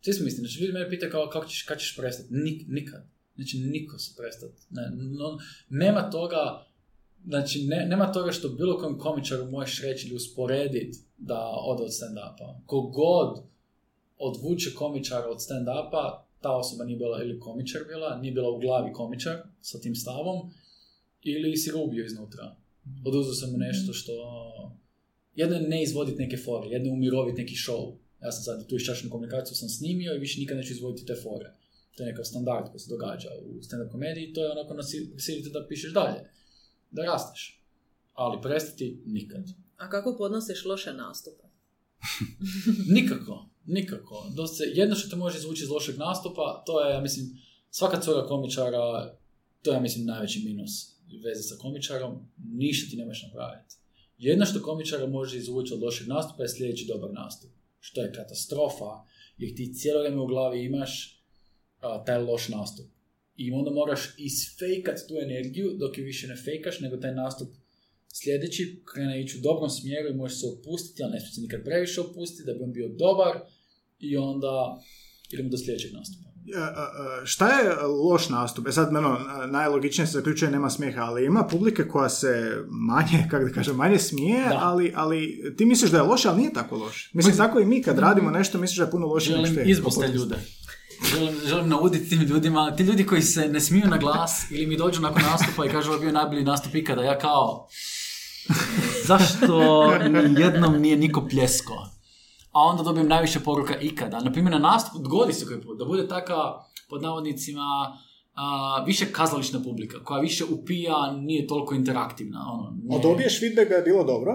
Svi 0.01 0.12
smo 0.12 0.27
isti. 0.27 0.41
Znači, 0.41 0.61
ljudi 0.61 0.73
mene 0.73 0.91
pitaju 0.91 1.12
kao, 1.12 1.28
kako 1.33 1.47
ćeš, 1.47 1.62
kad 1.62 1.78
ćeš 1.78 1.97
prestati? 1.97 2.28
Nik, 2.31 2.62
nikad. 2.69 3.03
Znači, 3.35 3.59
niko 3.59 3.99
se 3.99 4.15
prestati. 4.23 4.62
Ne, 4.70 4.83
no, 4.95 5.39
nema 5.69 6.11
toga, 6.11 6.66
znači, 7.27 7.66
ne, 7.66 7.87
nema 7.87 8.12
toga 8.12 8.33
što 8.33 8.49
bilo 8.49 8.78
kojem 8.78 8.99
komičaru 8.99 9.51
možeš 9.51 9.83
reći 9.83 10.07
ili 10.07 10.16
usporediti 10.16 10.99
da 11.19 11.41
ode 11.66 11.83
od 11.83 11.91
stand-upa. 11.91 12.61
Kogod 12.66 13.47
odvuče 14.19 14.75
komičara 14.75 15.29
od 15.29 15.39
stand-upa, 15.39 16.27
ta 16.41 16.57
osoba 16.57 16.85
nije 16.85 16.99
bila 16.99 17.23
ili 17.23 17.41
komičar 17.41 17.83
bila, 17.89 18.19
nije 18.19 18.33
bila 18.33 18.51
u 18.51 18.59
glavi 18.59 18.93
komičar 18.93 19.37
sa 19.61 19.81
tim 19.81 19.95
stavom, 19.95 20.51
ili 21.23 21.57
si 21.57 21.71
ga 21.71 21.79
ubio 21.79 22.05
iznutra. 22.05 22.57
Oduzeo 23.05 23.35
sam 23.35 23.51
mu 23.53 23.59
nešto 23.59 23.93
što... 23.93 24.13
Jedno 25.35 25.57
je 25.57 25.69
ne 25.69 25.83
izvoditi 25.83 26.23
neke 26.23 26.37
fore, 26.37 26.69
jedno 26.69 26.89
je 26.89 26.93
umiroviti 26.93 27.43
neki 27.43 27.55
show. 27.55 27.95
Ja 28.23 28.33
sam 28.33 28.43
sad 28.43 28.67
tu 28.67 28.77
iščašnu 28.77 29.11
komunikaciju 29.11 29.57
sam 29.57 29.69
snimio 29.69 30.15
i 30.15 30.19
više 30.19 30.41
nikad 30.41 30.57
neću 30.57 30.73
izvoditi 30.73 31.07
te 31.07 31.15
fore. 31.23 31.53
To 31.97 32.03
je 32.03 32.07
nekakav 32.07 32.25
standard 32.25 32.71
koji 32.71 32.81
se 32.81 32.91
događa 32.91 33.29
u 33.45 33.63
stand-up 33.63 33.91
komediji, 33.91 34.33
to 34.33 34.45
je 34.45 34.51
onako 34.51 34.75
nasilite 34.75 35.51
da 35.51 35.67
pišeš 35.69 35.93
dalje, 35.93 36.21
da 36.91 37.05
rasteš. 37.05 37.63
Ali 38.15 38.43
prestati 38.43 39.03
nikad. 39.07 39.45
A 39.77 39.91
kako 39.91 40.17
podnosiš 40.19 40.65
loše 40.65 40.93
nastupe? 40.93 41.45
Nikako, 42.97 43.49
nikako. 43.67 44.27
Dosta, 44.35 44.65
jedno 44.75 44.95
što 44.95 45.11
te 45.11 45.17
može 45.17 45.39
izvući 45.39 45.63
iz 45.63 45.71
lošeg 45.71 45.99
nastupa, 45.99 46.63
to 46.67 46.85
je, 46.85 46.95
ja 46.95 47.01
mislim, 47.01 47.27
svaka 47.71 48.01
cura 48.01 48.27
komičara, 48.27 49.17
to 49.63 49.71
je, 49.71 49.75
ja 49.75 49.81
mislim, 49.81 50.05
najveći 50.05 50.43
minus 50.45 50.97
veze 51.25 51.43
sa 51.43 51.57
komičarom, 51.59 52.29
ništa 52.37 52.91
ti 52.91 52.97
nemaš 52.97 53.23
napraviti. 53.23 53.75
Jedno 54.19 54.47
što 54.47 54.63
komičara 54.63 55.07
može 55.07 55.39
izvući 55.39 55.75
od 55.75 55.83
lošeg 55.83 56.09
nastupa 56.09 56.43
je 56.43 56.49
sljedeći 56.49 56.87
dobar 56.87 57.11
nastup. 57.13 57.51
Što 57.81 58.03
je 58.03 58.13
katastrofa, 58.13 58.93
jer 59.39 59.57
ti 59.57 59.75
cijelo 59.75 60.01
vrijeme 60.01 60.23
u 60.23 60.27
glavi 60.27 60.65
imaš 60.65 61.23
a, 61.81 62.05
taj 62.05 62.19
loš 62.19 62.49
nastup. 62.49 62.87
I 63.37 63.53
onda 63.53 63.71
moraš 63.71 64.15
isfejkat 64.19 64.99
tu 65.09 65.15
energiju, 65.23 65.77
dok 65.79 65.99
je 65.99 66.05
više 66.05 66.27
ne 66.27 66.37
fejkaš, 66.37 66.81
nego 66.81 66.97
taj 66.97 67.15
nastup 67.15 67.49
sljedeći 68.13 68.83
krene 68.93 69.23
ići 69.23 69.39
u 69.39 69.41
dobrom 69.41 69.71
smjeru 69.71 70.09
i 70.09 70.15
možeš 70.15 70.41
se 70.41 70.47
opustiti, 70.47 71.03
ali 71.03 71.13
ne 71.13 71.21
smije 71.21 71.33
se 71.33 71.41
nikad 71.41 71.65
previše 71.65 72.01
opustiti 72.01 72.47
da 72.47 72.55
bi 72.55 72.65
on 72.65 72.73
bio 72.73 72.89
dobar 72.89 73.35
i 73.98 74.16
onda 74.16 74.77
idemo 75.31 75.48
do 75.48 75.56
sljedećeg 75.56 75.90
nastupa. 75.93 76.27
Šta 77.24 77.48
je 77.48 77.74
loš 78.05 78.28
nastup? 78.28 78.66
E 78.66 78.73
sad, 78.73 78.97
ono, 78.97 79.18
najlogičnije 79.47 80.06
se 80.06 80.12
zaključuje 80.12 80.51
nema 80.51 80.70
smijeha, 80.70 81.01
ali 81.01 81.24
ima 81.27 81.44
publike 81.44 81.85
koja 81.85 82.09
se 82.09 82.56
manje, 82.68 83.28
kako 83.31 83.44
da 83.44 83.52
kažem, 83.52 83.77
manje 83.77 83.98
smije, 83.98 84.44
Da. 84.48 84.59
ali, 84.62 84.93
ali 84.97 85.18
ti 85.59 85.64
misliš 85.64 85.90
da 85.90 85.97
je 85.97 86.02
loše, 86.02 86.28
ali 86.28 86.39
nije 86.39 86.52
tako 86.52 86.77
loše. 86.77 87.10
Mislim, 87.12 87.36
tako 87.36 87.60
i 87.60 87.66
mi 87.66 87.82
kad 87.82 87.98
radimo 87.98 88.31
nešto, 88.31 88.59
misliš 88.59 88.78
da 88.78 88.85
je 88.85 88.90
puno 88.90 89.06
loše 89.06 89.31
Želim 89.31 89.59
je. 89.59 89.64
izbost 89.64 90.01
te 90.01 90.09
ljude. 90.09 90.36
Želim, 91.10 91.35
želim 91.44 91.68
nauditi 91.68 92.09
tim 92.09 92.23
ljudima, 92.23 92.77
ti 92.77 92.82
ljudi 92.82 93.06
koji 93.06 93.23
se 93.23 93.48
ne 93.48 93.60
smiju 93.60 93.86
na 93.86 93.97
glas 93.98 94.51
ili 94.51 94.66
mi 94.66 94.77
dođu 94.77 95.01
nakon 95.01 95.23
nastupa 95.23 95.66
i 95.66 95.68
kažu 95.68 95.89
ovo 95.89 95.97
je 95.97 96.01
bio 96.01 96.12
najbolji 96.12 96.44
nastup 96.44 96.74
ikada, 96.74 97.02
ja 97.02 97.18
kao 97.18 97.68
zašto 99.06 99.85
jednom 100.44 100.77
nije 100.77 100.97
niko 100.97 101.28
pljesko? 101.28 101.74
A 102.57 102.61
onda 102.61 102.83
dobijem 102.83 103.09
najviše 103.09 103.41
poruka 103.41 103.74
ikada. 103.81 104.20
Na 104.20 104.33
primjer, 104.33 104.53
na 104.53 104.59
nastup, 104.61 105.03
dogodi 105.03 105.33
se 105.33 105.47
koji 105.47 105.61
put, 105.61 105.78
da 105.78 105.85
bude 105.85 106.09
taka, 106.09 106.35
pod 106.89 107.03
navodnicima, 107.03 107.62
a, 108.35 108.47
više 108.87 109.07
kazališna 109.12 109.61
publika, 109.61 110.05
koja 110.05 110.20
više 110.20 110.45
upija, 110.47 110.95
nije 111.12 111.47
toliko 111.47 111.74
interaktivna. 111.74 112.41
Ono, 112.49 112.65
ne- 112.78 112.97
A 112.97 113.01
dobiješ 113.01 113.41
feedback 113.41 113.69
da 113.69 113.74
je 113.74 113.83
bilo 113.83 114.05
dobro 114.05 114.33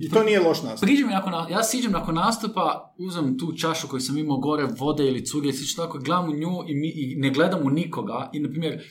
i 0.00 0.10
to 0.10 0.22
nije 0.22 0.40
loš 0.40 0.62
nastup. 0.62 0.80
Priđem 0.80 1.08
nakon, 1.08 1.32
na- 1.32 1.46
ja 1.50 1.62
siđem 1.62 1.92
nakon 1.92 2.14
nastupa, 2.16 2.64
uzmem 2.98 3.38
tu 3.38 3.52
čašu 3.52 3.88
koju 3.88 4.00
sam 4.00 4.18
imao 4.18 4.36
gore, 4.38 4.66
vode 4.78 5.06
ili 5.06 5.26
cuge 5.26 5.52
slično 5.52 5.84
tako, 5.84 5.98
gledam 5.98 6.24
u 6.24 6.34
nju 6.34 6.52
i, 6.68 6.74
mi, 6.74 6.88
i 6.88 7.16
ne 7.16 7.30
gledam 7.30 7.60
u 7.62 7.70
nikoga. 7.70 8.30
I, 8.32 8.40
na 8.40 8.48
primjer, 8.48 8.82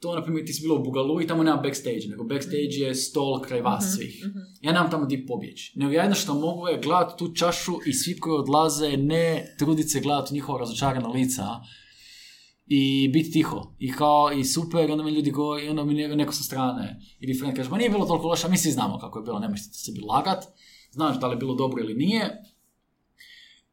to, 0.00 0.14
na 0.14 0.22
primjer, 0.22 0.46
ti 0.46 0.52
si 0.52 0.62
bilo 0.62 0.76
u 0.76 0.84
Bugalu 0.84 1.20
i 1.20 1.26
tamo 1.26 1.42
nema 1.42 1.56
backstage, 1.56 2.06
nego 2.08 2.24
backstage 2.24 2.76
je 2.76 2.94
stol 2.94 3.40
kraj 3.40 3.60
vas 3.60 3.94
svih. 3.96 4.24
Ja 4.60 4.72
nemam 4.72 4.90
tamo 4.90 5.06
di 5.06 5.26
pobjeći. 5.26 5.72
Nego 5.76 5.92
ja 5.92 6.02
jedno 6.02 6.14
što 6.14 6.34
mogu 6.34 6.68
je 6.68 6.80
gledati 6.82 7.18
tu 7.18 7.34
čašu 7.34 7.72
i 7.86 7.92
svi 7.92 8.18
koji 8.18 8.38
odlaze 8.38 8.96
ne 8.96 9.54
truditi 9.58 9.88
se 9.88 10.00
gledati 10.00 10.34
njihova 10.34 10.58
razočarana 10.58 11.08
lica 11.08 11.44
i 12.66 13.08
biti 13.08 13.30
tiho. 13.30 13.74
I 13.78 13.92
kao, 13.92 14.32
i 14.32 14.44
super, 14.44 14.90
onda 14.90 15.04
mi 15.04 15.10
ljudi 15.10 15.30
govori, 15.30 15.66
i 15.66 15.68
onda 15.68 15.84
mi 15.84 15.94
neko, 15.94 16.32
sa 16.32 16.42
strane 16.42 17.00
ili 17.20 17.38
friend 17.38 17.56
kaže, 17.56 17.70
ma 17.70 17.78
nije 17.78 17.90
bilo 17.90 18.06
toliko 18.06 18.28
loše, 18.28 18.46
a 18.46 18.50
mi 18.50 18.56
svi 18.56 18.70
znamo 18.70 18.98
kako 18.98 19.18
je 19.18 19.22
bilo, 19.22 19.38
nemaš 19.38 19.64
se 19.64 19.70
sebi 19.72 20.00
lagat, 20.00 20.44
znaš 20.90 21.20
da 21.20 21.26
li 21.26 21.32
je 21.32 21.38
bilo 21.38 21.54
dobro 21.54 21.82
ili 21.82 21.94
nije. 21.94 22.42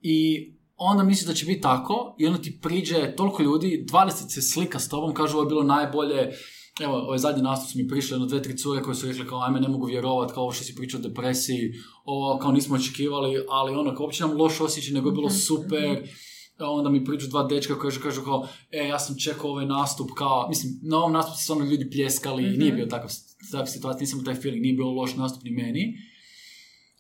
I 0.02 0.52
onda 0.78 1.04
misliš 1.04 1.28
da 1.28 1.34
će 1.34 1.46
biti 1.46 1.62
tako 1.62 2.16
i 2.20 2.28
onda 2.28 2.42
ti 2.42 2.60
priđe 2.62 3.16
toliko 3.16 3.44
ljudi, 3.44 3.86
20 3.90 4.12
se 4.12 4.42
slika 4.42 4.80
s 4.80 4.90
tobom, 4.90 5.14
kažu 5.14 5.38
ovo 5.38 5.44
je 5.44 5.50
bilo 5.50 5.64
najbolje, 5.64 6.32
evo, 6.82 6.94
ovaj 6.96 7.18
zadnji 7.18 7.44
nastup 7.44 7.72
su 7.72 7.78
mi 7.78 7.88
prišli, 7.88 8.14
jedno 8.14 8.26
dve, 8.26 8.42
tri 8.42 8.58
cure 8.58 8.82
koje 8.82 8.96
su 8.96 9.08
rekli 9.08 9.28
kao, 9.28 9.42
ajme, 9.42 9.60
ne 9.60 9.68
mogu 9.68 9.86
vjerovat, 9.86 10.32
kao 10.32 10.44
ovo 10.44 10.52
što 10.52 10.64
si 10.64 10.76
pričao 10.76 11.00
o 11.00 11.04
depresiji, 11.04 11.74
ovo 12.06 12.40
kao 12.40 12.52
nismo 12.52 12.76
očekivali, 12.76 13.46
ali 13.50 13.76
ono, 13.76 13.96
kao 13.96 14.04
uopće 14.04 14.24
nam 14.24 14.38
loš 14.38 14.62
osjećaj, 14.62 14.94
nego 14.94 15.10
je 15.10 15.14
bilo 15.14 15.30
super, 15.30 16.10
a 16.60 16.72
onda 16.72 16.90
mi 16.90 17.06
priđu 17.06 17.28
dva 17.28 17.44
dečka 17.44 17.80
koji 17.80 17.92
kažu, 17.92 18.02
kažu 18.02 18.22
kao, 18.22 18.48
e, 18.72 18.88
ja 18.88 19.00
sam 19.00 19.18
čekao 19.18 19.50
ovaj 19.50 19.66
nastup, 19.66 20.10
kao, 20.18 20.48
mislim, 20.50 20.74
na 20.84 20.98
ovom 20.98 21.14
nastupu 21.14 21.38
su 21.38 21.44
stvarno 21.44 21.66
ljudi 21.66 21.90
pljeskali, 21.90 22.58
nije 22.58 22.72
bio 22.72 22.86
takav, 22.86 23.10
takav 23.52 23.68
situacija, 23.68 24.00
nisam 24.00 24.26
taj 24.26 24.36
feeling, 24.36 24.62
nije 24.62 24.76
bilo 24.76 24.92
loš 24.92 25.16
nastup 25.16 25.44
ni 25.44 25.52
meni, 25.52 25.98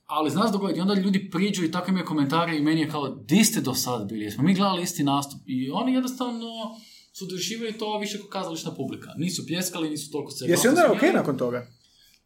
ali 0.08 0.30
zna 0.30 0.48
se 0.48 0.52
dogoditi, 0.52 0.82
onda 0.82 0.94
ljudi 0.94 1.30
priđu 1.30 1.66
i 1.66 1.72
tako 1.72 1.90
imaju 1.90 2.06
komentare 2.06 2.58
i 2.58 2.62
meni 2.62 2.82
je 2.82 2.90
kao, 2.90 3.10
di 3.10 3.44
ste 3.44 3.62
do 3.62 3.74
sad 3.74 4.08
bili, 4.08 4.24
jesmo 4.26 4.44
mi 4.44 4.54
gledali 4.54 4.84
isti 4.84 5.04
nastup 5.04 5.42
i 5.46 5.72
oni 5.72 5.94
jednostavno 5.94 6.48
su 7.14 7.26
doživjeli 7.26 7.78
to 7.78 8.00
više 8.00 8.18
kao 8.18 8.28
kazališna 8.30 8.72
publika. 8.72 9.14
Nisu 9.18 9.46
pljeskali, 9.48 9.90
nisu 9.90 10.12
toliko 10.12 10.32
se 10.32 10.46
Jesi 10.46 10.68
onda 10.68 10.92
ok 10.92 11.02
nakon 11.14 11.38
toga? 11.38 11.68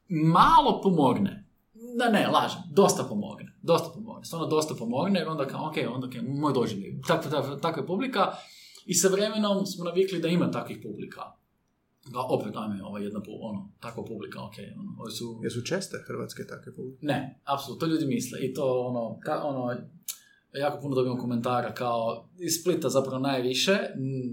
Malo 0.09 0.81
pomogne. 0.81 1.47
da 1.97 2.09
ne, 2.09 2.27
lažem, 2.27 2.61
dosta 2.71 3.03
pomogne, 3.03 3.53
dosta 3.61 3.89
pomogne, 3.93 4.25
stvarno 4.25 4.47
dosta 4.47 4.75
pomogne, 4.75 5.19
jer 5.19 5.27
onda 5.27 5.47
kao, 5.47 5.67
ok, 5.67 5.75
onda 5.95 6.07
ok, 6.07 6.13
moj 6.27 6.53
doživljaj, 6.53 6.91
takva, 7.07 7.31
takva, 7.31 7.59
takva 7.59 7.81
je 7.81 7.87
publika, 7.87 8.31
i 8.85 8.93
sa 8.93 9.07
vremenom 9.07 9.65
smo 9.65 9.85
navikli 9.85 10.19
da 10.19 10.27
ima 10.27 10.51
takvih 10.51 10.79
publika. 10.83 11.21
Da, 12.05 12.19
opet, 12.19 12.55
ajme, 12.55 12.83
ova 12.83 12.99
jedna, 12.99 13.21
ono, 13.41 13.71
takva 13.79 14.05
publika, 14.05 14.43
ok, 14.43 14.53
ono, 14.79 14.91
ovi 15.01 15.11
su... 15.11 15.39
Jesu 15.43 15.61
česte 15.61 15.97
hrvatske 16.07 16.47
takve 16.47 16.75
publike? 16.75 17.05
Ne, 17.05 17.39
apsolutno, 17.43 17.87
to 17.87 17.93
ljudi 17.93 18.05
misle, 18.05 18.39
i 18.39 18.53
to, 18.53 18.87
ono, 18.87 19.19
ka, 19.19 19.43
ono, 19.43 19.75
jako 20.53 20.81
puno 20.81 20.95
dobijemo 20.95 21.17
komentara 21.21 21.73
kao, 21.73 22.29
iz 22.39 22.61
Splita 22.61 22.89
zapravo 22.89 23.19
najviše, 23.19 23.77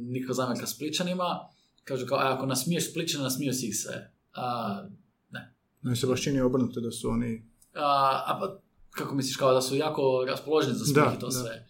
niko 0.09 0.33
zamjerka 0.33 0.67
Spličanima, 0.67 1.49
kažu 1.85 2.07
kao, 2.07 2.19
"E, 2.19 2.25
ako 2.25 2.47
nasmiješ 2.47 2.91
Spličana, 2.91 3.25
nasmio 3.25 3.53
si 3.53 3.67
ih 3.67 3.77
sve. 3.77 4.13
A, 4.35 4.85
No, 5.83 5.97
se 5.97 6.07
baš 6.07 6.23
čini 6.23 6.41
obrnuto 6.41 6.81
da 6.81 6.91
su 6.91 7.09
oni... 7.09 7.47
A, 7.75 8.23
a 8.27 8.39
pa, 8.41 8.61
kako 8.91 9.15
misliš, 9.15 9.37
kao 9.37 9.53
da 9.53 9.61
su 9.61 9.77
jako 9.77 10.25
raspoloženi 10.29 10.75
za 10.75 10.85
smijeh 10.85 11.15
i 11.17 11.21
to 11.21 11.27
da. 11.27 11.33
sve? 11.33 11.67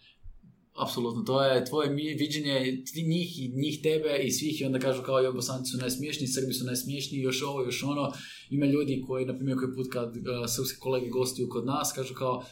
Apsolutno, 0.83 1.23
to 1.23 1.43
je 1.43 1.65
tvoje 1.65 1.89
viđenje 2.19 2.83
njih 3.07 3.39
i 3.39 3.51
njih 3.55 3.79
tebe 3.83 4.19
i 4.23 4.31
svih 4.31 4.61
i 4.61 4.65
onda 4.65 4.79
kažu 4.79 5.01
kao 5.03 5.19
joj 5.19 5.33
bosanci 5.33 5.71
su 5.71 5.77
najsmiješni, 5.77 6.27
Srbi 6.27 6.53
su 6.53 6.65
najsmiješni, 6.65 7.19
još 7.19 7.43
ovo, 7.43 7.63
još 7.63 7.83
ono. 7.83 8.11
Ima 8.49 8.65
ljudi 8.65 9.03
koji, 9.07 9.25
na 9.25 9.35
primjer, 9.35 9.57
koji 9.57 9.75
put 9.75 9.87
kad 9.91 10.09
uh, 10.09 10.23
srpski 10.47 10.79
kolege 10.79 11.09
gostuju 11.09 11.49
kod 11.49 11.65
nas, 11.65 11.93
kažu 11.95 12.13
kao 12.13 12.43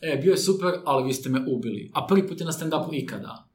e, 0.00 0.16
bio 0.22 0.30
je 0.30 0.38
super, 0.38 0.74
ali 0.84 1.06
vi 1.06 1.12
ste 1.12 1.28
me 1.28 1.44
ubili. 1.48 1.90
A 1.94 2.06
prvi 2.06 2.28
put 2.28 2.40
je 2.40 2.46
na 2.46 2.52
stand-upu 2.52 2.88
ikada. 2.92 3.48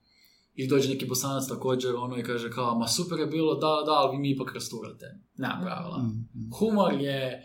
I 0.56 0.68
dođe 0.68 0.90
neki 0.90 1.06
bosanac 1.06 1.48
također 1.48 1.96
ono 1.96 2.18
i 2.18 2.24
kaže 2.24 2.52
kao, 2.52 2.80
ma 2.80 2.88
super 2.88 3.20
je 3.20 3.26
bilo, 3.26 3.56
da, 3.56 3.84
da, 3.86 3.92
ali 3.92 4.18
vi 4.18 4.22
mi 4.22 4.32
ipak 4.32 4.54
rasturate. 4.54 5.06
Nema 5.38 5.60
pravila 5.62 5.98
Mm, 5.98 6.52
humor 6.60 6.94
je 6.94 7.42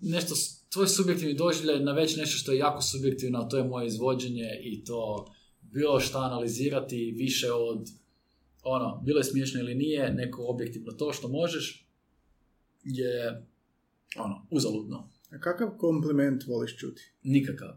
nešto, 0.00 0.34
tvoj 0.72 0.88
subjektivni 0.88 1.34
doživljaj 1.34 1.80
na 1.80 1.92
već 1.92 2.16
nešto 2.16 2.38
što 2.38 2.52
je 2.52 2.58
jako 2.58 2.82
subjektivno, 2.82 3.38
a 3.38 3.48
to 3.48 3.56
je 3.56 3.64
moje 3.64 3.86
izvođenje 3.86 4.48
i 4.62 4.84
to 4.84 5.26
bilo 5.72 6.00
šta 6.00 6.18
analizirati 6.18 7.14
više 7.16 7.52
od 7.52 7.88
ono, 8.62 9.02
bilo 9.04 9.18
je 9.18 9.24
smiješno 9.24 9.60
ili 9.60 9.74
nije, 9.74 10.12
neko 10.14 10.46
objektivno 10.46 10.92
to 10.92 11.12
što 11.12 11.28
možeš 11.28 11.86
je 12.84 13.46
ono, 14.16 14.46
uzaludno. 14.50 15.10
A 15.30 15.40
kakav 15.40 15.68
kompliment 15.78 16.46
voliš 16.46 16.78
čuti? 16.78 17.12
Nikakav. 17.22 17.68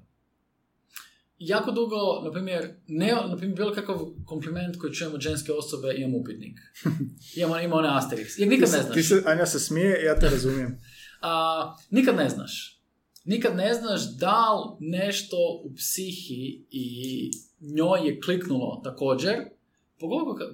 Jako 1.38 1.72
dugo, 1.72 2.22
na 2.24 2.32
primjer, 2.32 2.76
ne, 2.88 3.08
na 3.30 3.38
primjer, 3.38 3.58
bilo 3.58 3.74
kakav 3.74 4.00
kompliment 4.26 4.78
koji 4.78 4.94
čujemo 4.94 5.16
od 5.16 5.22
ženske 5.22 5.52
osobe, 5.52 5.94
imam 5.98 6.16
upitnik. 6.16 6.60
Imamo, 7.38 7.60
ima 7.60 7.76
one 7.76 7.90
Asterix. 7.90 8.40
Jer 8.40 8.50
nikad 8.50 8.70
ti, 8.70 8.76
ne 8.76 8.82
znaš. 8.84 8.94
ti 8.94 9.04
se, 9.04 9.24
Anja 9.26 9.46
se 9.46 9.60
smije, 9.60 10.04
ja 10.04 10.20
te 10.20 10.30
razumijem. 10.30 10.78
A, 11.22 11.76
nikad 11.90 12.16
ne 12.16 12.30
znaš. 12.30 12.82
Nikad 13.26 13.56
ne 13.56 13.74
znaš 13.74 14.18
da 14.18 14.54
li 14.54 14.90
nešto 14.90 15.38
u 15.66 15.74
psihi 15.76 16.66
i 16.72 17.32
njoj 17.64 18.08
je 18.08 18.22
kliknulo 18.22 18.82
također, 18.84 19.36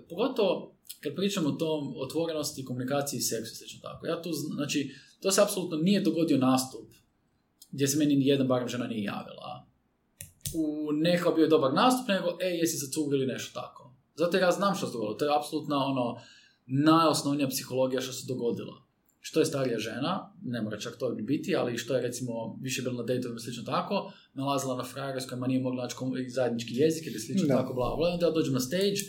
pogotovo, 0.09 0.75
kad- 1.01 1.15
pričamo 1.15 1.49
o 1.49 1.51
tom 1.51 1.93
otvorenosti, 1.97 2.65
komunikaciji 2.65 3.17
i 3.17 3.21
seksu, 3.21 3.55
slično 3.55 3.79
tako. 3.81 4.07
Ja 4.07 4.21
tu, 4.21 4.29
zn- 4.29 4.55
znači, 4.55 4.91
to 5.19 5.31
se 5.31 5.41
apsolutno 5.41 5.77
nije 5.77 6.01
dogodio 6.01 6.37
nastup 6.37 6.89
gdje 7.71 7.87
se 7.87 7.97
meni 7.97 8.15
ni 8.15 8.27
jedna 8.27 8.45
barem 8.45 8.67
žena 8.67 8.87
nije 8.87 9.03
javila. 9.03 9.65
U 10.55 10.91
nekao 10.91 11.33
bio 11.33 11.43
je 11.43 11.49
dobar 11.49 11.73
nastup, 11.73 12.07
nego, 12.07 12.37
ej, 12.41 12.57
jesi 12.57 12.77
se 12.77 12.91
cugili 12.91 13.25
nešto 13.25 13.59
tako. 13.61 13.93
Zato 14.15 14.37
ja 14.37 14.51
znam 14.51 14.75
što 14.75 14.87
se 14.87 14.93
dogodilo. 14.93 15.13
To 15.13 15.25
je 15.25 15.37
apsolutno 15.37 15.77
ono, 15.77 16.21
najosnovnija 16.65 17.47
psihologija 17.47 18.01
što 18.01 18.13
se 18.13 18.25
dogodilo 18.27 18.88
što 19.29 19.39
je 19.39 19.45
starija 19.45 19.79
žena, 19.79 20.33
ne 20.43 20.61
mora 20.61 20.79
čak 20.79 20.95
to 20.99 21.09
biti, 21.09 21.55
ali 21.55 21.77
što 21.77 21.95
je 21.95 22.01
recimo 22.01 22.57
više 22.61 22.81
bila 22.81 22.95
na 22.95 23.03
dejtovima 23.03 23.37
i 23.37 23.43
slično 23.43 23.63
tako, 23.63 24.13
nalazila 24.33 24.77
na 24.77 24.83
frajeru 24.83 25.19
s 25.19 25.29
kojima 25.29 25.47
nije 25.47 25.61
mogla 25.61 25.83
naći 25.83 25.95
zajednički 26.29 26.75
jezik 26.75 27.07
ili 27.07 27.19
slično 27.19 27.47
Da. 27.47 27.57
tako, 27.57 27.73
bla, 27.73 27.95
bla. 27.95 28.09
Onda 28.09 28.25
ja 28.25 28.31
dođem 28.31 28.53
na 28.53 28.59
stage, 28.59 29.01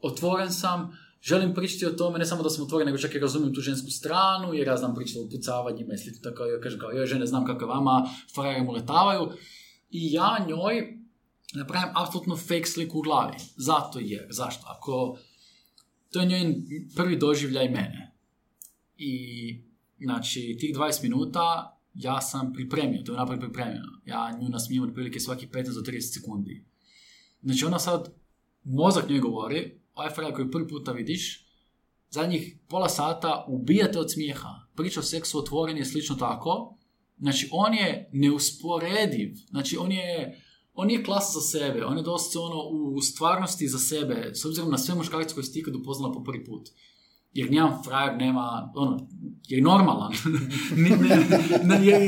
otvoren 0.00 0.52
sam, 0.52 0.98
želim 1.22 1.54
pričati 1.54 1.86
o 1.86 1.90
tome, 1.90 2.18
ne 2.18 2.26
samo 2.26 2.42
da 2.42 2.50
sam 2.50 2.64
otvoren, 2.64 2.86
nego 2.86 2.98
čak 2.98 3.14
i 3.14 3.18
razumijem 3.18 3.54
tu 3.54 3.60
žensku 3.60 3.90
stranu, 3.90 4.54
jer 4.54 4.66
ja 4.66 4.76
znam 4.76 4.94
pričati 4.94 5.18
o 5.18 5.28
pucavanjima 5.30 5.94
i 5.94 5.98
slično 5.98 6.30
tako, 6.30 6.44
ja 6.44 6.60
kažem 6.60 6.80
kao, 6.80 6.90
joj 6.90 7.06
žene, 7.06 7.26
znam 7.26 7.46
kako 7.46 7.64
je 7.64 7.68
vama, 7.68 8.08
frajeri 8.34 8.64
mu 8.64 8.72
letavaju. 8.72 9.28
I 9.90 10.12
ja 10.12 10.46
njoj 10.48 10.98
napravim 11.54 11.94
apsolutno 11.94 12.36
fake 12.36 12.66
sliku 12.66 12.98
u 12.98 13.02
glavi. 13.02 13.36
Zato 13.56 13.98
jer, 13.98 14.26
zašto? 14.30 14.66
Ako, 14.68 15.18
to 16.12 16.20
je 16.20 16.26
njoj 16.26 16.54
prvi 16.96 17.16
doživljaj 17.16 17.68
mene. 17.68 18.09
I, 19.02 19.62
znači, 19.98 20.56
tih 20.60 20.76
20 20.76 21.02
minuta 21.02 21.76
ja 21.94 22.20
sam 22.20 22.52
pripremio, 22.52 23.02
to 23.02 23.12
je 23.12 23.18
naprijed 23.18 23.40
pripremljeno. 23.40 24.00
Ja 24.06 24.38
nju 24.40 24.48
nasmijem 24.48 24.84
otprilike 24.84 25.20
svaki 25.20 25.46
15 25.46 25.74
do 25.74 25.80
30 25.92 26.14
sekundi. 26.14 26.64
Znači, 27.42 27.64
ona 27.64 27.78
sad, 27.78 28.14
mozak 28.64 29.08
njoj 29.08 29.18
govori, 29.18 29.80
ovaj 29.94 30.10
frajer 30.14 30.34
koji 30.34 30.50
prvi 30.50 30.68
puta 30.68 30.92
vidiš, 30.92 31.46
zadnjih 32.10 32.58
pola 32.68 32.88
sata 32.88 33.44
ubijate 33.48 33.98
od 33.98 34.12
smijeha. 34.12 34.48
Priča 34.76 35.00
o 35.00 35.02
seksu 35.02 35.38
otvoren 35.38 35.76
je 35.76 35.84
slično 35.84 36.16
tako. 36.16 36.76
Znači, 37.18 37.48
on 37.52 37.74
je 37.74 38.10
neusporediv. 38.12 39.34
Znači, 39.50 39.76
on 39.76 39.92
je, 39.92 40.40
on 40.74 40.86
nije 40.86 41.04
klasa 41.04 41.40
za 41.40 41.40
sebe. 41.40 41.84
On 41.84 41.96
je 41.96 42.02
dosta 42.02 42.40
ono 42.40 42.62
u 42.62 43.00
stvarnosti 43.00 43.68
za 43.68 43.78
sebe, 43.78 44.30
s 44.34 44.44
obzirom 44.44 44.70
na 44.70 44.78
sve 44.78 44.94
muškarce 44.94 45.34
koje 45.34 45.44
si 45.44 45.52
ti 45.52 45.58
ikad 45.58 45.76
upoznala 45.76 46.12
po 46.12 46.24
prvi 46.24 46.44
put. 46.44 46.68
Jer 47.32 47.50
nijedan 47.50 47.82
frajer 47.84 48.16
nema, 48.16 48.72
ono, 48.74 48.98
je 49.44 49.62
normalan. 49.62 50.12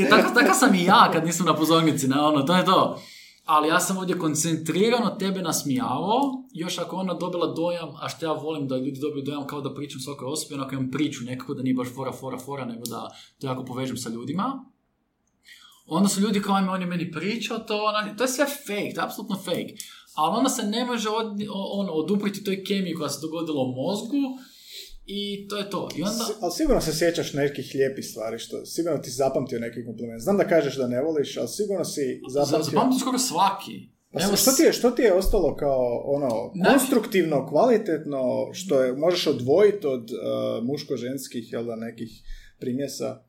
Tako, 0.10 0.34
takav 0.34 0.54
sam 0.54 0.74
i 0.74 0.84
ja 0.84 1.10
kad 1.12 1.24
nisam 1.24 1.46
na 1.46 1.54
pozornici, 1.54 2.08
ne, 2.08 2.20
ono, 2.20 2.42
to 2.42 2.56
je 2.56 2.64
to. 2.64 2.98
Ali 3.44 3.68
ja 3.68 3.80
sam 3.80 3.96
ovdje 3.96 4.18
koncentrirano 4.18 5.10
tebe 5.10 5.42
nasmijavao, 5.42 6.20
još 6.52 6.78
ako 6.78 6.96
ona 6.96 7.14
dobila 7.14 7.46
dojam, 7.48 7.88
a 7.96 8.08
što 8.08 8.26
ja 8.26 8.32
volim 8.32 8.68
da 8.68 8.76
ljudi 8.76 9.00
dobiju 9.00 9.24
dojam 9.24 9.46
kao 9.46 9.60
da 9.60 9.74
pričam 9.74 10.00
svakoj 10.00 10.26
osobi, 10.26 10.54
onako 10.54 10.74
imam 10.74 10.90
priču 10.90 11.24
nekako 11.24 11.54
da 11.54 11.62
nije 11.62 11.74
baš 11.74 11.88
fora, 11.88 12.12
fora, 12.12 12.38
fora, 12.38 12.64
nego 12.64 12.82
da 12.84 13.08
to 13.40 13.46
jako 13.46 13.64
povežem 13.64 13.96
sa 13.96 14.10
ljudima. 14.10 14.64
Onda 15.86 16.08
su 16.08 16.20
ljudi 16.20 16.42
kao, 16.42 16.56
on 16.56 16.80
je 16.80 16.86
meni 16.86 17.10
pričao 17.12 17.58
to, 17.58 17.74
ona- 17.78 18.16
to 18.16 18.24
je 18.24 18.28
sve 18.28 18.44
fake, 18.46 18.92
to 18.94 19.00
je 19.00 19.04
apsolutno 19.04 19.36
fake. 19.36 19.74
Ali 20.14 20.36
onda 20.36 20.50
se 20.50 20.62
ne 20.62 20.84
može 20.84 21.08
od, 21.10 21.26
o- 21.50 21.80
ono, 21.80 21.92
odupriti 21.92 22.44
toj 22.44 22.64
kemiji 22.64 22.94
koja 22.94 23.08
se 23.08 23.20
dogodila 23.22 23.62
u 23.62 23.74
mozgu 23.74 24.38
i 25.06 25.48
to 25.48 25.56
je 25.56 25.70
to. 25.70 25.88
I 25.96 26.02
onda... 26.02 26.24
S- 26.24 26.42
ali 26.42 26.52
sigurno 26.52 26.80
se 26.80 26.98
sjećaš 26.98 27.32
nekih 27.32 27.72
lijepih 27.74 28.04
stvari, 28.04 28.38
što 28.38 28.66
sigurno 28.66 28.98
ti 28.98 29.10
si 29.10 29.16
zapamtio 29.16 29.58
neki 29.58 29.84
kompliment. 29.84 30.22
Znam 30.22 30.36
da 30.36 30.48
kažeš 30.48 30.76
da 30.76 30.86
ne 30.86 31.02
voliš, 31.02 31.36
ali 31.36 31.48
sigurno 31.48 31.84
si 31.84 32.20
zapamtio... 32.30 32.62
Zapamtim 32.62 32.98
skoro 32.98 33.18
svaki. 33.18 33.92
Pa 34.12 34.22
Evo, 34.22 34.36
što 34.36 34.52
ti, 34.52 34.62
je, 34.62 34.72
što 34.72 34.90
ti 34.90 35.02
je 35.02 35.12
ostalo 35.12 35.56
kao 35.56 36.02
ono 36.04 36.52
konstruktivno, 36.70 37.48
kvalitetno, 37.48 38.22
što 38.52 38.82
je, 38.82 38.92
možeš 38.92 39.26
odvojiti 39.26 39.86
od 39.86 40.10
uh, 40.10 40.64
muško-ženskih, 40.64 41.52
jel 41.52 41.64
da, 41.64 41.76
nekih 41.76 42.10
primjesa? 42.60 43.24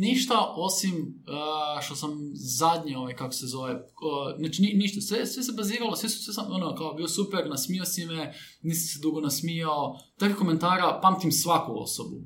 Ništa 0.00 0.54
osim 0.56 0.94
uh, 0.94 1.82
što 1.84 1.94
sam 1.94 2.30
zadnje, 2.34 2.96
ovaj, 2.96 3.14
kako 3.14 3.32
se 3.32 3.46
zove, 3.46 3.74
uh, 3.74 3.80
znači 4.38 4.62
ni, 4.62 4.72
ništa, 4.74 5.00
sve, 5.00 5.26
sve 5.26 5.42
se 5.42 5.52
baziralo, 5.56 5.96
sve 5.96 6.08
sve 6.08 6.34
sam, 6.34 6.52
ono, 6.52 6.74
kao 6.74 6.94
bio 6.94 7.08
super, 7.08 7.48
nasmio 7.48 7.84
si 7.84 8.06
me, 8.06 8.34
nisi 8.62 8.88
se 8.88 9.00
dugo 9.02 9.20
nasmijao, 9.20 9.98
takvih 10.18 10.36
komentara 10.36 11.00
pamtim 11.02 11.32
svaku 11.32 11.72
osobu. 11.78 12.22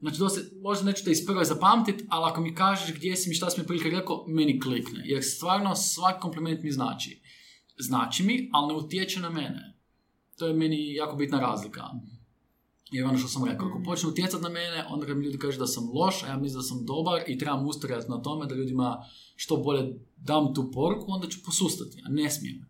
Znači, 0.00 0.18
dosta, 0.18 0.40
možda 0.62 0.84
neću 0.84 1.04
te 1.04 1.10
iz 1.10 1.26
prve 1.26 1.44
zapamtit, 1.44 2.02
ali 2.08 2.30
ako 2.30 2.40
mi 2.40 2.54
kažeš 2.54 2.94
gdje 2.96 3.16
si 3.16 3.28
mi, 3.28 3.34
šta 3.34 3.50
si 3.50 3.60
mi 3.60 3.66
prilike 3.66 3.90
rekao, 3.90 4.24
meni 4.28 4.60
klikne. 4.60 5.02
Jer 5.04 5.22
stvarno 5.24 5.74
svaki 5.74 6.20
kompliment 6.20 6.62
mi 6.62 6.70
znači. 6.70 7.22
Znači 7.78 8.22
mi, 8.22 8.50
ali 8.52 8.68
ne 8.68 8.74
utječe 8.74 9.20
na 9.20 9.30
mene. 9.30 9.78
To 10.38 10.46
je 10.46 10.54
meni 10.54 10.94
jako 10.94 11.16
bitna 11.16 11.40
razlika. 11.40 11.90
Jer 12.94 13.06
ono 13.06 13.18
što 13.18 13.28
sam 13.28 13.44
rekao, 13.44 13.68
ako 13.68 13.82
počne 13.84 14.08
utjecati 14.08 14.42
na 14.42 14.48
mene, 14.48 14.84
onda 14.88 15.06
kad 15.06 15.16
mi 15.16 15.24
ljudi 15.24 15.38
kažu 15.38 15.58
da 15.58 15.66
sam 15.66 15.90
loš, 15.94 16.22
a 16.22 16.26
ja 16.26 16.36
mislim 16.38 16.58
da 16.58 16.62
sam 16.62 16.84
dobar 16.86 17.22
i 17.26 17.38
trebam 17.38 17.66
ustrajati 17.66 18.10
na 18.10 18.22
tome 18.22 18.46
da 18.46 18.54
ljudima 18.54 19.04
što 19.36 19.56
bolje 19.56 19.82
dam 20.16 20.54
tu 20.54 20.70
poruku, 20.70 21.04
onda 21.08 21.28
ću 21.28 21.38
posustati, 21.44 22.02
a 22.06 22.08
ne 22.08 22.30
smijem. 22.30 22.66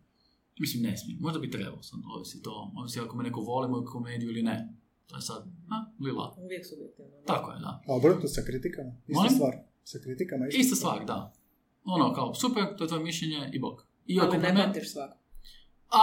Mislim, 0.59 0.82
ne 0.82 0.96
smijem. 0.96 1.18
Možda 1.20 1.38
bi 1.38 1.51
trebao, 1.51 1.82
sad 1.82 2.01
ovisi 2.16 2.42
to. 2.42 2.72
Ovisi 2.76 3.01
ako 3.01 3.16
me 3.16 3.22
neko 3.24 3.40
voli 3.40 3.68
moju 3.68 3.84
komediju 3.84 4.30
ili 4.30 4.42
ne. 4.42 4.76
To 5.06 5.16
je 5.16 5.22
sad, 5.22 5.42
a, 5.70 5.76
lila. 6.05 6.36
Uvijek 6.38 6.66
subjektivno. 6.66 7.10
Tako 7.26 7.52
je, 7.52 7.59
da. 7.59 7.82
A 7.88 7.94
obrnuto 7.94 8.28
sa 8.28 8.42
kritikama? 8.46 8.92
Ista 9.06 9.20
Molim? 9.20 9.34
stvar. 9.34 9.55
Sa 9.84 9.98
kritikama 10.05 10.46
ista, 10.48 10.60
Ista 10.60 10.76
stvar, 10.76 11.05
da. 11.06 11.32
Ono, 11.84 12.14
kao, 12.14 12.34
super, 12.34 12.64
to 12.76 12.84
je 12.84 12.88
tvoje 12.88 13.05
mišljenje 13.05 13.51
i 13.52 13.59
bok. 13.59 13.80
I 14.06 14.20
Ali 14.20 14.28
ako 14.28 14.36
ne 14.36 14.55
pamtiš 14.55 14.92
svako. 14.92 15.16
A, 15.90 16.02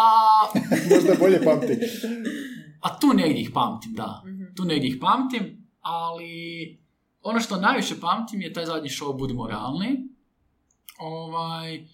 Možda 0.95 1.13
bolje 1.19 1.43
pamti. 1.43 1.73
a 2.81 2.99
tu 2.99 3.07
negdje 3.13 3.41
ih 3.41 3.51
pamtim, 3.53 3.93
da. 3.93 4.23
Mhm. 4.25 4.43
Tu 4.55 4.65
negdje 4.65 4.89
ih 4.89 4.97
pamtim, 5.01 5.67
ali 5.81 6.79
ono 7.21 7.39
što 7.39 7.57
najviše 7.57 7.99
pamtim 7.99 8.41
je 8.41 8.53
taj 8.53 8.65
zadnji 8.65 8.89
show 8.89 9.17
Budimo 9.17 9.47
realni. 9.47 10.07
Ovaj, 10.99 11.87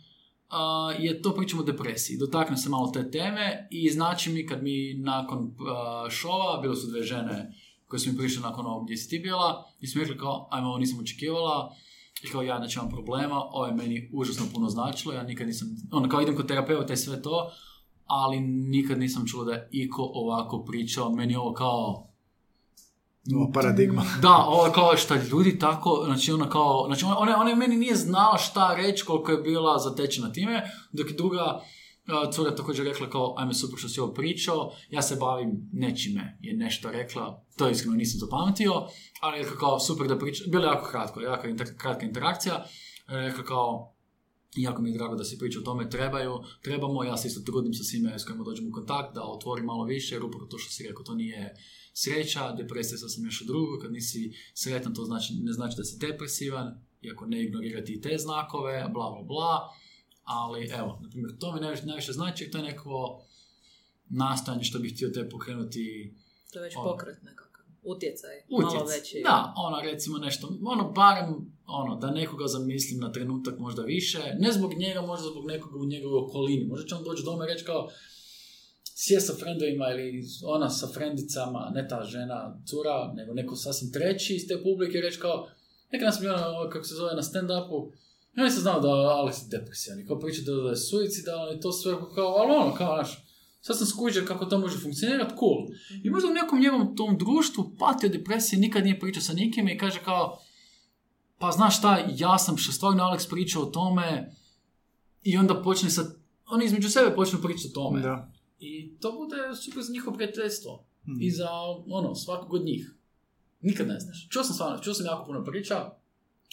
a, 0.49 0.91
je 0.99 1.22
to 1.22 1.35
pričamo 1.35 1.61
o 1.61 1.65
depresiji. 1.65 2.18
Dotakne 2.18 2.57
se 2.57 2.69
malo 2.69 2.91
te 2.91 3.11
teme 3.11 3.68
i 3.72 3.89
znači 3.89 4.30
mi 4.31 4.47
kad 4.47 4.64
mi 4.64 4.93
nakon 4.93 5.55
a, 5.68 6.09
šova, 6.09 6.61
bile 6.61 6.76
su 6.76 6.88
dve 6.88 7.03
žene 7.03 7.53
koje 7.88 7.99
su 7.99 8.09
mi 8.09 8.18
prišle 8.18 8.41
nakon 8.41 8.65
ovog 8.65 8.84
gdje 8.84 8.97
si 8.97 9.09
ti 9.09 9.19
bila 9.19 9.65
i 9.80 9.88
smo 9.88 10.01
rekli 10.01 10.18
kao, 10.18 10.47
ajme 10.51 10.68
ovo 10.68 10.77
nisam 10.77 10.99
očekivala, 10.99 11.76
I 12.23 12.27
kao 12.27 12.41
ja 12.41 12.57
znači 12.57 12.80
imam 12.80 12.89
problema, 12.89 13.35
ovo 13.35 13.65
je 13.65 13.73
meni 13.73 14.09
užasno 14.14 14.45
puno 14.53 14.69
značilo, 14.69 15.14
ja 15.14 15.23
nikad 15.23 15.47
nisam, 15.47 15.68
ono 15.91 16.09
kao 16.09 16.22
idem 16.22 16.35
kod 16.35 16.47
terapeuta 16.47 16.93
i 16.93 16.97
sve 16.97 17.22
to, 17.22 17.51
ali 18.07 18.39
nikad 18.39 18.99
nisam 18.99 19.25
čuo 19.27 19.43
da 19.43 19.53
je 19.53 19.69
iko 19.71 20.11
ovako 20.13 20.63
pričao, 20.63 21.11
meni 21.11 21.34
je 21.34 21.39
ovo 21.39 21.53
kao, 21.53 22.07
Nova 23.29 23.51
paradigma. 23.53 24.05
da, 24.21 24.35
ovo 24.47 24.65
je 24.65 24.73
kao 24.73 24.97
šta 24.97 25.15
ljudi 25.31 25.59
tako, 25.59 26.01
znači 26.05 26.31
ona 26.31 26.49
kao, 26.49 26.84
znači 26.88 27.05
ona, 27.05 27.39
ona, 27.39 27.55
meni 27.55 27.75
nije 27.75 27.95
znala 27.95 28.38
šta 28.38 28.75
reći 28.75 29.05
koliko 29.05 29.31
je 29.31 29.38
bila 29.38 29.77
zatečena 29.77 30.31
time, 30.31 30.63
dok 30.91 31.09
je 31.09 31.15
druga 31.15 31.61
uh, 32.07 32.34
cura 32.34 32.55
također 32.55 32.85
rekla 32.85 33.09
kao, 33.09 33.35
ajme 33.38 33.53
super 33.53 33.79
što 33.79 33.89
si 33.89 33.99
ovo 33.99 34.13
pričao, 34.13 34.71
ja 34.89 35.01
se 35.01 35.15
bavim 35.15 35.69
nečime, 35.73 36.38
je 36.41 36.57
nešto 36.57 36.91
rekla, 36.91 37.43
to 37.57 37.69
iskreno 37.69 37.97
nisam 37.97 38.19
zapametio, 38.19 38.73
ali 39.21 39.38
je 39.38 39.43
rekla 39.43 39.57
kao, 39.57 39.79
super 39.79 40.07
da 40.07 40.17
priča, 40.17 40.43
bilo 40.47 40.63
je 40.63 40.67
jako 40.67 40.89
kratko, 40.89 41.21
jako 41.21 41.47
inter, 41.47 41.67
kratka 41.77 42.05
interakcija, 42.05 42.65
rekla 43.07 43.43
kao, 43.43 43.97
jako 44.56 44.82
mi 44.82 44.90
je 44.90 44.98
drago 44.98 45.15
da 45.15 45.24
se 45.24 45.38
priča 45.38 45.60
o 45.60 45.64
tome, 45.64 45.90
trebaju, 45.90 46.34
trebamo, 46.61 47.03
ja 47.03 47.18
se 47.18 47.28
isto 47.28 47.41
trudim 47.41 47.74
sa 47.74 47.84
svime 47.84 48.19
s 48.19 48.26
kojima 48.26 48.44
dođem 48.44 48.68
u 48.68 48.72
kontakt, 48.72 49.15
da 49.15 49.24
otvorim 49.24 49.65
malo 49.65 49.84
više, 49.84 50.15
jer 50.15 50.24
upravo 50.24 50.45
to 50.45 50.57
što 50.57 50.72
si 50.72 50.88
rekao, 50.88 51.03
to 51.03 51.15
nije 51.15 51.56
sreća, 51.94 52.52
depresija 52.52 52.95
je 52.95 52.98
sasvim 52.98 53.26
nešto 53.26 53.45
drugo, 53.45 53.80
kad 53.80 53.91
nisi 53.91 54.34
sretan 54.53 54.94
to 54.94 55.06
znači, 55.06 55.34
ne 55.34 55.52
znači 55.52 55.78
da 55.78 55.84
si 55.84 55.98
depresivan, 55.98 56.82
iako 57.02 57.26
ne 57.26 57.44
ignorirati 57.44 57.94
i 57.94 58.02
te 58.02 58.18
znakove, 58.18 58.90
bla 58.94 59.10
bla 59.11 59.24
bla, 59.24 59.69
ali 60.24 60.69
evo, 60.74 60.99
na 61.02 61.10
primjer, 61.10 61.38
to 61.40 61.56
mi 61.56 61.61
najviše, 61.61 61.86
najviše 61.86 62.11
znači, 62.11 62.52
to 62.52 62.57
je 62.57 62.64
neko 62.64 63.22
nastojanje 64.10 64.64
što 64.64 64.80
bih 64.80 64.94
htio 64.94 65.10
te 65.10 65.30
pokrenuti 65.30 66.14
To 66.53 66.60
je 66.60 66.64
već 66.64 66.76
Ono. 66.76 66.91
pokret 66.91 67.24
nekakav. 67.24 67.47
Utjecaj. 67.93 68.35
utjec. 68.49 68.73
Malo 68.73 68.85
veći. 68.85 69.22
Da, 69.23 69.53
ono 69.57 69.81
recimo 69.81 70.18
nešto, 70.18 70.57
ono 70.65 70.91
barem 70.91 71.57
ono, 71.68 71.95
da 71.95 72.11
nekoga 72.11 72.47
zamislim 72.47 72.99
na 72.99 73.11
trenutak 73.11 73.59
možda 73.59 73.81
više, 73.81 74.19
ne 74.39 74.51
zbog 74.51 74.73
njega, 74.73 75.01
možda 75.01 75.30
zbog 75.30 75.45
nekoga 75.45 75.77
u 75.80 75.85
njegovoj 75.85 76.19
okolini. 76.19 76.65
Možda 76.65 76.88
će 76.88 76.95
on 76.95 77.03
doći 77.03 77.23
doma 77.23 77.45
i 77.45 77.47
reći 77.47 77.65
kao, 77.65 77.89
sjest 78.95 79.27
sa 79.27 79.34
frendovima 79.34 79.85
ili 79.91 80.23
ona 80.43 80.69
sa 80.69 80.88
frendicama, 80.88 81.72
ne 81.76 81.88
ta 81.88 82.03
žena, 82.03 82.61
cura, 82.69 83.14
nego 83.14 83.34
neko 83.34 83.55
sasvim 83.55 83.91
treći 83.91 84.35
iz 84.35 84.47
te 84.47 84.64
publike 84.64 84.97
i 84.97 85.01
reći 85.01 85.19
kao, 85.19 85.47
neka 85.91 86.05
nas 86.05 86.19
bio, 86.22 86.34
ono, 86.34 86.69
kako 86.69 86.85
se 86.85 86.95
zove, 86.95 87.15
na 87.15 87.22
stand-upu, 87.22 87.91
ja 88.38 88.43
nisam 88.43 88.61
znao 88.61 88.80
da 88.80 88.88
je 88.88 88.93
Alex 88.93 89.49
depresijan 89.49 89.99
i 89.99 90.07
kao 90.07 90.19
priča 90.19 90.41
da 90.45 90.61
da 90.61 90.69
je 90.69 90.76
suicidalan 90.76 91.57
i 91.57 91.59
to 91.59 91.72
sve 91.72 91.93
kao, 92.15 92.27
ali 92.27 92.51
ono, 92.51 92.73
kao, 92.76 92.95
znaš, 92.95 93.26
sad 93.68 93.77
sam 93.77 93.88
skuđao 93.88 94.26
kako 94.26 94.45
to 94.45 94.60
može 94.60 94.80
funkcionirati, 94.80 95.34
cool. 95.39 95.68
I 96.03 96.10
možda 96.10 96.30
u 96.30 96.34
nekom 96.34 96.60
njegovom 96.60 96.95
tom 96.95 97.18
društvu 97.18 97.76
pati 97.80 98.06
od 98.06 98.11
depresije, 98.11 98.60
nikad 98.60 98.84
nije 98.84 98.99
pričao 98.99 99.22
sa 99.22 99.34
nikim 99.34 99.68
i 99.68 99.77
kaže 99.77 99.99
kao, 100.06 100.39
pa 101.38 101.52
znaš 101.52 101.77
šta, 101.77 102.06
ja 102.18 102.38
sam 102.38 102.57
što 102.57 102.72
stvarno 102.72 103.03
Alex 103.03 103.30
pričao 103.30 103.64
o 103.64 103.65
tome 103.65 104.35
i 105.23 105.38
onda 105.38 105.61
počne 105.61 105.89
sa, 105.89 106.02
oni 106.49 106.65
između 106.65 106.89
sebe 106.89 107.15
počnu 107.15 107.39
pričati 107.41 107.68
o 107.68 107.73
tome. 107.73 108.02
Da. 108.02 108.31
I 108.60 108.98
to 108.99 109.11
bude 109.11 109.56
super 109.56 109.84
za 109.84 109.94
njihovo 109.94 110.15
prijateljstvo. 110.15 110.85
Mhm. 111.07 111.22
I 111.22 111.31
za, 111.31 111.49
ono, 111.88 112.15
svakog 112.15 112.53
od 112.53 112.65
njih. 112.65 112.95
Nikad 113.61 113.88
ne 113.88 113.99
znaš. 113.99 114.27
Čuo 114.30 114.44
sam 114.44 114.53
stvarno, 114.53 114.84
čuo 114.84 114.94
sam 114.94 115.06
jako 115.06 115.26
puno 115.26 115.44
priča, 115.44 115.76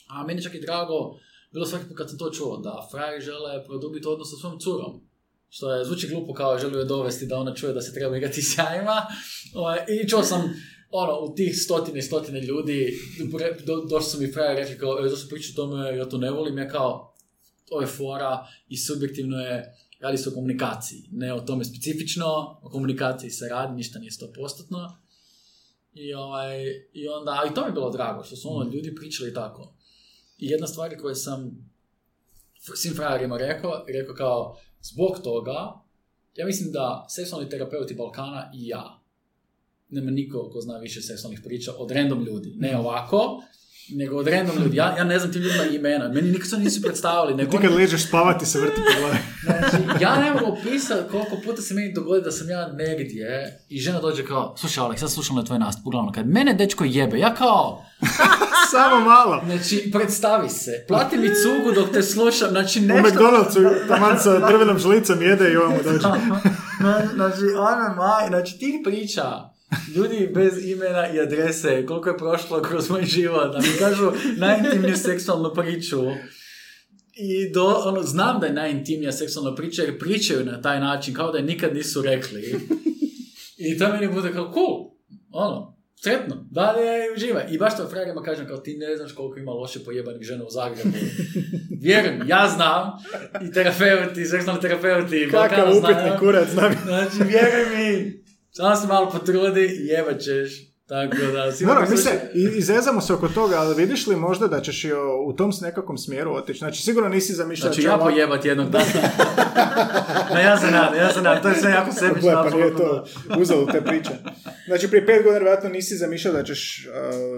a 0.09 0.24
meni 0.27 0.43
čak 0.43 0.55
i 0.55 0.61
drago, 0.61 1.16
bilo 1.53 1.66
svaki 1.66 1.89
put 1.89 1.97
kad 1.97 2.09
sam 2.11 2.19
to 2.19 2.31
čuo, 2.31 2.57
da 2.57 2.89
frajeri 2.91 3.24
žele 3.24 3.65
produbiti 3.65 4.09
odnos 4.09 4.31
sa 4.31 4.36
svojom 4.36 4.59
curom. 4.59 5.01
Što 5.55 5.74
je, 5.74 5.85
zvuči 5.85 6.09
glupo 6.09 6.35
kao 6.35 6.59
želio 6.59 6.78
je 6.78 6.85
dovesti 6.85 7.26
da 7.26 7.39
ona 7.39 7.55
čuje 7.55 7.72
da 7.72 7.81
se 7.81 7.94
treba 7.94 8.16
igrati 8.16 8.43
s 8.43 8.59
jajima. 8.59 9.06
Ovaj, 9.55 9.78
I 9.89 10.09
čuo 10.09 10.22
sam, 10.22 10.55
ono, 10.90 11.20
u 11.20 11.35
tih 11.35 11.56
stotine 11.56 11.98
i 11.98 12.02
stotine 12.02 12.40
ljudi, 12.40 12.98
do, 13.66 13.76
došli 13.90 14.10
su 14.10 14.20
mi 14.20 14.32
frajeri 14.32 14.60
rekli 14.60 14.78
kao, 14.78 15.06
e, 15.06 15.09
zašto 15.09 15.28
pričaš 15.28 15.52
o 15.52 15.56
tome, 15.56 15.97
ja 15.97 16.09
to 16.09 16.18
ne 16.18 16.31
volim, 16.31 16.59
ja 16.59 16.68
kao, 16.68 17.14
to 17.68 17.81
je 17.81 17.86
fora 17.86 18.47
i 18.68 18.76
subjektivno 18.76 19.39
je, 19.39 19.74
radi 20.01 20.18
se 20.18 20.28
o 20.28 20.32
komunikaciji, 20.32 21.09
ne 21.12 21.35
o 21.35 21.40
tome 21.40 21.64
specifično, 21.64 22.26
o 22.62 22.70
komunikaciji 22.72 23.31
se 23.31 23.48
radi, 23.48 23.74
ništa 23.74 23.98
nije 23.98 24.10
sto 24.10 24.32
postotno. 24.32 24.98
I, 25.93 26.14
ovaj, 26.14 26.64
I 26.93 27.09
onda, 27.09 27.31
a 27.31 27.51
i 27.51 27.55
to 27.55 27.60
mi 27.60 27.68
je 27.68 27.72
bilo 27.72 27.90
drago, 27.90 28.24
što 28.24 28.36
su 28.36 28.48
ono 28.51 28.70
ljudi 28.70 28.94
pričali 28.94 29.35
tako. 29.35 29.74
I 30.39 30.47
jedna 30.48 30.66
stvar 30.66 30.97
koju 31.01 31.14
sam 31.14 31.70
svim 32.74 32.94
frajerima 32.94 33.36
rekao, 33.36 33.85
rekao 33.89 34.14
kao, 34.14 34.56
zbog 34.93 35.19
toga, 35.24 35.81
ja 36.36 36.47
mislim 36.47 36.73
da 36.73 37.06
seksualni 37.09 37.48
terapeuti 37.48 37.94
Balkana 37.94 38.51
i 38.55 38.69
ja, 38.69 39.01
nema 39.89 40.11
niko 40.11 40.51
ko 40.52 40.61
zna 40.61 40.78
više 40.78 41.01
seksualnih 41.01 41.40
priča 41.44 41.73
od 41.78 41.90
random 41.90 42.24
ljudi. 42.24 42.55
Ne 42.56 42.78
ovako, 42.78 43.43
nego 43.90 44.16
od 44.16 44.28
random 44.28 44.56
ljudi. 44.62 44.77
Ja, 44.77 44.94
ja 44.98 45.05
ne 45.05 45.19
znam 45.19 45.32
tim 45.32 45.43
ljudima 45.43 45.65
imena. 45.65 46.09
Meni 46.09 46.31
nikad 46.31 46.48
se 46.48 46.59
nisu 46.59 46.82
predstavili. 46.82 47.35
Nego 47.36 47.51
Ti 47.51 47.59
kad 47.62 47.74
ležeš 47.74 48.09
spavati 48.09 48.47
se 48.47 48.61
vrti 48.61 48.81
po 48.81 49.01
glavi. 49.01 49.16
Znači, 49.44 50.02
ja 50.02 50.19
ne 50.20 50.31
mogu 50.32 50.52
opisati 50.52 51.11
koliko 51.11 51.36
puta 51.44 51.62
se 51.62 51.74
meni 51.74 51.93
dogodi 51.93 52.23
da 52.24 52.31
sam 52.31 52.51
ja 52.51 52.69
negdje 52.73 53.59
i 53.69 53.81
žena 53.81 54.01
dođe 54.01 54.24
kao, 54.24 54.55
slušaj 54.59 54.85
Alex, 54.85 54.97
sad 54.97 55.11
slušam 55.11 55.36
na 55.36 55.44
tvoj 55.44 55.59
nastup, 55.59 55.86
uglavnom, 55.86 56.12
kad 56.12 56.27
mene 56.28 56.55
dečko 56.55 56.85
jebe, 56.85 57.19
ja 57.19 57.35
kao, 57.35 57.85
Samo 58.70 59.01
malo. 59.05 59.43
znači, 59.47 59.90
predstavi 59.93 60.48
se, 60.48 60.85
plati 60.89 61.16
mi 61.16 61.28
cugu 61.28 61.73
dok 61.74 61.90
te 61.93 62.02
slušam, 62.02 62.48
znači 62.51 62.78
U 62.78 62.82
nešto... 62.82 63.09
McDonald'su 63.09 63.89
taman 63.89 64.19
sa 64.19 64.47
drvenom 64.48 64.78
žlicom 64.78 65.23
jede 65.23 65.52
i 65.52 65.56
ovamo 65.56 65.77
dođe. 65.85 66.09
Na- 66.81 67.02
znači, 67.15 67.43
ono 67.59 67.94
maj, 67.97 68.28
znači 68.28 68.59
tih 68.59 68.74
priča, 68.85 69.23
ljudi 69.96 70.30
bez 70.34 70.64
imena 70.64 71.09
i 71.14 71.20
adrese, 71.20 71.86
koliko 71.86 72.09
je 72.09 72.18
prošlo 72.18 72.62
kroz 72.62 72.90
moj 72.90 73.05
život, 73.05 73.52
da 73.52 73.59
mi 73.59 73.78
kažu 73.78 74.12
najintimniju 74.36 74.96
seksualnu 74.96 75.55
priču. 75.55 76.01
I 77.16 77.52
do, 77.52 77.82
ono, 77.84 78.02
znam 78.02 78.40
da 78.40 78.46
je 78.46 78.52
najintimnija 78.52 79.12
seksualna 79.12 79.55
priča 79.55 79.82
jer 79.82 79.98
pričaju 79.98 80.44
na 80.44 80.62
taj 80.62 80.80
način 80.80 81.14
kao 81.14 81.32
da 81.32 81.38
je 81.38 81.44
nikad 81.44 81.74
nisu 81.74 82.02
rekli. 82.02 82.55
I 83.56 83.78
to 83.78 83.88
meni 83.88 84.09
bude 84.09 84.32
kao 84.32 84.52
cool. 84.55 84.90
Ono, 85.30 85.76
sretno, 86.02 86.46
dalje 86.51 87.12
uživaj. 87.16 87.44
I 87.51 87.59
baš 87.59 87.76
to 87.76 87.88
frajerima 87.88 88.22
kažem 88.22 88.46
kao 88.46 88.56
ti 88.56 88.76
ne 88.76 88.96
znaš 88.96 89.12
koliko 89.12 89.38
ima 89.38 89.52
loše 89.52 89.84
pojebanih 89.84 90.22
žena 90.22 90.44
u 90.44 90.51
Zagrebu. 90.51 90.96
Vjerujem, 91.82 92.22
ja 92.26 92.48
znam 92.55 92.92
i 93.48 93.52
terapeuti, 93.52 94.24
seksualni 94.24 94.62
terapeuti, 94.62 95.28
Kakav 95.30 95.68
upitni 95.68 95.94
znaju. 95.94 96.18
kurac, 96.18 96.51
znam. 96.51 96.72
Znači, 96.86 97.16
vjeruj 97.16 97.76
mi, 97.76 98.23
samo 98.56 98.76
se 98.76 98.86
malo 98.86 99.10
potrudi 99.10 99.60
i 99.60 99.86
jebat 99.86 100.20
ćeš. 100.20 100.73
Tako 100.86 101.16
da, 101.16 101.51
Dobro, 101.61 101.86
mi 101.90 101.97
se, 101.97 102.11
i- 102.35 102.59
izezamo 102.59 103.01
se 103.01 103.12
oko 103.12 103.28
toga, 103.28 103.56
ali 103.56 103.74
vidiš 103.77 104.06
li 104.06 104.16
možda 104.16 104.47
da 104.48 104.61
ćeš 104.61 104.85
i 104.85 104.93
o- 104.93 105.24
u 105.24 105.32
tom 105.32 105.52
s 105.52 105.61
nekakvom 105.61 105.98
smjeru 105.98 106.32
otići? 106.32 106.59
Znači, 106.59 106.82
sigurno 106.82 107.09
nisi 107.09 107.32
zamišljao 107.35 107.69
Znači, 107.69 107.82
da 107.82 107.89
će 107.89 107.94
ja 107.94 107.98
pojebat 108.01 108.44
jednog 108.44 108.70
dana. 108.70 108.85
no, 110.31 110.40
ja 110.40 110.59
se 110.59 110.66
nadam, 110.66 110.94
ja 110.97 111.12
se 111.12 111.23
nadam, 111.23 111.43
to 111.43 111.48
je 111.48 111.55
sve 111.55 111.70
jako 111.70 111.93
sebično, 112.01 112.20
Gle, 112.23 112.32
pa 112.44 112.51
nije 112.51 112.70
to 112.73 113.05
uzelo 113.39 113.66
te 113.66 113.81
priče. 113.82 114.11
Znači, 114.66 114.89
prije 114.89 115.06
pet 115.06 115.16
godina 115.16 115.39
vjerojatno 115.39 115.70
nisi 115.70 115.97
zamišljao 115.97 116.35
da 116.35 116.43
ćeš 116.43 116.86
uh, 116.86 116.93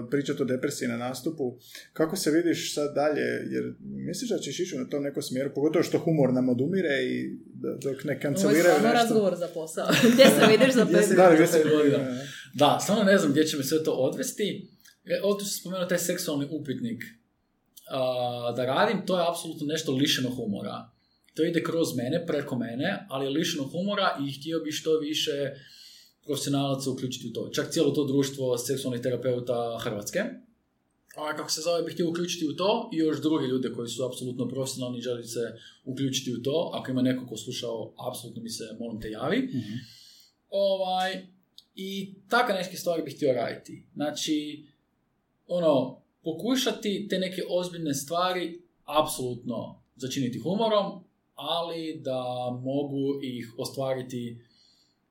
pričati 0.09 0.41
o 0.41 0.45
depresiji 0.45 0.87
na 0.87 0.97
nastupu. 0.97 1.43
Kako 1.93 2.15
se 2.15 2.31
vidiš 2.31 2.73
sad 2.73 2.95
dalje? 2.95 3.21
Jer 3.45 3.63
misliš 3.81 4.29
da 4.29 4.37
ćeš 4.37 4.59
ići 4.59 4.77
na 4.77 4.85
tom 4.85 5.03
nekom 5.03 5.23
smjeru, 5.23 5.49
pogotovo 5.55 5.83
što 5.83 5.99
humor 5.99 6.33
nam 6.33 6.49
odumire 6.49 6.95
i 7.03 7.15
da- 7.53 7.77
dok 7.81 8.03
ne 8.03 8.11
Ovo 8.11 8.11
je 8.11 8.19
kanceliraju 8.19 8.75
nešto. 8.75 8.93
razgovor 8.93 9.35
za 9.35 9.47
posao. 9.47 9.87
Gdje 10.13 10.25
se 10.25 10.47
vidiš 10.49 10.73
za 10.73 10.85
pet 10.85 11.15
godina? 11.69 11.97
Da, 12.57 12.79
stvarno 12.81 13.03
ne 13.03 13.17
znam 13.17 13.31
gdje 13.31 13.47
će 13.47 13.57
me 13.57 13.63
sve 13.63 13.83
to 13.83 13.91
odvesti. 13.91 14.71
E, 15.05 15.21
Ovdje 15.23 15.45
sam 15.45 15.59
spomenuo 15.59 15.85
taj 15.85 15.97
seksualni 15.97 16.47
upitnik. 16.51 17.03
A, 17.89 18.53
da 18.55 18.65
radim, 18.65 19.05
to 19.05 19.19
je 19.19 19.25
apsolutno 19.29 19.67
nešto 19.67 19.91
lišeno 19.91 20.29
humora. 20.29 20.89
To 21.35 21.43
ide 21.43 21.63
kroz 21.63 21.95
mene, 21.95 22.25
preko 22.25 22.57
mene, 22.57 23.05
ali 23.09 23.25
je 23.25 23.29
lišeno 23.29 23.63
humora 23.63 24.17
i 24.27 24.39
htio 24.39 24.59
bi 24.59 24.71
što 24.71 24.99
više 24.99 25.31
profesionalaca 26.25 26.89
uključiti 26.89 27.27
u 27.27 27.33
to. 27.33 27.49
Čak 27.55 27.71
cijelo 27.71 27.91
to 27.91 28.05
društvo 28.05 28.57
seksualnih 28.57 29.01
terapeuta 29.01 29.77
Hrvatske. 29.81 30.19
A 31.15 31.35
kako 31.35 31.51
se 31.51 31.61
zove, 31.61 31.83
bih 31.83 31.93
htio 31.93 32.09
uključiti 32.09 32.47
u 32.47 32.55
to 32.55 32.89
i 32.93 32.97
još 32.97 33.21
druge 33.21 33.47
ljude 33.47 33.71
koji 33.71 33.87
su 33.89 34.05
apsolutno 34.05 34.47
profesionalni 34.47 35.01
želi 35.01 35.23
se 35.23 35.39
uključiti 35.83 36.33
u 36.33 36.43
to. 36.43 36.71
Ako 36.73 36.91
ima 36.91 37.01
neko 37.01 37.27
ko 37.27 37.37
slušao, 37.37 37.93
apsolutno 38.09 38.41
mi 38.43 38.49
se, 38.49 38.63
molim 38.79 39.01
te, 39.01 39.09
javi. 39.09 39.49
Ovaj, 40.49 41.36
I 41.79 42.13
takve 42.29 42.53
neke 42.53 42.77
stvari 42.77 43.03
bih 43.03 43.15
htio 43.15 43.33
raditi. 43.33 43.83
Znači, 43.93 44.65
ono, 45.47 46.01
pokušati 46.23 47.07
te 47.09 47.19
neke 47.19 47.41
ozbiljne 47.49 47.93
stvari 47.93 48.61
apsolutno 48.85 49.81
začiniti 49.95 50.39
humorom, 50.39 51.03
ali 51.35 51.99
da 52.03 52.23
mogu 52.61 53.19
ih 53.23 53.53
ostvariti 53.57 54.41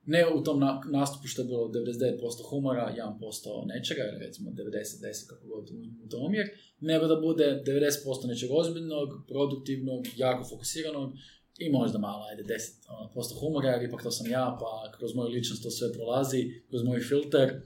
ne 0.05 0.27
u 0.35 0.43
tom 0.43 0.59
na- 0.59 0.81
nastupu 0.91 1.27
što 1.27 1.41
je 1.41 1.45
bilo 1.45 1.67
99% 1.67 2.49
humora, 2.49 2.93
1% 2.97 3.65
nečega, 3.65 4.01
ili 4.03 4.25
recimo 4.25 4.51
90-10 4.51 5.27
kako 5.29 5.47
god 5.47 5.69
u 6.05 6.09
to 6.09 6.17
omjer, 6.17 6.47
nego 6.79 7.07
da 7.07 7.15
bude 7.15 7.63
90% 7.65 8.27
nečeg 8.27 8.49
ozbiljnog, 8.51 9.09
produktivnog, 9.27 10.07
jako 10.15 10.43
fokusiranog 10.43 11.13
i 11.59 11.69
možda 11.69 11.97
malo, 11.97 12.25
ajde, 12.29 12.43
10% 12.43 12.57
ono, 12.89 13.11
posto 13.13 13.39
humora, 13.39 13.69
jer 13.69 13.83
ipak 13.83 14.03
to 14.03 14.11
sam 14.11 14.27
ja, 14.31 14.57
pa 14.59 14.97
kroz 14.97 15.15
moju 15.15 15.29
ličnost 15.29 15.63
to 15.63 15.71
sve 15.71 15.93
prolazi, 15.93 16.63
kroz 16.69 16.83
moj 16.83 16.99
filter, 16.99 17.61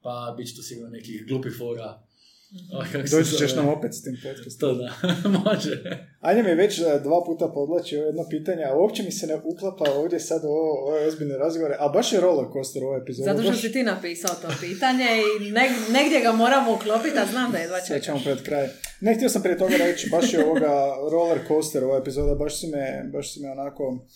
pa 0.00 0.34
bit 0.36 0.48
će 0.48 0.56
tu 0.56 0.62
sigurno 0.62 0.90
nekih 0.90 1.26
glupih 1.28 1.52
fora 1.58 2.09
Doći 3.12 3.36
ćeš 3.38 3.54
nam 3.56 3.68
opet 3.68 3.94
s 3.94 4.02
tim 4.02 4.16
podcastom. 4.24 4.60
To 4.60 4.74
da, 4.74 4.88
može. 5.44 5.82
Anja 6.20 6.42
mi 6.42 6.54
već 6.54 6.78
e, 6.78 6.82
dva 7.02 7.24
puta 7.26 7.48
podlači 7.54 7.96
ovo 7.96 8.06
jedno 8.06 8.24
pitanje, 8.30 8.64
a 8.64 8.76
uopće 8.76 9.02
mi 9.02 9.12
se 9.12 9.26
ne 9.26 9.36
uklapa 9.44 9.84
ovdje 9.92 10.20
sad 10.20 10.44
ovo, 10.44 10.88
ove 10.88 11.06
ozbiljne 11.06 11.36
razgovore, 11.38 11.76
a 11.78 11.88
baš 11.88 12.12
je 12.12 12.20
roller 12.20 12.46
coaster 12.52 12.84
ova 12.84 12.98
epizoda. 13.02 13.30
Zato 13.30 13.42
što 13.42 13.50
baš... 13.50 13.60
si 13.60 13.72
ti 13.72 13.82
napisao 13.82 14.34
to 14.42 14.48
pitanje 14.60 15.04
i 15.40 15.52
neg- 15.52 15.92
negdje 15.92 16.20
ga 16.20 16.32
moramo 16.32 16.74
uklopiti, 16.74 17.18
a 17.18 17.26
znam 17.26 17.52
da 17.52 17.58
jedva 17.58 17.78
Sad 17.78 17.86
čekam. 17.88 18.02
ćemo 18.04 18.20
pred 18.24 18.42
kraj. 18.46 18.68
Ne, 19.00 19.14
htio 19.14 19.28
sam 19.28 19.42
prije 19.42 19.58
toga 19.58 19.76
reći, 19.76 20.08
baš 20.10 20.32
je 20.34 20.44
ovoga 20.44 20.72
roller 21.12 21.38
coaster 21.48 21.84
ova 21.84 21.98
epizoda, 21.98 22.34
baš 22.34 22.60
si 22.60 22.66
me, 22.66 23.10
baš 23.12 23.34
si 23.34 23.40
me 23.40 23.50
onako, 23.50 24.06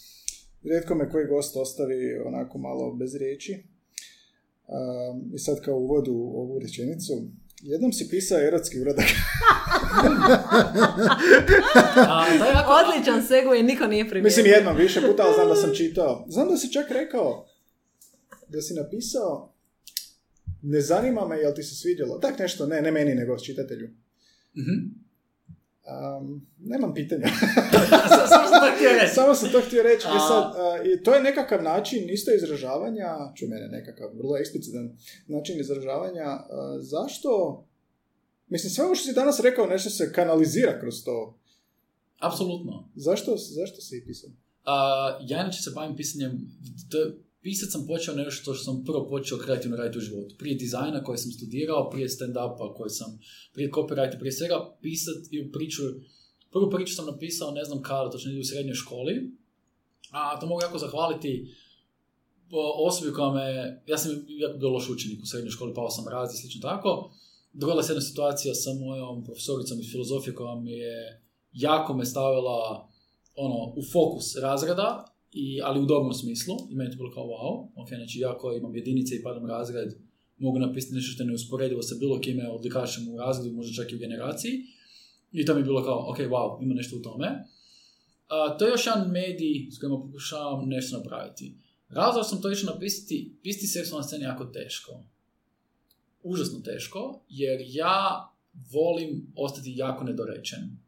rijetko 0.62 0.94
me 0.94 1.10
koji 1.10 1.26
gost 1.26 1.56
ostavi 1.56 2.18
onako 2.26 2.58
malo 2.58 2.94
bez 2.94 3.14
riječi. 3.16 3.52
Um, 4.66 5.30
I 5.34 5.38
sad 5.38 5.60
kao 5.64 5.76
uvodu 5.76 6.12
u 6.12 6.40
ovu 6.40 6.58
rečenicu, 6.58 7.12
jednom 7.64 7.92
si 7.92 8.08
pisao 8.08 8.38
erotski 8.38 8.80
uradak. 8.80 9.04
A, 12.08 12.26
da, 12.38 12.44
jako, 12.44 12.72
Odličan 12.80 13.22
niko 13.62 13.86
nije 13.86 14.08
primijetio. 14.08 14.42
Mislim 14.42 14.46
jednom 14.46 14.76
više 14.76 15.00
puta, 15.00 15.22
ali 15.22 15.34
znam 15.34 15.48
da 15.48 15.56
sam 15.56 15.74
čitao. 15.74 16.26
Znam 16.28 16.48
da 16.48 16.56
si 16.56 16.72
čak 16.72 16.90
rekao 16.90 17.46
da 18.48 18.60
si 18.60 18.74
napisao 18.74 19.54
ne 20.62 20.80
zanima 20.80 21.28
me 21.28 21.38
jel 21.38 21.54
ti 21.54 21.62
se 21.62 21.74
svidjelo. 21.74 22.18
Tak 22.18 22.38
nešto, 22.38 22.66
ne, 22.66 22.82
ne 22.82 22.90
meni, 22.90 23.14
nego 23.14 23.38
čitatelju. 23.38 23.88
Mhm. 24.56 25.03
Um, 25.86 26.46
nemam 26.58 26.94
pitanja. 26.94 27.26
Samo 28.28 28.48
sam 28.48 28.60
to 28.60 28.76
htio 28.76 28.90
reći. 29.00 29.14
Samo 29.14 29.34
sam 29.34 29.48
to 29.52 29.60
htio 29.60 29.82
reći. 29.82 30.06
E 30.06 30.18
sad, 30.28 30.54
i 30.86 31.02
to 31.02 31.14
je 31.14 31.22
nekakav 31.22 31.62
način 31.62 32.10
isto 32.10 32.34
izražavanja, 32.34 33.08
ču 33.34 33.46
mene 33.48 33.68
nekakav 33.68 34.08
vrlo 34.14 34.36
eksplicitan 34.36 34.96
način 35.26 35.60
izražavanja. 35.60 36.24
a, 36.24 36.46
zašto? 36.80 37.64
Mislim, 38.48 38.70
sve 38.70 38.84
ovo 38.84 38.94
što 38.94 39.04
si 39.04 39.14
danas 39.14 39.40
rekao, 39.40 39.66
nešto 39.66 39.90
se 39.90 40.12
kanalizira 40.12 40.80
kroz 40.80 40.94
to. 41.04 41.38
Apsolutno. 42.18 42.90
Zašto, 42.94 43.36
zašto 43.36 43.80
si 43.80 44.04
pisao? 44.06 44.30
A, 44.64 44.74
ja 45.22 45.40
inače 45.40 45.62
se 45.62 45.70
bavim 45.74 45.96
pisanjem, 45.96 46.32
to 46.90 46.98
je- 46.98 47.23
pisat 47.44 47.70
sam 47.70 47.86
počeo 47.86 48.14
nešto 48.14 48.54
što 48.54 48.64
sam 48.64 48.84
prvo 48.84 49.08
počeo 49.08 49.38
kreativno 49.38 49.76
raditi 49.76 49.98
u 49.98 50.00
životu. 50.00 50.34
Prije 50.38 50.54
dizajna 50.56 51.04
koji 51.04 51.18
sam 51.18 51.32
studirao, 51.32 51.90
prije 51.90 52.08
stand-upa 52.08 52.74
koji 52.74 52.90
sam, 52.90 53.18
prije 53.52 53.70
copyrighta, 53.70 54.18
prije 54.18 54.32
svega 54.32 54.76
pisat 54.82 55.16
i 55.30 55.52
priču, 55.52 55.82
prvu 56.52 56.70
priču 56.70 56.94
sam 56.94 57.06
napisao 57.06 57.50
ne 57.50 57.64
znam 57.64 57.82
kada, 57.82 58.10
točno 58.10 58.40
u 58.40 58.44
srednjoj 58.44 58.74
školi, 58.74 59.14
a 60.10 60.40
to 60.40 60.46
mogu 60.46 60.62
jako 60.62 60.78
zahvaliti 60.78 61.54
osobi 62.86 63.12
koja 63.12 63.30
me, 63.32 63.46
ja 63.86 63.98
sam 63.98 64.10
jako 64.28 64.58
bio 64.58 64.70
loš 64.70 64.90
učenik 64.90 65.22
u 65.22 65.26
srednjoj 65.26 65.50
školi, 65.50 65.74
pao 65.74 65.90
sam 65.90 66.08
raz 66.08 66.34
i 66.34 66.36
slično 66.36 66.60
tako. 66.60 67.10
Dogodila 67.52 67.82
se 67.82 67.92
jedna 67.92 68.02
situacija 68.02 68.54
sa 68.54 68.70
mojom 68.72 69.24
profesoricom 69.24 69.80
iz 69.80 69.90
filozofije 69.90 70.34
koja 70.34 70.54
mi 70.54 70.72
je 70.72 71.22
jako 71.52 71.96
me 71.96 72.04
stavila 72.04 72.88
ono, 73.36 73.74
u 73.76 73.82
fokus 73.92 74.36
razreda, 74.36 75.13
i, 75.34 75.60
ali 75.62 75.80
u 75.80 75.86
dobrom 75.86 76.12
smislu. 76.12 76.54
I 76.70 76.74
meni 76.74 76.90
to 76.90 76.96
bilo 76.96 77.10
kao 77.10 77.24
wow, 77.24 77.82
ok, 77.82 77.88
znači 77.88 78.18
ja 78.18 78.38
koji 78.38 78.58
imam 78.58 78.76
jedinice 78.76 79.16
i 79.16 79.22
padam 79.22 79.46
razred, 79.46 79.94
mogu 80.38 80.58
napisati 80.58 80.94
nešto 80.94 81.12
što 81.12 81.22
je 81.22 81.26
neusporedivo 81.26 81.82
sa 81.82 81.94
bilo 82.00 82.20
kime 82.20 82.48
odlikašem 82.50 83.08
u 83.08 83.16
razredu, 83.16 83.56
možda 83.56 83.82
čak 83.82 83.92
i 83.92 83.96
u 83.96 83.98
generaciji. 83.98 84.52
I 85.32 85.44
to 85.44 85.54
mi 85.54 85.60
je 85.60 85.64
bilo 85.64 85.84
kao, 85.84 86.10
ok, 86.10 86.18
wow, 86.18 86.62
ima 86.62 86.74
nešto 86.74 86.96
u 86.96 87.02
tome. 87.02 87.44
A, 88.28 88.56
to 88.58 88.64
je 88.64 88.70
još 88.70 88.86
jedan 88.86 89.10
medij 89.10 89.70
s 89.70 89.78
kojima 89.78 89.98
pokušavam 89.98 90.68
nešto 90.68 90.96
napraviti. 90.96 91.54
Razlog 91.88 92.26
sam 92.26 92.42
to 92.42 92.50
išao 92.50 92.74
napisati, 92.74 93.36
pisati 93.42 93.66
seksualna 93.66 94.06
je 94.12 94.22
jako 94.22 94.44
teško. 94.44 95.04
Užasno 96.22 96.60
teško, 96.60 97.24
jer 97.28 97.60
ja 97.68 98.30
volim 98.72 99.32
ostati 99.36 99.72
jako 99.76 100.04
nedorečen. 100.04 100.78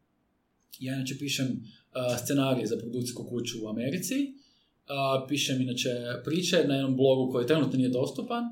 Ja 0.79 0.95
inače 0.95 1.17
pišem 1.19 1.63
scenarije 2.23 2.67
za 2.67 2.77
produkcijsku 2.77 3.23
kuću 3.29 3.65
u 3.65 3.69
Americi, 3.69 4.15
pišem 5.27 5.61
inače 5.61 5.89
priče 6.25 6.63
na 6.67 6.75
jednom 6.75 6.95
blogu 6.95 7.31
koji 7.31 7.47
trenutno 7.47 7.77
nije 7.77 7.89
dostupan, 7.89 8.43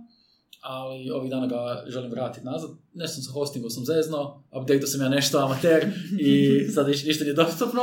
ali 0.62 1.10
ovih 1.10 1.30
dana 1.30 1.48
ga 1.48 1.86
želim 1.88 2.12
vratiti 2.12 2.46
nazad. 2.46 2.70
Nešto 2.94 3.16
sam 3.16 3.24
sa 3.24 3.32
hostingom 3.32 3.70
sam 3.70 3.86
zezno, 3.86 4.44
updateo 4.62 4.88
sam 4.88 5.02
ja 5.02 5.10
nešto 5.10 5.38
amater 5.38 5.92
i 6.20 6.60
sad 6.74 6.88
ništa 6.88 7.24
nije 7.24 7.34
dostupno. 7.34 7.82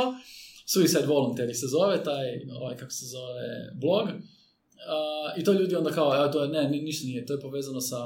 Suicide 0.65 1.07
Voluntary 1.07 1.53
se 1.53 1.67
zove, 1.67 2.03
taj, 2.03 2.25
ovaj, 2.59 2.77
kako 2.77 2.91
se 2.91 3.05
zove, 3.05 3.71
blog. 3.81 4.07
Uh, 4.07 5.39
I 5.39 5.43
to 5.43 5.53
ljudi 5.53 5.75
onda 5.75 5.91
kao, 5.91 6.15
evo, 6.15 6.27
to 6.27 6.43
je, 6.43 6.49
ne, 6.49 6.69
ni- 6.69 6.81
ništa 6.81 7.07
nije, 7.07 7.25
to 7.25 7.33
je 7.33 7.39
povezano 7.39 7.81
sa 7.81 7.97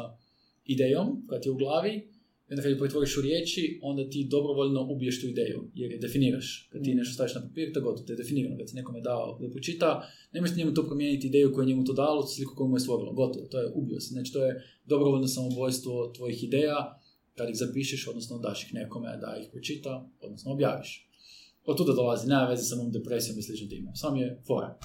idejom 0.66 1.26
koja 1.28 1.42
ti 1.42 1.48
je 1.48 1.52
u 1.52 1.58
glavi. 1.58 2.12
I 2.50 2.54
onda 2.54 2.62
kad 2.62 2.72
je 2.72 2.80
pretvoriš 2.80 3.18
u 3.18 3.22
riječi, 3.22 3.80
onda 3.82 4.10
ti 4.10 4.28
dobrovoljno 4.32 4.88
ubiješ 4.90 5.22
tu 5.22 5.28
ideju, 5.28 5.72
jer 5.76 5.92
je 5.92 5.98
definiraš. 5.98 6.70
Kad 6.72 6.84
ti 6.84 6.96
nešto 6.96 7.14
staviš 7.14 7.36
na 7.36 7.42
papir, 7.42 7.74
to 7.74 7.82
gotovo, 7.82 8.06
to 8.08 8.14
je 8.14 8.18
definirano. 8.18 8.58
Kad 8.58 8.70
si 8.70 8.76
nekome 8.76 9.02
dao 9.02 9.38
da 9.42 9.50
pročita, 9.50 10.10
ne 10.34 10.42
možeš 10.42 10.58
njemu 10.58 10.74
to 10.74 10.86
promijeniti 10.88 11.28
ideju 11.28 11.54
koju 11.54 11.64
je 11.64 11.68
njemu 11.68 11.84
to 11.84 11.94
dalo, 11.94 12.28
sliku 12.28 12.56
koju 12.56 12.68
mu 12.68 12.76
je 12.76 12.80
stvorilo. 12.80 13.14
Gotovo, 13.14 13.46
to 13.46 13.60
je 13.60 13.72
ubio 13.76 14.00
se. 14.00 14.14
Znači, 14.14 14.34
to 14.34 14.46
je 14.46 14.64
dobrovoljno 14.86 15.28
samoubojstvo 15.28 16.12
tvojih 16.16 16.44
ideja, 16.44 17.00
kad 17.36 17.50
ih 17.50 17.58
zapišeš, 17.58 18.08
odnosno 18.08 18.38
daš 18.38 18.64
ih 18.64 18.74
nekome 18.74 19.18
da 19.18 19.38
ih 19.42 19.48
pročita, 19.52 20.10
odnosno 20.22 20.52
objaviš. 20.52 21.10
Od 21.66 21.78
tuda 21.78 21.94
dolazi, 21.94 22.28
nema 22.28 22.46
veze 22.46 22.64
sa 22.64 22.76
mojom 22.76 22.92
depresijom 22.92 23.40
i 23.40 23.42
slično 23.42 23.68
time. 23.68 23.92
Sam 23.96 24.16
je 24.16 24.42
fora. 24.48 24.80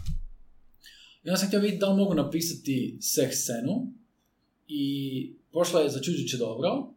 I 1.24 1.28
onda 1.28 1.36
sam 1.36 1.48
htio 1.48 1.60
vidjeti 1.60 1.80
da 1.80 1.88
li 1.88 1.96
mogu 1.96 2.14
napisati 2.14 2.98
seks 3.00 3.36
scenu 3.36 3.92
i 4.68 4.84
prošla 5.52 5.80
je 5.80 5.90
začuđujuće 5.90 6.36
dobro. 6.36 6.94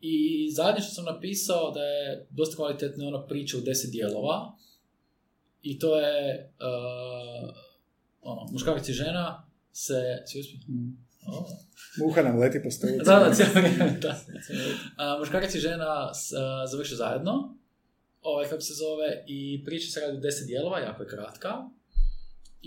I 0.00 0.16
zadnje 0.50 0.80
što 0.80 0.90
sam 0.90 1.04
napisao 1.04 1.70
da 1.70 1.80
je 1.82 2.26
dosta 2.30 2.56
kvalitetna 2.56 3.08
ona 3.08 3.26
priča 3.26 3.58
u 3.58 3.60
deset 3.60 3.90
dijelova. 3.90 4.52
I 5.62 5.78
to 5.78 6.00
je 6.00 6.52
uh, 6.60 7.56
ono, 8.20 8.46
muškarac 8.52 8.88
i 8.88 8.92
žena 8.92 9.48
se... 9.72 9.94
Svi 10.26 10.40
uspiju? 10.40 10.60
O, 11.28 11.46
Muha 11.98 12.22
nam 12.22 12.38
leti 12.38 12.62
po 12.64 12.70
stolu. 12.70 12.92
da, 12.96 13.18
da, 13.18 13.34
cijelo 13.34 13.52
da. 14.00 14.20
A, 14.96 15.18
muškarac 15.18 15.54
i 15.54 15.60
žena 15.60 16.14
s- 16.14 16.32
završe 16.70 16.94
zajedno, 16.94 17.56
ovaj, 18.22 18.48
kako 18.48 18.60
se 18.60 18.74
zove, 18.74 19.24
i 19.26 19.62
priča 19.64 19.90
se 19.90 20.00
radi 20.00 20.16
u 20.16 20.20
deset 20.20 20.46
dijelova, 20.46 20.78
jako 20.78 21.02
je 21.02 21.08
kratka, 21.08 21.48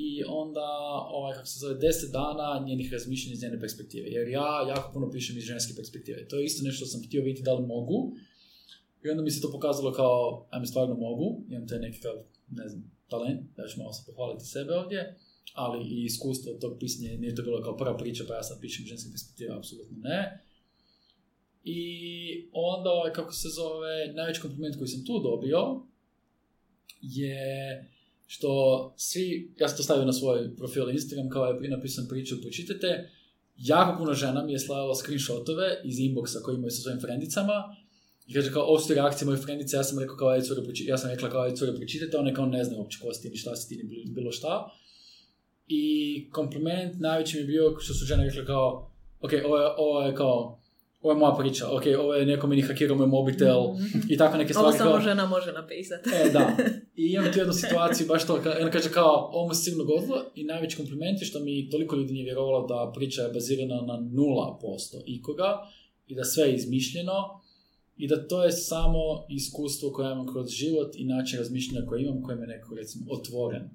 i 0.02 0.24
onda, 0.28 0.68
ovaj, 1.10 1.34
kako 1.34 1.48
se 1.48 1.60
zove, 1.60 1.76
deset 1.76 2.12
dana 2.12 2.66
njenih 2.68 2.94
razmišljanja 2.94 3.34
iz 3.34 3.44
njene 3.44 3.60
perspektive, 3.60 4.08
jer 4.10 4.28
ja 4.28 4.68
jako 4.70 4.94
puno 4.94 5.12
pišem 5.12 5.38
iz 5.38 5.44
ženske 5.44 5.74
perspektive. 5.76 6.28
To 6.28 6.36
je 6.38 6.46
isto 6.46 6.64
nešto 6.64 6.86
što 6.86 6.86
sam 6.86 7.04
htio 7.04 7.22
vidjeti 7.22 7.44
da 7.44 7.54
li 7.54 7.68
mogu, 7.68 8.14
i 9.04 9.10
onda 9.10 9.24
mi 9.24 9.32
se 9.32 9.42
to 9.42 9.52
pokazalo 9.52 9.92
kao, 9.92 10.48
ajme, 10.50 10.66
stvarno 10.66 10.96
mogu, 10.96 11.44
imam 11.50 11.68
taj 11.68 11.80
nekakav, 11.80 12.14
ne 12.50 12.68
znam, 12.68 12.92
talent, 13.08 13.42
da 13.58 13.68
ću 13.68 13.80
malo 13.80 13.94
se 13.94 14.04
pohvaliti 14.06 14.46
sebe 14.46 14.74
ovdje, 14.74 15.18
ali 15.54 15.88
i 15.88 16.04
iskustvo 16.04 16.54
tog 16.54 16.78
pisanja, 16.80 17.18
nije 17.18 17.36
to 17.36 17.42
bilo 17.42 17.62
kao 17.62 17.78
prva 17.78 17.98
priča, 17.98 18.24
pa 18.28 18.36
ja 18.36 18.44
sad 18.44 18.62
pišem 18.62 18.86
ženske 18.86 19.10
perspektive, 19.12 19.56
apsolutno 19.58 19.98
ne. 19.98 20.44
I 21.64 21.82
onda, 22.54 22.90
ovaj, 22.90 23.14
kako 23.14 23.34
se 23.34 23.48
zove, 23.50 24.14
najveći 24.14 24.42
kompliment 24.42 24.78
koji 24.78 24.88
sam 24.88 25.06
tu 25.06 25.20
dobio 25.20 25.82
je 27.02 27.90
što 28.32 28.50
svi, 28.98 29.54
ja 29.60 29.68
sam 29.68 29.78
to 29.78 29.84
stavio 29.84 30.06
na 30.06 30.14
svoj 30.14 30.56
profil 30.58 30.90
Instagram 30.90 31.30
kao 31.30 31.46
je 31.46 31.70
napisan 31.70 32.06
priču, 32.10 32.42
pročitajte, 32.42 33.10
jako 33.58 33.98
puno 33.98 34.14
žena 34.14 34.44
mi 34.46 34.52
je 34.52 34.60
slavila 34.60 34.96
screenshotove 34.96 35.82
iz 35.84 35.96
inboxa 35.98 36.42
koji 36.44 36.56
imaju 36.56 36.72
sa 36.72 36.82
svojim 36.82 37.00
frendicama 37.02 37.54
i 38.28 38.34
kaže 38.34 38.52
kao, 38.54 38.64
ovo 38.64 38.80
su 38.80 38.94
reakcije 38.94 39.26
moje 39.26 39.38
frendice, 39.38 39.78
ja 39.78 39.84
sam 39.84 40.00
rekao 40.00 40.18
kao, 40.18 40.30
aj 40.30 40.42
proči- 40.42 40.86
ja 40.88 40.98
sam 40.98 41.10
rekla 41.10 41.30
kao, 41.30 41.42
aj 41.42 41.56
cure, 41.56 41.76
pročitajte, 41.76 42.18
one 42.18 42.34
kao 42.34 42.46
ne 42.46 42.64
znaju 42.64 42.82
uopće 42.82 43.00
ko 43.02 43.14
si 43.14 43.22
ti, 43.22 43.30
ni 43.30 43.38
šta 43.38 43.56
si 43.56 43.70
ti, 43.70 43.84
ni 43.84 43.84
bilo- 44.14 44.32
šta. 44.32 44.70
I 45.68 45.84
kompliment 46.32 47.00
najveći 47.00 47.36
mi 47.38 47.42
je 47.44 47.48
bio 47.48 47.76
što 47.80 47.94
su 47.94 48.06
žene 48.06 48.24
rekla 48.24 48.46
kao, 48.46 48.92
ok, 49.22 49.32
ovo 49.46 49.58
je, 49.58 49.68
ovo 49.78 50.02
je 50.02 50.16
kao, 50.16 50.60
ovo 51.02 51.12
je 51.14 51.20
moja 51.20 51.36
priča, 51.36 51.68
ok, 51.68 51.84
ovo 52.00 52.14
je 52.14 52.26
neko 52.26 52.48
meni 52.48 52.62
hakirao 52.62 52.98
moj 52.98 53.08
mobitel 53.08 53.60
i 54.10 54.18
tako 54.18 54.38
neke 54.38 54.54
Ovo 54.56 54.62
stvari. 54.62 54.78
samo 54.78 54.92
kao- 54.92 55.02
žena 55.02 55.26
može 55.26 55.52
napisati. 55.52 56.10
E, 56.16 56.30
da. 56.30 56.58
I 57.02 57.06
imam 57.08 57.34
tu 57.34 57.40
jednu 57.40 57.54
situaciju, 57.54 58.08
baš 58.08 58.28
to, 58.28 58.34
ona 58.62 58.72
kaže 58.72 58.90
kao, 58.92 59.30
ovo 59.34 59.48
mu 59.48 59.54
se 59.54 59.64
sigurno 59.64 59.86
godilo 59.86 60.26
i 60.36 60.44
najveći 60.44 60.78
kompliment 60.78 61.22
je 61.22 61.26
što 61.26 61.40
mi 61.40 61.70
toliko 61.70 61.96
ljudi 61.96 62.14
nije 62.14 62.24
vjerovalo 62.24 62.68
da 62.68 62.92
priča 62.96 63.22
je 63.22 63.34
bazirana 63.34 63.82
na 63.82 63.94
0% 63.94 64.62
ikoga 65.06 65.50
i 66.08 66.16
da 66.16 66.24
sve 66.24 66.44
je 66.44 66.56
izmišljeno 66.56 67.42
i 67.98 68.08
da 68.08 68.28
to 68.28 68.44
je 68.44 68.52
samo 68.52 69.00
iskustvo 69.30 69.92
koje 69.92 70.12
imam 70.12 70.28
kroz 70.28 70.50
život 70.50 70.96
i 70.96 71.06
način 71.06 71.40
razmišljanja 71.40 71.86
koje 71.88 72.04
imam, 72.04 72.24
kojem 72.24 72.42
je 72.42 72.48
neko, 72.48 72.76
recimo, 72.76 73.06
otvoren 73.10 73.70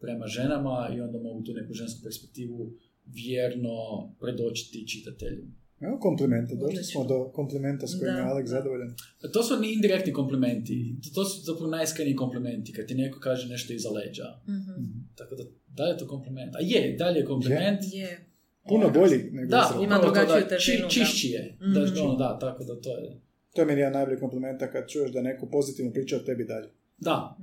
prema 0.00 0.26
ženama 0.26 0.90
i 0.96 1.00
onda 1.00 1.18
mogu 1.18 1.42
tu 1.42 1.52
neku 1.52 1.72
žensku 1.72 2.00
perspektivu 2.02 2.72
vjerno 3.06 3.76
predočiti 4.20 4.88
čitatelju. 4.88 5.44
Evo 5.84 5.98
komplimente, 5.98 6.54
došli 6.56 6.84
smo 6.84 7.04
do 7.04 7.30
komplimenta 7.30 7.86
s 7.86 7.98
kojim 7.98 8.14
Da, 8.14 8.20
je 8.20 8.26
Alex 8.26 8.42
da. 8.42 8.46
zadovoljan. 8.48 8.94
To 9.32 9.42
su 9.42 9.56
ni 9.56 9.72
indirektni 9.72 10.12
komplimenti. 10.12 10.76
To 11.14 11.24
su 11.24 11.42
zapravo 11.42 11.70
najiskreniji 11.70 12.16
komplimenti, 12.16 12.72
kad 12.72 12.86
ti 12.86 12.94
neko 12.94 13.20
kaže 13.20 13.48
nešto 13.48 13.72
iza 13.72 13.90
leđa. 13.90 14.24
Mhm. 14.48 14.82
Tako 15.14 15.34
da, 15.34 15.44
da 15.68 15.84
li 15.84 15.90
je 15.90 15.98
to 15.98 16.06
kompliment? 16.08 16.56
A 16.56 16.60
je, 16.62 16.96
da 16.98 17.10
li 17.10 17.18
je 17.18 17.24
kompliment? 17.24 17.80
Je. 17.92 18.26
Puno 18.68 18.90
bolji 18.90 19.18
nego 19.32 19.50
Da, 19.50 19.62
izraz. 19.66 19.82
Ima 19.82 19.98
drugačiju 19.98 20.48
težinu, 20.48 20.88
či, 20.88 21.00
čišći 21.00 21.28
je. 21.28 21.56
Da, 21.74 21.80
Mhm. 21.80 22.00
ono, 22.00 22.16
da, 22.16 22.38
tako 22.38 22.64
da 22.64 22.80
to 22.80 22.90
je. 22.90 23.20
To 23.54 23.60
je 23.62 23.66
meni 23.66 23.80
jedan 23.80 23.92
najbolji 23.92 24.18
komplimenta 24.18 24.70
kad 24.70 24.88
čuješ 24.88 25.10
da 25.12 25.22
neko 25.22 25.46
pozitivno 25.46 25.92
priča 25.92 26.16
o 26.16 26.20
tebi 26.20 26.44
dalje. 26.44 26.68
Da, 26.98 27.36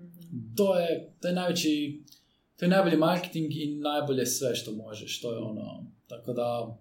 to 0.58 0.80
je, 0.80 0.88
to 1.22 1.28
je 1.28 1.34
najveći, 1.34 2.02
to 2.56 2.66
je 2.66 2.70
najbolji 2.70 2.98
marketing 2.98 3.52
i 3.54 3.76
najbolje 3.76 4.26
sve 4.26 4.56
što 4.56 4.72
možeš, 4.74 5.22
to 5.22 5.32
je 5.32 5.38
ono, 5.40 5.86
tako 6.08 6.34
da, 6.34 6.78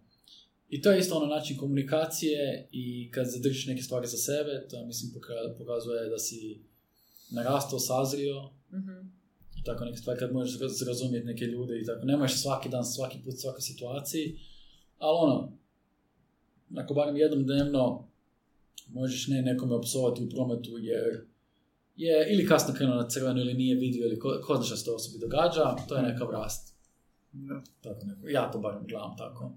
i 0.71 0.83
to 0.83 0.93
je 0.93 0.99
isto 0.99 1.17
ono 1.17 1.27
način 1.27 1.57
komunikacije 1.57 2.69
i 2.73 3.11
kad 3.11 3.27
zadržiš 3.27 3.67
neke 3.67 3.83
stvari 3.83 4.07
za 4.07 4.17
sebe, 4.19 4.67
to 4.71 4.87
mislim 4.87 5.13
poka- 5.13 5.55
pokazuje 5.59 6.09
da 6.09 6.19
si 6.19 6.61
narastao, 7.31 7.79
sazrio, 7.79 8.51
Mhm. 8.73 8.93
i 9.57 9.65
tako 9.65 9.85
neke 9.85 9.97
stvari, 9.99 10.19
kad 10.19 10.33
možeš 10.33 10.61
raz- 10.61 10.87
razumjeti 10.87 11.27
neke 11.27 11.45
ljude 11.45 11.81
i 11.81 11.85
tako, 11.85 12.05
ne 12.05 12.17
možeš 12.17 12.43
svaki 12.43 12.69
dan, 12.69 12.85
svaki 12.85 13.19
put, 13.25 13.35
svakoj 13.37 13.61
situaciji, 13.63 14.39
ali 14.99 15.19
ono, 15.21 15.53
ako 16.77 16.95
barem 16.95 17.17
jednom 17.17 17.45
dnevno 17.45 18.09
možeš 18.89 19.27
ne 19.29 19.43
nekome 19.43 19.75
opsovati 19.75 20.25
u 20.25 20.29
prometu 20.29 20.79
jer 20.79 21.27
je 21.97 22.33
ili 22.33 22.47
kasno 22.47 22.75
krenuo 22.75 22.95
na 22.95 23.09
crveno 23.09 23.41
ili 23.41 23.55
nije 23.55 23.75
vidio 23.77 24.07
ili 24.07 24.19
ko, 24.19 24.41
ko 24.45 24.57
zna 24.57 24.65
šta 24.65 24.77
se 24.77 24.85
to 24.85 24.95
osobi 24.95 25.19
događa, 25.19 25.77
to 25.89 25.97
je 25.97 26.03
nekav 26.03 26.31
rast. 26.31 26.75
Da. 27.33 27.63
Tako 27.81 28.07
neko, 28.07 28.29
ja 28.29 28.51
to 28.51 28.59
barem 28.59 28.83
gledam 28.83 29.17
tako. 29.19 29.53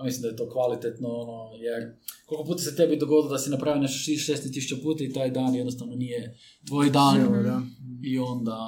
A 0.00 0.04
mislim 0.04 0.22
da 0.22 0.28
je 0.28 0.36
to 0.36 0.50
kvalitetno, 0.50 1.08
ono, 1.08 1.56
jer 1.56 1.94
koliko 2.26 2.44
puta 2.44 2.62
se 2.62 2.76
tebi 2.76 2.96
dogodilo 2.96 3.32
da 3.32 3.38
si 3.38 3.50
napravio 3.50 3.82
nešto 3.82 4.10
16.000 4.10 4.82
puta 4.82 5.04
i 5.04 5.12
taj 5.12 5.30
dan 5.30 5.54
jednostavno 5.54 5.94
nije 5.96 6.36
tvoj 6.66 6.90
dan. 6.90 7.16
Sjelo, 7.16 7.42
da. 7.42 7.62
I 8.02 8.18
onda, 8.18 8.58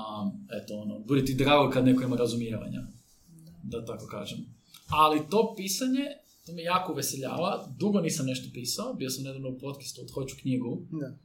eto, 0.62 0.78
ono, 0.78 0.98
bude 0.98 1.24
ti 1.24 1.34
drago 1.34 1.70
kad 1.70 1.84
neko 1.84 2.02
ima 2.02 2.16
razumijevanja, 2.16 2.80
da 3.62 3.84
tako 3.84 4.06
kažem. 4.06 4.38
Ali 4.88 5.20
to 5.30 5.54
pisanje, 5.56 6.04
to 6.46 6.52
me 6.52 6.62
jako 6.62 6.92
uveseljava. 6.92 7.74
Dugo 7.78 8.00
nisam 8.00 8.26
nešto 8.26 8.48
pisao, 8.54 8.94
bio 8.94 9.10
sam 9.10 9.24
nedavno 9.24 9.48
u 9.48 9.58
podcastu 9.58 10.00
od 10.02 10.10
Hoću 10.10 10.36
knjigu, 10.42 10.82
Da. 10.90 11.16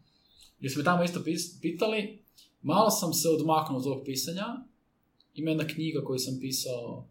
gdje 0.60 0.70
su 0.70 0.80
me 0.80 0.86
tamo 0.86 1.04
isto 1.04 1.20
pis- 1.20 1.62
pitali. 1.62 2.24
Malo 2.62 2.90
sam 2.90 3.14
se 3.14 3.30
odmaknuo 3.30 3.78
od 3.78 3.84
tog 3.84 4.02
pisanja. 4.06 4.46
Ima 5.34 5.52
jedna 5.52 5.68
knjiga 5.68 6.04
koju 6.04 6.20
sam 6.20 6.38
pisao 6.42 7.08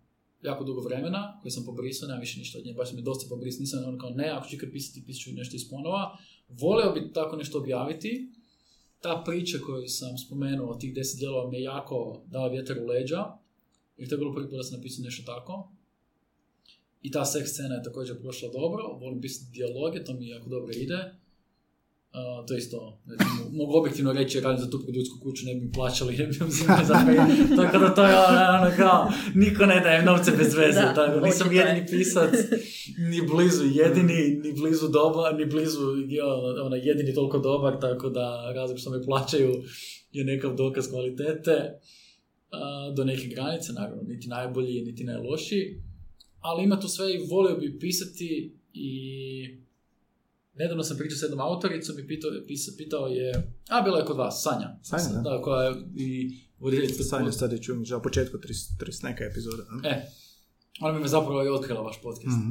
jako 0.47 0.65
dugo 0.65 0.81
vremena, 0.81 1.39
koju 1.43 1.51
sam 1.53 1.65
pobrisao, 1.65 2.09
nema 2.09 2.21
više 2.21 2.39
ništa 2.39 2.59
od 2.59 2.65
nje, 2.65 2.75
baš 2.75 2.89
sam 2.89 2.99
je 2.99 3.03
dosta 3.03 3.27
pobrisao, 3.29 3.61
nisam 3.61 3.85
ono 3.89 3.99
kao 3.99 4.11
ne, 4.11 4.29
ako 4.29 4.49
ću 4.49 4.57
ikad 4.57 4.71
pisati, 4.73 5.07
pisat 5.07 5.23
ću 5.23 5.33
nešto 5.33 5.57
iz 5.57 5.71
ponova. 5.71 6.19
Voleo 6.49 6.93
bi 6.93 7.13
tako 7.13 7.37
nešto 7.37 7.59
objaviti. 7.59 8.33
Ta 9.01 9.23
priča 9.27 9.59
koju 9.67 9.89
sam 9.89 10.19
spomenuo, 10.19 10.75
tih 10.75 10.95
deset 10.95 11.19
dijelova, 11.19 11.51
me 11.51 11.61
jako 11.61 12.23
dala 12.27 12.49
vjetar 12.49 12.79
u 12.79 12.87
leđa, 12.87 13.25
jer 13.97 14.09
to 14.09 14.15
je 14.15 14.19
bilo 14.19 14.35
prvi 14.35 14.49
put 14.49 14.57
da 14.57 14.63
sam 14.63 14.77
napisao 14.77 15.05
nešto 15.05 15.33
tako. 15.33 15.73
I 17.03 17.11
ta 17.11 17.25
seks 17.25 17.51
scena 17.51 17.75
je 17.75 17.83
također 17.83 18.21
prošla 18.21 18.49
dobro, 18.49 18.83
volim 19.01 19.21
pisati 19.21 19.51
dijaloge, 19.53 20.05
to 20.05 20.15
mi 20.15 20.29
jako 20.29 20.49
dobro 20.49 20.73
ide. 20.73 21.15
Uh, 22.17 22.47
to 22.47 22.55
je 22.55 22.59
isto, 22.59 22.99
recimo, 23.07 23.51
mogu 23.53 23.79
objektivno 23.79 24.13
reći, 24.13 24.41
radim 24.41 24.65
za 24.65 24.71
tu 24.71 24.79
produkcijsku 24.79 25.19
kuću, 25.23 25.47
ne 25.47 25.55
bi 25.55 25.61
mi 25.61 25.73
plaćali, 25.73 26.17
ne 26.19 26.27
bi 26.27 26.37
mi 26.41 26.47
uzimali 26.47 26.85
za 26.85 26.95
to. 26.95 27.63
Tako 27.63 27.79
da 27.79 27.95
to 27.95 28.07
je 28.07 28.15
ono, 28.17 28.41
ono 28.61 28.77
kao, 28.77 29.09
niko 29.35 29.67
ne 29.67 29.81
daje 29.81 30.03
novce 30.03 30.31
bez 30.31 30.55
veze, 30.55 30.81
Da, 30.81 30.95
tako, 30.95 31.27
nisam 31.27 31.53
jedini 31.53 31.87
pisac, 31.87 32.31
ni 32.99 33.23
blizu 33.23 33.65
jedini, 33.65 34.41
ni 34.45 34.53
blizu 34.53 34.89
dobar, 34.89 35.35
ni 35.35 35.47
blizu 35.47 35.81
ono, 36.65 36.77
jedini 36.77 37.15
toliko 37.15 37.39
dobar, 37.39 37.81
tako 37.81 38.11
da 38.11 38.53
razlog 38.55 38.79
što 38.79 38.91
me 38.91 39.03
plaćaju 39.03 39.53
je 40.13 40.25
nekav 40.25 40.55
dokaz 40.55 40.91
kvalitete 40.91 41.81
do 42.97 43.05
neke 43.05 43.27
granice, 43.27 43.73
naravno, 43.73 44.03
niti 44.03 44.29
najbolji, 44.29 44.83
niti 44.83 45.05
najlošiji, 45.05 45.83
ali 46.41 46.65
ima 46.65 46.81
tu 46.81 46.89
sve 46.89 47.15
i 47.15 47.27
volio 47.31 47.57
bi 47.57 47.79
pisati 47.79 48.59
i 48.73 49.66
nedavno 50.59 50.83
sam 50.83 50.97
pričao 50.97 51.19
s 51.19 51.23
jednom 51.23 51.41
autoricom 51.41 51.99
i 51.99 52.07
pitao, 52.07 52.31
pitao 52.79 53.07
je, 53.07 53.53
a 53.69 53.83
bila 53.83 53.99
je 53.99 54.05
kod 54.05 54.17
vas, 54.17 54.43
Sanja. 54.43 54.79
Sanja, 54.83 55.21
da. 55.23 55.43
koja 55.43 55.63
je 55.63 55.75
i 55.97 56.39
voditeljica 56.59 57.03
Sanja 57.03 57.33
sad 57.33 57.53
je 57.53 57.63
čujem, 57.63 57.85
na 57.91 58.03
početku 58.03 58.39
30, 58.39 58.85
30 58.85 59.05
neka 59.05 59.25
epizoda. 59.25 59.63
ne? 59.83 59.89
E, 59.89 60.11
ona 60.81 60.93
mi 60.93 61.01
me 61.01 61.09
zapravo 61.09 61.45
i 61.45 61.49
otkrila 61.49 61.81
vaš 61.81 62.03
podcast. 62.03 62.37
Mhm. 62.37 62.51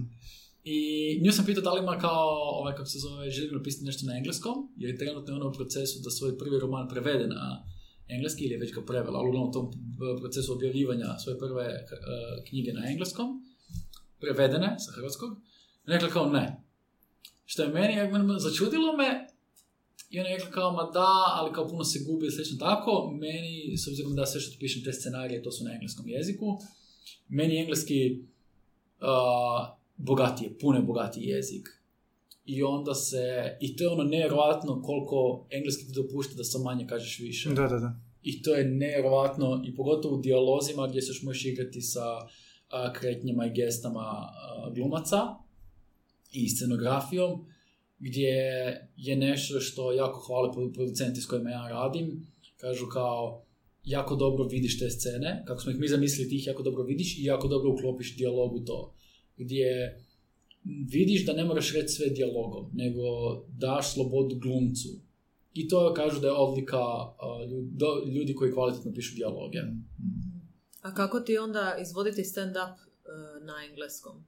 I 0.63 0.79
nju 1.23 1.31
sam 1.31 1.45
pitao 1.45 1.63
da 1.63 1.73
li 1.73 1.81
ima 1.81 1.99
kao, 1.99 2.29
ovaj, 2.59 2.75
kako 2.75 2.85
se 2.85 2.99
zove, 2.99 3.29
želi 3.29 3.51
napisati 3.51 3.85
nešto 3.85 4.07
na 4.07 4.17
engleskom, 4.17 4.73
jer 4.77 4.89
je 4.89 4.97
trenutno 4.97 5.35
ona 5.35 5.45
u 5.45 5.53
procesu 5.53 5.99
da 6.03 6.09
svoj 6.09 6.37
prvi 6.37 6.59
roman 6.59 6.89
prevede 6.89 7.27
na 7.27 7.63
engleski 8.07 8.43
ili 8.43 8.53
je 8.53 8.59
već 8.59 8.73
ga 8.73 8.81
prevela, 8.81 9.19
ali 9.19 9.37
u 9.37 9.51
tom 9.51 9.65
eh, 9.65 10.19
procesu 10.21 10.53
objavljivanja 10.53 11.17
svoje 11.23 11.39
prve 11.39 11.63
eh, 11.63 11.85
knjige 12.49 12.73
na 12.73 12.89
engleskom, 12.91 13.27
prevedene 14.19 14.75
sa 14.79 14.91
hrvatskog, 14.91 15.37
rekla 15.85 16.09
kao 16.09 16.29
ne. 16.29 16.64
Što 17.45 17.63
je 17.63 17.69
meni, 17.69 18.39
začudilo 18.39 18.97
me, 18.97 19.27
i 20.09 20.19
ona 20.19 20.29
je 20.29 20.35
rekla 20.35 20.51
kao, 20.51 20.71
ma 20.71 20.83
da, 20.83 21.07
ali 21.35 21.53
kao 21.53 21.67
puno 21.67 21.83
se 21.83 21.99
gubi 22.07 22.27
i 22.27 22.31
slično 22.31 22.57
tako, 22.57 23.11
meni, 23.11 23.77
s 23.77 23.87
obzirom 23.87 24.15
da 24.15 24.25
sve 24.25 24.41
što 24.41 24.59
pišem 24.59 24.83
te 24.83 24.93
scenarije, 24.93 25.43
to 25.43 25.51
su 25.51 25.63
na 25.63 25.73
engleskom 25.73 26.07
jeziku, 26.07 26.57
meni 27.27 27.55
je 27.55 27.61
engleski 27.61 28.23
uh, 29.01 29.77
bogatije, 29.97 30.57
puno 30.61 30.77
je 30.77 30.83
bogatiji 30.83 31.23
jezik. 31.23 31.67
I 32.45 32.63
onda 32.63 32.93
se, 32.93 33.57
i 33.61 33.75
to 33.75 33.83
je 33.83 33.89
ono 33.89 34.03
nevjerojatno 34.03 34.81
koliko 34.81 35.47
engleski 35.49 35.85
ti 35.85 35.91
dopušta 35.95 36.35
da 36.35 36.43
sam 36.43 36.61
manje 36.61 36.87
kažeš 36.87 37.19
više. 37.19 37.49
Da, 37.49 37.67
da, 37.67 37.79
da. 37.79 37.99
I 38.23 38.41
to 38.41 38.55
je 38.55 38.65
nevjerojatno, 38.65 39.63
i 39.65 39.75
pogotovo 39.75 40.15
u 40.15 40.21
dijalozima 40.21 40.87
gdje 40.87 41.01
se 41.01 41.09
još 41.09 41.23
možeš 41.23 41.45
igrati 41.45 41.81
sa 41.81 42.03
a, 42.69 42.93
kretnjama 42.93 43.45
i 43.45 43.53
gestama 43.53 43.99
a, 43.99 44.71
glumaca 44.75 45.44
i 46.31 46.49
scenografijom, 46.49 47.45
gdje 47.99 48.29
je 48.97 49.15
nešto 49.15 49.59
što 49.59 49.91
jako 49.91 50.19
hvale 50.19 50.49
produ- 50.49 50.73
producenti 50.73 51.21
s 51.21 51.25
kojima 51.25 51.49
ja 51.49 51.67
radim. 51.69 52.27
Kažu 52.57 52.87
kao, 52.87 53.45
jako 53.83 54.15
dobro 54.15 54.43
vidiš 54.43 54.79
te 54.79 54.89
scene, 54.89 55.43
kako 55.47 55.61
smo 55.61 55.71
ih 55.71 55.79
mi 55.79 55.87
zamislili, 55.87 56.29
ti 56.29 56.35
ih 56.35 56.47
jako 56.47 56.63
dobro 56.63 56.83
vidiš 56.83 57.17
i 57.17 57.23
jako 57.23 57.47
dobro 57.47 57.71
uklopiš 57.71 58.17
dijalog 58.17 58.53
u 58.53 58.59
to. 58.59 58.93
Gdje 59.37 60.01
vidiš 60.89 61.25
da 61.25 61.33
ne 61.33 61.43
moraš 61.43 61.73
reći 61.73 61.87
sve 61.87 62.09
dijalogom, 62.09 62.71
nego 62.73 63.01
daš 63.47 63.93
slobodu 63.93 64.35
glumcu. 64.35 64.89
I 65.53 65.67
to 65.67 65.93
kažu 65.93 66.19
da 66.19 66.27
je 66.27 66.33
odlika 66.33 66.77
ljudi 68.15 68.35
koji 68.35 68.53
kvalitetno 68.53 68.93
pišu 68.93 69.15
dijaloge. 69.15 69.59
A 70.81 70.93
kako 70.93 71.19
ti 71.19 71.37
onda 71.37 71.77
izvoditi 71.81 72.21
stand-up 72.21 72.73
e, 72.75 73.45
na 73.45 73.53
engleskom? 73.69 74.25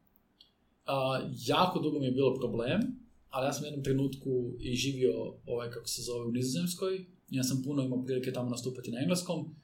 A, 0.87 1.29
jako 1.47 1.79
dugo 1.79 1.99
mi 1.99 2.05
je 2.05 2.11
bilo 2.11 2.35
problem, 2.39 2.81
ali 3.29 3.45
ja 3.45 3.53
sam 3.53 3.63
u 3.63 3.67
jednom 3.67 3.83
trenutku 3.83 4.53
i 4.59 4.75
živio 4.75 5.33
ovaj, 5.45 5.71
kako 5.71 5.87
se 5.87 6.01
zove, 6.01 6.25
u 6.25 6.31
Nizozemskoj. 6.31 7.05
Ja 7.29 7.43
sam 7.43 7.63
puno 7.63 7.83
imao 7.83 8.03
prilike 8.03 8.33
tamo 8.33 8.49
nastupati 8.49 8.91
na 8.91 8.99
engleskom. 8.99 9.55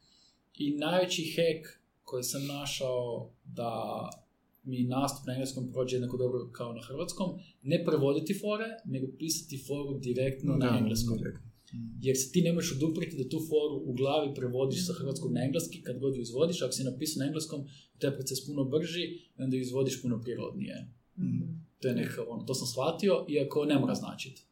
I 0.57 0.71
najveći 0.71 1.33
hack 1.35 1.83
koji 2.03 2.23
sam 2.23 2.45
našao 2.45 3.31
da 3.45 3.71
mi 4.63 4.83
nastup 4.83 5.27
na 5.27 5.33
engleskom 5.33 5.71
prođe 5.71 5.95
jednako 5.95 6.17
dobro 6.17 6.49
kao 6.51 6.73
na 6.73 6.81
hrvatskom, 6.81 7.29
ne 7.61 7.83
prevoditi 7.85 8.39
fore, 8.41 8.65
nego 8.85 9.07
pisati 9.19 9.63
foru 9.67 9.99
direktno 9.99 10.55
na 10.55 10.77
engleskom. 10.79 11.17
Jer 12.01 12.17
se 12.17 12.31
ti 12.31 12.41
ne 12.41 12.53
možeš 12.53 12.75
odupriti 12.77 13.17
da 13.17 13.29
tu 13.29 13.39
foru 13.49 13.75
u 13.85 13.93
glavi 13.93 14.33
prevodiš 14.35 14.87
sa 14.87 14.93
hrvatskog 14.93 15.31
na 15.31 15.43
engleski 15.43 15.81
kad 15.81 15.99
god 15.99 16.15
ju 16.15 16.21
izvodiš. 16.21 16.61
Ako 16.61 16.71
si 16.71 16.83
napisao 16.83 17.19
na 17.19 17.25
engleskom, 17.25 17.65
to 17.99 18.07
je 18.07 18.15
proces 18.15 18.45
puno 18.45 18.63
brži 18.63 19.03
onda 19.37 19.55
ju 19.55 19.61
izvodiš 19.61 20.01
puno 20.01 20.21
prirodnije. 20.21 20.87
To 21.79 21.87
je 21.87 21.95
nekako, 21.95 22.31
ono, 22.31 22.43
to 22.43 22.53
sam 22.53 22.67
shvatio, 22.67 23.25
iako 23.27 23.65
ne 23.65 23.79
mora 23.79 23.95
značiti. 23.95 24.43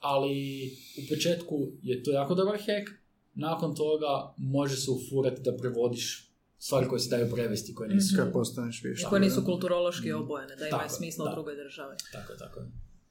Ali 0.00 0.70
u 0.98 1.14
početku 1.14 1.68
je 1.82 2.02
to 2.02 2.10
jako 2.10 2.34
dobar 2.34 2.56
hack, 2.58 2.90
nakon 3.34 3.74
toga 3.74 4.34
može 4.36 4.76
se 4.76 4.90
ufurati 4.90 5.42
da 5.42 5.56
prevodiš 5.56 6.30
stvari 6.58 6.88
koje 6.88 7.00
se 7.00 7.10
daju 7.10 7.30
prevesti, 7.34 7.74
koje 7.74 7.88
nisu. 7.94 8.16
Kad 8.16 8.32
postaneš 8.32 8.82
više. 8.84 9.06
Koje 9.08 9.20
nisu 9.20 9.44
kulturološki 9.44 10.12
obojene, 10.12 10.56
da 10.56 10.68
imaju 10.68 10.88
smisla 10.88 11.30
u 11.30 11.34
drugoj 11.34 11.56
državi. 11.56 11.96
Tako 12.12 12.32
je, 12.32 12.38
tako 12.38 12.60
je. 12.60 12.66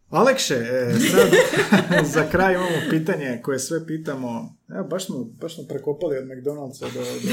Alekše, 0.10 0.54
e, 0.54 0.94
sad 1.12 1.30
za 2.16 2.30
kraj 2.32 2.54
imamo 2.54 2.90
pitanje 2.90 3.40
koje 3.44 3.60
sve 3.60 3.88
pitamo. 3.88 4.58
Evo, 4.76 4.84
baš 4.84 5.06
smo, 5.06 5.24
baš 5.24 5.56
smo 5.56 5.64
prekopali 5.70 6.18
od 6.18 6.26
McDonald'sa 6.26 6.94
do... 6.94 7.00
do 7.00 7.32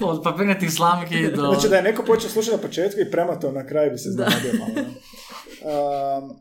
ono. 0.00 0.12
Od 0.12 0.22
papirnatih 0.22 0.72
slamki 0.72 1.28
do... 1.36 1.42
Znači 1.42 1.68
da 1.68 1.76
je 1.76 1.82
neko 1.82 2.04
počeo 2.04 2.30
slušati 2.30 2.56
na 2.56 2.62
početku 2.62 3.00
i 3.00 3.10
prematao 3.10 3.52
na 3.52 3.66
kraju 3.66 3.90
bi 3.90 3.98
se 3.98 4.10
znadio 4.10 4.52
malo. 4.58 4.86
Um, 5.60 6.40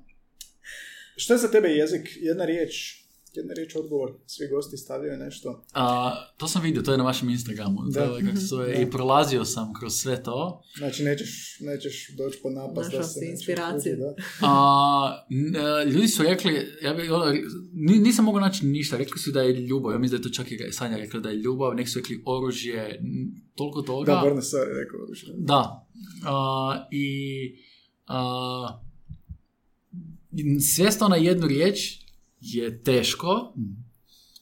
što 1.15 1.34
je 1.34 1.38
za 1.38 1.48
tebe 1.48 1.68
jezik? 1.68 2.10
Jedna 2.15 2.45
riječ, 2.45 3.03
jedna 3.34 3.53
riječ 3.53 3.76
odgovor. 3.76 4.14
Svi 4.27 4.47
gosti 4.47 4.77
stavljaju 4.77 5.18
nešto. 5.18 5.64
A, 5.73 6.14
to 6.38 6.47
sam 6.47 6.61
vidio, 6.61 6.81
to 6.81 6.91
je 6.91 6.97
na 6.97 7.03
vašem 7.03 7.30
Instagramu. 7.30 7.77
To 7.77 7.89
Da. 7.89 8.03
je, 8.03 8.26
kako 8.26 8.38
se 8.38 8.45
zove, 8.45 8.81
I 8.81 8.91
prolazio 8.91 9.45
sam 9.45 9.73
kroz 9.73 9.93
sve 9.93 10.23
to. 10.23 10.61
Znači 10.77 11.03
nećeš, 11.03 11.30
nećeš 11.61 12.10
doći 12.10 12.39
pod 12.43 12.53
napas 12.53 12.73
da 12.76 12.81
Našao 12.84 13.03
se 13.03 13.10
si 13.10 13.19
neće 13.19 13.31
inspiraciju. 13.31 13.97
da. 13.97 14.15
A, 14.41 15.26
n- 15.30 15.56
e, 15.56 15.85
ljudi 15.85 16.07
su 16.07 16.23
rekli, 16.23 16.51
ja 16.81 16.93
bi, 16.93 17.10
ono, 17.10 17.26
ni- 17.73 17.99
nisam 17.99 18.26
mogao 18.26 18.41
naći 18.41 18.65
ništa, 18.65 18.97
rekli 18.97 19.19
su 19.19 19.31
da 19.31 19.41
je 19.41 19.53
ljubav, 19.53 19.91
ja 19.91 19.97
mislim 19.97 20.22
da 20.22 20.27
je 20.27 20.31
to 20.31 20.35
čak 20.35 20.51
i 20.51 20.72
Sanja 20.72 20.97
rekla 20.97 21.19
da 21.19 21.30
je 21.30 21.35
ljubav, 21.35 21.76
neki 21.76 21.89
su 21.89 21.99
rekli 21.99 22.23
oružje, 22.26 23.01
toliko 23.56 23.81
toga. 23.81 24.06
Da, 24.06 24.22
Borna 24.23 24.41
Sar 24.41 24.60
je 24.61 24.73
rekao 24.76 24.99
odlično. 25.01 25.34
Da. 25.38 25.88
A, 26.26 26.88
I 26.91 27.56
a, 28.07 28.81
svjesno 30.65 31.07
na 31.07 31.15
jednu 31.15 31.47
riječ, 31.47 31.98
je 32.41 32.83
teško, 32.83 33.53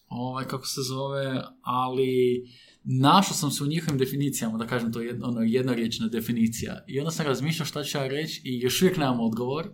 ovaj, 0.07 0.45
kako 0.45 0.67
se 0.67 0.81
zove, 0.81 1.41
ali 1.61 2.43
našao 2.83 3.33
sam 3.33 3.51
se 3.51 3.63
u 3.63 3.67
njihovim 3.67 3.97
definicijama, 3.97 4.57
da 4.57 4.67
kažem 4.67 4.93
to 4.93 5.01
je 5.01 5.19
ono, 5.23 5.41
jednoriječna 5.41 6.07
definicija. 6.07 6.83
I 6.87 6.99
onda 6.99 7.11
sam 7.11 7.25
razmišljao 7.25 7.65
šta 7.65 7.83
ću 7.83 7.97
ja 7.97 8.07
reći 8.07 8.41
i 8.43 8.59
još 8.59 8.81
uvijek 8.81 8.97
nemam 8.97 9.19
odgovor. 9.19 9.69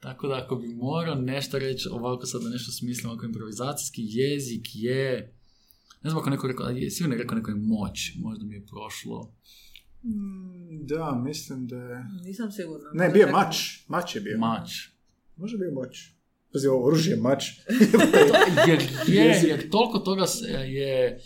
Tako 0.00 0.28
da 0.28 0.40
ako 0.44 0.56
bi 0.56 0.74
morao 0.74 1.14
nešto 1.14 1.58
reći 1.58 1.88
ovako 1.88 2.26
sad 2.26 2.42
da 2.42 2.48
nešto 2.48 2.72
smislim, 2.72 3.10
ovako 3.10 3.26
improvizacijski 3.26 4.02
jezik 4.04 4.66
je, 4.72 5.34
ne 6.02 6.10
znam 6.10 6.20
ako 6.20 6.30
neko 6.30 6.48
rekao, 6.48 6.66
ali 6.66 6.82
je 6.82 6.90
sigurno 6.90 7.14
je 7.14 7.22
rekao 7.22 7.36
neko 7.36 7.50
je 7.50 7.56
moć, 7.56 8.12
možda 8.16 8.44
mi 8.44 8.54
je 8.54 8.66
prošlo. 8.66 9.34
Mm, 10.02 10.86
Da, 10.86 11.22
mislim 11.24 11.66
da 11.66 11.76
je... 11.76 12.04
Nisam 12.24 12.52
sigurna. 12.52 12.90
Ne, 12.94 13.08
bio 13.08 13.26
je 13.26 13.32
mač. 13.32 13.56
Mač 13.88 14.14
je 14.14 14.20
bio. 14.20 14.38
Mač. 14.38 14.70
Može 15.36 15.58
bio 15.58 15.72
moć. 15.74 16.19
Pazi, 16.52 16.68
ovo 16.68 16.86
oružje 16.86 17.10
je 17.14 17.16
mač. 17.16 17.44
jer 18.68 18.82
je, 19.08 19.42
jer 19.48 19.70
toliko 19.70 19.98
toga 19.98 20.24
je 20.66 21.20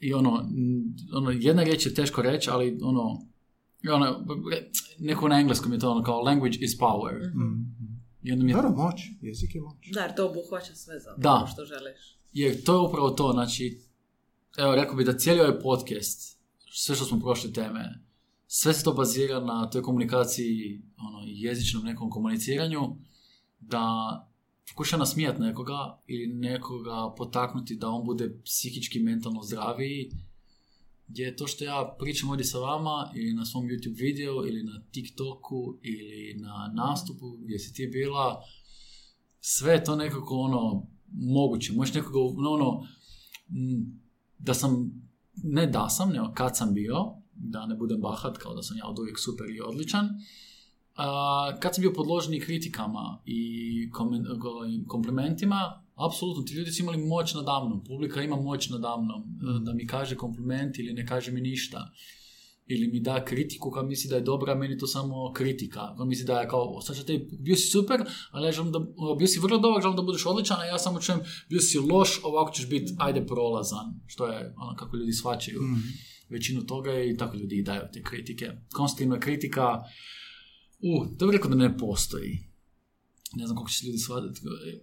i 0.00 0.14
ono, 0.14 0.48
ono 1.14 1.30
jedna 1.30 1.62
riječ 1.62 1.86
je 1.86 1.94
teško 1.94 2.22
reći, 2.22 2.50
ali 2.50 2.78
ono, 2.82 3.26
ono, 3.90 4.24
neko 4.98 5.28
na 5.28 5.40
engleskom 5.40 5.72
je 5.72 5.78
to 5.78 5.90
ono 5.90 6.02
kao 6.02 6.20
language 6.20 6.58
is 6.60 6.78
power. 6.78 7.32
I 8.22 8.32
onda 8.32 8.44
mi 8.44 8.50
je, 8.50 8.56
moć. 8.56 9.00
Jezik 9.20 9.54
je 9.54 9.60
moć. 9.60 9.76
Da, 9.92 10.00
jer 10.00 10.14
to 10.14 10.26
obuhvaća 10.26 10.74
sve 10.74 10.98
za 10.98 11.14
Da. 11.16 11.48
što 11.52 11.64
želiš. 11.64 12.18
jer 12.32 12.64
to 12.64 12.74
je 12.74 12.88
upravo 12.88 13.10
to, 13.10 13.32
znači, 13.32 13.80
evo, 14.58 14.74
rekao 14.74 14.96
bi 14.96 15.04
da 15.04 15.18
cijeli 15.18 15.40
ovaj 15.40 15.60
podcast, 15.60 16.38
sve 16.72 16.94
što 16.96 17.04
smo 17.04 17.20
prošli 17.20 17.52
teme, 17.52 17.98
sve 18.46 18.72
se 18.74 18.84
to 18.84 18.92
bazira 18.92 19.40
na 19.40 19.70
toj 19.70 19.82
komunikaciji, 19.82 20.82
ono, 20.98 21.18
jezičnom 21.26 21.84
nekom 21.84 22.10
komuniciranju, 22.10 22.80
da 23.70 24.26
pokuša 24.70 24.96
nasmijat 24.96 25.38
nekoga 25.38 26.02
ili 26.06 26.26
nekoga 26.26 27.14
potaknuti 27.16 27.76
da 27.76 27.88
on 27.88 28.06
bude 28.06 28.40
psihički, 28.44 29.00
mentalno 29.00 29.42
zdraviji, 29.42 30.10
je 31.08 31.36
to 31.36 31.46
što 31.46 31.64
ja 31.64 31.96
pričam 31.98 32.30
ovdje 32.30 32.44
sa 32.44 32.58
vama 32.58 33.10
ili 33.14 33.34
na 33.34 33.44
svom 33.44 33.64
YouTube 33.64 33.98
videu 33.98 34.46
ili 34.46 34.62
na 34.62 34.82
TikToku 34.92 35.78
ili 35.82 36.34
na 36.40 36.72
nastupu 36.74 37.36
gdje 37.36 37.58
si 37.58 37.74
ti 37.74 37.86
bila, 37.86 38.42
sve 39.40 39.72
je 39.72 39.84
to 39.84 39.96
nekako 39.96 40.36
ono 40.36 40.86
moguće. 41.12 41.72
Možeš 41.72 41.94
nekoga 41.94 42.18
ono, 42.48 42.86
da 44.38 44.54
sam, 44.54 44.92
ne 45.34 45.66
da 45.66 45.88
sam, 45.88 46.10
nego 46.10 46.32
kad 46.34 46.56
sam 46.56 46.74
bio, 46.74 46.96
da 47.34 47.66
ne 47.66 47.74
budem 47.74 48.00
bahat 48.00 48.38
kao 48.38 48.54
da 48.54 48.62
sam 48.62 48.76
ja 48.76 48.86
od 48.86 48.98
uvijek 48.98 49.18
super 49.18 49.46
i 49.50 49.60
odličan, 49.60 50.08
a, 51.00 51.56
kad 51.60 51.74
sam 51.74 51.82
bio 51.82 51.92
podložen 51.92 52.40
kritikama 52.40 53.22
i 53.26 53.70
i 54.68 54.86
komplimentima, 54.86 55.82
apsolutno, 55.94 56.42
ti 56.42 56.54
ljudi 56.54 56.70
su 56.70 56.82
imali 56.82 56.98
moć 56.98 57.34
nadamnom, 57.34 57.84
publika 57.84 58.22
ima 58.22 58.36
moć 58.36 58.68
nadamnom, 58.70 59.22
e, 59.22 59.64
da 59.64 59.72
mi 59.72 59.86
kaže 59.86 60.16
kompliment 60.16 60.78
ili 60.78 60.92
ne 60.92 61.06
kaže 61.06 61.32
mi 61.32 61.40
ništa. 61.40 61.92
Ili 62.66 62.88
mi 62.88 63.00
da 63.00 63.24
kritiku 63.24 63.70
kad 63.70 63.86
misli 63.86 64.10
da 64.10 64.16
je 64.16 64.22
dobra, 64.22 64.54
meni 64.54 64.78
to 64.78 64.86
samo 64.86 65.32
kritika. 65.32 65.94
Kad 65.98 66.06
misli 66.06 66.24
da 66.24 66.40
je 66.40 66.48
kao, 66.48 66.80
sad 66.80 67.06
te, 67.06 67.26
bio 67.38 67.56
si 67.56 67.70
super, 67.70 68.00
ali 68.30 68.46
ja 68.46 68.52
želim 68.52 68.72
da, 68.72 68.78
bio 69.18 69.26
si 69.26 69.40
vrlo 69.40 69.58
dobar, 69.58 69.82
želim 69.82 69.96
da 69.96 70.02
budeš 70.02 70.26
odličan, 70.26 70.60
a 70.60 70.64
ja 70.64 70.78
samo 70.78 71.00
čujem, 71.00 71.20
bio 71.48 71.60
si 71.60 71.78
loš, 71.78 72.20
ovako 72.24 72.52
ćeš 72.52 72.68
biti, 72.68 72.94
ajde, 72.98 73.26
prolazan. 73.26 74.00
Što 74.06 74.26
je 74.26 74.54
ono 74.56 74.76
kako 74.76 74.96
ljudi 74.96 75.12
shvaćaju 75.12 75.60
većinu 76.28 76.66
toga 76.66 77.02
i 77.02 77.16
tako 77.16 77.36
ljudi 77.36 77.56
i 77.56 77.62
daju 77.62 77.82
te 77.92 78.02
kritike. 78.02 78.50
Konstruktivna 78.72 79.20
kritika, 79.20 79.82
u, 80.82 81.06
to 81.18 81.26
bih 81.26 81.36
rekao 81.36 81.50
da 81.50 81.56
ne 81.56 81.78
postoji. 81.78 82.50
Ne 83.34 83.46
znam 83.46 83.56
koliko 83.56 83.70
će 83.70 83.78
se 83.78 83.86
ljudi 83.86 83.98
shvatiti. 83.98 84.40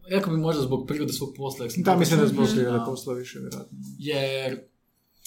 Rekao 0.10 0.34
bi 0.34 0.40
možda 0.40 0.62
zbog 0.62 0.88
prirode 0.88 1.14
svog 1.14 1.34
posla. 1.38 1.66
jer 1.66 1.72
sam 1.72 1.84
Da, 1.84 1.96
mislim 1.96 2.20
da 2.20 2.28
zbog 2.28 2.46
da 2.48 2.84
posla 2.86 3.14
više, 3.14 3.40
vjerojatno. 3.40 3.78
Jer 4.00 4.60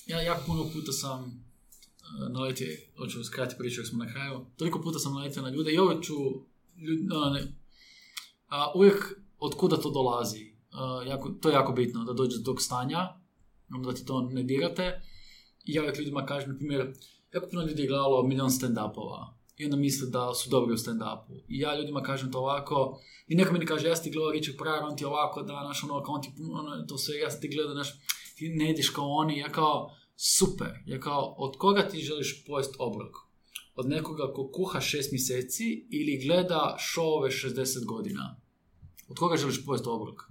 ja 0.07 0.21
jako 0.21 0.43
puno 0.47 0.63
puta 0.73 0.93
sam 0.93 1.25
uh, 1.25 2.33
naletio, 2.33 2.67
hoću 2.99 3.25
skratiti 3.25 3.59
priču 3.59 3.81
jer 3.81 3.89
smo 3.89 4.05
na 4.05 4.13
kraju, 4.13 4.47
toliko 4.57 4.81
puta 4.81 4.99
sam 4.99 5.15
naletio 5.15 5.43
na 5.43 5.51
ljude 5.51 5.73
i 5.73 5.81
uvijek 5.81 6.03
ću, 6.03 6.15
ljudi, 6.77 7.09
ono, 7.13 7.31
ne, 7.31 7.55
a, 8.49 8.73
uvijek 8.75 9.21
od 9.39 9.55
kuda 9.55 9.77
to 9.77 9.91
dolazi. 9.91 10.53
A, 10.71 11.03
jako, 11.07 11.31
to 11.31 11.49
je 11.49 11.53
jako 11.53 11.73
bitno, 11.73 12.05
da 12.05 12.13
dođe 12.13 12.39
do 12.39 12.45
tog 12.45 12.63
stanja, 12.63 13.09
onda 13.75 13.91
da 13.91 13.95
ti 13.95 14.05
to 14.05 14.21
ne 14.21 14.43
dirate. 14.43 15.03
I 15.65 15.73
ja 15.73 15.83
uvijek 15.83 15.99
ljudima 15.99 16.27
kažem, 16.27 16.51
na 16.51 16.57
primjer, 16.57 16.93
jako 17.35 17.47
puno 17.51 17.63
ljudi 17.63 17.83
je 17.83 17.89
gledalo 17.89 18.23
milion 18.23 18.51
stand-upova 18.51 19.40
i 19.61 19.65
onda 19.65 19.77
misle 19.77 20.09
da 20.09 20.35
su 20.35 20.51
dobri 20.51 20.75
u 20.75 20.77
stand-upu. 20.77 21.41
I 21.49 21.59
ja 21.59 21.79
ljudima 21.79 22.03
kažem 22.03 22.33
to 22.33 22.39
ovako, 22.39 23.01
i 23.29 23.35
neko 23.35 23.53
mi 23.53 23.59
ne 23.59 23.67
kaže, 23.67 23.89
ja 23.89 23.95
ti 23.95 24.11
gledao 24.11 24.33
Richard 24.33 24.59
Pryor, 24.59 24.83
on 24.91 24.97
ti 24.97 25.05
ovako, 25.05 25.43
da, 25.43 25.65
naš, 25.65 25.85
ono, 25.85 26.03
kao 26.03 26.15
on 26.15 26.23
ti, 26.23 26.29
ono, 26.53 26.87
to 26.89 26.99
sve, 26.99 27.19
ja 27.19 27.31
ti 27.41 27.49
gledao, 27.49 27.75
naš, 27.75 27.89
ti 28.37 28.49
ne 28.49 28.71
ideš 28.71 28.89
kao 28.89 29.09
oni, 29.09 29.39
ja 29.39 29.49
kao, 29.49 29.91
super, 30.17 30.73
ja 30.87 31.01
kao, 31.01 31.35
od 31.39 31.57
koga 31.59 31.89
ti 31.89 32.01
želiš 32.01 32.45
pojest 32.47 32.75
obrok? 32.79 33.17
Od 33.75 33.89
nekoga 33.89 34.33
ko 34.33 34.51
kuha 34.53 34.81
šest 34.81 35.13
mjeseci 35.13 35.87
ili 35.91 36.27
gleda 36.27 36.77
šove 36.79 37.31
60 37.31 37.85
godina? 37.87 38.41
Od 39.09 39.19
koga 39.19 39.37
želiš 39.37 39.65
pojest 39.67 39.87
obrok? 39.87 40.23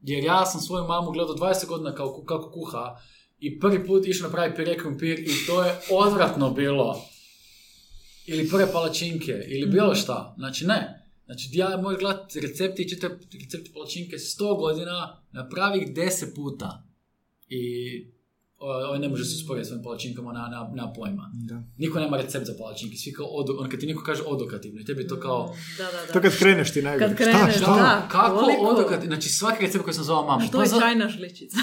Jer 0.00 0.24
ja 0.24 0.46
sam 0.46 0.60
svoju 0.60 0.84
mamu 0.84 1.10
gledao 1.10 1.36
20 1.36 1.66
godina 1.66 1.94
kao, 1.94 2.24
kako 2.24 2.50
kuha 2.50 2.96
i 3.38 3.60
prvi 3.60 3.86
put 3.86 4.06
išao 4.06 4.28
napraviti 4.28 4.56
pire 4.56 4.78
krumpir 4.78 5.18
i 5.18 5.46
to 5.46 5.62
je 5.62 5.80
odvratno 5.90 6.50
bilo. 6.50 7.11
Ili 8.26 8.48
prve 8.48 8.72
palačinke, 8.72 9.32
ili 9.48 9.66
bilo 9.66 9.94
šta. 9.94 10.34
Znači 10.38 10.66
ne. 10.66 11.08
Znači 11.24 11.48
ja 11.52 11.76
mogu 11.76 11.96
gledati 11.98 12.40
recepte 12.40 12.82
i 12.82 12.88
čitati 12.88 13.38
recepte 13.38 13.70
palačinke 13.74 14.16
100 14.16 14.58
godina, 14.58 15.22
napravi 15.32 15.78
ih 15.78 15.88
10 15.88 16.34
puta. 16.34 16.88
I 17.48 17.62
o- 18.62 18.86
ovaj 18.86 18.98
ne 18.98 19.08
može 19.08 19.24
se 19.24 19.34
usporediti 19.36 19.66
s 19.66 19.68
svojim 19.68 19.84
palačinkama 19.84 20.32
na, 20.32 20.40
na, 20.48 20.70
na 20.74 20.92
pojma. 20.92 21.30
Da. 21.34 21.62
Niko 21.78 22.00
nema 22.00 22.16
recept 22.16 22.46
za 22.46 22.54
palačinke, 22.58 22.96
svi 22.96 23.12
kao 23.12 23.26
odo, 23.28 23.56
on 23.60 23.70
kad 23.70 23.80
ti 23.80 23.86
neko 23.86 24.02
kaže 24.02 24.22
odokativno 24.26 24.80
i 24.80 24.84
tebi 24.84 25.02
je 25.02 25.08
to 25.08 25.20
kao... 25.20 25.54
Da, 25.78 25.84
da, 25.84 26.06
da. 26.06 26.12
To 26.12 26.20
kad 26.20 26.38
kreneš 26.38 26.72
ti 26.72 26.82
najgore. 26.82 27.08
Kad 27.08 27.16
kreneš, 27.16 27.56
šta, 27.56 27.66
da. 27.66 27.74
šta? 27.74 28.08
Kako 28.10 28.36
koliko? 28.36 28.62
odokativno? 28.64 29.06
Znači 29.06 29.28
svaki 29.30 29.62
recept 29.62 29.84
koji 29.84 29.94
sam 29.94 30.04
zvao 30.04 30.26
mamu. 30.26 30.44
A 30.44 30.50
to 30.50 30.60
je 30.60 30.68
za- 30.68 30.80
čajna 30.80 31.08
žličica. 31.08 31.56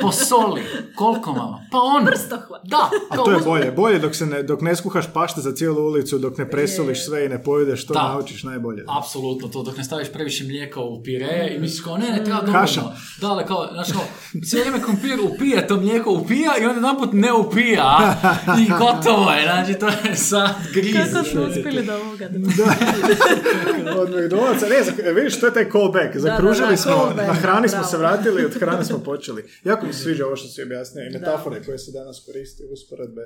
Posoli. 0.00 0.62
Koliko 0.94 1.32
mama? 1.32 1.58
Pa 1.70 1.78
ono. 1.78 2.06
Prstohvat. 2.06 2.60
Da. 2.64 2.90
A 3.10 3.16
to 3.16 3.30
je 3.30 3.38
bolje. 3.40 3.72
Bolje 3.72 3.98
dok, 3.98 4.14
se 4.14 4.26
ne, 4.26 4.42
dok 4.42 4.60
ne 4.60 4.76
skuhaš 4.76 5.12
pašte 5.12 5.40
za 5.40 5.52
cijelu 5.52 5.82
ulicu, 5.82 6.18
dok 6.18 6.38
ne 6.38 6.50
presoliš 6.50 7.04
sve 7.04 7.26
i 7.26 7.28
ne 7.28 7.42
pojedeš, 7.42 7.86
to 7.86 7.94
Da. 7.94 8.02
naučiš 8.02 8.42
najbolje. 8.42 8.84
Apsolutno, 8.90 9.48
to 9.48 9.62
dok 9.62 9.76
ne 9.76 9.84
staviš 9.84 10.12
previše 10.12 10.44
mlijeka 10.44 10.80
u 10.80 11.02
pire 11.02 11.26
i 11.50 11.60
misliš 11.60 11.80
kao 11.80 11.98
ne, 11.98 12.08
ne 12.08 12.24
treba 12.24 12.40
dovoljno. 12.40 12.60
Kaša. 12.60 12.82
Da, 13.20 13.28
ali 13.28 13.44
kao, 13.44 13.68
znaš 13.72 13.92
kao, 13.92 14.02
cijelo 14.42 14.64
vrijeme 14.64 14.84
krompir 14.84 15.18
upija, 15.24 15.66
to 15.66 15.76
mlijeko 15.76 16.10
upija 16.22 16.52
i 16.60 16.64
onda 16.64 16.74
jedanput 16.74 17.12
ne 17.12 17.32
upija 17.32 18.16
i 18.60 18.70
gotovo 18.80 19.30
je, 19.30 19.42
znači 19.42 19.78
to 19.78 19.86
je 19.86 20.16
sad 20.16 20.50
griz. 20.74 20.94
Kako 21.12 21.24
su 21.24 21.42
uspjeli 21.42 21.86
do 21.86 21.94
ovoga? 21.94 22.24
Od 24.02 24.08
McDonald'sa, 24.10 24.68
ne, 24.68 24.82
zak- 24.84 25.14
vidiš, 25.14 25.40
to 25.40 25.46
je 25.46 25.54
taj 25.54 25.70
callback. 25.70 26.16
Zakružili 26.16 26.70
da, 26.70 26.76
smo, 26.76 26.92
callback, 26.92 27.28
na 27.28 27.34
hrani 27.34 27.68
smo 27.68 27.78
bravo. 27.78 27.90
se 27.90 27.96
vratili, 27.96 28.44
od 28.44 28.54
hrane 28.54 28.84
smo 28.84 28.98
počeli. 29.10 29.44
Jako 29.64 29.86
mi 29.86 29.92
se 29.92 30.02
sviđa 30.02 30.26
ovo 30.26 30.36
što 30.36 30.48
si 30.48 30.62
objasnio 30.62 31.06
i 31.06 31.10
metafore 31.10 31.64
koje 31.64 31.78
se 31.78 31.92
danas 31.92 32.22
koriste, 32.26 32.64
usporedbe. 32.72 33.22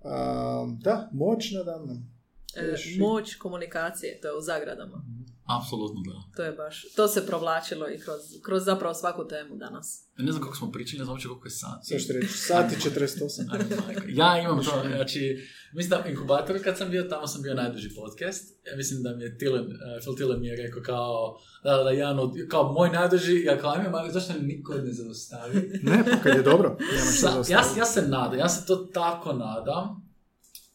Um, 0.00 0.78
da, 0.82 1.10
moć 1.12 1.50
nadamnom. 1.52 2.15
E, 2.56 2.76
moć 2.98 3.34
komunikacije, 3.34 4.20
to 4.20 4.28
je 4.28 4.36
u 4.36 4.40
zagradama. 4.40 5.02
Apsolutno 5.46 6.02
da. 6.02 6.36
To 6.36 6.42
je 6.42 6.52
baš, 6.52 6.94
to 6.96 7.08
se 7.08 7.26
provlačilo 7.26 7.90
i 7.90 7.98
kroz, 7.98 8.20
kroz 8.42 8.64
zapravo 8.64 8.94
svaku 8.94 9.28
temu 9.28 9.56
danas. 9.56 10.08
Ne 10.18 10.32
znam 10.32 10.42
koliko 10.42 10.56
smo 10.56 10.72
pričali, 10.72 10.98
ne 10.98 11.04
znam 11.04 11.14
uopće 11.14 11.28
koliko 11.28 11.46
je 11.46 11.50
sat. 11.50 11.86
Sve 11.86 11.98
što 11.98 12.12
reći, 12.12 12.28
sati 12.28 12.76
48. 12.76 13.52
Ajde, 13.52 13.76
majka. 13.86 14.02
Ja 14.08 14.40
imam 14.40 14.64
to, 14.64 14.82
znači, 14.96 15.38
mislim 15.74 15.90
da 15.90 16.04
u 16.06 16.10
inkubatoru 16.10 16.58
kad 16.64 16.78
sam 16.78 16.90
bio, 16.90 17.02
tamo 17.02 17.26
sam 17.26 17.42
bio 17.42 17.54
najduži 17.54 17.94
podcast. 17.94 18.58
Ja 18.70 18.76
mislim 18.76 19.02
da 19.02 19.16
mi 19.16 19.22
je 19.22 19.38
Tilen, 19.38 19.64
uh, 19.64 19.72
Phil 20.00 20.16
Tilen 20.16 20.40
mi 20.40 20.46
je 20.46 20.56
rekao 20.56 20.82
kao, 20.82 21.38
da, 21.64 21.76
da, 21.76 21.82
da, 21.82 21.90
jedan 21.90 22.18
od, 22.18 22.32
kao 22.48 22.72
moj 22.72 22.90
najduži, 22.90 23.42
ja 23.44 23.58
kao, 23.58 23.70
ajme, 23.70 23.88
Marko, 23.90 24.12
zašto 24.12 24.32
niko 24.40 24.74
ne 24.74 24.92
zaustavi? 24.92 25.80
Ne, 25.82 26.04
pa 26.10 26.16
kad 26.22 26.36
je 26.36 26.42
dobro, 26.42 26.76
nema 26.78 27.42
za 27.44 27.52
ja, 27.54 27.62
ja 27.78 27.84
se 27.84 28.02
nadam, 28.02 28.38
ja 28.38 28.48
se 28.48 28.66
to 28.66 28.76
tako 28.76 29.32
nadam 29.32 30.06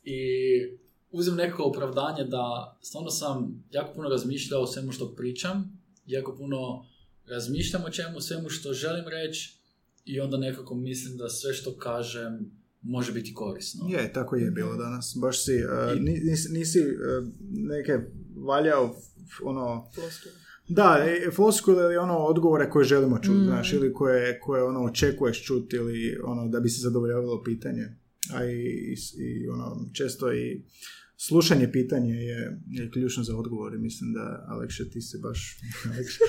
i 0.03 0.17
uzem 1.11 1.35
neko 1.35 1.63
opravdanje 1.63 2.23
da 2.23 2.77
stvarno 2.81 3.09
sam 3.09 3.63
jako 3.71 3.93
puno 3.93 4.09
razmišljao 4.09 4.61
o 4.61 4.67
svemu 4.67 4.91
što 4.91 5.15
pričam, 5.15 5.79
jako 6.05 6.35
puno 6.35 6.85
razmišljam 7.25 7.83
o 7.85 7.89
čemu, 7.89 8.21
svemu 8.21 8.49
što 8.49 8.73
želim 8.73 9.05
reći 9.07 9.57
i 10.05 10.19
onda 10.19 10.37
nekako 10.37 10.75
mislim 10.75 11.17
da 11.17 11.29
sve 11.29 11.53
što 11.53 11.77
kažem 11.77 12.51
može 12.81 13.11
biti 13.11 13.33
korisno. 13.33 13.87
Je, 13.89 14.13
tako 14.13 14.35
je 14.35 14.51
bilo 14.51 14.75
danas. 14.75 15.17
Baš 15.21 15.45
si, 15.45 15.51
uh, 15.55 16.01
nisi, 16.01 16.51
nisi 16.51 16.79
uh, 16.79 17.27
neke 17.51 17.99
valjao 18.47 18.95
ono, 19.43 19.89
Floskule. 19.95 20.33
da, 20.67 21.05
e, 21.07 21.31
floskule 21.31 21.83
ili 21.83 21.97
ono 21.97 22.17
odgovore 22.17 22.69
koje 22.69 22.85
želimo 22.85 23.19
čuti, 23.19 23.45
znaš, 23.45 23.73
ili 23.73 23.93
koje, 23.93 24.39
koje 24.39 24.63
ono 24.63 24.83
očekuješ 24.83 25.45
čuti 25.45 25.75
ili 25.75 26.17
ono 26.23 26.47
da 26.47 26.59
bi 26.59 26.69
se 26.69 26.81
zadovoljavalo 26.81 27.43
pitanje. 27.43 27.97
A 28.33 28.45
i, 28.45 28.55
i, 28.55 28.95
i 29.17 29.49
ono, 29.49 29.89
često 29.93 30.33
i 30.33 30.63
slušanje 31.27 31.71
pitanje 31.71 32.13
je, 32.13 32.61
je 32.67 32.91
ključno 32.91 33.23
za 33.23 33.37
odgovor 33.37 33.73
i 33.73 33.77
mislim 33.77 34.13
da 34.13 34.45
Alekše 34.47 34.89
ti 34.91 35.01
si 35.01 35.17
baš 35.23 35.57
Alekše, 35.85 36.19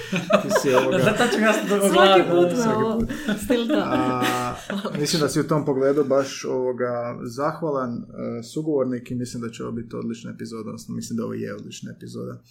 ti 0.43 0.49
si 0.63 0.75
ovoga, 0.75 0.97
Da, 0.97 1.29
ću 1.33 1.41
ja 1.41 1.53
Svaki 1.53 2.23
put 2.31 2.51
me 2.51 2.63
svaki 2.63 2.83
ovo 2.83 2.99
put. 2.99 3.11
stilta. 3.45 3.83
a, 3.87 4.55
mislim 4.99 5.21
da 5.21 5.29
si 5.29 5.41
u 5.41 5.49
tom 5.49 5.65
pogledu 5.65 6.05
baš 6.05 6.45
ovoga 6.45 7.19
zahvalan 7.37 7.93
e, 7.93 8.43
sugovornik 8.43 9.11
i 9.11 9.15
mislim 9.15 9.43
da 9.43 9.51
će 9.51 9.63
ovo 9.63 9.73
biti 9.73 9.97
odlična 9.97 10.31
epizoda, 10.31 10.69
odnosno 10.69 10.95
mislim 10.95 11.17
da 11.17 11.25
ovo 11.25 11.35
je 11.35 11.55
odlična 11.55 11.93
epizoda. 11.97 12.43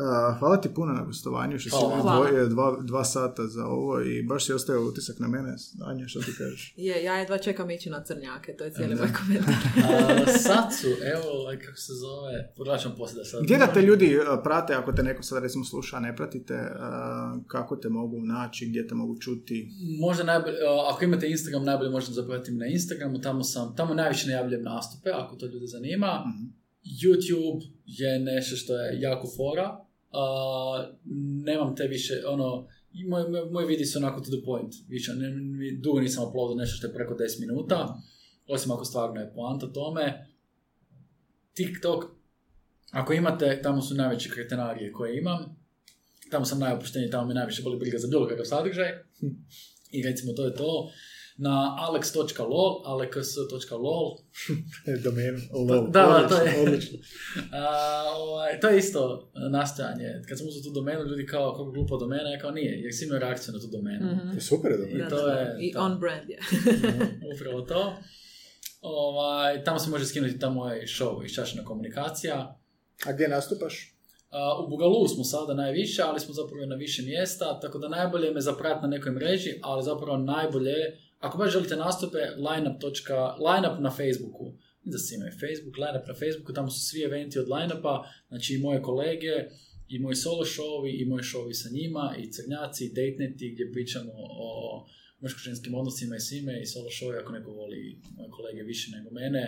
A, 0.00 0.36
hvala 0.38 0.60
ti 0.60 0.68
puno 0.74 0.92
na 0.92 1.04
gostovanju, 1.04 1.58
što 1.58 1.70
si 1.70 1.84
odvojio 2.00 2.48
dva, 2.48 2.76
dva 2.82 3.04
sata 3.04 3.46
za 3.46 3.66
ovo 3.66 4.00
i 4.00 4.22
baš 4.22 4.46
si 4.46 4.52
ostavio 4.52 4.88
utisak 4.88 5.18
na 5.18 5.28
mene. 5.28 5.54
Anja, 5.86 6.08
što 6.08 6.20
ti 6.20 6.32
kažeš? 6.38 6.74
Je, 6.76 7.04
ja 7.04 7.16
jedva 7.16 7.38
čekam 7.38 7.70
ići 7.70 7.90
na 7.90 8.04
crnjake, 8.04 8.56
to 8.56 8.64
je 8.64 8.72
cijeli 8.72 8.94
moj 8.94 9.12
komentar. 9.20 9.54
A, 10.26 10.38
sad 10.38 10.74
su, 10.80 10.86
evo, 10.86 11.40
ovaj, 11.40 11.58
kako 11.58 11.76
se 11.76 11.92
zove, 11.92 12.78
ćemo 12.82 12.94
poslije 12.96 13.18
da 13.18 13.24
sad... 13.24 13.42
Gdje 13.42 13.58
da 13.58 13.66
te 13.66 13.82
ljudi 13.82 14.18
a, 14.28 14.40
prate, 14.44 14.74
ako 14.74 14.92
te 14.92 15.02
neko 15.02 15.22
sad 15.22 15.42
recimo 15.42 15.64
sluša, 15.64 15.96
a 15.96 16.00
ne 16.00 16.16
pratite, 16.16 16.54
a, 16.54 17.38
kako 17.46 17.76
te 17.76 17.88
mogu 17.88 18.20
naći, 18.20 18.66
gdje 18.66 18.88
te 18.88 18.94
mogu 18.94 19.18
čuti? 19.20 19.68
Možda 20.00 20.24
najbolje, 20.24 20.56
a, 20.56 20.92
ako 20.94 21.04
imate 21.04 21.30
Instagram, 21.30 21.64
najbolje 21.64 21.90
možete 21.90 22.12
zapratiti 22.12 22.52
na 22.52 22.66
Instagramu, 22.66 23.20
tamo 23.20 23.42
sam, 23.42 23.76
tamo 23.76 23.94
najviše 23.94 24.28
najavljujem 24.28 24.62
nastupe, 24.62 25.10
ako 25.10 25.36
to 25.36 25.46
ljude 25.46 25.66
zanima. 25.66 26.24
Mhm. 26.26 26.60
YouTube 27.02 27.62
je 27.84 28.18
nešto 28.18 28.56
što 28.56 28.76
je 28.76 29.00
jako 29.00 29.28
fora. 29.36 29.89
A, 30.10 30.92
nemam 31.44 31.76
te 31.76 31.86
više, 31.86 32.14
ono, 32.26 32.66
i 32.92 33.04
moj, 33.50 33.64
vidi 33.66 33.84
su 33.84 33.98
onako 33.98 34.20
to 34.20 34.30
the 34.30 34.44
point. 34.44 34.74
Više, 34.88 35.12
ne, 35.14 35.30
ne- 35.30 35.78
dugo 35.80 36.00
nisam 36.00 36.28
uploadao 36.28 36.56
nešto 36.56 36.76
što 36.76 36.86
je 36.86 36.94
preko 36.94 37.14
10 37.14 37.40
minuta, 37.40 37.96
osim 38.46 38.72
ako 38.72 38.84
stvarno 38.84 39.20
je 39.20 39.32
poanta 39.34 39.72
tome. 39.72 40.26
TikTok, 41.54 42.04
ako 42.90 43.12
imate, 43.12 43.60
tamo 43.62 43.82
su 43.82 43.94
najveće 43.94 44.30
kretenarije 44.30 44.92
koje 44.92 45.18
imam. 45.18 45.56
Tamo 46.30 46.44
sam 46.44 46.58
najopušteniji, 46.58 47.10
tamo 47.10 47.28
mi 47.28 47.34
najviše 47.34 47.62
boli 47.62 47.78
briga 47.78 47.98
za 47.98 48.08
bilo 48.08 48.28
kakav 48.28 48.44
sadržaj. 48.44 48.88
I 49.90 50.02
recimo 50.02 50.32
to 50.32 50.44
je 50.44 50.54
to. 50.54 50.90
Na 51.42 51.54
alex.lol, 51.80 52.82
aleks.lol, 52.84 54.16
Domenu, 54.98 55.38
Da, 55.88 56.00
da, 56.02 56.28
to 56.28 56.34
je- 56.36 56.62
odlično. 56.62 56.98
A, 57.52 57.64
ovaj, 58.16 58.60
to 58.60 58.68
je 58.68 58.78
isto 58.78 59.00
e, 59.36 59.50
nastojanje. 59.50 60.22
Kad 60.28 60.38
sam 60.38 60.48
uzeo 60.48 60.62
tu 60.62 60.70
domenu, 60.70 61.02
ljudi 61.02 61.26
kao, 61.26 61.52
kako 61.52 61.64
glupa 61.66 61.96
domena, 61.96 62.30
ja 62.30 62.38
kao 62.38 62.50
nije, 62.50 62.72
jer 62.74 62.94
si 62.94 63.04
imao 63.04 63.18
reakciju 63.18 63.54
na 63.54 63.60
tu 63.60 63.66
domenu. 63.68 64.06
Mhm. 64.06 64.28
To 64.28 64.34
je 64.34 64.40
super 64.42 64.72
domen. 64.72 64.96
I 64.98 65.08
to 65.08 65.28
je- 65.28 65.56
I 65.60 65.72
to. 65.72 65.80
on 65.80 65.98
brand 66.00 66.30
je. 66.30 66.38
Upravo 67.34 67.60
to. 67.62 67.92
Ovaj, 68.82 69.64
tamo 69.64 69.78
se 69.78 69.90
može 69.90 70.06
skinuti 70.06 70.38
ta 70.38 70.50
moj 70.50 70.80
show, 70.88 71.24
iščašena 71.24 71.64
komunikacija. 71.64 72.58
A 73.06 73.12
gdje 73.12 73.28
nastupaš? 73.28 73.94
A, 74.30 74.38
u 74.58 74.68
Bugalu 74.68 75.08
smo 75.08 75.24
sada 75.24 75.54
najviše, 75.54 76.02
ali 76.02 76.20
smo 76.20 76.34
zapravo 76.34 76.66
na 76.66 76.74
više 76.76 77.02
mjesta, 77.02 77.60
tako 77.60 77.78
da 77.78 77.88
najbolje 77.90 78.30
me 78.30 78.40
zaprat 78.40 78.82
na 78.82 78.88
nekoj 78.88 79.12
mreži, 79.12 79.50
ali 79.62 79.82
zapravo 79.84 80.16
najbolje, 80.18 80.74
ako 81.20 81.38
baš 81.38 81.52
želite 81.52 81.76
nastupe, 81.76 82.18
lineup, 82.18 82.82
lineup 83.48 83.80
na 83.80 83.90
Facebooku. 83.90 84.52
Da 84.84 84.98
se 84.98 85.14
imaju 85.14 85.32
Facebook, 85.32 85.76
lineup 85.76 86.06
na 86.08 86.14
Facebooku, 86.14 86.52
tamo 86.52 86.70
su 86.70 86.80
svi 86.88 87.02
eventi 87.02 87.38
od 87.38 87.48
lineupa, 87.48 88.04
znači 88.28 88.54
i 88.54 88.58
moje 88.58 88.82
kolege, 88.82 89.34
i 89.88 89.98
moji 89.98 90.16
solo 90.16 90.44
showovi, 90.44 91.02
i 91.02 91.04
moji 91.04 91.22
showovi 91.22 91.52
sa 91.52 91.68
njima, 91.72 92.14
i 92.18 92.32
crnjaci, 92.32 92.84
i 92.84 92.88
date 92.88 93.16
neti, 93.18 93.50
gdje 93.50 93.72
pričamo 93.72 94.12
o 94.14 94.86
muško-ženskim 95.20 95.74
odnosima 95.74 96.16
i 96.16 96.20
svime, 96.20 96.62
i 96.62 96.66
solo 96.66 96.88
showovi, 96.90 97.20
ako 97.22 97.32
neko 97.32 97.50
voli 97.50 98.00
moje 98.16 98.30
kolege 98.30 98.62
više 98.62 98.90
nego 98.96 99.10
mene, 99.10 99.44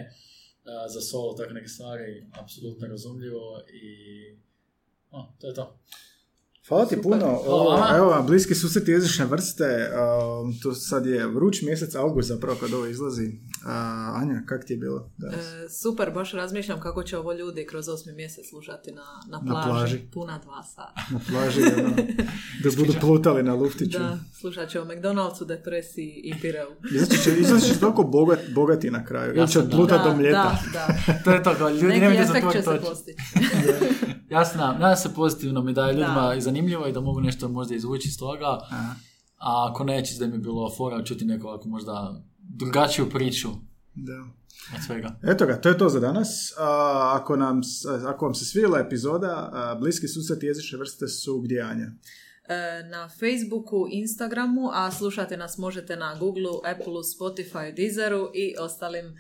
a, 0.65 0.89
za 0.89 1.01
solo, 1.01 1.35
tako 1.35 1.53
neke 1.53 1.69
stvari, 1.69 2.27
apsolutno 2.43 2.86
razumljivo 2.86 3.62
i 3.82 3.86
o, 5.11 5.35
to 5.40 5.47
je 5.49 5.55
to. 5.55 5.78
Hvala 6.68 6.84
ti 6.84 6.94
Super. 6.94 7.02
puno. 7.02 7.43
Hvala 7.44 7.97
evo 7.97 8.06
vam, 8.06 8.26
bliski 8.26 8.55
susret 8.55 8.89
jezične 8.89 9.24
vrste. 9.24 9.90
Um, 9.90 10.55
to 10.62 10.74
sad 10.74 11.06
je 11.06 11.26
vruć 11.26 11.62
mjesec 11.62 11.94
august 11.94 12.28
zapravo 12.28 12.56
kad 12.60 12.74
ovo 12.74 12.86
izlazi. 12.86 13.32
Uh, 13.64 13.68
Anja, 14.22 14.43
kak 14.47 14.64
ti 14.64 14.72
je 14.72 14.76
bilo? 14.76 15.10
danas? 15.18 15.36
E, 15.36 15.68
super, 15.82 16.10
baš 16.10 16.32
razmišljam 16.32 16.80
kako 16.80 17.02
će 17.02 17.18
ovo 17.18 17.32
ljudi 17.32 17.66
kroz 17.66 17.89
osmi 17.89 18.12
mjesec 18.12 18.44
slušati 18.51 18.93
na, 18.93 19.02
na, 19.28 19.40
Na 19.44 19.52
plaži. 19.52 19.68
plaži. 19.70 19.98
Puna 20.12 20.39
dva 20.39 20.62
sata. 20.62 20.93
Na 21.10 21.20
plaži, 21.30 21.60
ono, 21.78 21.89
da 22.64 22.70
budu 22.76 22.93
plutali 23.01 23.43
na 23.43 23.55
luftiću. 23.55 23.98
Da, 23.98 24.18
slušat 24.40 24.68
će 24.68 24.80
o 24.80 24.84
McDonald'su, 24.84 25.47
depresiji 25.47 26.20
i 26.24 26.34
pireu. 26.40 26.68
Izaći 26.94 27.22
će, 27.22 27.36
izaći 27.39 27.66
će 27.66 27.80
toliko 27.80 28.02
bogat, 28.02 28.39
bogati 28.55 28.90
na 28.90 29.05
kraju. 29.05 29.34
Ili 29.36 29.48
će 29.48 29.60
da. 29.60 29.76
da, 29.86 29.98
do 29.98 30.16
mljeta. 30.16 30.59
Da, 30.72 30.86
da. 31.06 31.22
To 31.24 31.30
je 31.30 31.43
to, 31.43 31.55
kao 31.55 31.68
ljudi 31.68 31.86
Neki 31.86 32.01
nemojte 32.01 32.22
efekt 32.22 32.52
će 32.52 32.60
zatvoriti 32.60 32.64
se 32.64 32.70
oči. 32.70 32.84
postići. 32.84 33.22
Ja 34.30 34.44
se 34.44 34.59
nadam, 34.59 34.97
se 34.97 35.14
pozitivno 35.14 35.62
mi 35.62 35.72
da 35.72 35.86
je 35.86 35.93
ljudima 35.93 36.28
Da. 36.28 36.34
i 36.34 36.40
zanimljivo 36.40 36.86
i 36.86 36.93
da 36.93 37.01
mogu 37.01 37.20
nešto 37.20 37.48
možda 37.48 37.74
izvući 37.74 38.09
iz 38.09 38.18
toga. 38.18 38.59
Aha. 38.70 38.94
A 39.39 39.68
ako 39.70 39.84
neće, 39.84 40.18
da 40.18 40.26
mi 40.26 40.32
je 40.32 40.39
bilo 40.39 40.70
fora 40.76 41.05
čuti 41.05 41.24
neku 41.24 41.47
ovako 41.47 41.68
možda 41.68 42.22
drugačiju 42.56 43.10
priču 43.10 43.48
Da. 43.94 44.24
od 44.76 44.84
svega. 44.86 45.18
Eto 45.22 45.46
ga, 45.46 45.60
to 45.60 45.68
je 45.68 45.78
to 45.78 45.88
za 45.88 46.00
danas. 46.00 46.52
A, 46.58 47.18
ako, 47.20 47.36
nam, 47.36 47.60
ako 48.06 48.24
vam 48.24 48.34
se 48.34 48.44
svidjela 48.44 48.78
epizoda, 48.78 49.50
a, 49.52 49.74
bliski 49.80 50.08
susret 50.08 50.42
jezične 50.42 50.78
vrste 50.78 51.08
su 51.08 51.40
gdje 51.40 51.60
Anja? 51.60 51.86
E, 52.48 52.82
na 52.90 53.08
Facebooku, 53.08 53.86
Instagramu, 53.90 54.70
a 54.72 54.90
slušati 54.90 55.36
nas 55.36 55.58
možete 55.58 55.96
na 55.96 56.16
Google, 56.18 56.58
Apple, 56.64 57.02
Spotify, 57.18 57.74
Deezeru 57.76 58.30
i 58.34 58.54
ostalim 58.58 59.16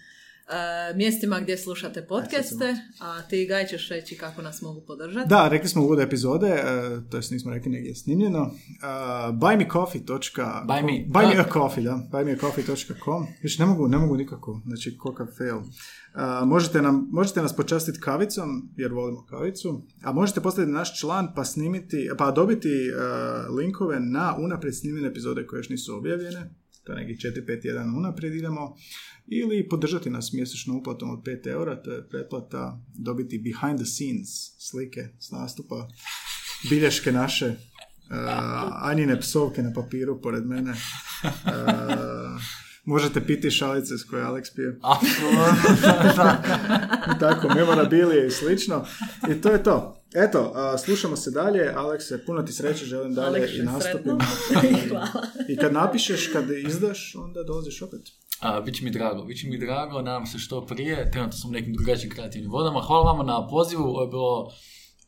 e, 0.52 0.94
mjestima 0.96 1.40
gdje 1.40 1.58
slušate 1.58 2.06
podcaste, 2.06 2.76
a 3.00 3.22
ti 3.22 3.46
Gaj 3.46 3.66
ćeš 3.66 3.88
reći 3.88 4.16
kako 4.16 4.42
nas 4.42 4.62
mogu 4.62 4.80
podržati. 4.86 5.28
Da, 5.28 5.48
rekli 5.48 5.68
smo 5.68 5.82
u 5.82 5.84
uvodu 5.84 6.02
epizode, 6.02 6.48
e, 6.48 6.62
to 7.10 7.16
jest 7.16 7.30
nismo 7.30 7.52
rekli 7.52 7.70
negdje 7.70 7.88
je 7.88 7.94
snimljeno. 7.94 8.42
Uh, 8.42 9.38
buymecoffee. 9.38 10.04
Buy 10.04 10.82
me. 10.82 11.04
Buy 11.08 11.28
me 11.28 11.34
Da. 11.34 11.40
a 11.40 11.52
coffee, 11.52 11.84
da. 11.84 12.08
Buymeacoffee.com. 12.12 13.26
Još 13.42 13.58
ne 13.58 13.66
mogu, 13.66 13.88
ne 13.88 13.98
mogu 13.98 14.16
nikako. 14.16 14.60
Znači, 14.66 14.98
kokav 14.98 15.26
fail. 15.38 15.56
Uh, 15.56 16.48
možete, 16.48 16.82
nam, 16.82 17.08
možete 17.12 17.42
nas 17.42 17.56
počastiti 17.56 18.00
kavicom, 18.00 18.68
jer 18.76 18.92
volimo 18.92 19.26
kavicu. 19.26 19.82
A 20.02 20.12
možete 20.12 20.40
postati 20.40 20.70
naš 20.70 21.00
član 21.00 21.32
pa 21.34 21.44
snimiti, 21.44 22.08
pa 22.18 22.30
dobiti 22.30 22.68
uh, 22.68 23.56
linkove 23.56 24.00
na 24.00 24.36
unaprijed 24.38 24.76
snimljene 24.76 25.08
epizode 25.08 25.46
koje 25.46 25.58
još 25.58 25.68
nisu 25.68 25.96
objavljene. 25.96 26.54
To 26.84 26.92
je 26.92 26.98
neki 26.98 27.28
4-5 27.28 27.66
jedan 27.66 27.96
unaprijed 27.96 28.34
idemo. 28.34 28.76
Ili 29.34 29.68
podržati 29.68 30.10
nas 30.10 30.32
mjesečnom 30.32 30.76
uplatom 30.76 31.10
od 31.10 31.18
5 31.18 31.48
eura, 31.48 31.82
to 31.82 31.92
je 31.92 32.08
pretplata, 32.08 32.80
dobiti 32.94 33.38
behind 33.38 33.78
the 33.78 33.86
scenes 33.86 34.28
slike 34.58 35.08
s 35.20 35.30
nastupa, 35.30 35.88
bilješke 36.70 37.12
naše, 37.12 37.46
uh, 37.46 37.56
Anjine 38.82 39.20
psovke 39.20 39.62
na 39.62 39.72
papiru 39.72 40.20
pored 40.22 40.46
mene. 40.46 40.70
Uh, 41.22 41.32
možete 42.84 43.26
piti 43.26 43.50
šalice 43.50 43.98
s 43.98 44.04
koje 44.04 44.24
Alex 44.24 44.54
pije. 44.56 44.78
Tako, 47.20 47.48
memorabilije 47.54 48.26
i 48.26 48.30
slično. 48.30 48.86
I 49.30 49.40
to 49.40 49.52
je 49.52 49.62
to. 49.62 50.04
Eto, 50.14 50.40
uh, 50.50 50.80
slušamo 50.80 51.16
se 51.16 51.30
dalje. 51.30 51.72
Alekse, 51.74 52.24
puno 52.26 52.42
ti 52.42 52.52
sreće, 52.52 52.84
želim 52.84 53.14
dalje 53.14 53.38
Alekše, 53.38 53.56
i. 53.56 53.62
Hvala. 54.88 55.08
I 55.48 55.56
kad 55.56 55.72
napišeš, 55.72 56.26
kad 56.32 56.50
izdaš, 56.50 57.14
onda 57.14 57.42
dolaziš 57.42 57.82
opet. 57.82 58.00
A, 58.42 58.60
Biće 58.60 58.84
mi 58.84 58.90
drago, 58.90 59.24
biće 59.24 59.48
mi 59.48 59.58
drago, 59.58 60.02
nadam 60.02 60.26
se 60.26 60.38
što 60.38 60.66
prije, 60.66 61.10
trenutno 61.10 61.38
sam 61.38 61.50
u 61.50 61.52
nekim 61.52 61.74
drugačijim 61.74 62.10
kreativnim 62.10 62.50
vodama. 62.50 62.80
Hvala 62.80 63.12
vama 63.12 63.22
na 63.24 63.48
pozivu, 63.48 63.82
ovo 63.82 64.02
je 64.02 64.08
bilo 64.08 64.48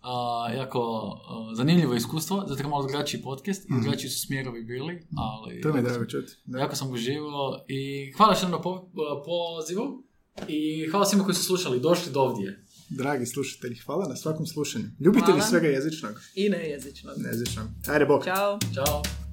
a, 0.01 0.13
jako 0.53 0.81
a, 1.29 1.55
zanimljivo 1.55 1.95
iskustvo, 1.95 2.45
zato 2.49 2.63
je 2.63 2.69
malo 2.69 2.87
drugačiji 2.87 3.23
podcast 3.23 3.65
i 3.65 3.83
drugačiji 3.83 4.11
su 4.11 4.27
smjerovi 4.27 4.63
bili, 4.65 5.07
ali... 5.17 5.55
Mhm. 5.55 5.63
To 5.63 5.69
mi 5.69 5.75
je 5.75 5.79
jako 5.79 5.89
drago 5.89 6.05
sam- 6.05 6.11
čuti. 6.11 6.33
Jako 6.59 6.77
sam 6.77 6.91
uživao 6.91 7.65
i 7.69 8.13
hvala 8.13 8.33
jednom 8.33 8.51
na 8.51 8.61
po- 8.61 8.89
pozivu 9.27 10.03
i 10.49 10.87
hvala 10.91 11.05
svima 11.07 11.25
koji 11.25 11.35
su 11.35 11.45
slušali, 11.45 11.81
došli 11.81 12.13
do 12.13 12.21
ovdje. 12.21 12.65
Dragi 12.91 13.27
slušatelji, 13.27 13.77
hvala 13.77 14.09
na 14.09 14.17
svakom 14.17 14.47
slušanju. 14.47 14.85
Ljubitelji 15.01 15.33
Hvala. 15.33 15.49
svega 15.51 15.67
jezičnog. 15.69 16.13
I 16.35 16.49
nejezično. 16.49 17.11
Nejezičnog. 17.17 17.67
Ajde, 17.89 18.07
bok. 18.07 18.25
Ćao. 18.25 18.59
Ćao! 18.75 19.24